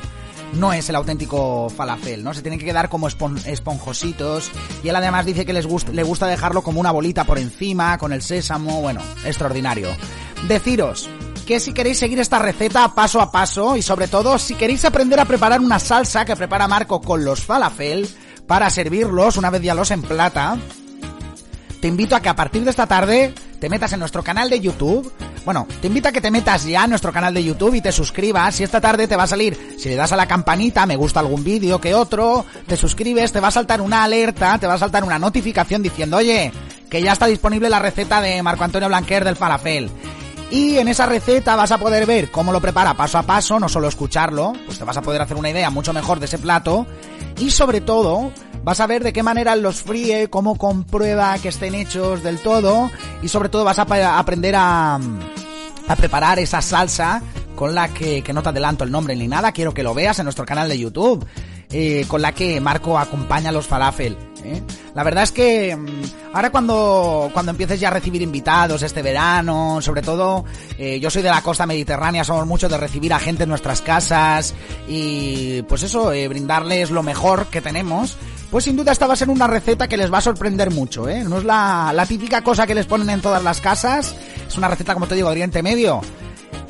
no 0.55 0.71
es 0.75 0.87
el 0.91 0.97
auténtico 0.97 1.71
falafel, 1.75 2.23
¿no? 2.23 2.35
Se 2.35 2.43
tienen 2.43 2.59
que 2.61 2.67
quedar 2.67 2.91
como 2.91 3.09
espon- 3.09 3.43
esponjositos 3.47 4.51
y 4.85 4.89
él 4.91 4.97
además 4.97 5.25
dice 5.25 5.47
que 5.47 5.55
les 5.55 5.67
gust- 5.67 5.89
le 5.89 6.03
gusta 6.03 6.27
dejarlo 6.27 6.63
como 6.63 6.79
una 6.79 6.91
bolita 6.91 7.25
por 7.25 7.39
encima, 7.39 7.97
con 7.97 8.13
el 8.13 8.21
sésamo, 8.21 8.83
bueno, 8.83 9.01
extraordinario. 9.25 9.89
Deciros 10.49 11.09
que 11.47 11.59
si 11.59 11.73
queréis 11.73 11.99
seguir 11.99 12.21
esta 12.21 12.39
receta 12.39 12.95
paso 12.95 13.23
a 13.23 13.33
paso 13.33 13.77
y 13.79 13.83
sobre 13.83 14.09
todo 14.09 14.39
si 14.39 14.55
queréis 14.55 14.85
aprender 14.85 15.19
a 15.21 15.25
preparar 15.25 15.59
una 15.63 15.79
salsa 15.79 16.27
que 16.27 16.37
prepara 16.37 16.69
Marco 16.69 17.01
con 17.01 17.25
los 17.25 17.41
falafel 17.43 18.07
para 18.53 18.69
servirlos 18.69 19.39
una 19.39 19.49
vez 19.49 19.63
ya 19.63 19.75
los 19.75 19.91
en 19.93 20.03
plata, 20.03 20.59
te 21.81 21.89
invito 21.89 22.15
a 22.15 22.21
que 22.21 22.29
a 22.29 22.37
partir 22.37 22.63
de 22.65 22.69
esta 22.69 22.87
tarde 22.87 23.33
te 23.59 23.71
metas 23.71 23.95
en 23.95 23.99
nuestro 23.99 24.23
canal 24.23 24.51
de 24.51 24.61
YouTube. 24.61 25.11
Bueno, 25.47 25.67
te 25.81 25.87
invito 25.87 26.11
a 26.11 26.13
que 26.13 26.21
te 26.21 26.31
metas 26.31 26.67
ya 26.67 26.85
en 26.85 26.91
nuestro 26.91 27.15
canal 27.15 27.33
de 27.33 27.43
YouTube 27.43 27.77
y 27.77 27.81
te 27.81 27.91
suscribas. 27.93 28.61
Y 28.61 28.65
esta 28.65 28.79
tarde 28.79 29.09
te 29.09 29.17
va 29.17 29.23
a 29.23 29.27
salir, 29.27 29.77
si 29.79 29.89
le 29.89 29.97
das 29.97 30.13
a 30.13 30.17
la 30.17 30.29
campanita, 30.29 30.85
me 30.85 30.97
gusta 30.97 31.21
algún 31.21 31.43
vídeo 31.43 31.81
que 31.81 31.95
otro, 31.95 32.45
te 32.67 32.77
suscribes, 32.77 33.33
te 33.33 33.41
va 33.41 33.49
a 33.49 33.53
saltar 33.53 33.81
una 33.81 34.05
alerta, 34.05 34.59
te 34.59 34.67
va 34.67 34.75
a 34.75 34.79
saltar 34.79 35.03
una 35.03 35.19
notificación 35.19 35.83
diciendo, 35.83 36.19
oye, 36.19 36.53
que 36.91 37.01
ya 37.01 37.13
está 37.13 37.25
disponible 37.25 37.71
la 37.71 37.79
receta 37.79 38.21
de 38.21 38.43
Marco 38.43 38.65
Antonio 38.65 38.89
Blanquer 38.89 39.25
del 39.25 39.37
falafel. 39.37 39.91
Y 40.51 40.77
en 40.77 40.89
esa 40.89 41.07
receta 41.07 41.57
vas 41.57 41.73
a 41.73 41.79
poder 41.79 42.05
ver 42.05 42.31
cómo 42.31 42.53
lo 42.53 42.61
prepara 42.61 42.93
paso 42.93 43.17
a 43.17 43.23
paso, 43.23 43.59
no 43.59 43.71
solo 43.71 43.89
escucharlo, 43.89 44.53
pues 44.67 44.79
te 44.79 44.85
vas 44.85 44.99
a 44.99 45.01
poder 45.01 45.23
hacer 45.23 45.39
una 45.39 45.49
idea 45.49 45.71
mucho 45.71 45.95
mejor 45.95 46.21
de 46.21 46.27
ese 46.27 46.37
plato. 46.37 46.87
Y 47.43 47.51
sobre 47.51 47.81
todo, 47.81 48.31
vas 48.63 48.79
a 48.79 48.87
ver 48.87 49.03
de 49.03 49.13
qué 49.13 49.25
manera 49.25 49.57
los 49.57 49.83
fríe, 49.83 50.31
cómo 50.31 50.57
comprueba 50.57 51.37
que 51.39 51.49
estén 51.49 51.75
hechos 51.75 52.23
del 52.23 52.39
todo. 52.39 52.89
Y 53.21 53.27
sobre 53.27 53.49
todo 53.49 53.65
vas 53.65 53.81
a 53.81 54.17
aprender 54.17 54.55
a, 54.55 54.95
a 54.95 55.97
preparar 55.97 56.39
esa 56.39 56.63
salsa 56.63 57.21
con 57.63 57.77
la 57.77 57.95
que, 57.95 58.23
que 58.23 58.33
no 58.33 58.43
te 58.43 58.49
adelanto 58.49 58.83
el 58.83 58.91
nombre 58.91 59.15
ni 59.15 59.29
nada, 59.29 59.53
quiero 59.53 59.73
que 59.73 59.85
lo 59.85 59.95
veas 59.95 60.19
en 60.19 60.25
nuestro 60.25 60.45
canal 60.45 60.69
de 60.69 60.77
YouTube, 60.77 61.25
eh, 61.71 62.05
con 62.09 62.21
la 62.21 62.33
que 62.33 62.61
Marco 62.61 62.99
acompaña 62.99 63.53
los 63.53 63.69
falafel. 63.69 64.19
¿eh? 64.43 64.61
La 64.97 65.05
verdad 65.05 65.23
es 65.23 65.31
que 65.31 65.77
mm, 65.77 66.35
ahora 66.35 66.51
cuando, 66.51 67.31
cuando 67.33 67.53
empieces 67.53 67.79
ya 67.79 67.87
a 67.87 67.93
recibir 67.93 68.21
invitados 68.21 68.83
este 68.83 69.01
verano, 69.01 69.81
sobre 69.81 70.03
todo 70.03 70.45
eh, 70.77 70.99
yo 70.99 71.09
soy 71.09 71.23
de 71.23 71.29
la 71.29 71.41
costa 71.41 71.65
mediterránea, 71.65 72.25
somos 72.25 72.49
muchos 72.49 72.69
de 72.69 72.79
recibir 72.79 73.13
a 73.13 73.21
gente 73.21 73.45
en 73.45 73.51
nuestras 73.51 73.81
casas 73.81 74.57
y 74.89 75.63
pues 75.63 75.85
eso, 75.85 76.07
brindarles 76.29 76.91
lo 76.91 77.05
mejor 77.05 77.47
que 77.47 77.61
tenemos. 77.61 78.17
Pues 78.51 78.65
sin 78.65 78.75
duda 78.75 78.91
esta 78.91 79.07
va 79.07 79.13
a 79.13 79.17
ser 79.17 79.31
una 79.31 79.47
receta 79.47 79.87
que 79.87 79.97
les 79.97 80.13
va 80.13 80.19
a 80.19 80.23
sorprender 80.23 80.73
mucho, 80.73 81.09
¿eh? 81.09 81.23
No 81.23 81.39
es 81.39 81.45
la, 81.45 81.93
la 81.95 82.07
típica 82.07 82.43
cosa 82.43 82.67
que 82.67 82.75
les 82.75 82.87
ponen 82.87 83.09
en 83.09 83.21
todas 83.21 83.45
las 83.45 83.61
casas, 83.61 84.17
es 84.49 84.59
una 84.59 84.67
receta, 84.67 84.95
como 84.95 85.07
te 85.07 85.15
digo, 85.15 85.29
de 85.29 85.35
Oriente 85.35 85.63
Medio. 85.63 86.01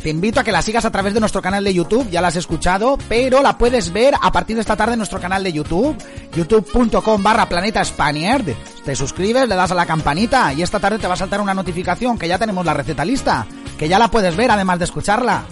Te 0.03 0.11
invito 0.11 0.41
a 0.41 0.45
que 0.45 0.51
la 0.51 0.63
sigas 0.63 0.85
a 0.85 0.91
través 0.91 1.15
de 1.15 1.21
nuestro 1.21 1.41
canal 1.41 1.63
de 1.63 1.73
YouTube, 1.73 2.11
ya 2.11 2.21
la 2.21 2.29
has 2.29 2.37
escuchado, 2.37 2.99
pero 3.09 3.41
la 3.41 3.57
puedes 3.57 3.93
ver 3.93 4.15
a 4.21 4.33
partir 4.33 4.57
de 4.57 4.63
esta 4.63 4.77
tarde 4.77 4.95
en 4.95 4.99
nuestro 4.99 5.21
canal 5.21 5.45
de 5.45 5.53
YouTube, 5.53 5.97
youtube.com 6.35 7.23
barra 7.23 7.49
planeta 7.49 7.85
Spaniard. 7.85 8.47
Te 8.85 8.97
suscribes, 8.97 9.49
le 9.49 9.55
das 9.55 9.71
a 9.71 9.77
la 9.77 9.87
campanita 9.87 10.53
y 10.53 10.63
esta 10.63 10.81
tarde 10.81 10.99
te 10.99 11.07
va 11.07 11.15
a 11.15 11.17
saltar 11.19 11.41
una 11.41 11.55
notificación 11.55 12.19
que 12.19 12.27
ya 12.27 12.39
tenemos 12.39 12.67
la 12.67 12.75
receta 12.75 13.05
lista, 13.05 13.47
que 13.79 13.89
ya 13.89 13.99
la 13.99 14.11
puedes 14.11 14.35
ver 14.35 14.51
además 14.51 14.81
de 14.81 14.87
escucharla. 14.87 15.45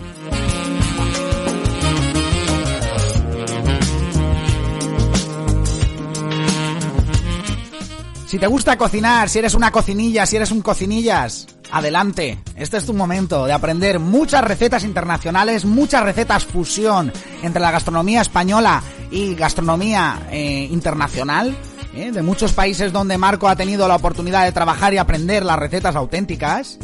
Si 8.30 8.38
te 8.38 8.46
gusta 8.46 8.78
cocinar, 8.78 9.28
si 9.28 9.40
eres 9.40 9.54
una 9.54 9.72
cocinilla, 9.72 10.24
si 10.24 10.36
eres 10.36 10.52
un 10.52 10.60
cocinillas, 10.60 11.48
adelante. 11.72 12.38
Este 12.54 12.76
es 12.76 12.86
tu 12.86 12.94
momento 12.94 13.44
de 13.44 13.52
aprender 13.52 13.98
muchas 13.98 14.44
recetas 14.44 14.84
internacionales, 14.84 15.64
muchas 15.64 16.04
recetas 16.04 16.44
fusión 16.44 17.12
entre 17.42 17.60
la 17.60 17.72
gastronomía 17.72 18.20
española 18.20 18.84
y 19.10 19.34
gastronomía 19.34 20.28
eh, 20.30 20.68
internacional. 20.70 21.56
eh, 21.92 22.12
de 22.12 22.22
muchos 22.22 22.52
países 22.52 22.92
donde 22.92 23.18
Marco 23.18 23.48
ha 23.48 23.56
tenido 23.56 23.88
la 23.88 23.96
oportunidad 23.96 24.44
de 24.44 24.52
trabajar 24.52 24.94
y 24.94 24.98
aprender 24.98 25.44
las 25.44 25.58
recetas 25.58 25.96
auténticas. 25.96 26.78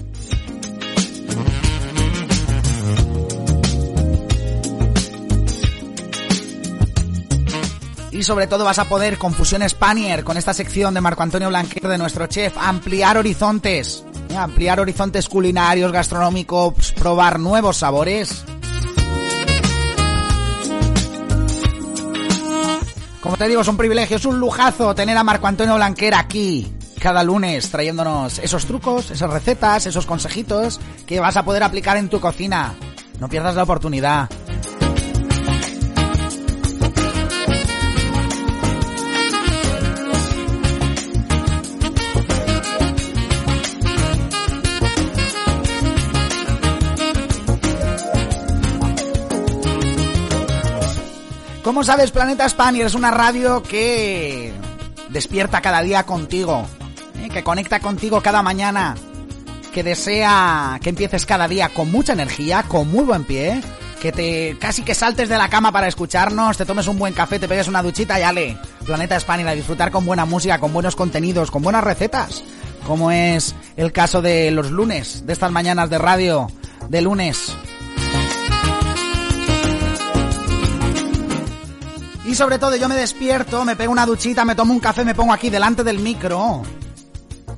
Y 8.17 8.23
sobre 8.23 8.47
todo 8.47 8.65
vas 8.65 8.79
a 8.79 8.87
poder 8.87 9.19
con 9.19 9.35
Fusión 9.35 9.69
Spanier, 9.69 10.25
con 10.25 10.39
esta 10.39 10.55
sección 10.55 10.95
de 10.95 11.03
Marco 11.03 11.23
Antonio 11.23 11.49
Blanquer, 11.49 11.87
de 11.87 11.99
nuestro 11.99 12.27
chef, 12.27 12.57
ampliar 12.57 13.19
horizontes. 13.19 14.05
¿eh? 14.31 14.37
Ampliar 14.37 14.81
horizontes 14.81 15.29
culinarios, 15.29 15.93
gastronómicos, 15.93 16.93
probar 16.93 17.39
nuevos 17.39 17.77
sabores. 17.77 18.43
Como 23.21 23.37
te 23.37 23.49
digo, 23.49 23.61
es 23.61 23.69
un 23.69 23.77
privilegio, 23.77 24.17
es 24.17 24.25
un 24.25 24.41
lujazo 24.41 24.95
tener 24.95 25.17
a 25.19 25.23
Marco 25.23 25.47
Antonio 25.47 25.75
Blanquer 25.75 26.15
aquí 26.15 26.73
cada 26.99 27.23
lunes 27.23 27.71
trayéndonos 27.71 28.39
esos 28.39 28.65
trucos, 28.65 29.11
esas 29.11 29.31
recetas, 29.31 29.87
esos 29.87 30.07
consejitos 30.07 30.81
que 31.07 31.21
vas 31.21 31.37
a 31.37 31.45
poder 31.45 31.63
aplicar 31.63 31.99
en 31.99 32.09
tu 32.09 32.19
cocina. 32.19 32.75
No 33.21 33.29
pierdas 33.29 33.55
la 33.55 33.65
oportunidad. 33.65 34.29
Como 51.67 51.83
sabes, 51.83 52.13
Planeta 52.13 52.49
Spanier 52.49 52.87
es 52.87 52.95
una 52.95 53.11
radio 53.11 53.61
que 53.61 54.53
despierta 55.09 55.61
cada 55.61 55.83
día 55.83 56.05
contigo, 56.05 56.65
¿eh? 57.21 57.29
que 57.29 57.43
conecta 57.43 57.81
contigo 57.81 58.21
cada 58.21 58.41
mañana, 58.41 58.95
que 59.75 59.83
desea 59.83 60.79
que 60.81 60.91
empieces 60.91 61.27
cada 61.27 61.49
día 61.49 61.71
con 61.71 61.91
mucha 61.91 62.13
energía, 62.13 62.63
con 62.63 62.89
muy 62.89 63.03
buen 63.03 63.25
pie, 63.25 63.61
que 64.01 64.13
te 64.13 64.57
casi 64.61 64.83
que 64.83 64.95
saltes 64.95 65.29
de 65.29 65.37
la 65.37 65.49
cama 65.49 65.73
para 65.73 65.89
escucharnos, 65.89 66.57
te 66.57 66.65
tomes 66.65 66.87
un 66.87 67.01
buen 67.01 67.15
café, 67.15 67.41
te 67.41 67.49
pegues 67.49 67.67
una 67.67 67.83
duchita 67.83 68.21
y 68.21 68.23
ale. 68.23 68.57
Planeta 68.85 69.19
Spanier 69.19 69.49
a 69.49 69.53
disfrutar 69.57 69.91
con 69.91 70.07
buena 70.07 70.25
música, 70.25 70.61
con 70.61 70.73
buenos 70.73 70.95
contenidos, 70.95 71.51
con 71.51 71.63
buenas 71.63 71.83
recetas, 71.83 72.45
como 72.87 73.11
es 73.11 73.57
el 73.77 73.91
caso 73.91 74.23
de 74.23 74.53
los 74.53 74.71
lunes, 74.71 75.27
de 75.27 75.33
estas 75.33 75.51
mañanas 75.51 75.91
de 75.91 75.99
radio 75.99 76.47
de 76.89 77.03
lunes. 77.03 77.57
Y 82.27 82.35
sobre 82.35 82.59
todo 82.59 82.75
yo 82.75 82.89
me 82.89 82.97
despierto, 82.97 83.65
me 83.65 83.77
pego 83.77 83.93
una 83.93 84.05
duchita, 84.05 84.45
me 84.45 84.57
tomo 84.57 84.73
un 84.73 84.81
café, 84.81 85.05
me 85.05 85.15
pongo 85.15 85.33
aquí 85.33 85.49
delante 85.49 85.85
del 85.85 86.01
micro. 86.01 86.63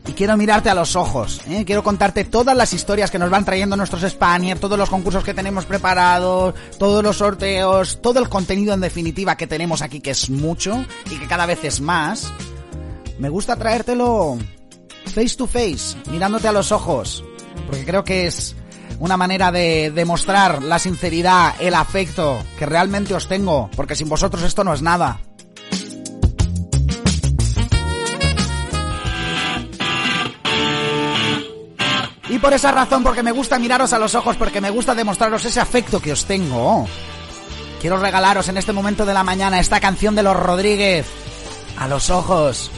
Y 0.06 0.12
quiero 0.12 0.36
mirarte 0.36 0.70
a 0.70 0.74
los 0.74 0.96
ojos, 0.96 1.40
¿eh? 1.48 1.64
quiero 1.66 1.82
contarte 1.82 2.24
todas 2.24 2.56
las 2.56 2.72
historias 2.72 3.10
que 3.10 3.18
nos 3.18 3.28
van 3.28 3.44
trayendo 3.44 3.76
nuestros 3.76 4.10
Spanier, 4.10 4.58
todos 4.58 4.78
los 4.78 4.88
concursos 4.88 5.22
que 5.22 5.34
tenemos 5.34 5.66
preparados, 5.66 6.54
todos 6.78 7.02
los 7.02 7.18
sorteos, 7.18 8.00
todo 8.00 8.18
el 8.18 8.28
contenido 8.28 8.72
en 8.72 8.80
definitiva 8.80 9.36
que 9.36 9.46
tenemos 9.46 9.82
aquí, 9.82 10.00
que 10.00 10.10
es 10.10 10.30
mucho 10.30 10.84
y 11.10 11.18
que 11.18 11.26
cada 11.26 11.44
vez 11.46 11.62
es 11.64 11.80
más. 11.80 12.32
Me 13.18 13.28
gusta 13.28 13.56
traértelo 13.56 14.38
face 15.14 15.36
to 15.36 15.46
face, 15.46 15.96
mirándote 16.10 16.48
a 16.48 16.52
los 16.52 16.72
ojos, 16.72 17.24
porque 17.66 17.84
creo 17.84 18.04
que 18.04 18.26
es 18.26 18.54
una 18.98 19.16
manera 19.16 19.52
de 19.52 19.92
demostrar 19.94 20.62
la 20.62 20.78
sinceridad, 20.78 21.54
el 21.60 21.74
afecto 21.74 22.42
que 22.58 22.66
realmente 22.66 23.14
os 23.14 23.28
tengo, 23.28 23.70
porque 23.76 23.94
sin 23.94 24.08
vosotros 24.08 24.42
esto 24.42 24.64
no 24.64 24.74
es 24.74 24.82
nada. 24.82 25.20
Y 32.30 32.38
por 32.38 32.52
esa 32.52 32.72
razón, 32.72 33.02
porque 33.02 33.22
me 33.22 33.32
gusta 33.32 33.58
miraros 33.58 33.92
a 33.92 33.98
los 33.98 34.14
ojos, 34.14 34.36
porque 34.36 34.60
me 34.60 34.70
gusta 34.70 34.94
demostraros 34.94 35.44
ese 35.44 35.60
afecto 35.60 36.00
que 36.00 36.12
os 36.12 36.26
tengo, 36.26 36.86
quiero 37.80 37.96
regalaros 37.96 38.48
en 38.48 38.58
este 38.58 38.72
momento 38.72 39.06
de 39.06 39.14
la 39.14 39.24
mañana 39.24 39.60
esta 39.60 39.80
canción 39.80 40.14
de 40.14 40.22
los 40.22 40.36
Rodríguez, 40.36 41.06
a 41.78 41.88
los 41.88 42.10
ojos. 42.10 42.70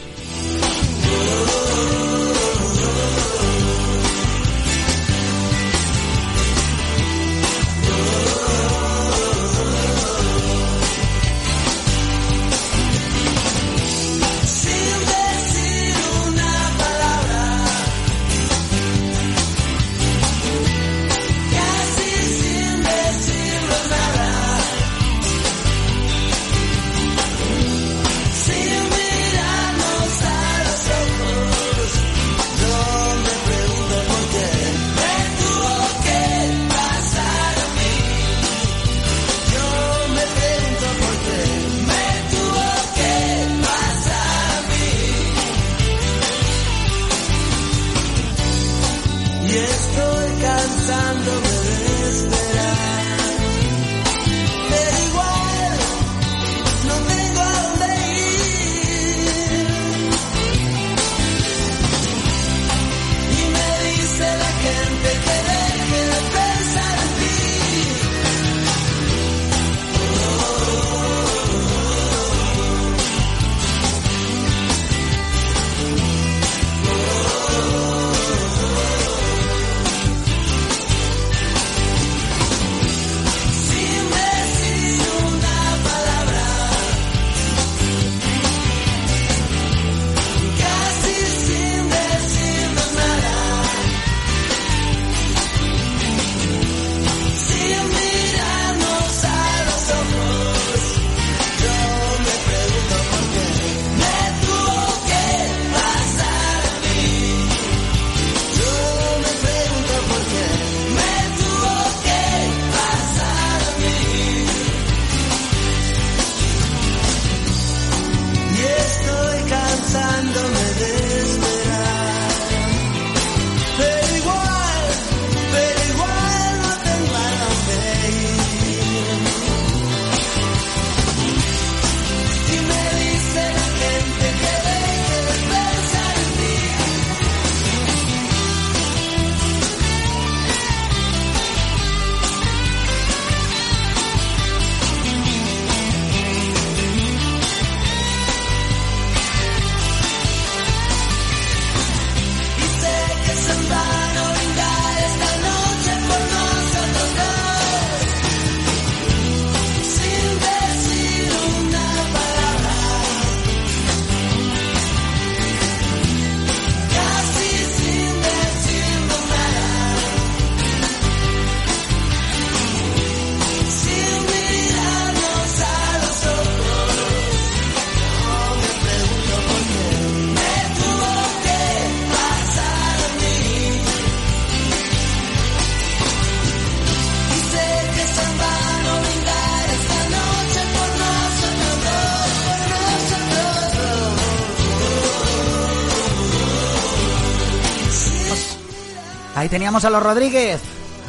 Teníamos 199.51 199.85
a 199.85 199.91
los 199.91 200.03
Rodríguez. 200.03 200.61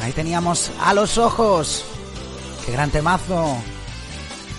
Ahí 0.02 0.12
teníamos 0.12 0.70
a 0.80 0.92
los 0.92 1.16
ojos. 1.16 1.84
Qué 2.66 2.72
gran 2.72 2.90
temazo. 2.90 3.56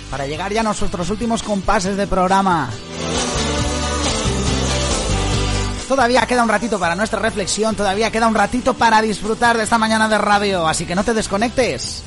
Para 0.09 0.25
llegar 0.25 0.53
ya 0.53 0.61
a 0.61 0.63
nuestros 0.63 1.09
últimos 1.09 1.43
compases 1.43 1.97
de 1.97 2.07
programa. 2.07 2.69
Todavía 5.87 6.25
queda 6.25 6.43
un 6.43 6.49
ratito 6.49 6.79
para 6.79 6.95
nuestra 6.95 7.19
reflexión, 7.19 7.75
todavía 7.75 8.09
queda 8.09 8.27
un 8.27 8.33
ratito 8.33 8.73
para 8.73 9.01
disfrutar 9.01 9.57
de 9.57 9.63
esta 9.63 9.77
mañana 9.77 10.07
de 10.07 10.17
radio, 10.17 10.67
así 10.67 10.85
que 10.85 10.95
no 10.95 11.03
te 11.03 11.13
desconectes. 11.13 12.02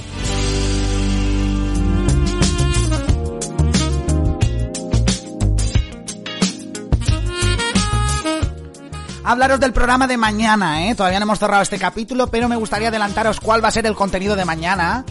Hablaros 9.28 9.58
del 9.58 9.72
programa 9.72 10.06
de 10.06 10.16
mañana, 10.16 10.86
¿eh? 10.86 10.94
Todavía 10.94 11.18
no 11.18 11.24
hemos 11.24 11.40
cerrado 11.40 11.60
este 11.60 11.80
capítulo, 11.80 12.28
pero 12.28 12.48
me 12.48 12.54
gustaría 12.54 12.88
adelantaros 12.88 13.40
cuál 13.40 13.62
va 13.62 13.66
a 13.66 13.72
ser 13.72 13.84
el 13.84 13.96
contenido 13.96 14.36
de 14.36 14.44
mañana. 14.44 15.04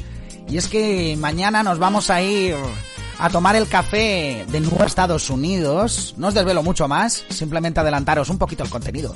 Y 0.48 0.56
es 0.58 0.70
que 0.70 1.18
mañana 1.20 1.64
nos 1.64 1.80
vamos 1.80 2.10
a 2.10 2.22
ir 2.22 2.56
a 3.20 3.30
tomar 3.30 3.58
el 3.58 3.68
café 3.68 4.46
de 4.48 4.60
nuevo 4.62 4.86
Estados 4.86 5.30
Unidos. 5.30 6.14
No 6.16 6.28
os 6.28 6.34
desvelo 6.34 6.64
mucho 6.64 6.88
más, 6.88 7.26
simplemente 7.28 7.82
adelantaros 7.82 8.30
un 8.30 8.38
poquito 8.38 8.64
el 8.64 8.70
contenido. 8.70 9.14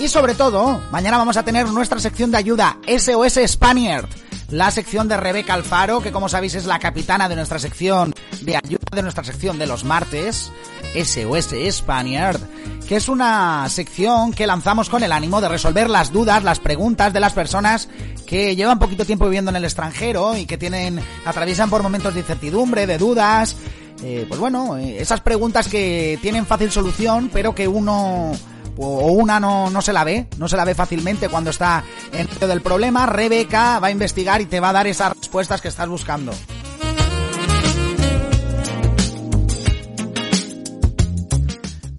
Y 0.00 0.08
sobre 0.08 0.34
todo, 0.34 0.82
mañana 0.90 1.16
vamos 1.16 1.36
a 1.36 1.44
tener 1.44 1.68
nuestra 1.68 2.00
sección 2.00 2.32
de 2.32 2.38
ayuda 2.38 2.76
SOS 2.88 3.38
Spaniard. 3.46 4.08
La 4.50 4.70
sección 4.72 5.06
de 5.06 5.16
Rebeca 5.16 5.54
Alfaro, 5.54 6.00
que 6.00 6.10
como 6.10 6.28
sabéis 6.28 6.56
es 6.56 6.66
la 6.66 6.80
capitana 6.80 7.28
de 7.28 7.36
nuestra 7.36 7.60
sección 7.60 8.12
de 8.40 8.56
ayuda 8.56 8.80
de 8.92 9.02
nuestra 9.02 9.22
sección 9.22 9.58
de 9.58 9.66
los 9.66 9.84
martes, 9.84 10.50
SOS 10.94 11.54
Spaniard, 11.70 12.40
que 12.88 12.96
es 12.96 13.08
una 13.08 13.68
sección 13.68 14.32
que 14.32 14.48
lanzamos 14.48 14.90
con 14.90 15.04
el 15.04 15.12
ánimo 15.12 15.40
de 15.40 15.48
resolver 15.48 15.88
las 15.88 16.12
dudas, 16.12 16.42
las 16.42 16.58
preguntas 16.58 17.12
de 17.12 17.20
las 17.20 17.32
personas 17.32 17.88
que 18.26 18.56
llevan 18.56 18.80
poquito 18.80 19.04
tiempo 19.04 19.26
viviendo 19.26 19.50
en 19.50 19.56
el 19.56 19.64
extranjero 19.64 20.36
y 20.36 20.46
que 20.46 20.58
tienen, 20.58 21.00
atraviesan 21.24 21.70
por 21.70 21.84
momentos 21.84 22.14
de 22.14 22.20
incertidumbre, 22.20 22.88
de 22.88 22.98
dudas, 22.98 23.56
eh, 24.02 24.24
pues 24.26 24.40
bueno, 24.40 24.78
eh, 24.78 25.00
esas 25.00 25.20
preguntas 25.20 25.68
que 25.68 26.18
tienen 26.22 26.46
fácil 26.46 26.72
solución, 26.72 27.30
pero 27.32 27.54
que 27.54 27.68
uno 27.68 28.32
o 28.76 29.12
una 29.12 29.40
no, 29.40 29.70
no 29.70 29.82
se 29.82 29.92
la 29.92 30.04
ve, 30.04 30.26
no 30.38 30.48
se 30.48 30.56
la 30.56 30.64
ve 30.64 30.74
fácilmente 30.74 31.28
cuando 31.28 31.50
está 31.50 31.84
en 32.12 32.28
medio 32.28 32.48
del 32.48 32.60
problema, 32.60 33.06
Rebeca 33.06 33.78
va 33.78 33.88
a 33.88 33.90
investigar 33.90 34.40
y 34.40 34.46
te 34.46 34.60
va 34.60 34.70
a 34.70 34.72
dar 34.72 34.86
esas 34.86 35.16
respuestas 35.16 35.60
que 35.60 35.68
estás 35.68 35.88
buscando. 35.88 36.32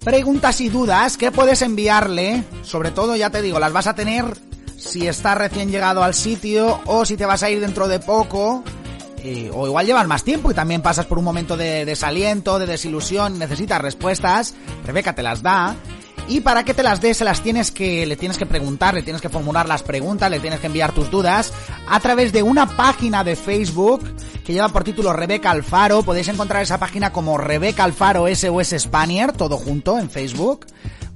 Preguntas 0.04 0.60
y 0.60 0.68
dudas 0.68 1.16
que 1.16 1.30
puedes 1.30 1.62
enviarle, 1.62 2.42
sobre 2.62 2.90
todo 2.90 3.14
ya 3.14 3.30
te 3.30 3.40
digo, 3.40 3.60
las 3.60 3.72
vas 3.72 3.86
a 3.86 3.94
tener 3.94 4.36
si 4.76 5.06
estás 5.06 5.38
recién 5.38 5.70
llegado 5.70 6.02
al 6.02 6.12
sitio 6.12 6.80
o 6.86 7.04
si 7.04 7.16
te 7.16 7.24
vas 7.24 7.44
a 7.44 7.50
ir 7.50 7.60
dentro 7.60 7.86
de 7.86 8.00
poco. 8.00 8.64
eh, 9.24 9.48
o 9.54 9.68
igual 9.68 9.86
llevas 9.86 10.08
más 10.08 10.24
tiempo 10.24 10.50
y 10.50 10.54
también 10.54 10.82
pasas 10.82 11.06
por 11.06 11.18
un 11.18 11.24
momento 11.24 11.56
de 11.56 11.84
desaliento, 11.84 12.58
de 12.58 12.66
desilusión, 12.66 13.38
necesitas 13.38 13.80
respuestas, 13.80 14.54
Rebeca 14.84 15.14
te 15.14 15.22
las 15.22 15.42
da. 15.42 15.76
Y 16.32 16.40
para 16.40 16.64
que 16.64 16.72
te 16.72 16.82
las 16.82 17.02
dé, 17.02 17.12
se 17.12 17.26
las 17.26 17.42
tienes 17.42 17.70
que, 17.70 18.06
le 18.06 18.16
tienes 18.16 18.38
que 18.38 18.46
preguntar, 18.46 18.94
le 18.94 19.02
tienes 19.02 19.20
que 19.20 19.28
formular 19.28 19.68
las 19.68 19.82
preguntas, 19.82 20.30
le 20.30 20.40
tienes 20.40 20.60
que 20.60 20.66
enviar 20.66 20.92
tus 20.92 21.10
dudas 21.10 21.52
a 21.86 22.00
través 22.00 22.32
de 22.32 22.42
una 22.42 22.74
página 22.74 23.22
de 23.22 23.36
Facebook 23.36 24.02
que 24.42 24.54
lleva 24.54 24.70
por 24.70 24.82
título 24.82 25.12
Rebeca 25.12 25.50
Alfaro. 25.50 26.02
Podéis 26.02 26.28
encontrar 26.28 26.62
esa 26.62 26.78
página 26.78 27.12
como 27.12 27.36
Rebeca 27.36 27.84
Alfaro 27.84 28.34
SOS 28.34 28.76
Spanier, 28.78 29.32
todo 29.32 29.58
junto 29.58 29.98
en 29.98 30.08
Facebook. 30.08 30.64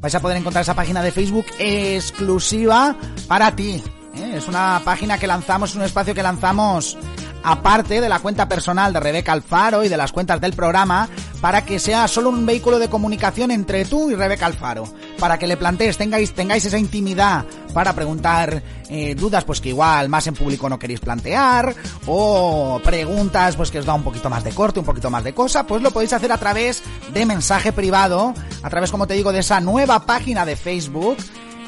Vais 0.03 0.15
a 0.15 0.21
poder 0.21 0.37
encontrar 0.37 0.61
esa 0.61 0.75
página 0.75 1.03
de 1.03 1.13
Facebook 1.13 1.47
exclusiva 1.59 2.95
para 3.27 3.57
ti. 3.57 3.83
¿eh? 4.17 4.35
Es 4.35 4.49
una 4.49 4.83
página 4.85 5.17
que 5.17 5.27
lanzamos, 5.27 5.71
es 5.71 5.77
un 5.77 5.83
espacio 5.85 6.15
que 6.15 6.23
lanzamos 6.23 6.99
aparte 7.47 8.01
de 8.01 8.09
la 8.09 8.19
cuenta 8.19 8.49
personal 8.49 8.93
de 8.93 8.99
Rebeca 8.99 9.31
Alfaro 9.31 9.85
y 9.85 9.89
de 9.89 9.97
las 9.97 10.11
cuentas 10.11 10.41
del 10.41 10.53
programa, 10.53 11.09
para 11.41 11.65
que 11.65 11.79
sea 11.79 12.09
solo 12.09 12.29
un 12.29 12.45
vehículo 12.45 12.81
de 12.81 12.89
comunicación 12.89 13.53
entre 13.53 13.85
tú 13.85 14.11
y 14.11 14.17
Rebeca 14.17 14.47
Alfaro, 14.47 14.93
para 15.21 15.39
que 15.39 15.47
le 15.47 15.57
plantees, 15.57 15.97
tengáis, 15.97 16.33
tengáis 16.33 16.65
esa 16.65 16.77
intimidad 16.77 17.45
para 17.73 17.93
preguntar 17.93 18.65
eh, 18.91 19.15
dudas 19.15 19.45
pues 19.45 19.61
que 19.61 19.69
igual 19.69 20.09
más 20.09 20.27
en 20.27 20.35
público 20.35 20.69
no 20.69 20.81
queréis 20.81 20.99
plantear, 20.99 21.73
o 22.07 22.81
preguntas 22.83 23.55
pues 23.55 23.71
que 23.71 23.79
os 23.79 23.87
da 23.87 23.95
un 23.95 24.03
poquito 24.03 24.29
más 24.29 24.43
de 24.43 24.51
corte, 24.51 24.81
un 24.81 24.87
poquito 24.87 25.09
más 25.09 25.23
de 25.23 25.33
cosa, 25.33 25.69
pues 25.69 25.83
lo 25.83 25.93
podéis 25.93 26.15
hacer 26.15 26.33
a 26.33 26.39
través 26.39 26.83
de 27.15 27.27
mensaje 27.27 27.73
privado, 27.73 28.35
a 28.65 28.71
través, 28.71 28.91
como 28.91 29.07
te 29.07 29.15
digo, 29.15 29.31
de 29.33 29.39
esa 29.39 29.61
nueva 29.61 30.05
página 30.05 30.45
de 30.45 30.57
Facebook. 30.57 31.17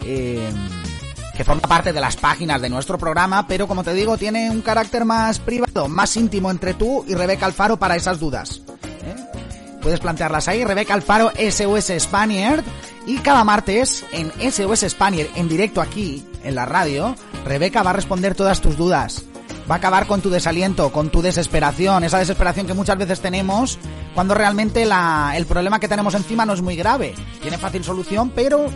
Eh, 0.05 0.51
que 1.39 1.44
forma 1.44 1.62
parte 1.62 1.93
de 1.93 2.01
las 2.01 2.16
páginas 2.16 2.60
de 2.60 2.69
nuestro 2.69 2.98
programa, 2.98 3.47
pero 3.47 3.69
como 3.69 3.85
te 3.85 3.94
digo, 3.94 4.19
tiene 4.19 4.51
un 4.51 4.60
carácter 4.60 5.05
más 5.05 5.39
privado, 5.39 5.86
más 5.86 6.16
íntimo 6.16 6.51
entre 6.51 6.74
tú 6.74 7.05
y 7.06 7.15
Rebeca 7.15 7.47
Alfaro 7.47 7.77
para 7.77 7.94
esas 7.94 8.19
dudas. 8.19 8.60
¿eh? 8.82 9.15
Puedes 9.81 10.01
plantearlas 10.01 10.48
ahí, 10.48 10.65
Rebeca 10.65 10.94
Alfaro 10.94 11.31
SOS 11.39 11.93
Spaniard, 12.01 12.65
y 13.06 13.19
cada 13.19 13.44
martes 13.44 14.05
en 14.10 14.32
SOS 14.51 14.90
Spaniard, 14.90 15.28
en 15.36 15.48
directo 15.48 15.81
aquí, 15.81 16.27
en 16.43 16.56
la 16.56 16.66
radio, 16.66 17.15
Rebeca 17.44 17.85
va 17.85 17.90
a 17.90 17.93
responder 17.93 18.35
todas 18.35 18.60
tus 18.60 18.77
dudas. 18.77 19.23
Va 19.70 19.77
a 19.77 19.78
acabar 19.78 20.09
con 20.09 20.20
tu 20.20 20.31
desaliento, 20.31 20.90
con 20.90 21.09
tu 21.09 21.23
desesperación, 21.23 22.02
esa 22.02 22.19
desesperación 22.19 22.66
que 22.66 22.74
muchas 22.74 22.98
veces 22.98 23.20
tenemos 23.20 23.78
cuando 24.12 24.35
realmente 24.35 24.85
la, 24.85 25.35
el 25.36 25.47
problema 25.47 25.78
que 25.78 25.86
tenemos 25.86 26.15
encima 26.15 26.44
no 26.44 26.55
es 26.55 26.62
muy 26.62 26.74
grave. 26.74 27.15
Tiene 27.40 27.59
fácil 27.59 27.85
solución, 27.85 28.32
pero 28.35 28.66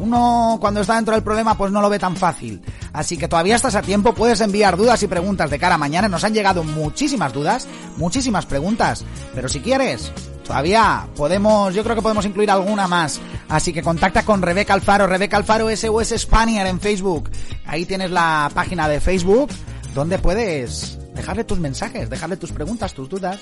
uno 0.00 0.58
cuando 0.60 0.80
está 0.80 0.96
dentro 0.96 1.14
del 1.14 1.22
problema 1.22 1.56
pues 1.56 1.72
no 1.72 1.80
lo 1.80 1.88
ve 1.88 1.98
tan 1.98 2.16
fácil. 2.16 2.62
Así 2.92 3.16
que 3.16 3.28
todavía 3.28 3.56
estás 3.56 3.74
a 3.74 3.82
tiempo, 3.82 4.14
puedes 4.14 4.40
enviar 4.40 4.76
dudas 4.76 5.02
y 5.02 5.06
preguntas 5.06 5.50
de 5.50 5.58
cara 5.58 5.76
a 5.76 5.78
mañana. 5.78 6.08
Nos 6.08 6.24
han 6.24 6.34
llegado 6.34 6.64
muchísimas 6.64 7.32
dudas, 7.32 7.66
muchísimas 7.96 8.46
preguntas, 8.46 9.04
pero 9.34 9.48
si 9.48 9.60
quieres, 9.60 10.12
todavía 10.46 11.06
podemos, 11.16 11.74
yo 11.74 11.82
creo 11.82 11.96
que 11.96 12.02
podemos 12.02 12.24
incluir 12.24 12.50
alguna 12.50 12.86
más. 12.86 13.20
Así 13.48 13.72
que 13.72 13.82
contacta 13.82 14.24
con 14.24 14.42
Rebeca 14.42 14.74
Alfaro, 14.74 15.06
Rebeca 15.06 15.36
Alfaro 15.36 15.74
SOS 15.74 16.14
Spanier 16.18 16.66
en 16.66 16.80
Facebook. 16.80 17.30
Ahí 17.66 17.84
tienes 17.84 18.10
la 18.10 18.50
página 18.54 18.88
de 18.88 19.00
Facebook 19.00 19.50
donde 19.94 20.18
puedes 20.18 20.98
dejarle 21.14 21.44
tus 21.44 21.58
mensajes, 21.58 22.10
dejarle 22.10 22.36
tus 22.36 22.52
preguntas, 22.52 22.94
tus 22.94 23.08
dudas. 23.08 23.38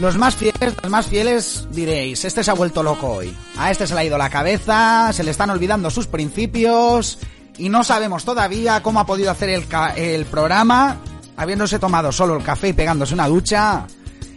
Los 0.00 0.16
más 0.16 0.34
fieles, 0.34 0.74
los 0.82 0.90
más 0.90 1.06
fieles 1.08 1.68
diréis, 1.72 2.24
este 2.24 2.42
se 2.42 2.50
ha 2.50 2.54
vuelto 2.54 2.82
loco 2.82 3.06
hoy. 3.06 3.36
A 3.58 3.70
este 3.70 3.86
se 3.86 3.92
le 3.92 4.00
ha 4.00 4.04
ido 4.04 4.16
la 4.16 4.30
cabeza, 4.30 5.12
se 5.12 5.22
le 5.22 5.30
están 5.30 5.50
olvidando 5.50 5.90
sus 5.90 6.06
principios 6.06 7.18
y 7.58 7.68
no 7.68 7.84
sabemos 7.84 8.24
todavía 8.24 8.82
cómo 8.82 9.00
ha 9.00 9.04
podido 9.04 9.30
hacer 9.30 9.50
el, 9.50 9.66
el 9.96 10.24
programa 10.24 10.96
habiéndose 11.36 11.78
tomado 11.78 12.12
solo 12.12 12.34
el 12.34 12.42
café 12.42 12.68
y 12.68 12.72
pegándose 12.72 13.12
una 13.12 13.28
ducha 13.28 13.86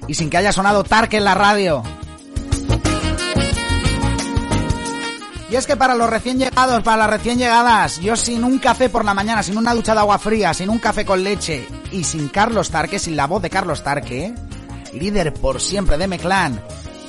y 0.05 0.13
sin 0.15 0.29
que 0.29 0.35
haya 0.35 0.51
sonado 0.51 0.83
Tark 0.83 1.13
en 1.13 1.23
la 1.23 1.33
radio. 1.33 1.81
Y 5.49 5.55
es 5.55 5.65
que 5.65 5.77
para 5.77 5.95
los 5.95 6.09
recién 6.09 6.39
llegados, 6.39 6.83
para 6.83 6.97
las 6.97 7.09
recién 7.09 7.37
llegadas, 7.37 8.01
yo 8.01 8.17
sin 8.17 8.43
un 8.43 8.59
café 8.59 8.89
por 8.89 9.05
la 9.05 9.13
mañana, 9.13 9.41
sin 9.43 9.57
una 9.57 9.73
ducha 9.73 9.93
de 9.93 9.99
agua 10.01 10.19
fría, 10.19 10.53
sin 10.53 10.69
un 10.69 10.79
café 10.79 11.05
con 11.05 11.23
leche 11.23 11.65
y 11.93 12.03
sin 12.03 12.27
Carlos 12.27 12.69
Tarque, 12.69 12.99
sin 12.99 13.15
la 13.15 13.27
voz 13.27 13.41
de 13.41 13.49
Carlos 13.49 13.81
Tarque, 13.81 14.33
líder 14.93 15.33
por 15.33 15.61
siempre 15.61 15.97
de 15.97 16.07
Meclán, 16.07 16.61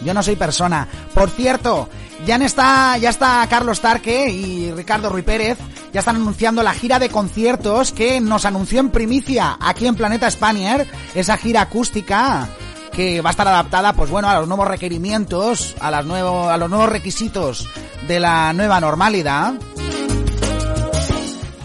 yo 0.04 0.14
no 0.14 0.22
soy 0.22 0.36
persona. 0.36 0.88
Por 1.12 1.30
cierto, 1.30 1.88
ya 2.26 2.36
está, 2.36 2.96
ya 2.98 3.10
está 3.10 3.46
Carlos 3.48 3.80
Tarque 3.80 4.30
y 4.30 4.70
Ricardo 4.72 5.10
Ruy 5.10 5.22
Pérez, 5.22 5.58
ya 5.92 6.00
están 6.00 6.16
anunciando 6.16 6.62
la 6.62 6.74
gira 6.74 6.98
de 6.98 7.08
conciertos 7.08 7.92
que 7.92 8.20
nos 8.20 8.44
anunció 8.44 8.80
en 8.80 8.90
primicia 8.90 9.56
aquí 9.60 9.86
en 9.86 9.94
Planeta 9.94 10.30
Spanier, 10.30 10.86
esa 11.14 11.36
gira 11.36 11.62
acústica 11.62 12.48
que 12.92 13.20
va 13.20 13.30
a 13.30 13.32
estar 13.32 13.48
adaptada, 13.48 13.92
pues 13.92 14.10
bueno, 14.10 14.28
a 14.28 14.38
los 14.38 14.46
nuevos 14.46 14.68
requerimientos, 14.68 15.74
a, 15.80 15.90
las 15.90 16.06
nuevo, 16.06 16.48
a 16.48 16.56
los 16.56 16.70
nuevos 16.70 16.88
requisitos 16.88 17.68
de 18.06 18.20
la 18.20 18.52
nueva 18.52 18.80
normalidad. 18.80 19.54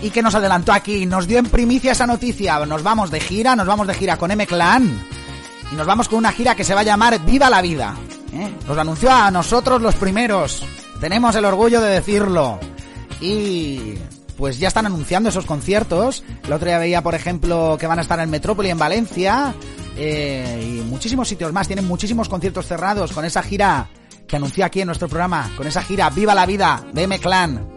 Y 0.01 0.11
que 0.11 0.21
nos 0.21 0.33
adelantó 0.33 0.71
aquí, 0.71 1.05
nos 1.05 1.27
dio 1.27 1.39
en 1.39 1.45
primicia 1.45 1.91
esa 1.91 2.07
noticia. 2.07 2.65
Nos 2.65 2.83
vamos 2.83 3.11
de 3.11 3.19
gira, 3.19 3.55
nos 3.55 3.67
vamos 3.67 3.85
de 3.85 3.93
gira 3.93 4.17
con 4.17 4.31
M-Clan. 4.31 5.18
Y 5.71 5.75
nos 5.75 5.85
vamos 5.85 6.07
con 6.09 6.17
una 6.19 6.31
gira 6.31 6.55
que 6.55 6.63
se 6.63 6.73
va 6.73 6.81
a 6.81 6.83
llamar 6.83 7.19
Viva 7.25 7.49
la 7.49 7.61
Vida. 7.61 7.95
¿eh? 8.33 8.51
Nos 8.67 8.77
anunció 8.77 9.11
a 9.11 9.29
nosotros 9.31 9.81
los 9.81 9.95
primeros. 9.95 10.63
Tenemos 10.99 11.35
el 11.35 11.45
orgullo 11.45 11.79
de 11.81 11.91
decirlo. 11.91 12.59
Y 13.21 13.95
pues 14.37 14.57
ya 14.57 14.69
están 14.69 14.85
anunciando 14.85 15.29
esos 15.29 15.45
conciertos. 15.45 16.23
El 16.43 16.53
otro 16.53 16.67
día 16.67 16.79
veía, 16.79 17.01
por 17.03 17.13
ejemplo, 17.15 17.77
que 17.79 17.87
van 17.87 17.99
a 17.99 18.01
estar 18.01 18.19
en 18.19 18.29
Metrópoli, 18.29 18.69
en 18.69 18.77
Valencia. 18.79 19.53
eh, 19.95 20.77
y 20.79 20.89
muchísimos 20.89 21.27
sitios 21.27 21.51
más. 21.53 21.67
Tienen 21.67 21.87
muchísimos 21.87 22.29
conciertos 22.29 22.65
cerrados 22.65 23.11
con 23.11 23.25
esa 23.25 23.43
gira 23.43 23.89
que 24.27 24.37
anunció 24.37 24.65
aquí 24.65 24.81
en 24.81 24.87
nuestro 24.87 25.07
programa. 25.09 25.51
Con 25.57 25.67
esa 25.67 25.81
gira 25.83 26.09
Viva 26.09 26.33
la 26.33 26.45
Vida 26.45 26.83
de 26.93 27.03
M-Clan. 27.03 27.67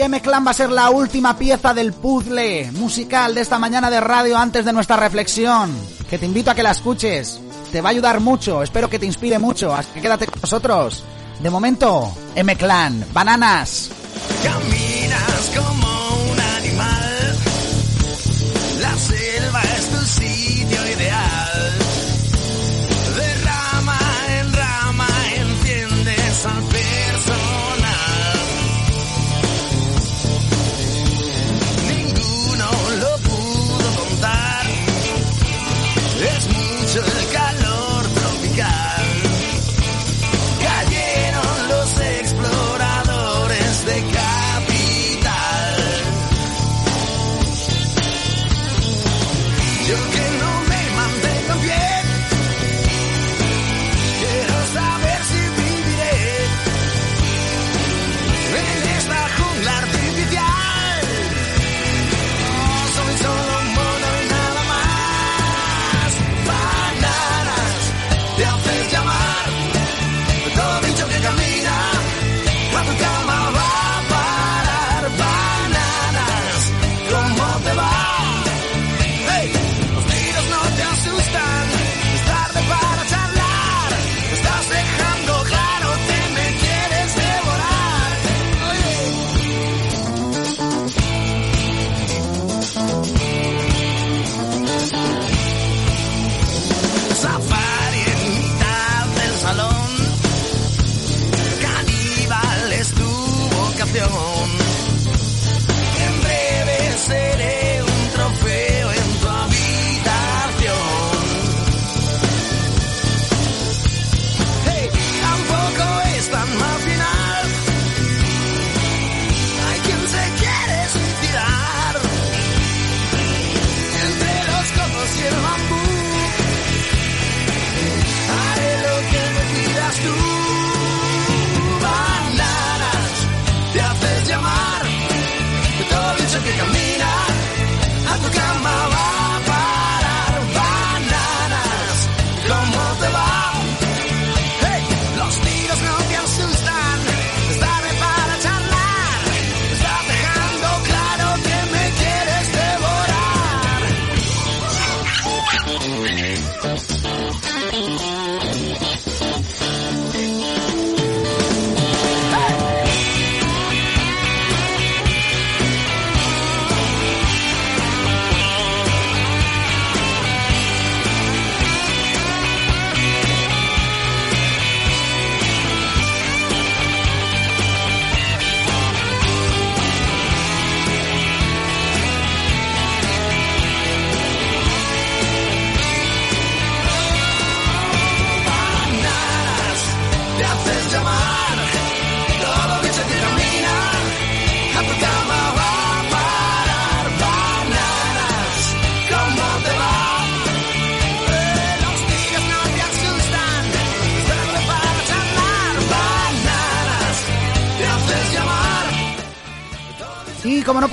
M-Clan 0.00 0.46
va 0.46 0.50
a 0.50 0.54
ser 0.54 0.70
la 0.70 0.90
última 0.90 1.36
pieza 1.36 1.74
del 1.74 1.92
puzzle 1.92 2.70
musical 2.72 3.34
de 3.34 3.40
esta 3.40 3.58
mañana 3.58 3.90
de 3.90 4.00
radio 4.00 4.38
antes 4.38 4.64
de 4.64 4.72
nuestra 4.72 4.96
reflexión. 4.96 5.74
Que 6.08 6.18
te 6.18 6.26
invito 6.26 6.50
a 6.50 6.54
que 6.54 6.62
la 6.62 6.70
escuches. 6.72 7.40
Te 7.72 7.80
va 7.80 7.88
a 7.88 7.92
ayudar 7.92 8.20
mucho, 8.20 8.62
espero 8.62 8.88
que 8.88 8.98
te 8.98 9.06
inspire 9.06 9.38
mucho, 9.38 9.74
así 9.74 9.88
que 9.94 10.00
quédate 10.00 10.26
con 10.26 10.40
nosotros. 10.40 11.02
De 11.40 11.50
momento, 11.50 12.12
M-Clan, 12.34 13.04
bananas. 13.12 13.90
Caminas 14.42 15.52
como 15.56 15.73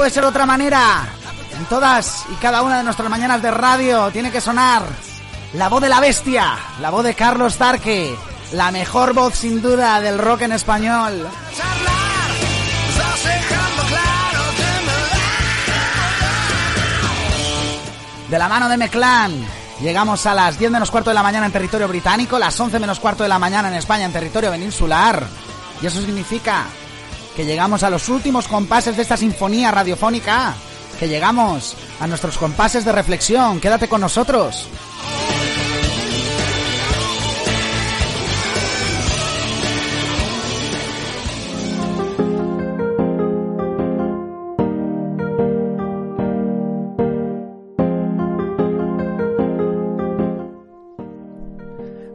puede 0.01 0.13
ser 0.15 0.25
otra 0.25 0.47
manera, 0.47 1.05
en 1.55 1.63
todas 1.65 2.25
y 2.31 2.33
cada 2.37 2.63
una 2.63 2.79
de 2.79 2.83
nuestras 2.83 3.07
mañanas 3.07 3.39
de 3.39 3.51
radio 3.51 4.09
tiene 4.09 4.31
que 4.31 4.41
sonar 4.41 4.81
la 5.53 5.69
voz 5.69 5.79
de 5.79 5.89
la 5.89 5.99
bestia, 5.99 6.57
la 6.79 6.89
voz 6.89 7.03
de 7.03 7.13
Carlos 7.13 7.55
Tarque, 7.55 8.15
la 8.53 8.71
mejor 8.71 9.13
voz 9.13 9.35
sin 9.35 9.61
duda 9.61 10.01
del 10.01 10.17
rock 10.17 10.41
en 10.41 10.53
español. 10.53 11.29
De 18.27 18.39
la 18.39 18.49
mano 18.49 18.67
de 18.67 18.77
Meclán, 18.77 19.45
llegamos 19.81 20.25
a 20.25 20.33
las 20.33 20.57
10 20.57 20.71
menos 20.71 20.89
cuarto 20.89 21.11
de 21.11 21.13
la 21.13 21.21
mañana 21.21 21.45
en 21.45 21.51
territorio 21.51 21.87
británico, 21.87 22.39
las 22.39 22.59
11 22.59 22.79
menos 22.79 22.99
cuarto 22.99 23.21
de 23.21 23.29
la 23.29 23.37
mañana 23.37 23.67
en 23.67 23.75
España 23.75 24.05
en 24.05 24.13
territorio 24.13 24.49
peninsular. 24.49 25.27
Y 25.79 25.85
eso 25.85 26.01
significa 26.01 26.65
que 27.35 27.45
llegamos 27.45 27.83
a 27.83 27.89
los 27.89 28.09
últimos 28.09 28.47
compases 28.47 28.95
de 28.95 29.03
esta 29.03 29.17
sinfonía 29.17 29.71
radiofónica, 29.71 30.55
que 30.99 31.07
llegamos 31.07 31.75
a 31.99 32.07
nuestros 32.07 32.37
compases 32.37 32.85
de 32.85 32.91
reflexión. 32.91 33.59
Quédate 33.59 33.87
con 33.87 34.01
nosotros. 34.01 34.67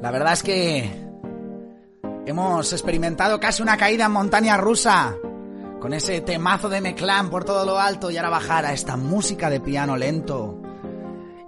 La 0.03 0.13
verdad 0.13 0.35
es 0.35 0.43
que 0.45 1.06
hemos 2.27 2.73
experimentado 2.73 3.39
casi 3.39 3.63
una 3.63 3.77
caída 3.77 4.07
en 4.07 4.13
montaña 4.13 4.57
rusa. 4.57 5.17
Con 5.81 5.95
ese 5.95 6.21
temazo 6.21 6.69
de 6.69 6.81
Meclán 6.81 7.31
por 7.31 7.45
todo 7.45 7.65
lo 7.65 7.79
alto 7.79 8.11
y 8.11 8.17
ahora 8.17 8.31
bajar 8.31 8.65
a 8.65 8.73
esta 8.73 8.97
música 8.97 9.49
de 9.49 9.61
piano 9.61 9.97
lento. 9.97 10.61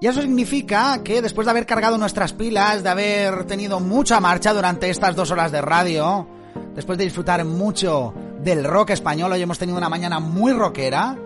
Y 0.00 0.06
eso 0.06 0.22
significa 0.22 1.02
que 1.02 1.20
después 1.20 1.44
de 1.46 1.50
haber 1.50 1.66
cargado 1.66 1.98
nuestras 1.98 2.32
pilas, 2.32 2.84
de 2.84 2.88
haber 2.88 3.44
tenido 3.46 3.80
mucha 3.80 4.20
marcha 4.20 4.54
durante 4.54 4.90
estas 4.90 5.16
dos 5.16 5.32
horas 5.32 5.50
de 5.50 5.60
radio, 5.60 6.28
después 6.76 6.96
de 6.96 7.04
disfrutar 7.04 7.44
mucho 7.44 8.14
del 8.40 8.62
rock 8.62 8.90
español, 8.90 9.32
hoy 9.32 9.42
hemos 9.42 9.58
tenido 9.58 9.76
una 9.76 9.88
mañana 9.88 10.20
muy 10.20 10.52
rockera, 10.52 11.18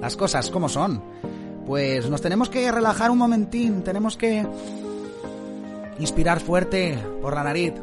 las 0.00 0.16
cosas 0.16 0.50
como 0.50 0.68
son, 0.68 1.04
pues 1.66 2.10
nos 2.10 2.20
tenemos 2.20 2.48
que 2.48 2.72
relajar 2.72 3.12
un 3.12 3.18
momentín, 3.18 3.84
tenemos 3.84 4.16
que 4.16 4.44
inspirar 6.00 6.40
fuerte 6.40 6.98
por 7.22 7.34
la 7.34 7.44
nariz 7.44 7.74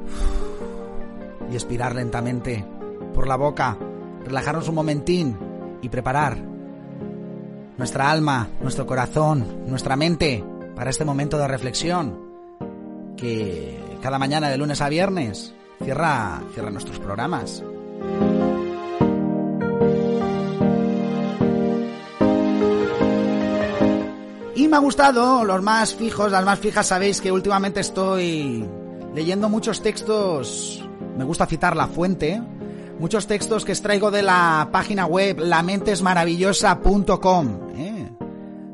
y 1.54 1.56
expirar 1.56 1.94
lentamente 1.94 2.66
por 3.14 3.28
la 3.28 3.36
boca, 3.36 3.78
relajarnos 4.26 4.68
un 4.70 4.76
momentín 4.76 5.38
y 5.84 5.90
preparar 5.90 6.36
nuestra 7.78 8.10
alma, 8.10 8.50
nuestro 8.60 8.88
corazón, 8.88 9.64
nuestra 9.68 9.96
mente 9.96 10.44
para 10.76 10.90
este 10.90 11.06
momento 11.06 11.38
de 11.38 11.48
reflexión 11.48 12.18
que 13.16 13.80
cada 14.02 14.18
mañana 14.18 14.50
de 14.50 14.58
lunes 14.58 14.82
a 14.82 14.90
viernes 14.90 15.54
cierra, 15.84 16.42
cierra 16.56 16.72
nuestros 16.72 16.98
programas. 16.98 17.64
Y 24.56 24.68
me 24.68 24.76
ha 24.76 24.80
gustado, 24.80 25.44
los 25.44 25.62
más 25.62 25.94
fijos, 25.94 26.32
las 26.32 26.44
más 26.44 26.58
fijas, 26.58 26.88
sabéis 26.88 27.22
que 27.22 27.32
últimamente 27.32 27.80
estoy 27.82 28.68
leyendo 29.14 29.50
muchos 29.50 29.84
textos, 29.84 30.84
me 31.18 31.24
gusta 31.24 31.46
citar 31.46 31.76
la 31.76 31.88
fuente, 31.88 32.42
muchos 33.00 33.28
textos 33.28 33.66
que 33.66 33.72
extraigo 33.72 34.12
de 34.12 34.22
la 34.24 34.70
página 34.72 35.06
web 35.06 35.40
lamentesmaravillosa.com. 35.40 37.60
¿eh? 37.76 38.10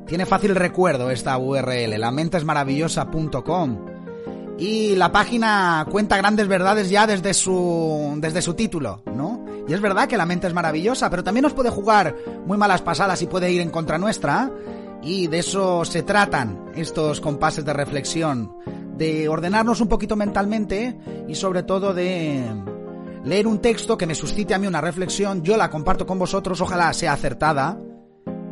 Tiene 0.06 0.26
fácil 0.26 0.56
recuerdo 0.56 1.11
esta 1.11 1.38
URL, 1.38 1.99
lamentesmaravillosa.com. 1.99 3.86
Y 4.57 4.95
la 4.95 5.11
página 5.11 5.86
cuenta 5.90 6.18
grandes 6.18 6.48
verdades 6.49 6.90
ya 6.90 7.07
desde 7.07 7.34
su, 7.34 8.18
desde 8.18 8.41
su 8.41 8.56
título, 8.56 9.03
¿no? 9.16 9.45
Y 9.68 9.74
es 9.74 9.80
verdad 9.80 10.07
que 10.07 10.18
la 10.18 10.26
mente 10.26 10.48
es 10.48 10.53
maravillosa, 10.53 11.10
pero 11.10 11.24
también 11.24 11.44
nos 11.44 11.53
puede 11.53 11.70
jugar 11.70 12.14
muy 12.45 12.57
malas 12.57 12.82
pasadas 12.82 13.22
y 13.22 13.28
puede 13.28 13.49
ir 13.52 13.61
en 13.61 13.70
contra 13.70 13.98
nuestra. 13.98 14.52
Y 15.02 15.28
de 15.28 15.40
eso 15.40 15.86
se 15.86 16.03
tratan 16.03 16.72
estos 16.76 17.22
compases 17.22 17.64
de 17.64 17.72
reflexión, 17.72 18.53
de 19.00 19.30
ordenarnos 19.30 19.80
un 19.80 19.88
poquito 19.88 20.18
mentalmente 20.18 20.96
y 21.28 21.34
sobre 21.34 21.64
todo 21.64 21.94
de 21.94 22.44
leer 23.24 23.48
un 23.48 23.60
texto 23.60 23.98
que 23.98 24.06
me 24.06 24.14
suscite 24.14 24.54
a 24.54 24.60
mí 24.60 24.68
una 24.68 24.82
reflexión, 24.82 25.42
yo 25.42 25.56
la 25.56 25.70
comparto 25.70 26.06
con 26.06 26.20
vosotros, 26.20 26.60
ojalá 26.60 26.92
sea 26.94 27.14
acertada. 27.14 27.80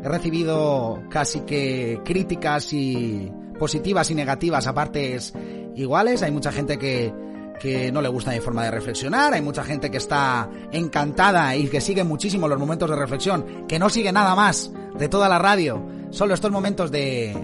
He 0.03 0.07
recibido 0.07 1.03
casi 1.10 1.41
que 1.41 1.99
críticas 2.06 2.72
y 2.72 3.30
positivas 3.60 4.10
y 4.10 4.15
negativas 4.15 4.68
a 4.68 4.74
partes 4.74 5.34
iguales, 5.76 6.24
hay 6.24 6.32
mucha 6.32 6.53
gente 6.53 6.78
que, 6.78 7.14
que 7.60 7.91
no 7.91 8.02
le 8.02 8.07
gusta 8.07 8.32
mi 8.32 8.40
forma 8.40 8.64
de 8.64 8.72
reflexionar, 8.72 9.34
hay 9.34 9.41
mucha 9.41 9.65
gente 9.65 9.91
que 9.91 9.98
está 9.98 10.49
encantada 10.72 11.57
y 11.57 11.68
que 11.68 11.82
sigue 11.82 12.06
muchísimo 12.06 12.48
los 12.48 12.57
momentos 12.57 12.90
de 12.90 12.95
reflexión, 12.95 13.65
que 13.68 13.80
no 13.80 13.90
sigue 13.90 14.14
nada 14.14 14.34
más 14.34 14.72
de 14.98 15.10
toda 15.10 15.28
la 15.28 15.40
radio, 15.40 15.86
solo 16.10 16.34
estos 16.34 16.52
momentos 16.52 16.90
de, 16.90 17.36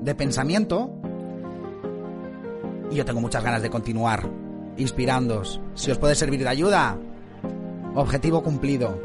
de 0.00 0.14
pensamiento. 0.14 0.90
Y 2.90 2.96
yo 2.96 3.04
tengo 3.04 3.20
muchas 3.20 3.42
ganas 3.42 3.62
de 3.62 3.70
continuar 3.70 4.28
inspirándoos. 4.76 5.60
Si 5.74 5.90
os 5.90 5.98
puede 5.98 6.14
servir 6.14 6.40
de 6.40 6.48
ayuda, 6.48 6.96
objetivo 7.94 8.42
cumplido. 8.42 9.00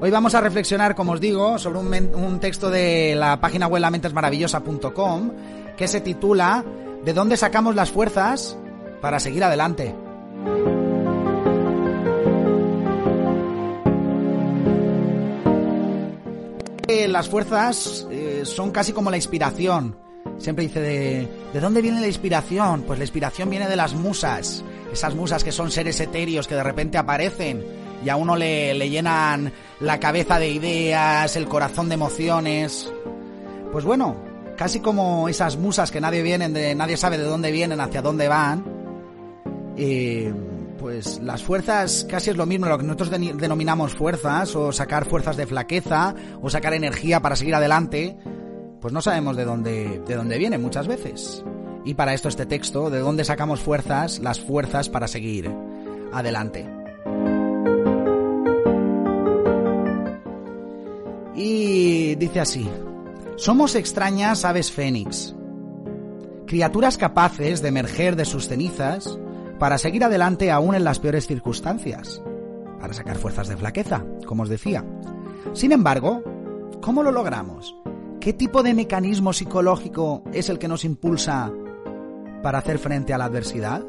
Hoy 0.00 0.10
vamos 0.10 0.34
a 0.34 0.40
reflexionar, 0.40 0.94
como 0.94 1.12
os 1.12 1.20
digo, 1.20 1.58
sobre 1.58 1.78
un, 1.80 2.38
texto 2.40 2.70
de 2.70 3.14
la 3.16 3.40
página 3.40 3.66
web 3.66 3.80
lamentesmaravillosa.com 3.80 5.30
que 5.76 5.88
se 5.88 6.00
titula 6.00 6.64
¿De 7.04 7.12
dónde 7.12 7.36
sacamos 7.36 7.74
las 7.74 7.90
fuerzas 7.90 8.56
para 9.00 9.18
seguir 9.18 9.42
adelante? 9.42 9.94
Eh, 16.86 17.06
Las 17.08 17.28
fuerzas 17.28 18.06
eh, 18.10 18.42
son 18.44 18.70
casi 18.70 18.92
como 18.92 19.10
la 19.10 19.16
inspiración. 19.16 20.07
Siempre 20.38 20.66
dice 20.66 20.80
de, 20.80 21.28
¿de 21.52 21.60
dónde 21.60 21.82
viene 21.82 22.00
la 22.00 22.06
inspiración? 22.06 22.82
Pues 22.82 22.98
la 22.98 23.04
inspiración 23.04 23.50
viene 23.50 23.68
de 23.68 23.76
las 23.76 23.94
musas. 23.94 24.64
Esas 24.92 25.14
musas 25.14 25.44
que 25.44 25.52
son 25.52 25.70
seres 25.70 26.00
etéreos 26.00 26.46
que 26.46 26.54
de 26.54 26.62
repente 26.62 26.96
aparecen 26.96 27.64
y 28.04 28.08
a 28.08 28.16
uno 28.16 28.36
le, 28.36 28.74
le 28.74 28.88
llenan 28.88 29.52
la 29.80 29.98
cabeza 29.98 30.38
de 30.38 30.48
ideas, 30.48 31.36
el 31.36 31.48
corazón 31.48 31.88
de 31.88 31.94
emociones. 31.94 32.92
Pues 33.72 33.84
bueno, 33.84 34.16
casi 34.56 34.80
como 34.80 35.28
esas 35.28 35.56
musas 35.56 35.90
que 35.90 36.00
nadie 36.00 36.22
vienen 36.22 36.52
de, 36.52 36.74
nadie 36.74 36.96
sabe 36.96 37.16
de 37.16 37.24
dónde 37.24 37.50
vienen, 37.52 37.80
hacia 37.80 38.02
dónde 38.02 38.28
van. 38.28 38.64
Eh, 39.76 40.32
pues 40.78 41.20
las 41.22 41.42
fuerzas 41.42 42.06
casi 42.08 42.30
es 42.30 42.36
lo 42.36 42.46
mismo, 42.46 42.66
lo 42.66 42.78
que 42.78 42.84
nosotros 42.84 43.10
denominamos 43.10 43.94
fuerzas, 43.94 44.54
o 44.54 44.72
sacar 44.72 45.08
fuerzas 45.08 45.36
de 45.36 45.46
flaqueza, 45.46 46.14
o 46.40 46.50
sacar 46.50 46.74
energía 46.74 47.20
para 47.20 47.36
seguir 47.36 47.54
adelante, 47.54 48.16
pues 48.80 48.92
no 48.94 49.00
sabemos 49.00 49.36
de 49.36 49.44
dónde, 49.44 50.02
de 50.06 50.14
dónde 50.14 50.38
viene 50.38 50.58
muchas 50.58 50.86
veces. 50.86 51.44
Y 51.84 51.94
para 51.94 52.14
esto 52.14 52.28
este 52.28 52.46
texto, 52.46 52.90
de 52.90 53.00
dónde 53.00 53.24
sacamos 53.24 53.60
fuerzas, 53.60 54.18
las 54.20 54.40
fuerzas 54.40 54.88
para 54.88 55.08
seguir 55.08 55.50
adelante. 56.12 56.68
Y 61.34 62.16
dice 62.16 62.40
así, 62.40 62.68
somos 63.36 63.74
extrañas 63.74 64.44
aves 64.44 64.72
fénix, 64.72 65.34
criaturas 66.46 66.98
capaces 66.98 67.62
de 67.62 67.68
emerger 67.68 68.16
de 68.16 68.24
sus 68.24 68.48
cenizas 68.48 69.18
para 69.58 69.78
seguir 69.78 70.04
adelante 70.04 70.50
aún 70.50 70.74
en 70.74 70.84
las 70.84 70.98
peores 70.98 71.26
circunstancias, 71.26 72.20
para 72.80 72.94
sacar 72.94 73.16
fuerzas 73.18 73.48
de 73.48 73.56
flaqueza, 73.56 74.04
como 74.26 74.42
os 74.42 74.48
decía. 74.48 74.84
Sin 75.52 75.72
embargo, 75.72 76.22
¿cómo 76.80 77.02
lo 77.02 77.12
logramos? 77.12 77.74
¿Qué 78.20 78.32
tipo 78.32 78.64
de 78.64 78.74
mecanismo 78.74 79.32
psicológico 79.32 80.24
es 80.32 80.48
el 80.48 80.58
que 80.58 80.66
nos 80.66 80.84
impulsa 80.84 81.52
para 82.42 82.58
hacer 82.58 82.78
frente 82.78 83.14
a 83.14 83.18
la 83.18 83.26
adversidad? 83.26 83.84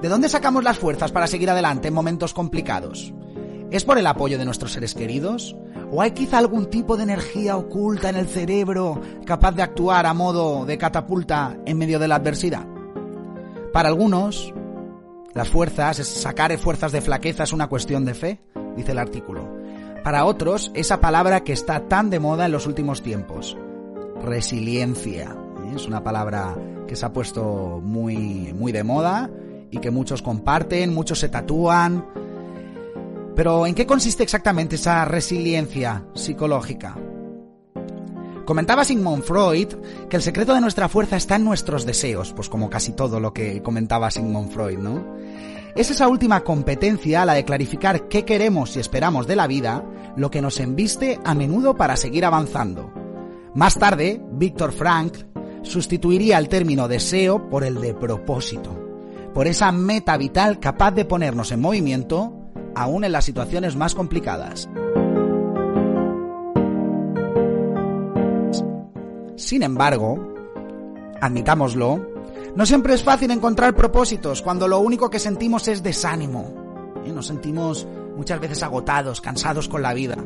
¿De 0.00 0.08
dónde 0.08 0.30
sacamos 0.30 0.64
las 0.64 0.78
fuerzas 0.78 1.12
para 1.12 1.26
seguir 1.26 1.50
adelante 1.50 1.88
en 1.88 1.94
momentos 1.94 2.32
complicados? 2.32 3.12
¿Es 3.70 3.84
por 3.84 3.98
el 3.98 4.06
apoyo 4.06 4.38
de 4.38 4.46
nuestros 4.46 4.72
seres 4.72 4.94
queridos? 4.94 5.54
¿O 5.92 6.00
hay 6.00 6.12
quizá 6.12 6.38
algún 6.38 6.70
tipo 6.70 6.96
de 6.96 7.02
energía 7.02 7.58
oculta 7.58 8.08
en 8.08 8.16
el 8.16 8.28
cerebro 8.28 9.02
capaz 9.26 9.52
de 9.52 9.62
actuar 9.62 10.06
a 10.06 10.14
modo 10.14 10.64
de 10.64 10.78
catapulta 10.78 11.58
en 11.66 11.76
medio 11.76 11.98
de 11.98 12.08
la 12.08 12.14
adversidad? 12.14 12.66
Para 13.74 13.90
algunos, 13.90 14.54
las 15.34 15.50
fuerzas, 15.50 15.98
sacar 15.98 16.56
fuerzas 16.56 16.92
de 16.92 17.02
flaqueza 17.02 17.42
es 17.42 17.52
una 17.52 17.68
cuestión 17.68 18.06
de 18.06 18.14
fe, 18.14 18.40
dice 18.74 18.92
el 18.92 18.98
artículo. 18.98 19.57
Para 20.02 20.24
otros, 20.24 20.70
esa 20.74 21.00
palabra 21.00 21.44
que 21.44 21.52
está 21.52 21.80
tan 21.88 22.10
de 22.10 22.20
moda 22.20 22.46
en 22.46 22.52
los 22.52 22.66
últimos 22.66 23.02
tiempos, 23.02 23.56
resiliencia. 24.22 25.36
¿eh? 25.64 25.72
Es 25.76 25.86
una 25.86 26.02
palabra 26.02 26.56
que 26.86 26.96
se 26.96 27.04
ha 27.04 27.12
puesto 27.12 27.80
muy, 27.82 28.52
muy 28.54 28.72
de 28.72 28.84
moda 28.84 29.30
y 29.70 29.78
que 29.78 29.90
muchos 29.90 30.22
comparten, 30.22 30.94
muchos 30.94 31.18
se 31.18 31.28
tatúan. 31.28 32.06
Pero 33.36 33.66
¿en 33.66 33.74
qué 33.74 33.86
consiste 33.86 34.22
exactamente 34.22 34.76
esa 34.76 35.04
resiliencia 35.04 36.04
psicológica? 36.14 36.96
Comentaba 38.44 38.84
Sigmund 38.84 39.24
Freud 39.24 39.68
que 40.08 40.16
el 40.16 40.22
secreto 40.22 40.54
de 40.54 40.62
nuestra 40.62 40.88
fuerza 40.88 41.16
está 41.16 41.36
en 41.36 41.44
nuestros 41.44 41.84
deseos, 41.84 42.32
pues 42.32 42.48
como 42.48 42.70
casi 42.70 42.92
todo 42.92 43.20
lo 43.20 43.34
que 43.34 43.62
comentaba 43.62 44.10
Sigmund 44.10 44.50
Freud, 44.50 44.78
¿no? 44.78 45.04
Es 45.78 45.92
esa 45.92 46.08
última 46.08 46.40
competencia, 46.40 47.24
la 47.24 47.34
de 47.34 47.44
clarificar 47.44 48.08
qué 48.08 48.24
queremos 48.24 48.74
y 48.74 48.80
esperamos 48.80 49.28
de 49.28 49.36
la 49.36 49.46
vida, 49.46 49.84
lo 50.16 50.28
que 50.28 50.42
nos 50.42 50.58
embiste 50.58 51.20
a 51.24 51.36
menudo 51.36 51.76
para 51.76 51.96
seguir 51.96 52.24
avanzando. 52.24 52.92
Más 53.54 53.78
tarde, 53.78 54.20
Víctor 54.32 54.72
Frank 54.72 55.14
sustituiría 55.62 56.36
el 56.38 56.48
término 56.48 56.88
deseo 56.88 57.48
por 57.48 57.62
el 57.62 57.80
de 57.80 57.94
propósito, 57.94 58.76
por 59.32 59.46
esa 59.46 59.70
meta 59.70 60.16
vital 60.16 60.58
capaz 60.58 60.90
de 60.90 61.04
ponernos 61.04 61.52
en 61.52 61.60
movimiento 61.60 62.34
aún 62.74 63.04
en 63.04 63.12
las 63.12 63.24
situaciones 63.24 63.76
más 63.76 63.94
complicadas. 63.94 64.68
Sin 69.36 69.62
embargo, 69.62 70.34
admitámoslo, 71.20 72.17
no 72.54 72.66
siempre 72.66 72.94
es 72.94 73.02
fácil 73.02 73.30
encontrar 73.30 73.74
propósitos 73.74 74.42
cuando 74.42 74.68
lo 74.68 74.80
único 74.80 75.10
que 75.10 75.18
sentimos 75.18 75.68
es 75.68 75.82
desánimo. 75.82 76.68
Nos 77.12 77.26
sentimos 77.26 77.86
muchas 78.16 78.40
veces 78.40 78.62
agotados, 78.62 79.20
cansados 79.20 79.68
con 79.68 79.82
la 79.82 79.94
vida. 79.94 80.16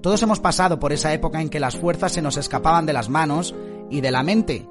Todos 0.00 0.22
hemos 0.22 0.40
pasado 0.40 0.78
por 0.78 0.92
esa 0.92 1.12
época 1.12 1.40
en 1.40 1.48
que 1.48 1.60
las 1.60 1.76
fuerzas 1.76 2.12
se 2.12 2.22
nos 2.22 2.36
escapaban 2.36 2.86
de 2.86 2.92
las 2.92 3.08
manos 3.08 3.54
y 3.90 4.00
de 4.00 4.10
la 4.10 4.22
mente. 4.22 4.68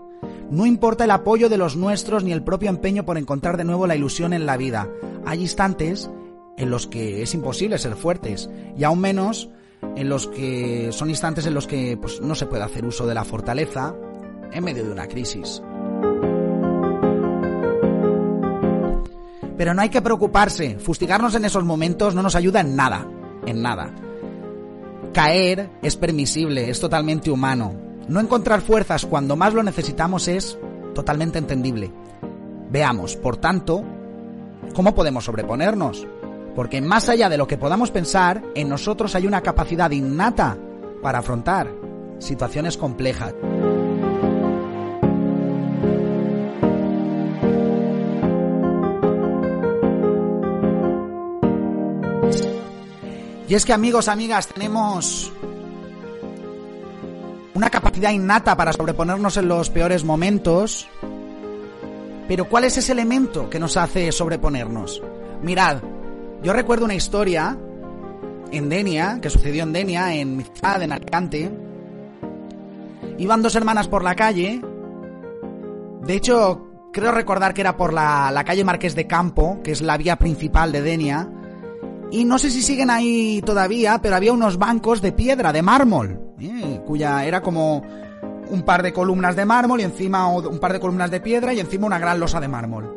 No 0.49 0.65
importa 0.65 1.05
el 1.05 1.11
apoyo 1.11 1.49
de 1.49 1.57
los 1.57 1.75
nuestros 1.75 2.23
ni 2.23 2.31
el 2.31 2.43
propio 2.43 2.69
empeño 2.69 3.05
por 3.05 3.17
encontrar 3.17 3.57
de 3.57 3.63
nuevo 3.63 3.87
la 3.87 3.95
ilusión 3.95 4.33
en 4.33 4.45
la 4.45 4.57
vida. 4.57 4.89
Hay 5.25 5.41
instantes 5.41 6.09
en 6.57 6.69
los 6.69 6.87
que 6.87 7.21
es 7.21 7.33
imposible 7.33 7.77
ser 7.77 7.95
fuertes 7.95 8.49
y 8.77 8.83
aún 8.83 9.01
menos 9.01 9.49
en 9.95 10.09
los 10.09 10.27
que 10.27 10.89
son 10.91 11.09
instantes 11.09 11.45
en 11.45 11.53
los 11.53 11.67
que 11.67 11.97
pues, 11.97 12.21
no 12.21 12.35
se 12.35 12.45
puede 12.45 12.63
hacer 12.63 12.85
uso 12.85 13.05
de 13.05 13.13
la 13.13 13.23
fortaleza 13.23 13.95
en 14.51 14.63
medio 14.63 14.85
de 14.85 14.91
una 14.91 15.07
crisis. 15.07 15.61
Pero 19.57 19.73
no 19.73 19.81
hay 19.81 19.89
que 19.89 20.01
preocuparse, 20.01 20.77
fustigarnos 20.79 21.35
en 21.35 21.45
esos 21.45 21.63
momentos 21.63 22.13
no 22.13 22.21
nos 22.21 22.35
ayuda 22.35 22.59
en 22.59 22.75
nada, 22.75 23.07
en 23.45 23.61
nada. 23.61 23.93
Caer 25.13 25.69
es 25.81 25.95
permisible, 25.95 26.69
es 26.69 26.79
totalmente 26.79 27.31
humano. 27.31 27.73
No 28.07 28.19
encontrar 28.19 28.61
fuerzas 28.61 29.05
cuando 29.05 29.35
más 29.35 29.53
lo 29.53 29.63
necesitamos 29.63 30.27
es 30.27 30.57
totalmente 30.93 31.39
entendible. 31.39 31.91
Veamos, 32.69 33.15
por 33.15 33.37
tanto, 33.37 33.83
cómo 34.73 34.93
podemos 34.93 35.25
sobreponernos. 35.25 36.05
Porque 36.55 36.81
más 36.81 37.09
allá 37.09 37.29
de 37.29 37.37
lo 37.37 37.47
que 37.47 37.57
podamos 37.57 37.91
pensar, 37.91 38.43
en 38.55 38.69
nosotros 38.69 39.15
hay 39.15 39.27
una 39.27 39.41
capacidad 39.41 39.91
innata 39.91 40.57
para 41.01 41.19
afrontar 41.19 41.69
situaciones 42.19 42.77
complejas. 42.77 43.33
Y 53.47 53.53
es 53.53 53.63
que 53.63 53.73
amigos, 53.73 54.07
amigas, 54.07 54.47
tenemos 54.47 55.31
una 57.53 57.69
capacidad 57.69 58.11
innata 58.11 58.57
para 58.57 58.73
sobreponernos 58.73 59.37
en 59.37 59.47
los 59.47 59.69
peores 59.69 60.03
momentos. 60.03 60.87
Pero 62.27 62.49
¿cuál 62.49 62.63
es 62.63 62.77
ese 62.77 62.91
elemento 62.91 63.49
que 63.49 63.59
nos 63.59 63.77
hace 63.77 64.11
sobreponernos? 64.11 65.01
Mirad, 65.43 65.77
yo 66.41 66.53
recuerdo 66.53 66.85
una 66.85 66.95
historia 66.95 67.55
en 68.51 68.69
Denia, 68.69 69.19
que 69.21 69.29
sucedió 69.29 69.63
en 69.63 69.73
Denia, 69.73 70.15
en 70.15 70.37
mi 70.37 70.43
ciudad, 70.43 70.81
en 70.81 70.91
Alicante. 70.91 71.51
Iban 73.19 73.43
dos 73.43 73.55
hermanas 73.55 73.87
por 73.87 74.03
la 74.03 74.15
calle. 74.15 74.59
De 76.01 76.15
hecho, 76.15 76.67
creo 76.91 77.11
recordar 77.11 77.53
que 77.53 77.61
era 77.61 77.77
por 77.77 77.93
la, 77.93 78.31
la 78.31 78.43
calle 78.43 78.63
Marqués 78.63 78.95
de 78.95 79.05
Campo, 79.05 79.59
que 79.63 79.71
es 79.71 79.81
la 79.81 79.97
vía 79.97 80.17
principal 80.17 80.71
de 80.71 80.81
Denia. 80.81 81.29
Y 82.15 82.23
no 82.23 82.39
sé 82.39 82.49
si 82.49 82.61
siguen 82.61 82.89
ahí 82.89 83.41
todavía, 83.45 83.99
pero 84.01 84.15
había 84.15 84.31
unos 84.31 84.57
bancos 84.57 85.01
de 85.01 85.11
piedra, 85.11 85.51
de 85.51 85.61
mármol, 85.61 86.17
¿eh? 86.39 86.79
cuya 86.85 87.25
era 87.25 87.41
como 87.41 87.83
un 88.49 88.61
par 88.61 88.83
de 88.83 88.93
columnas 88.93 89.35
de 89.35 89.43
mármol 89.43 89.81
y 89.81 89.83
encima 89.83 90.29
un 90.29 90.59
par 90.59 90.71
de 90.71 90.79
columnas 90.79 91.11
de 91.11 91.19
piedra 91.19 91.53
y 91.53 91.59
encima 91.59 91.87
una 91.87 91.99
gran 91.99 92.17
losa 92.17 92.39
de 92.39 92.47
mármol. 92.47 92.89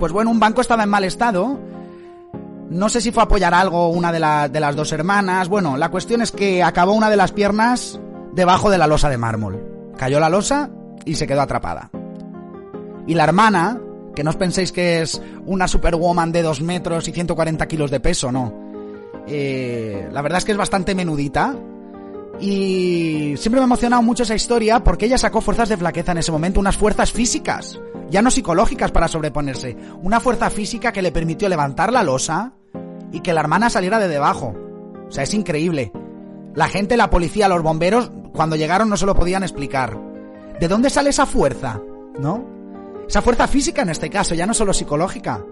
Pues 0.00 0.10
bueno, 0.10 0.32
un 0.32 0.40
banco 0.40 0.60
estaba 0.60 0.82
en 0.82 0.88
mal 0.88 1.04
estado. 1.04 1.56
No 2.68 2.88
sé 2.88 3.00
si 3.00 3.12
fue 3.12 3.22
a 3.22 3.26
apoyar 3.26 3.54
algo 3.54 3.90
una 3.90 4.10
de, 4.10 4.48
de 4.48 4.58
las 4.58 4.74
dos 4.74 4.90
hermanas. 4.90 5.48
Bueno, 5.48 5.76
la 5.76 5.92
cuestión 5.92 6.20
es 6.20 6.32
que 6.32 6.64
acabó 6.64 6.94
una 6.94 7.08
de 7.08 7.16
las 7.16 7.30
piernas 7.30 8.00
debajo 8.32 8.70
de 8.70 8.78
la 8.78 8.88
losa 8.88 9.08
de 9.08 9.18
mármol. 9.18 9.92
Cayó 9.96 10.18
la 10.18 10.30
losa 10.30 10.68
y 11.04 11.14
se 11.14 11.28
quedó 11.28 11.42
atrapada. 11.42 11.90
Y 13.06 13.14
la 13.14 13.22
hermana, 13.22 13.80
que 14.16 14.24
no 14.24 14.30
os 14.30 14.36
penséis 14.36 14.72
que 14.72 15.02
es 15.02 15.20
una 15.44 15.68
superwoman 15.68 16.32
de 16.32 16.42
2 16.42 16.62
metros 16.62 17.06
y 17.06 17.12
140 17.12 17.68
kilos 17.68 17.92
de 17.92 18.00
peso, 18.00 18.32
no. 18.32 18.52
Eh, 19.28 20.08
la 20.10 20.22
verdad 20.22 20.38
es 20.38 20.44
que 20.44 20.52
es 20.52 20.58
bastante 20.58 20.94
menudita. 20.94 21.54
Y 22.40 23.34
siempre 23.36 23.60
me 23.60 23.64
ha 23.64 23.64
emocionado 23.64 24.02
mucho 24.02 24.24
esa 24.24 24.34
historia 24.34 24.82
porque 24.82 25.06
ella 25.06 25.18
sacó 25.18 25.40
fuerzas 25.40 25.68
de 25.68 25.76
flaqueza 25.76 26.12
en 26.12 26.18
ese 26.18 26.32
momento, 26.32 26.60
unas 26.60 26.76
fuerzas 26.76 27.12
físicas, 27.12 27.78
ya 28.10 28.20
no 28.22 28.30
psicológicas 28.30 28.90
para 28.90 29.08
sobreponerse. 29.08 29.76
Una 30.02 30.18
fuerza 30.18 30.50
física 30.50 30.92
que 30.92 31.02
le 31.02 31.12
permitió 31.12 31.48
levantar 31.48 31.92
la 31.92 32.02
losa 32.02 32.52
y 33.12 33.20
que 33.20 33.32
la 33.32 33.40
hermana 33.40 33.70
saliera 33.70 33.98
de 33.98 34.08
debajo. 34.08 34.54
O 35.08 35.12
sea, 35.12 35.24
es 35.24 35.34
increíble. 35.34 35.92
La 36.54 36.68
gente, 36.68 36.96
la 36.96 37.10
policía, 37.10 37.48
los 37.48 37.62
bomberos, 37.62 38.10
cuando 38.32 38.56
llegaron 38.56 38.88
no 38.88 38.96
se 38.96 39.06
lo 39.06 39.14
podían 39.14 39.42
explicar. 39.42 39.98
¿De 40.58 40.68
dónde 40.68 40.88
sale 40.88 41.10
esa 41.10 41.26
fuerza? 41.26 41.80
¿No? 42.18 42.55
Esa 43.08 43.22
fuerza 43.22 43.46
física 43.46 43.82
en 43.82 43.90
este 43.90 44.10
caso, 44.10 44.34
ya 44.34 44.46
no 44.46 44.54
solo 44.54 44.72
psicológica. 44.72 45.44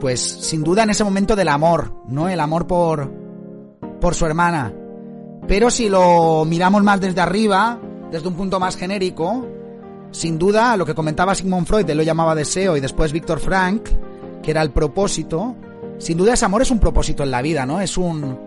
Pues 0.00 0.20
sin 0.20 0.62
duda 0.62 0.82
en 0.82 0.90
ese 0.90 1.04
momento 1.04 1.34
del 1.34 1.48
amor, 1.48 1.92
¿no? 2.08 2.28
El 2.28 2.40
amor 2.40 2.66
por 2.66 3.10
por 4.00 4.14
su 4.14 4.26
hermana. 4.26 4.72
Pero 5.48 5.70
si 5.70 5.88
lo 5.88 6.44
miramos 6.44 6.82
más 6.82 7.00
desde 7.00 7.20
arriba, 7.20 7.78
desde 8.10 8.28
un 8.28 8.34
punto 8.34 8.60
más 8.60 8.76
genérico, 8.76 9.46
sin 10.10 10.38
duda 10.38 10.76
lo 10.76 10.86
que 10.86 10.94
comentaba 10.94 11.34
Sigmund 11.34 11.66
Freud, 11.66 11.88
él 11.88 11.96
lo 11.96 12.02
llamaba 12.02 12.34
deseo 12.34 12.76
y 12.76 12.80
después 12.80 13.12
Víctor 13.12 13.40
Frank, 13.40 13.88
que 14.42 14.50
era 14.50 14.62
el 14.62 14.70
propósito, 14.70 15.56
sin 15.98 16.18
duda 16.18 16.34
ese 16.34 16.44
amor 16.44 16.62
es 16.62 16.70
un 16.70 16.80
propósito 16.80 17.22
en 17.22 17.30
la 17.30 17.42
vida, 17.42 17.66
¿no? 17.66 17.80
Es 17.80 17.96
un 17.96 18.38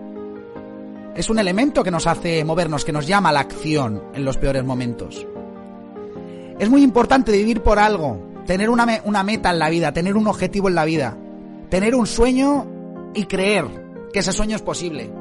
es 1.15 1.29
un 1.31 1.39
elemento 1.39 1.83
que 1.83 1.89
nos 1.89 2.05
hace 2.05 2.45
movernos, 2.45 2.85
que 2.85 2.91
nos 2.91 3.07
llama 3.07 3.29
a 3.29 3.33
la 3.33 3.39
acción 3.39 4.03
en 4.13 4.23
los 4.23 4.37
peores 4.37 4.63
momentos. 4.63 5.25
Es 6.59 6.69
muy 6.69 6.83
importante 6.83 7.31
vivir 7.31 7.61
por 7.61 7.77
algo, 7.77 8.19
tener 8.45 8.69
una, 8.69 9.01
una 9.03 9.23
meta 9.23 9.51
en 9.51 9.59
la 9.59 9.69
vida, 9.69 9.91
tener 9.91 10.17
un 10.17 10.27
objetivo 10.27 10.69
en 10.69 10.75
la 10.75 10.85
vida, 10.85 11.15
tener 11.69 11.93
un 11.93 12.07
sueño 12.07 12.65
y 13.13 13.25
creer 13.25 13.65
que 14.11 14.19
ese 14.19 14.31
sueño 14.31 14.55
es 14.55 14.61
posible. 14.61 15.11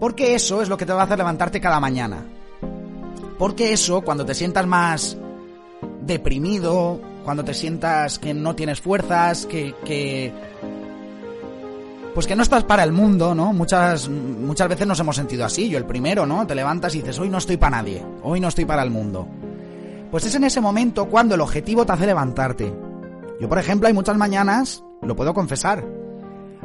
Porque 0.00 0.34
eso 0.34 0.62
es 0.62 0.68
lo 0.68 0.76
que 0.76 0.86
te 0.86 0.92
va 0.92 1.02
a 1.02 1.04
hacer 1.04 1.18
levantarte 1.18 1.60
cada 1.60 1.80
mañana. 1.80 2.24
Porque 3.38 3.72
eso, 3.72 4.00
cuando 4.02 4.24
te 4.24 4.34
sientas 4.34 4.66
más 4.66 5.16
deprimido, 6.00 7.00
cuando 7.24 7.44
te 7.44 7.52
sientas 7.52 8.18
que 8.18 8.32
no 8.32 8.54
tienes 8.54 8.80
fuerzas, 8.80 9.46
que, 9.46 9.74
que 9.84 10.32
pues 12.14 12.26
que 12.26 12.36
no 12.36 12.42
estás 12.42 12.64
para 12.64 12.84
el 12.84 12.92
mundo, 12.92 13.34
¿no? 13.34 13.52
Muchas, 13.52 14.08
muchas 14.08 14.68
veces 14.68 14.86
nos 14.86 15.00
hemos 15.00 15.16
sentido 15.16 15.44
así, 15.44 15.68
yo 15.68 15.78
el 15.78 15.84
primero, 15.84 16.26
¿no? 16.26 16.46
Te 16.46 16.54
levantas 16.54 16.94
y 16.94 17.00
dices, 17.00 17.18
hoy 17.18 17.28
no 17.28 17.38
estoy 17.38 17.56
para 17.56 17.78
nadie, 17.78 18.04
hoy 18.22 18.40
no 18.40 18.48
estoy 18.48 18.64
para 18.64 18.82
el 18.82 18.90
mundo. 18.90 19.26
Pues 20.14 20.26
es 20.26 20.34
en 20.36 20.44
ese 20.44 20.60
momento 20.60 21.06
cuando 21.06 21.34
el 21.34 21.40
objetivo 21.40 21.84
te 21.84 21.90
hace 21.90 22.06
levantarte. 22.06 22.72
Yo, 23.40 23.48
por 23.48 23.58
ejemplo, 23.58 23.88
hay 23.88 23.94
muchas 23.94 24.16
mañanas, 24.16 24.84
lo 25.02 25.16
puedo 25.16 25.34
confesar, 25.34 25.84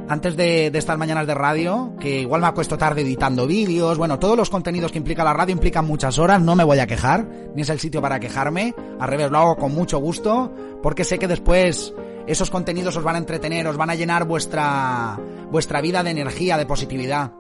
antes 0.08 0.38
de, 0.38 0.68
estas 0.68 1.00
mañanas 1.00 1.26
de 1.26 1.34
radio, 1.34 1.96
que 2.00 2.22
igual 2.22 2.42
me 2.42 2.48
acuesto 2.48 2.78
tarde 2.78 3.02
editando 3.02 3.48
vídeos, 3.48 3.98
bueno, 3.98 4.20
todos 4.20 4.38
los 4.38 4.52
contenidos 4.52 4.92
que 4.92 5.00
implica 5.00 5.24
la 5.24 5.34
radio 5.34 5.54
implican 5.54 5.84
muchas 5.88 6.20
horas, 6.20 6.40
no 6.40 6.56
me 6.56 6.64
voy 6.64 6.78
a 6.78 6.86
quejar, 6.86 7.28
ni 7.56 7.64
es 7.64 7.70
el 7.70 7.80
sitio 7.80 8.04
para 8.04 8.20
quejarme, 8.20 8.76
al 9.00 9.08
revés, 9.08 9.32
lo 9.32 9.40
hago 9.40 9.56
con 9.56 9.74
mucho 9.74 9.98
gusto, 9.98 10.54
porque 10.84 11.04
sé 11.04 11.18
que 11.18 11.28
después 11.28 11.92
esos 12.28 12.52
contenidos 12.52 12.98
os 12.98 13.04
van 13.04 13.16
a 13.16 13.18
entretener, 13.18 13.66
os 13.66 13.78
van 13.78 13.90
a 13.90 13.96
llenar 13.96 14.26
vuestra, 14.26 15.20
vuestra 15.50 15.82
vida 15.82 16.04
de 16.04 16.12
energía, 16.12 16.56
de 16.56 16.68
positividad. 16.68 17.32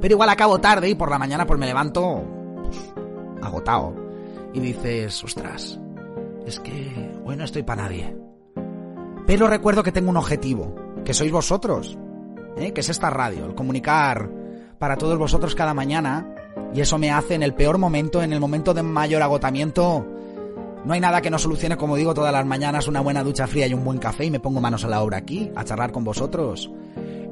Pero 0.00 0.14
igual 0.14 0.30
acabo 0.30 0.58
tarde 0.62 0.88
y 0.88 0.94
por 0.94 1.10
la 1.10 1.18
mañana 1.18 1.46
pues 1.46 1.60
me 1.60 1.66
levanto 1.66 2.24
pues, 2.62 2.78
agotado. 3.42 3.97
Y 4.58 4.60
dices, 4.60 5.22
ostras, 5.22 5.78
es 6.44 6.58
que 6.58 7.12
hoy 7.24 7.36
no 7.36 7.44
estoy 7.44 7.62
para 7.62 7.82
nadie. 7.82 8.16
Pero 9.24 9.46
recuerdo 9.46 9.84
que 9.84 9.92
tengo 9.92 10.10
un 10.10 10.16
objetivo, 10.16 10.74
que 11.04 11.14
sois 11.14 11.30
vosotros, 11.30 11.96
¿eh? 12.56 12.72
que 12.72 12.80
es 12.80 12.88
esta 12.88 13.08
radio, 13.08 13.46
el 13.46 13.54
comunicar 13.54 14.28
para 14.80 14.96
todos 14.96 15.16
vosotros 15.16 15.54
cada 15.54 15.74
mañana. 15.74 16.34
Y 16.74 16.80
eso 16.80 16.98
me 16.98 17.12
hace 17.12 17.36
en 17.36 17.44
el 17.44 17.54
peor 17.54 17.78
momento, 17.78 18.20
en 18.20 18.32
el 18.32 18.40
momento 18.40 18.74
de 18.74 18.82
mayor 18.82 19.22
agotamiento, 19.22 20.04
no 20.84 20.92
hay 20.92 20.98
nada 20.98 21.22
que 21.22 21.30
no 21.30 21.38
solucione, 21.38 21.76
como 21.76 21.94
digo, 21.94 22.12
todas 22.12 22.32
las 22.32 22.44
mañanas 22.44 22.88
una 22.88 23.00
buena 23.00 23.22
ducha 23.22 23.46
fría 23.46 23.68
y 23.68 23.74
un 23.74 23.84
buen 23.84 23.98
café 23.98 24.24
y 24.24 24.32
me 24.32 24.40
pongo 24.40 24.60
manos 24.60 24.84
a 24.84 24.88
la 24.88 25.02
obra 25.02 25.18
aquí, 25.18 25.52
a 25.54 25.62
charlar 25.62 25.92
con 25.92 26.02
vosotros 26.02 26.68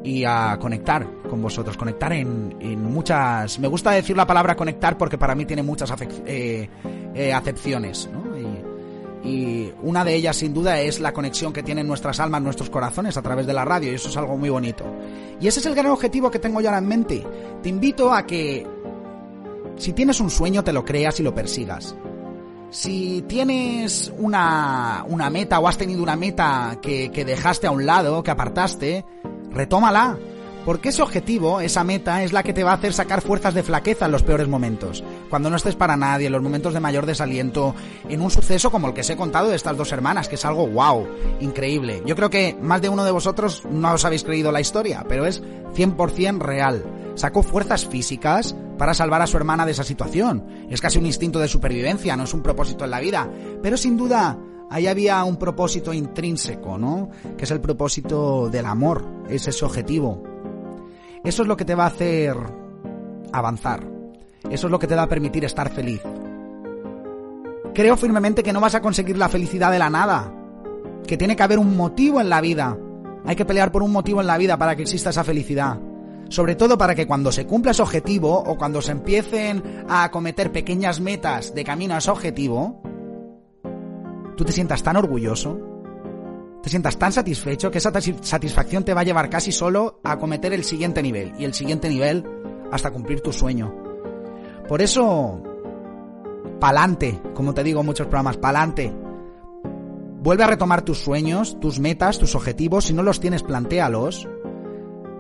y 0.07 0.25
a 0.25 0.57
conectar 0.61 1.05
con 1.29 1.43
vosotros, 1.43 1.77
conectar 1.77 2.13
en, 2.13 2.57
en 2.61 2.81
muchas... 2.81 3.59
Me 3.59 3.67
gusta 3.67 3.91
decir 3.91 4.17
la 4.17 4.25
palabra 4.25 4.55
conectar 4.55 4.97
porque 4.97 5.19
para 5.19 5.35
mí 5.35 5.45
tiene 5.45 5.65
muchas 5.65 5.93
eh, 6.27 6.69
eh, 7.13 7.33
acepciones, 7.33 8.09
¿no? 8.13 8.25
Y, 8.39 9.29
y 9.29 9.73
una 9.83 10.05
de 10.05 10.15
ellas 10.15 10.37
sin 10.37 10.55
duda 10.55 10.81
es 10.81 11.01
la 11.01 11.13
conexión 11.13 11.53
que 11.53 11.65
tienen 11.65 11.89
nuestras 11.89 12.21
almas, 12.21 12.41
nuestros 12.41 12.71
corazones 12.71 13.17
a 13.17 13.23
través 13.23 13.49
de 13.49 13.53
la 13.53 13.65
radio 13.65 13.91
y 13.91 13.97
eso 13.97 14.09
es 14.09 14.17
algo 14.17 14.37
muy 14.37 14.49
bonito. 14.49 14.85
Y 15.41 15.49
ese 15.49 15.59
es 15.59 15.67
el 15.67 15.75
gran 15.75 15.91
objetivo 15.91 16.31
que 16.31 16.39
tengo 16.39 16.61
yo 16.61 16.69
ahora 16.69 16.79
en 16.79 16.87
mente. 16.87 17.27
Te 17.65 17.69
invito 17.69 18.13
a 18.13 18.25
que 18.25 18.65
si 19.77 19.93
tienes 19.93 20.21
un 20.21 20.31
sueño 20.31 20.63
te 20.63 20.73
lo 20.73 20.85
creas 20.85 21.19
y 21.19 21.25
lo 21.25 21.35
persigas. 21.35 21.97
Si 22.71 23.23
tienes 23.23 24.13
una, 24.19 25.05
una 25.09 25.31
meta 25.31 25.59
o 25.59 25.67
has 25.67 25.79
tenido 25.79 26.01
una 26.05 26.15
meta 26.15 26.79
que, 26.81 27.11
que 27.11 27.25
dejaste 27.25 27.67
a 27.67 27.73
un 27.73 27.87
lado, 27.87 28.23
que 28.23 28.31
apartaste, 28.31 29.05
retómala. 29.57 30.19
Porque 30.65 30.89
ese 30.89 31.01
objetivo, 31.01 31.61
esa 31.61 31.85
meta, 31.85 32.25
es 32.25 32.33
la 32.33 32.43
que 32.43 32.53
te 32.53 32.65
va 32.65 32.73
a 32.73 32.75
hacer 32.75 32.93
sacar 32.93 33.23
fuerzas 33.23 33.55
de 33.55 33.63
flaqueza 33.63 34.07
en 34.07 34.11
los 34.11 34.25
peores 34.25 34.49
momentos. 34.49 35.05
Cuando 35.31 35.49
no 35.49 35.55
estés 35.55 35.77
para 35.77 35.97
nadie, 35.97 36.27
en 36.27 36.33
los 36.33 36.43
momentos 36.43 36.75
de 36.75 36.81
mayor 36.81 37.07
desaliento, 37.07 37.73
en 38.09 38.21
un 38.21 38.33
suceso 38.33 38.73
como 38.73 38.89
el 38.89 38.93
que 38.93 39.03
os 39.03 39.11
he 39.11 39.17
contado 39.17 39.49
de 39.49 39.55
estas 39.55 39.77
dos 39.77 39.93
hermanas, 39.93 40.29
que 40.29 40.35
es 40.35 40.45
algo 40.45 40.67
wow, 40.67 41.07
increíble. 41.39 42.03
Yo 42.05 42.17
creo 42.17 42.31
que 42.31 42.59
más 42.61 42.83
de 42.83 42.89
uno 42.89 43.05
de 43.05 43.13
vosotros 43.13 43.63
no 43.71 43.93
os 43.93 44.05
habéis 44.05 44.25
creído 44.25 44.51
la 44.51 44.61
historia, 44.61 45.07
pero 45.09 45.25
es 45.25 45.41
100% 45.77 46.41
real. 46.41 46.83
Sacó 47.15 47.45
fuerzas 47.45 47.87
físicas 47.87 48.57
para 48.77 48.93
salvar 48.93 49.23
a 49.23 49.29
su 49.29 49.37
hermana 49.37 49.67
de 49.67 49.73
esa 49.73 49.85
situación. 49.85 50.67
Es 50.69 50.81
casi 50.81 50.99
un 50.99 51.07
instinto 51.07 51.39
de 51.39 51.47
supervivencia, 51.47 52.17
no 52.17 52.25
es 52.25 52.35
un 52.35 52.43
propósito 52.43 52.85
en 52.85 52.91
la 52.91 52.99
vida. 52.99 53.31
Pero 53.63 53.77
sin 53.77 53.97
duda, 53.97 54.37
ahí 54.71 54.87
había 54.87 55.23
un 55.25 55.37
propósito 55.37 55.93
intrínseco, 55.93 56.79
¿no? 56.79 57.11
Que 57.37 57.45
es 57.45 57.51
el 57.51 57.61
propósito 57.61 58.49
del 58.49 58.67
amor, 58.67 59.05
es 59.29 59.47
ese 59.49 59.65
objetivo. 59.65 60.23
Eso 61.25 61.43
es 61.43 61.49
lo 61.49 61.57
que 61.57 61.65
te 61.65 61.75
va 61.75 61.85
a 61.85 61.89
hacer 61.89 62.37
avanzar. 63.33 63.87
Eso 64.51 64.67
es 64.67 64.71
lo 64.71 64.79
que 64.79 64.87
te 64.87 64.95
va 64.95 65.03
a 65.03 65.09
permitir 65.09 65.45
estar 65.45 65.71
feliz. 65.71 66.01
Creo 67.75 67.97
firmemente 67.97 68.43
que 68.43 68.53
no 68.53 68.61
vas 68.61 68.75
a 68.75 68.81
conseguir 68.81 69.19
la 69.19 69.29
felicidad 69.29 69.71
de 69.71 69.79
la 69.79 69.91
nada. 69.91 70.33
Que 71.07 71.17
tiene 71.17 71.37
que 71.37 71.43
haber 71.43 71.59
un 71.59 71.77
motivo 71.77 72.21
en 72.21 72.31
la 72.31 72.41
vida. 72.41 72.79
Hay 73.25 73.37
que 73.37 73.45
pelear 73.45 73.73
por 73.73 73.83
un 73.83 73.93
motivo 73.93 74.21
en 74.21 74.27
la 74.27 74.39
vida 74.39 74.57
para 74.57 74.77
que 74.77 74.83
exista 74.83 75.11
esa 75.11 75.25
felicidad. 75.25 75.79
Sobre 76.29 76.57
todo 76.57 76.79
para 76.79 76.95
que 76.95 77.07
cuando 77.07 77.31
se 77.31 77.47
cumpla 77.47 77.73
ese 77.73 77.83
objetivo 77.83 78.33
o 78.33 78.57
cuando 78.57 78.81
se 78.81 78.93
empiecen 78.93 79.85
a 79.89 80.05
acometer 80.05 80.53
pequeñas 80.53 81.01
metas 81.01 81.55
de 81.55 81.65
camino 81.65 81.95
a 81.95 81.99
ese 81.99 82.11
objetivo, 82.11 82.81
tú 84.37 84.45
te 84.45 84.53
sientas 84.53 84.83
tan 84.83 84.97
orgulloso, 84.97 85.59
te 86.63 86.71
sientas 86.71 86.99
tan 86.99 87.13
satisfecho 87.13 87.71
que 87.71 87.79
esa 87.79 87.93
satisfacción 88.23 88.85
te 88.85 88.93
va 88.93 89.03
a 89.03 89.05
llevar 89.05 89.31
casi 89.31 89.53
solo 89.53 90.01
a 90.03 90.13
acometer 90.13 90.53
el 90.53 90.65
siguiente 90.65 91.03
nivel 91.03 91.33
y 91.39 91.45
el 91.45 91.55
siguiente 91.55 91.89
nivel 91.89 92.25
hasta 92.73 92.91
cumplir 92.91 93.21
tu 93.21 93.33
sueño. 93.33 93.75
Por 94.69 94.83
eso, 94.83 95.41
pa'lante, 96.59 97.21
como 97.35 97.55
te 97.55 97.63
digo 97.63 97.81
en 97.81 97.87
muchos 97.87 98.09
programas, 98.09 98.37
pa'lante. 98.37 98.93
Vuelve 100.23 100.43
a 100.43 100.49
retomar 100.49 100.83
tus 100.83 100.99
sueños, 100.99 101.61
tus 101.61 101.79
metas, 101.79 102.19
tus 102.19 102.35
objetivos. 102.35 102.87
Si 102.87 102.93
no 102.93 103.05
los 103.05 103.21
tienes, 103.21 103.45
plantéalos. 103.45 104.29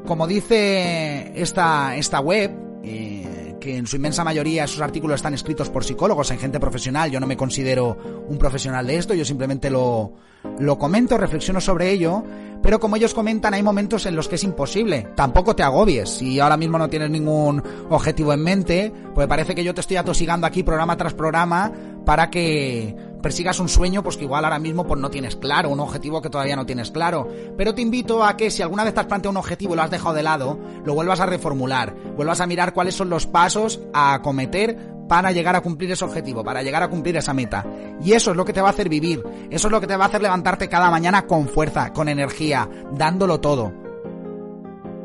Como 0.04 0.26
dice 0.26 1.30
esta, 1.40 1.94
esta 1.96 2.18
web, 2.18 2.50
eh, 2.82 3.35
que 3.60 3.76
en 3.76 3.86
su 3.86 3.96
inmensa 3.96 4.24
mayoría 4.24 4.64
esos 4.64 4.80
artículos 4.80 5.16
están 5.16 5.34
escritos 5.34 5.70
por 5.70 5.84
psicólogos 5.84 6.30
en 6.30 6.38
gente 6.38 6.60
profesional, 6.60 7.10
yo 7.10 7.20
no 7.20 7.26
me 7.26 7.36
considero 7.36 7.96
un 8.28 8.38
profesional 8.38 8.86
de 8.86 8.96
esto, 8.96 9.14
yo 9.14 9.24
simplemente 9.24 9.70
lo, 9.70 10.12
lo 10.58 10.78
comento, 10.78 11.18
reflexiono 11.18 11.60
sobre 11.60 11.90
ello, 11.90 12.22
pero 12.62 12.80
como 12.80 12.96
ellos 12.96 13.14
comentan, 13.14 13.54
hay 13.54 13.62
momentos 13.62 14.06
en 14.06 14.16
los 14.16 14.28
que 14.28 14.36
es 14.36 14.44
imposible. 14.44 15.08
Tampoco 15.14 15.54
te 15.54 15.62
agobies. 15.62 16.08
Si 16.08 16.40
ahora 16.40 16.56
mismo 16.56 16.78
no 16.78 16.88
tienes 16.88 17.10
ningún 17.10 17.62
objetivo 17.90 18.32
en 18.32 18.42
mente, 18.42 18.92
pues 19.14 19.28
parece 19.28 19.54
que 19.54 19.62
yo 19.62 19.74
te 19.74 19.80
estoy 19.80 19.98
atosigando 19.98 20.46
aquí 20.46 20.62
programa 20.62 20.96
tras 20.96 21.14
programa 21.14 21.72
para 22.04 22.30
que 22.30 22.96
persigas 23.26 23.58
un 23.58 23.68
sueño, 23.68 24.04
pues 24.04 24.16
que 24.16 24.22
igual 24.22 24.44
ahora 24.44 24.60
mismo 24.60 24.86
pues 24.86 25.00
no 25.00 25.10
tienes 25.10 25.34
claro, 25.34 25.70
un 25.70 25.80
objetivo 25.80 26.22
que 26.22 26.30
todavía 26.30 26.54
no 26.54 26.64
tienes 26.64 26.92
claro. 26.92 27.26
Pero 27.56 27.74
te 27.74 27.82
invito 27.82 28.22
a 28.22 28.36
que 28.36 28.52
si 28.52 28.62
alguna 28.62 28.84
vez 28.84 28.94
te 28.94 29.00
has 29.00 29.06
planteado 29.06 29.32
un 29.32 29.38
objetivo 29.38 29.72
y 29.72 29.76
lo 29.76 29.82
has 29.82 29.90
dejado 29.90 30.14
de 30.14 30.22
lado, 30.22 30.60
lo 30.84 30.94
vuelvas 30.94 31.18
a 31.18 31.26
reformular, 31.26 31.92
vuelvas 32.14 32.40
a 32.40 32.46
mirar 32.46 32.72
cuáles 32.72 32.94
son 32.94 33.10
los 33.10 33.26
pasos 33.26 33.80
a 33.92 34.14
acometer 34.14 34.78
para 35.08 35.32
llegar 35.32 35.56
a 35.56 35.60
cumplir 35.60 35.90
ese 35.90 36.04
objetivo, 36.04 36.44
para 36.44 36.62
llegar 36.62 36.84
a 36.84 36.88
cumplir 36.88 37.16
esa 37.16 37.34
meta. 37.34 37.66
Y 38.00 38.12
eso 38.12 38.30
es 38.30 38.36
lo 38.36 38.44
que 38.44 38.52
te 38.52 38.60
va 38.60 38.68
a 38.68 38.70
hacer 38.70 38.88
vivir, 38.88 39.24
eso 39.50 39.66
es 39.66 39.72
lo 39.72 39.80
que 39.80 39.88
te 39.88 39.96
va 39.96 40.04
a 40.04 40.06
hacer 40.06 40.22
levantarte 40.22 40.68
cada 40.68 40.88
mañana 40.88 41.26
con 41.26 41.48
fuerza, 41.48 41.92
con 41.92 42.08
energía, 42.08 42.70
dándolo 42.92 43.40
todo. 43.40 43.72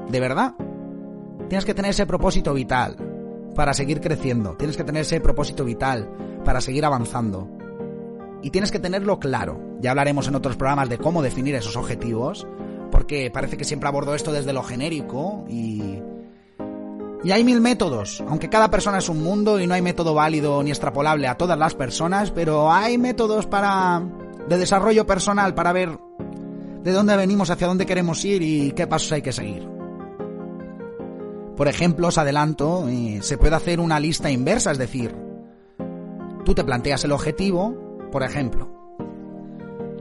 De 0.10 0.20
verdad. 0.20 0.54
Tienes 1.50 1.66
que 1.66 1.74
tener 1.74 1.90
ese 1.90 2.06
propósito 2.06 2.54
vital 2.54 2.98
para 3.56 3.74
seguir 3.74 4.00
creciendo, 4.00 4.56
tienes 4.58 4.78
que 4.78 4.84
tener 4.84 5.02
ese 5.02 5.20
propósito 5.22 5.66
vital 5.66 6.08
para 6.46 6.62
seguir 6.62 6.86
avanzando. 6.86 7.61
Y 8.42 8.50
tienes 8.50 8.72
que 8.72 8.80
tenerlo 8.80 9.20
claro. 9.20 9.60
Ya 9.80 9.92
hablaremos 9.92 10.28
en 10.28 10.36
otros 10.36 10.56
programas 10.56 10.90
de 10.90 10.98
cómo 10.98 11.22
definir 11.22 11.56
esos 11.56 11.76
objetivos, 11.76 12.48
porque 12.92 13.30
parece 13.32 13.58
que 13.58 13.64
siempre 13.64 13.88
abordo 13.88 14.16
esto 14.16 14.32
desde 14.32 14.54
lo 14.54 14.64
genérico 14.64 15.46
y... 15.50 16.00
Y 17.24 17.32
hay 17.32 17.44
mil 17.44 17.62
métodos, 17.62 18.24
aunque 18.28 18.50
cada 18.50 18.72
persona 18.72 18.98
es 18.98 19.08
un 19.08 19.22
mundo 19.22 19.60
y 19.60 19.68
no 19.68 19.76
hay 19.76 19.82
método 19.84 20.16
válido 20.16 20.64
ni 20.64 20.72
extrapolable 20.72 21.28
a 21.28 21.38
todas 21.38 21.56
las 21.56 21.76
personas, 21.76 22.32
pero 22.32 22.72
hay 22.72 22.98
métodos 22.98 23.46
para 23.46 24.02
de 24.50 24.58
desarrollo 24.58 25.06
personal 25.06 25.54
para 25.54 25.72
ver 25.72 26.00
de 26.84 26.92
dónde 26.92 27.16
venimos, 27.16 27.50
hacia 27.50 27.68
dónde 27.68 27.86
queremos 27.86 28.24
ir 28.26 28.42
y 28.42 28.72
qué 28.72 28.88
pasos 28.88 29.12
hay 29.12 29.22
que 29.22 29.32
seguir. 29.32 29.68
Por 31.56 31.68
ejemplo, 31.68 32.08
os 32.08 32.18
adelanto, 32.18 32.88
eh, 32.90 33.20
se 33.22 33.38
puede 33.38 33.56
hacer 33.56 33.80
una 33.80 34.00
lista 34.00 34.32
inversa, 34.32 34.72
es 34.72 34.80
decir, 34.80 35.16
tú 36.44 36.56
te 36.56 36.64
planteas 36.64 37.04
el 37.06 37.12
objetivo, 37.12 37.91
por 38.12 38.24
ejemplo, 38.24 38.70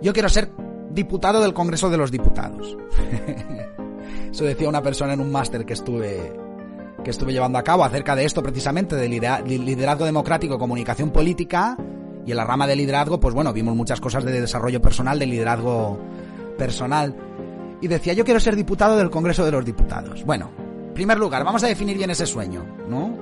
yo 0.02 0.12
quiero 0.12 0.28
ser 0.28 0.50
diputado 0.92 1.40
del 1.40 1.54
Congreso 1.54 1.88
de 1.90 1.96
los 1.96 2.10
Diputados. 2.10 2.76
Eso 4.32 4.44
decía 4.44 4.68
una 4.68 4.82
persona 4.82 5.12
en 5.14 5.20
un 5.20 5.30
máster 5.30 5.64
que 5.64 5.72
estuve 5.74 6.32
que 7.04 7.10
estuve 7.10 7.32
llevando 7.32 7.58
a 7.58 7.62
cabo 7.64 7.82
acerca 7.84 8.14
de 8.14 8.26
esto 8.26 8.42
precisamente 8.42 8.94
de 8.94 9.08
lidera- 9.08 9.40
li- 9.40 9.56
liderazgo 9.56 10.04
democrático 10.04 10.58
comunicación 10.58 11.10
política 11.10 11.74
y 12.26 12.30
en 12.32 12.36
la 12.36 12.44
rama 12.44 12.66
de 12.66 12.76
liderazgo 12.76 13.18
pues 13.18 13.34
bueno 13.34 13.54
vimos 13.54 13.74
muchas 13.74 14.00
cosas 14.02 14.22
de 14.22 14.38
desarrollo 14.38 14.82
personal 14.82 15.18
de 15.18 15.26
liderazgo 15.26 15.98
personal. 16.58 17.14
Y 17.80 17.88
decía 17.88 18.12
yo 18.12 18.24
quiero 18.24 18.38
ser 18.40 18.54
diputado 18.54 18.96
del 18.98 19.08
Congreso 19.10 19.44
de 19.46 19.50
los 19.52 19.64
Diputados. 19.64 20.24
Bueno 20.24 20.50
en 20.88 20.94
primer 20.94 21.18
lugar 21.18 21.42
vamos 21.44 21.64
a 21.64 21.68
definir 21.68 21.96
bien 21.96 22.10
ese 22.10 22.26
sueño 22.26 22.64
no 22.88 23.16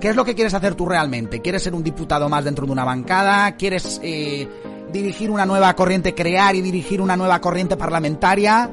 ¿Qué 0.00 0.08
es 0.10 0.16
lo 0.16 0.24
que 0.24 0.34
quieres 0.34 0.52
hacer 0.52 0.74
tú 0.74 0.86
realmente? 0.86 1.40
¿Quieres 1.40 1.62
ser 1.62 1.74
un 1.74 1.82
diputado 1.82 2.28
más 2.28 2.44
dentro 2.44 2.66
de 2.66 2.72
una 2.72 2.84
bancada? 2.84 3.56
¿Quieres 3.56 3.98
eh, 4.02 4.46
dirigir 4.92 5.30
una 5.30 5.46
nueva 5.46 5.74
corriente, 5.74 6.14
crear 6.14 6.54
y 6.54 6.60
dirigir 6.60 7.00
una 7.00 7.16
nueva 7.16 7.40
corriente 7.40 7.76
parlamentaria? 7.76 8.70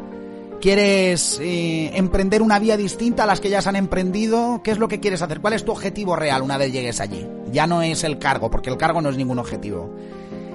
¿Quieres 0.59 1.39
eh, 1.41 1.91
emprender 1.95 2.41
una 2.41 2.59
vía 2.59 2.75
distinta 2.75 3.23
a 3.23 3.25
las 3.25 3.39
que 3.39 3.49
ya 3.49 3.61
se 3.61 3.69
han 3.69 3.77
emprendido? 3.77 4.61
¿Qué 4.63 4.71
es 4.71 4.77
lo 4.77 4.89
que 4.89 4.99
quieres 4.99 5.21
hacer? 5.21 5.39
¿Cuál 5.39 5.53
es 5.53 5.63
tu 5.63 5.71
objetivo 5.71 6.15
real 6.15 6.41
una 6.41 6.57
vez 6.57 6.73
llegues 6.73 6.99
allí? 6.99 7.25
Ya 7.51 7.67
no 7.67 7.81
es 7.81 8.03
el 8.03 8.19
cargo, 8.19 8.49
porque 8.49 8.69
el 8.69 8.77
cargo 8.77 9.01
no 9.01 9.09
es 9.09 9.17
ningún 9.17 9.39
objetivo. 9.39 9.93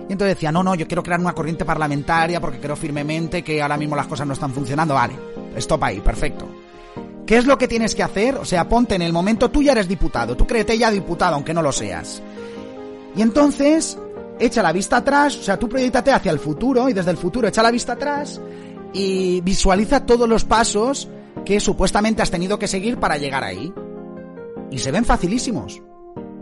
Y 0.08 0.12
entonces 0.12 0.36
decía, 0.36 0.52
no, 0.52 0.62
no, 0.62 0.74
yo 0.74 0.86
quiero 0.86 1.02
crear 1.02 1.20
una 1.20 1.34
corriente 1.34 1.64
parlamentaria 1.64 2.40
porque 2.40 2.58
creo 2.58 2.76
firmemente 2.76 3.42
que 3.42 3.60
ahora 3.60 3.76
mismo 3.76 3.96
las 3.96 4.06
cosas 4.06 4.26
no 4.26 4.34
están 4.34 4.52
funcionando. 4.52 4.94
Vale, 4.94 5.14
stop 5.56 5.84
ahí, 5.84 6.00
perfecto. 6.00 6.46
¿Qué 7.28 7.36
es 7.36 7.44
lo 7.44 7.58
que 7.58 7.68
tienes 7.68 7.94
que 7.94 8.02
hacer? 8.02 8.36
O 8.36 8.46
sea, 8.46 8.70
ponte 8.70 8.94
en 8.94 9.02
el 9.02 9.12
momento, 9.12 9.50
tú 9.50 9.62
ya 9.62 9.72
eres 9.72 9.86
diputado, 9.86 10.34
tú 10.34 10.46
créete 10.46 10.78
ya 10.78 10.90
diputado, 10.90 11.34
aunque 11.34 11.52
no 11.52 11.60
lo 11.60 11.72
seas. 11.72 12.22
Y 13.14 13.20
entonces, 13.20 13.98
echa 14.38 14.62
la 14.62 14.72
vista 14.72 14.96
atrás, 14.96 15.36
o 15.36 15.42
sea, 15.42 15.58
tú 15.58 15.68
proyectate 15.68 16.10
hacia 16.10 16.32
el 16.32 16.38
futuro 16.38 16.88
y 16.88 16.94
desde 16.94 17.10
el 17.10 17.18
futuro 17.18 17.46
echa 17.46 17.62
la 17.62 17.70
vista 17.70 17.92
atrás 17.92 18.40
y 18.94 19.42
visualiza 19.42 20.06
todos 20.06 20.26
los 20.26 20.46
pasos 20.46 21.06
que 21.44 21.60
supuestamente 21.60 22.22
has 22.22 22.30
tenido 22.30 22.58
que 22.58 22.66
seguir 22.66 22.96
para 22.96 23.18
llegar 23.18 23.44
ahí. 23.44 23.74
Y 24.70 24.78
se 24.78 24.90
ven 24.90 25.04
facilísimos. 25.04 25.82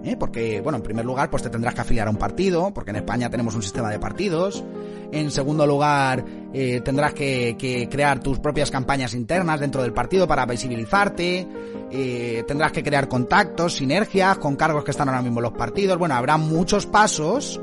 ¿Eh? 0.06 0.16
Porque, 0.16 0.60
bueno, 0.60 0.76
en 0.76 0.82
primer 0.82 1.04
lugar, 1.04 1.28
pues 1.30 1.42
te 1.42 1.50
tendrás 1.50 1.74
que 1.74 1.80
afiliar 1.80 2.06
a 2.06 2.10
un 2.10 2.16
partido, 2.16 2.72
porque 2.72 2.90
en 2.90 2.96
España 2.96 3.28
tenemos 3.28 3.54
un 3.54 3.62
sistema 3.62 3.90
de 3.90 3.98
partidos. 3.98 4.64
En 5.12 5.30
segundo 5.30 5.66
lugar, 5.66 6.24
eh, 6.52 6.80
tendrás 6.84 7.12
que, 7.14 7.88
crear 7.90 8.20
tus 8.20 8.38
propias 8.38 8.70
campañas 8.70 9.14
internas 9.14 9.60
dentro 9.60 9.82
del 9.82 9.92
partido 9.92 10.26
para 10.26 10.46
visibilizarte. 10.46 11.46
Eh, 11.90 12.44
tendrás 12.46 12.72
que 12.72 12.82
crear 12.82 13.08
contactos, 13.08 13.74
sinergias 13.76 14.38
con 14.38 14.56
cargos 14.56 14.84
que 14.84 14.90
están 14.90 15.08
ahora 15.08 15.22
mismo 15.22 15.40
en 15.40 15.44
los 15.44 15.52
partidos. 15.52 15.98
Bueno, 15.98 16.14
habrá 16.14 16.36
muchos 16.36 16.86
pasos 16.86 17.60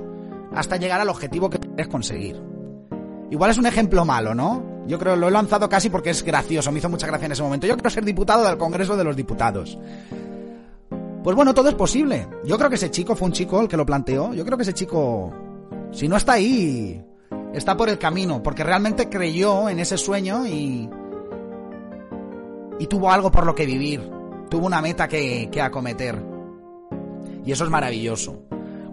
hasta 0.53 0.77
llegar 0.77 1.01
al 1.01 1.09
objetivo 1.09 1.49
que 1.49 1.59
quieres 1.59 1.87
conseguir. 1.87 2.41
Igual 3.31 3.51
es 3.51 3.57
un 3.57 3.65
ejemplo 3.65 4.05
malo, 4.05 4.35
¿no? 4.35 4.63
Yo 4.85 4.99
creo 4.99 5.15
lo 5.15 5.27
he 5.27 5.31
lanzado 5.31 5.69
casi 5.69 5.89
porque 5.89 6.09
es 6.09 6.23
gracioso, 6.23 6.71
me 6.71 6.79
hizo 6.79 6.89
mucha 6.89 7.07
gracia 7.07 7.25
en 7.25 7.31
ese 7.31 7.41
momento. 7.41 7.65
Yo 7.65 7.75
quiero 7.75 7.89
ser 7.89 8.05
diputado 8.05 8.45
del 8.45 8.57
Congreso 8.57 8.97
de 8.97 9.03
los 9.03 9.15
Diputados. 9.15 9.77
Pues 11.23 11.35
bueno, 11.35 11.53
todo 11.53 11.69
es 11.69 11.75
posible. 11.75 12.27
Yo 12.43 12.57
creo 12.57 12.69
que 12.69 12.75
ese 12.75 12.91
chico 12.91 13.15
fue 13.15 13.27
un 13.27 13.31
chico 13.31 13.61
el 13.61 13.67
que 13.67 13.77
lo 13.77 13.85
planteó. 13.85 14.33
Yo 14.33 14.43
creo 14.43 14.57
que 14.57 14.63
ese 14.63 14.73
chico, 14.73 15.31
si 15.91 16.07
no 16.07 16.17
está 16.17 16.33
ahí, 16.33 17.01
está 17.53 17.77
por 17.77 17.89
el 17.89 17.97
camino, 17.97 18.43
porque 18.43 18.63
realmente 18.63 19.09
creyó 19.09 19.69
en 19.69 19.79
ese 19.79 19.97
sueño 19.97 20.45
y 20.45 20.89
y 22.79 22.87
tuvo 22.87 23.11
algo 23.11 23.31
por 23.31 23.45
lo 23.45 23.55
que 23.55 23.65
vivir, 23.65 24.01
tuvo 24.49 24.65
una 24.67 24.81
meta 24.81 25.07
que, 25.07 25.49
que 25.49 25.61
acometer. 25.61 26.21
Y 27.45 27.51
eso 27.51 27.63
es 27.63 27.69
maravilloso. 27.69 28.43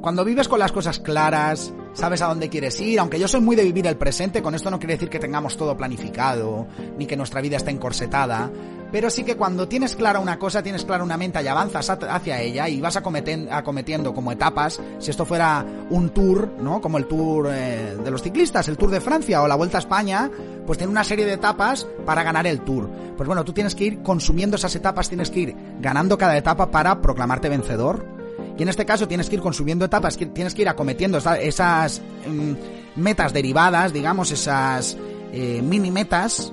Cuando 0.00 0.24
vives 0.24 0.48
con 0.48 0.60
las 0.60 0.70
cosas 0.70 1.00
claras, 1.00 1.72
sabes 1.92 2.22
a 2.22 2.26
dónde 2.26 2.48
quieres 2.48 2.80
ir, 2.80 2.98
aunque 3.00 3.18
yo 3.18 3.28
soy 3.28 3.40
muy 3.40 3.56
de 3.56 3.64
vivir 3.64 3.86
el 3.86 3.96
presente, 3.96 4.42
con 4.42 4.54
esto 4.54 4.70
no 4.70 4.78
quiere 4.78 4.94
decir 4.94 5.08
que 5.08 5.18
tengamos 5.18 5.56
todo 5.56 5.76
planificado, 5.76 6.66
ni 6.98 7.06
que 7.06 7.16
nuestra 7.16 7.40
vida 7.40 7.56
esté 7.56 7.70
encorsetada, 7.70 8.50
pero 8.92 9.08
sí 9.08 9.22
que 9.22 9.36
cuando 9.36 9.68
tienes 9.68 9.94
clara 9.94 10.18
una 10.18 10.38
cosa, 10.38 10.62
tienes 10.62 10.84
clara 10.84 11.04
una 11.04 11.16
meta 11.16 11.42
y 11.42 11.46
avanzas 11.46 11.88
hacia 11.90 12.40
ella 12.40 12.68
y 12.68 12.80
vas 12.80 12.96
acometiendo 12.96 14.12
como 14.12 14.32
etapas, 14.32 14.80
si 14.98 15.10
esto 15.10 15.24
fuera 15.24 15.64
un 15.90 16.10
tour, 16.10 16.48
¿no? 16.60 16.80
Como 16.80 16.98
el 16.98 17.06
tour 17.06 17.48
eh, 17.52 17.96
de 18.02 18.10
los 18.10 18.22
ciclistas, 18.22 18.68
el 18.68 18.76
Tour 18.76 18.90
de 18.90 19.00
Francia 19.00 19.42
o 19.42 19.48
la 19.48 19.54
Vuelta 19.54 19.78
a 19.78 19.80
España, 19.80 20.30
pues 20.66 20.78
tiene 20.78 20.90
una 20.90 21.04
serie 21.04 21.26
de 21.26 21.34
etapas 21.34 21.86
para 22.04 22.22
ganar 22.22 22.46
el 22.46 22.62
tour. 22.62 22.90
Pues 23.16 23.26
bueno, 23.26 23.44
tú 23.44 23.52
tienes 23.52 23.74
que 23.74 23.84
ir 23.84 24.02
consumiendo 24.02 24.56
esas 24.56 24.74
etapas, 24.74 25.08
tienes 25.08 25.30
que 25.30 25.40
ir 25.40 25.56
ganando 25.80 26.18
cada 26.18 26.36
etapa 26.36 26.70
para 26.70 27.00
proclamarte 27.00 27.48
vencedor. 27.48 28.19
Y 28.60 28.62
en 28.62 28.68
este 28.68 28.84
caso 28.84 29.08
tienes 29.08 29.30
que 29.30 29.36
ir 29.36 29.40
consumiendo 29.40 29.86
etapas, 29.86 30.18
tienes 30.18 30.54
que 30.54 30.60
ir 30.60 30.68
acometiendo 30.68 31.16
esa- 31.16 31.40
esas 31.40 32.02
mm, 32.28 33.00
metas 33.00 33.32
derivadas, 33.32 33.90
digamos, 33.90 34.30
esas 34.32 34.98
eh, 35.32 35.62
mini 35.62 35.90
metas, 35.90 36.52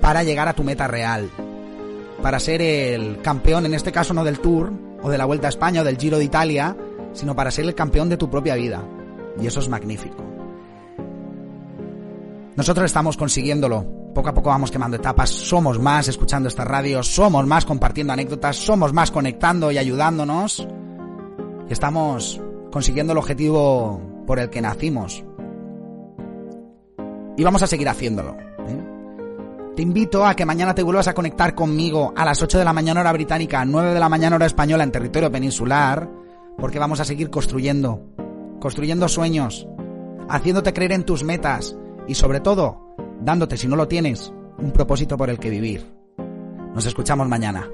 para 0.00 0.22
llegar 0.22 0.48
a 0.48 0.54
tu 0.54 0.64
meta 0.64 0.88
real. 0.88 1.28
Para 2.22 2.40
ser 2.40 2.62
el 2.62 3.20
campeón, 3.20 3.66
en 3.66 3.74
este 3.74 3.92
caso 3.92 4.14
no 4.14 4.24
del 4.24 4.38
Tour, 4.40 4.72
o 5.02 5.10
de 5.10 5.18
la 5.18 5.26
Vuelta 5.26 5.46
a 5.48 5.50
España, 5.50 5.82
o 5.82 5.84
del 5.84 5.98
Giro 5.98 6.16
de 6.16 6.24
Italia, 6.24 6.74
sino 7.12 7.36
para 7.36 7.50
ser 7.50 7.66
el 7.66 7.74
campeón 7.74 8.08
de 8.08 8.16
tu 8.16 8.30
propia 8.30 8.54
vida. 8.54 8.82
Y 9.38 9.46
eso 9.46 9.60
es 9.60 9.68
magnífico. 9.68 10.24
Nosotros 12.56 12.86
estamos 12.86 13.18
consiguiéndolo. 13.18 13.84
Poco 14.14 14.28
a 14.28 14.34
poco 14.34 14.50
vamos 14.50 14.70
quemando 14.70 14.96
etapas. 14.96 15.30
Somos 15.30 15.78
más 15.78 16.08
escuchando 16.08 16.48
esta 16.48 16.64
radio. 16.64 17.02
Somos 17.02 17.46
más 17.46 17.64
compartiendo 17.64 18.12
anécdotas. 18.12 18.56
Somos 18.56 18.92
más 18.92 19.10
conectando 19.10 19.70
y 19.70 19.78
ayudándonos. 19.78 20.66
Estamos 21.68 22.40
consiguiendo 22.72 23.12
el 23.12 23.18
objetivo 23.18 24.00
por 24.26 24.40
el 24.40 24.50
que 24.50 24.60
nacimos. 24.60 25.24
Y 27.36 27.44
vamos 27.44 27.62
a 27.62 27.66
seguir 27.66 27.88
haciéndolo. 27.88 28.36
¿eh? 28.66 28.90
Te 29.76 29.82
invito 29.82 30.26
a 30.26 30.34
que 30.34 30.44
mañana 30.44 30.74
te 30.74 30.82
vuelvas 30.82 31.08
a 31.08 31.14
conectar 31.14 31.54
conmigo 31.54 32.12
a 32.16 32.24
las 32.24 32.42
8 32.42 32.58
de 32.58 32.64
la 32.64 32.72
mañana 32.72 33.00
hora 33.00 33.12
británica, 33.12 33.64
9 33.64 33.94
de 33.94 34.00
la 34.00 34.08
mañana 34.08 34.36
hora 34.36 34.46
española 34.46 34.84
en 34.84 34.92
territorio 34.92 35.30
peninsular, 35.30 36.10
porque 36.58 36.78
vamos 36.78 37.00
a 37.00 37.04
seguir 37.04 37.30
construyendo, 37.30 38.02
construyendo 38.60 39.08
sueños, 39.08 39.66
haciéndote 40.28 40.72
creer 40.72 40.92
en 40.92 41.04
tus 41.04 41.24
metas, 41.24 41.76
y 42.06 42.14
sobre 42.14 42.40
todo, 42.40 42.94
dándote, 43.20 43.56
si 43.56 43.68
no 43.68 43.76
lo 43.76 43.88
tienes, 43.88 44.32
un 44.58 44.72
propósito 44.72 45.16
por 45.16 45.30
el 45.30 45.38
que 45.38 45.50
vivir. 45.50 45.84
Nos 46.74 46.86
escuchamos 46.86 47.28
mañana. 47.28 47.68